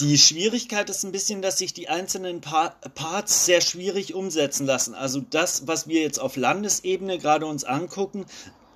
Die 0.00 0.16
Schwierigkeit 0.16 0.88
ist 0.90 1.02
ein 1.02 1.10
bisschen, 1.10 1.42
dass 1.42 1.58
sich 1.58 1.72
die 1.72 1.88
einzelnen 1.88 2.40
pa 2.40 2.72
Parts 2.94 3.46
sehr 3.46 3.60
schwierig 3.60 4.14
umsetzen 4.14 4.64
lassen. 4.64 4.94
Also 4.94 5.20
das, 5.20 5.66
was 5.66 5.88
wir 5.88 6.02
jetzt 6.02 6.20
auf 6.20 6.36
Landesebene 6.36 7.18
gerade 7.18 7.46
uns 7.46 7.64
angucken, 7.64 8.24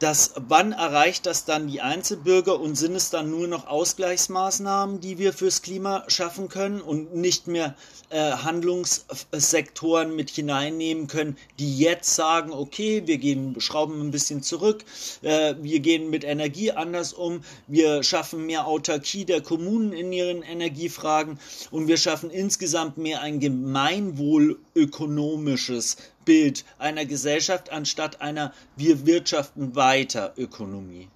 das, 0.03 0.33
wann 0.37 0.73
erreicht 0.73 1.27
das 1.27 1.45
dann 1.45 1.69
die 1.69 1.81
Einzelbürger 1.81 2.59
und 2.59 2.74
sind 2.74 2.97
es 2.97 3.11
dann 3.11 3.31
nur 3.31 3.47
noch 3.47 3.69
Ausgleichsmaßnahmen, 3.69 4.99
die 5.01 5.19
wir 5.19 5.33
fürs 5.33 5.62
Klima 5.62 6.03
schaffen 6.09 6.49
können 6.49 6.81
und 6.81 7.15
nicht 7.15 7.47
mehr 7.47 7.77
äh, 8.11 8.33
Handlungssektoren 8.33 10.16
mit 10.16 10.31
hineinnehmen 10.31 11.07
können, 11.07 11.37
die 11.61 11.79
jetzt 11.79 12.16
sagen, 12.16 12.51
okay, 12.53 13.05
wir 13.07 13.19
gehen, 13.19 13.61
schrauben 13.61 14.01
ein 14.01 14.11
bisschen 14.11 14.43
zurück, 14.43 14.85
äh, 15.23 15.55
wir 15.61 15.79
gehen 15.79 16.11
mit 16.11 16.24
Energie 16.24 16.73
anders 16.73 17.12
um, 17.12 17.45
wir 17.69 18.03
schaffen 18.03 18.47
mehr 18.47 18.66
Autarkie 18.66 19.24
der 19.24 19.41
Kommunen 19.41 19.93
in 19.93 20.12
ihren 20.12 20.43
Energiefragen 20.43 21.39
und 21.70 21.87
wir 21.87 21.97
schaffen 21.97 22.31
insgesamt 22.31 22.99
mehr 22.99 23.23
ein 23.23 23.39
gemeinwohlökonomisches 23.39 25.97
Bild 26.24 26.65
einer 26.78 27.05
Gesellschaft 27.05 27.70
anstatt 27.70 28.20
einer 28.20 28.53
wir 28.77 29.07
wirtschaften 29.07 29.74
weiter 29.74 30.32
Ökonomie. 30.36 31.09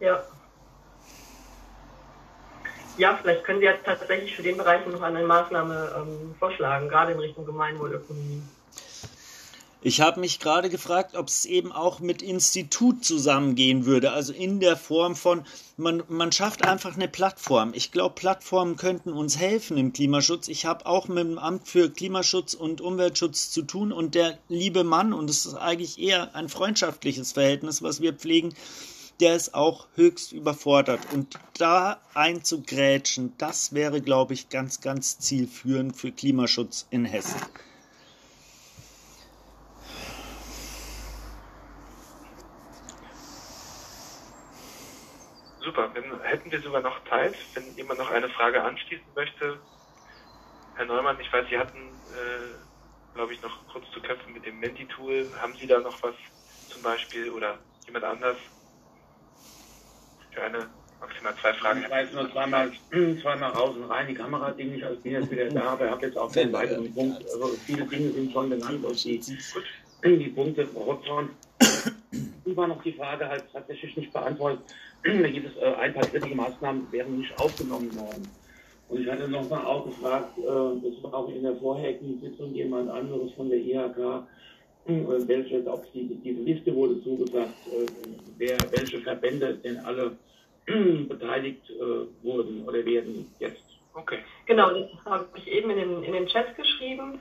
Ja. 0.00 0.22
Ja, 2.98 3.18
vielleicht 3.20 3.44
können 3.44 3.60
Sie 3.60 3.66
ja 3.66 3.74
tatsächlich 3.84 4.34
für 4.34 4.42
den 4.42 4.56
Bereich 4.56 4.86
noch 4.86 5.02
eine 5.02 5.22
Maßnahme 5.22 5.94
ähm, 5.96 6.34
vorschlagen, 6.38 6.88
gerade 6.88 7.12
in 7.12 7.18
Richtung 7.18 7.44
Gemeinwohlökonomie. 7.44 8.42
Ich 9.82 10.00
habe 10.00 10.20
mich 10.20 10.40
gerade 10.40 10.70
gefragt, 10.70 11.14
ob 11.16 11.28
es 11.28 11.44
eben 11.44 11.70
auch 11.70 12.00
mit 12.00 12.22
Institut 12.22 13.04
zusammengehen 13.04 13.84
würde, 13.84 14.10
also 14.10 14.32
in 14.32 14.58
der 14.58 14.76
Form 14.76 15.14
von, 15.14 15.44
man, 15.76 16.02
man 16.08 16.32
schafft 16.32 16.64
einfach 16.66 16.96
eine 16.96 17.08
Plattform. 17.08 17.72
Ich 17.74 17.92
glaube, 17.92 18.14
Plattformen 18.14 18.76
könnten 18.76 19.12
uns 19.12 19.36
helfen 19.36 19.76
im 19.76 19.92
Klimaschutz. 19.92 20.48
Ich 20.48 20.64
habe 20.64 20.86
auch 20.86 21.08
mit 21.08 21.18
dem 21.18 21.38
Amt 21.38 21.68
für 21.68 21.90
Klimaschutz 21.90 22.54
und 22.54 22.80
Umweltschutz 22.80 23.50
zu 23.50 23.62
tun 23.62 23.92
und 23.92 24.14
der 24.14 24.38
liebe 24.48 24.82
Mann, 24.82 25.12
und 25.12 25.28
es 25.28 25.44
ist 25.44 25.54
eigentlich 25.54 25.98
eher 25.98 26.34
ein 26.34 26.48
freundschaftliches 26.48 27.32
Verhältnis, 27.32 27.82
was 27.82 28.00
wir 28.00 28.14
pflegen, 28.14 28.54
der 29.20 29.36
ist 29.36 29.54
auch 29.54 29.86
höchst 29.94 30.32
überfordert. 30.32 31.00
Und 31.12 31.38
da 31.58 32.00
einzugrätschen, 32.14 33.34
das 33.38 33.72
wäre, 33.72 34.00
glaube 34.00 34.34
ich, 34.34 34.48
ganz, 34.48 34.80
ganz 34.80 35.18
zielführend 35.18 35.96
für 35.96 36.12
Klimaschutz 36.12 36.86
in 36.90 37.04
Hessen. 37.04 37.40
Super, 45.66 45.90
dann 45.92 46.04
hätten 46.22 46.52
wir 46.52 46.62
sogar 46.62 46.80
noch 46.80 47.04
Zeit, 47.10 47.34
wenn 47.54 47.74
jemand 47.76 47.98
noch 47.98 48.12
eine 48.12 48.28
Frage 48.28 48.62
anschließen 48.62 49.04
möchte. 49.16 49.58
Herr 50.76 50.84
Neumann, 50.84 51.18
ich 51.20 51.32
weiß, 51.32 51.44
Sie 51.50 51.58
hatten, 51.58 51.78
äh, 52.14 53.16
glaube 53.16 53.32
ich, 53.32 53.42
noch 53.42 53.66
kurz 53.72 53.84
zu 53.90 54.00
kämpfen 54.00 54.32
mit 54.32 54.46
dem 54.46 54.60
Menti-Tool. 54.60 55.28
Haben 55.42 55.54
Sie 55.60 55.66
da 55.66 55.80
noch 55.80 56.00
was 56.04 56.14
zum 56.68 56.82
Beispiel 56.82 57.30
oder 57.30 57.58
jemand 57.84 58.04
anders? 58.04 58.36
Für 60.30 60.42
eine 60.42 60.68
maximal 61.00 61.34
zwei 61.40 61.52
Fragen. 61.54 61.82
Ich 61.82 61.90
weiß 61.90 62.12
nur 62.12 62.30
zweimal, 62.30 62.70
zweimal 63.22 63.50
raus 63.50 63.74
und 63.74 63.90
rein, 63.90 64.06
die 64.06 64.14
Kamera 64.14 64.52
ging 64.52 64.70
nicht, 64.70 64.84
also 64.84 64.98
ich 64.98 65.02
bin 65.02 65.12
jetzt 65.14 65.30
wieder 65.32 65.48
da, 65.48 65.70
aber 65.70 65.86
ich 65.86 65.90
habe 65.90 66.06
jetzt 66.06 66.16
auch 66.16 66.30
den 66.30 66.52
weiteren 66.52 66.94
Punkt. 66.94 67.24
Also 67.28 67.48
viele 67.66 67.84
Dinge 67.86 68.12
sind 68.12 68.32
schon 68.32 68.50
genannt 68.50 68.84
und 68.84 69.04
die, 69.04 69.18
die 70.04 70.28
Punkte 70.28 70.64
Rotzhorn. 70.76 71.30
Und 72.44 72.56
war 72.56 72.68
noch 72.68 72.80
die 72.84 72.92
Frage 72.92 73.26
halt 73.26 73.44
tatsächlich 73.52 73.96
nicht 73.96 74.12
beantwortet. 74.12 74.60
Da 75.06 75.28
gibt 75.28 75.46
es 75.46 75.62
äh, 75.62 75.74
ein 75.74 75.94
paar 75.94 76.04
kritische 76.04 76.34
Maßnahmen, 76.34 76.90
wären 76.90 77.18
nicht 77.18 77.36
aufgenommen 77.38 77.94
worden. 77.96 78.28
Und 78.88 79.00
ich 79.00 79.10
hatte 79.10 79.28
nochmal 79.28 79.64
auch 79.64 79.84
gefragt, 79.86 80.38
äh, 80.38 80.42
das 80.42 81.02
war 81.02 81.14
auch 81.14 81.28
in 81.28 81.42
der 81.42 81.56
vorherigen 81.56 82.20
Sitzung 82.20 82.54
jemand 82.54 82.90
anderes 82.90 83.32
von 83.32 83.48
der 83.48 83.58
IHK, 83.58 83.98
äh, 84.86 84.92
welche, 85.28 85.66
ob 85.66 85.92
die, 85.92 86.18
diese 86.22 86.40
Liste 86.42 86.74
wurde 86.74 87.02
zugesagt, 87.02 87.54
äh, 87.66 87.86
wer, 88.38 88.58
welche 88.70 89.00
Verbände 89.00 89.54
denn 89.54 89.78
alle 89.78 90.16
beteiligt 91.08 91.68
äh, 91.70 92.24
wurden 92.24 92.66
oder 92.66 92.84
werden 92.84 93.32
jetzt. 93.38 93.62
Okay. 93.94 94.18
Genau, 94.46 94.70
das 94.70 94.90
habe 95.04 95.26
ich 95.36 95.48
eben 95.48 95.70
in 95.70 95.78
den, 95.78 96.02
in 96.02 96.12
den 96.12 96.26
Chat 96.26 96.54
geschrieben. 96.56 97.20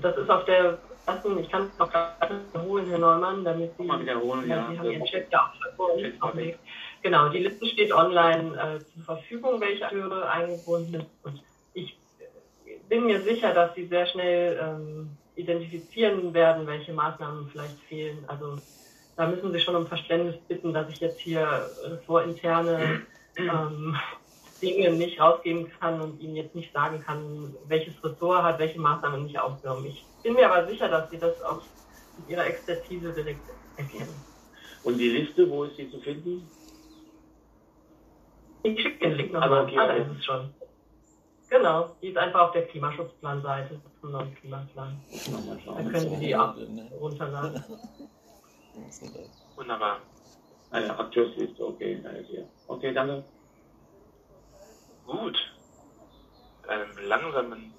Das 0.00 0.16
ist 0.16 0.30
auf 0.30 0.44
der 0.44 0.78
ersten, 1.06 1.38
ich 1.38 1.50
kann 1.50 1.70
es 1.72 1.78
noch 1.78 1.90
gerade 1.90 2.40
wiederholen, 2.52 2.86
Herr 2.88 2.98
Neumann, 2.98 3.44
damit 3.44 3.72
Sie, 3.76 3.84
Mal 3.84 4.00
wiederholen, 4.00 4.48
ja. 4.48 4.68
Sie 4.70 4.78
haben 4.78 4.90
Ihren 4.90 5.04
Chat 5.06 5.26
ja 5.32 5.40
auch 5.40 5.76
vor 5.76 5.94
uns 5.94 6.04
aufgelegt. 6.20 6.58
Genau, 7.06 7.28
die 7.28 7.38
Liste 7.38 7.64
steht 7.66 7.92
online 7.92 8.56
äh, 8.56 8.92
zur 8.92 9.04
Verfügung, 9.04 9.60
welche 9.60 9.86
Akteure 9.86 10.28
eingebunden 10.28 10.90
sind. 10.90 11.06
Und 11.22 11.40
ich 11.72 11.96
bin 12.88 13.06
mir 13.06 13.22
sicher, 13.22 13.54
dass 13.54 13.76
Sie 13.76 13.86
sehr 13.86 14.08
schnell 14.08 14.58
ähm, 14.60 15.10
identifizieren 15.36 16.34
werden, 16.34 16.66
welche 16.66 16.92
Maßnahmen 16.92 17.48
vielleicht 17.50 17.78
fehlen. 17.88 18.24
Also 18.26 18.58
da 19.14 19.28
müssen 19.28 19.52
Sie 19.52 19.60
schon 19.60 19.76
um 19.76 19.86
Verständnis 19.86 20.34
bitten, 20.48 20.74
dass 20.74 20.88
ich 20.88 20.98
jetzt 20.98 21.20
hier 21.20 21.76
äh, 21.84 22.04
vor 22.06 22.24
interne 22.24 23.02
ähm, 23.36 23.96
Dinge 24.60 24.90
nicht 24.90 25.20
rausgeben 25.20 25.70
kann 25.78 26.00
und 26.00 26.20
Ihnen 26.20 26.34
jetzt 26.34 26.56
nicht 26.56 26.72
sagen 26.72 27.04
kann, 27.06 27.54
welches 27.68 27.94
Ressort 28.02 28.42
hat 28.42 28.58
welche 28.58 28.80
Maßnahmen 28.80 29.22
nicht 29.22 29.38
aufgenommen. 29.38 29.86
Ich 29.86 30.04
bin 30.24 30.34
mir 30.34 30.50
aber 30.50 30.68
sicher, 30.68 30.88
dass 30.88 31.08
Sie 31.10 31.20
das 31.20 31.40
aus 31.42 31.62
Ihrer 32.26 32.46
Expertise 32.46 33.12
direkt 33.12 33.48
erkennen. 33.76 34.24
Und 34.82 34.98
die 34.98 35.10
Liste, 35.10 35.48
wo 35.48 35.62
ist 35.62 35.76
sie 35.76 35.88
zu 35.88 36.00
finden? 36.00 36.50
Ich 38.66 38.82
schicke 38.82 38.98
den 38.98 39.16
Link 39.16 39.34
Aber 39.34 39.62
nochmal. 39.62 39.62
okay, 39.64 39.78
ah, 39.78 39.86
da 39.86 39.92
also- 39.92 40.12
ist 40.12 40.18
es 40.18 40.24
schon. 40.24 40.54
Genau, 41.48 41.96
die 42.02 42.08
ist 42.08 42.16
einfach 42.16 42.40
auf 42.40 42.52
der 42.52 42.66
Klimaschutzplanseite 42.66 43.80
zum 44.00 44.10
neuen 44.10 44.34
Klimaplan. 44.34 45.00
Da 45.64 45.74
können 45.74 46.10
Sie 46.10 46.16
die 46.16 46.34
auch 46.34 46.56
runterladen. 47.00 47.62
Wunderbar. 49.54 50.00
Eine 50.72 50.98
Akteursliste, 50.98 51.64
okay, 51.64 52.02
ist 52.20 52.28
hier. 52.28 52.48
Okay, 52.66 52.92
danke. 52.92 53.24
Gut. 55.06 55.38
Mit 56.62 56.70
einem 56.70 57.08
langsamen 57.08 57.72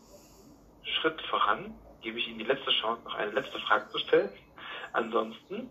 Schritt 0.83 1.21
voran 1.29 1.75
gebe 2.01 2.19
ich 2.19 2.29
Ihnen 2.29 2.39
die 2.39 2.45
letzte 2.45 2.71
Chance, 2.71 3.03
noch 3.03 3.15
eine 3.15 3.31
letzte 3.31 3.59
Frage 3.59 3.89
zu 3.89 3.99
stellen. 3.99 4.29
Ansonsten, 4.93 5.69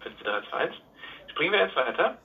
5, 0.00 0.22
3, 0.22 0.40
2, 0.48 0.56
1, 0.56 0.74
springen 1.30 1.52
wir 1.52 1.60
jetzt 1.60 1.76
weiter 1.76 2.16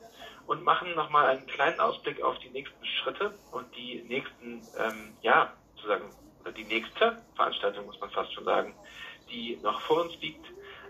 und 0.49 0.63
machen 0.63 0.95
nochmal 0.95 1.27
einen 1.27 1.45
kleinen 1.45 1.79
Ausblick 1.79 2.23
auf 2.23 2.39
die 2.39 2.49
nächsten 2.49 2.83
Schritte 2.83 3.37
und 3.51 3.67
die 3.75 4.01
nächsten, 4.07 4.63
ähm, 4.79 5.15
ja, 5.21 5.53
sozusagen, 5.75 6.05
oder 6.41 6.51
die 6.51 6.63
nächste 6.63 7.21
Veranstaltung, 7.35 7.85
muss 7.85 7.99
man 7.99 8.09
fast 8.09 8.33
schon 8.33 8.45
sagen, 8.45 8.73
die 9.29 9.59
noch 9.61 9.79
vor 9.81 10.01
uns 10.01 10.19
liegt. 10.21 10.43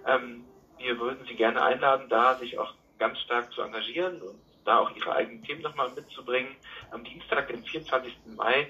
Ähm, 0.07 0.45
wir 0.77 0.97
würden 0.97 1.25
Sie 1.27 1.35
gerne 1.35 1.61
einladen, 1.61 2.07
da 2.07 2.37
sich 2.37 2.57
auch 2.57 2.73
ganz 2.99 3.19
stark 3.19 3.51
zu 3.51 3.61
engagieren 3.61 4.21
und 4.21 4.39
da 4.63 4.79
auch 4.79 4.95
Ihre 4.95 5.13
eigenen 5.13 5.43
Themen 5.43 5.61
nochmal 5.61 5.91
mitzubringen. 5.91 6.55
Am 6.91 7.03
Dienstag, 7.03 7.49
den 7.49 7.61
24. 7.65 8.13
Mai, 8.37 8.69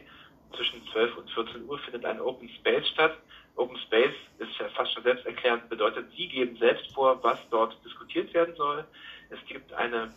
zwischen 0.55 0.83
12 0.91 1.17
und 1.17 1.29
14 1.29 1.65
Uhr 1.69 1.77
findet 1.77 2.03
ein 2.05 2.19
Open 2.19 2.49
Space 2.49 2.87
statt. 2.87 3.15
Open 3.57 3.77
Space 3.77 4.15
ist 4.39 4.57
ja 4.59 4.67
fast 4.69 4.91
schon 4.93 5.03
selbsterklärend, 5.03 5.69
bedeutet, 5.69 6.09
Sie 6.17 6.29
geben 6.29 6.57
selbst 6.57 6.91
vor, 6.95 7.23
was 7.23 7.37
dort 7.51 7.77
diskutiert 7.85 8.33
werden 8.33 8.55
soll. 8.55 8.87
Es 9.29 9.39
gibt 9.45 9.71
eine 9.73 10.11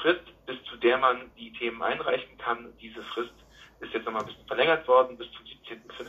Frist, 0.00 0.46
bis 0.46 0.62
zu 0.64 0.76
der 0.76 0.98
man 0.98 1.30
die 1.38 1.52
Themen 1.52 1.82
einreichen 1.82 2.36
kann. 2.38 2.72
Diese 2.80 3.02
Frist 3.02 3.32
ist 3.80 3.92
jetzt 3.92 4.04
nochmal 4.04 4.22
ein 4.22 4.26
bisschen 4.26 4.46
verlängert 4.46 4.86
worden 4.88 5.16
bis 5.16 5.28
zum 5.32 5.44
17.05. 5.44 6.08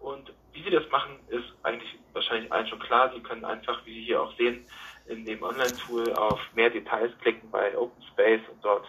Und 0.00 0.32
wie 0.52 0.62
Sie 0.62 0.70
das 0.70 0.88
machen, 0.90 1.18
ist 1.28 1.52
eigentlich 1.62 1.98
wahrscheinlich 2.12 2.52
allen 2.52 2.66
schon 2.66 2.78
klar. 2.78 3.12
Sie 3.14 3.20
können 3.20 3.44
einfach, 3.44 3.84
wie 3.84 3.94
Sie 3.94 4.04
hier 4.04 4.22
auch 4.22 4.36
sehen, 4.36 4.66
in 5.06 5.24
dem 5.24 5.42
Online-Tool 5.42 6.12
auf 6.14 6.40
mehr 6.54 6.70
Details 6.70 7.12
klicken 7.20 7.50
bei 7.50 7.76
Open 7.76 8.02
Space 8.12 8.42
und 8.50 8.64
dort 8.64 8.86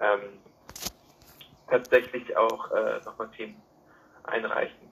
ähm, 0.00 0.40
tatsächlich 1.68 2.36
auch 2.36 2.70
äh, 2.70 3.00
nochmal 3.04 3.30
Themen 3.36 3.60
einreichen. 4.24 4.88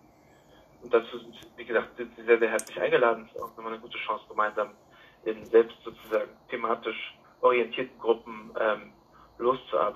Und 0.82 0.92
dazu 0.92 1.18
sind, 1.18 1.34
wie 1.56 1.64
gesagt, 1.64 1.96
sind 1.96 2.14
Sie 2.16 2.24
sehr, 2.24 2.38
sehr 2.38 2.50
herzlich 2.50 2.80
eingeladen. 2.80 3.26
Es 3.28 3.36
ist 3.36 3.42
auch 3.42 3.56
nochmal 3.56 3.72
eine 3.72 3.80
gute 3.80 3.98
Chance, 3.98 4.24
gemeinsam 4.28 4.70
in 5.24 5.48
selbst 5.50 5.76
sozusagen 5.82 6.30
thematisch 6.48 7.16
orientierten 7.40 7.98
Gruppen 7.98 8.50
ähm, 8.60 8.92
loszuarbeiten. 9.38 9.94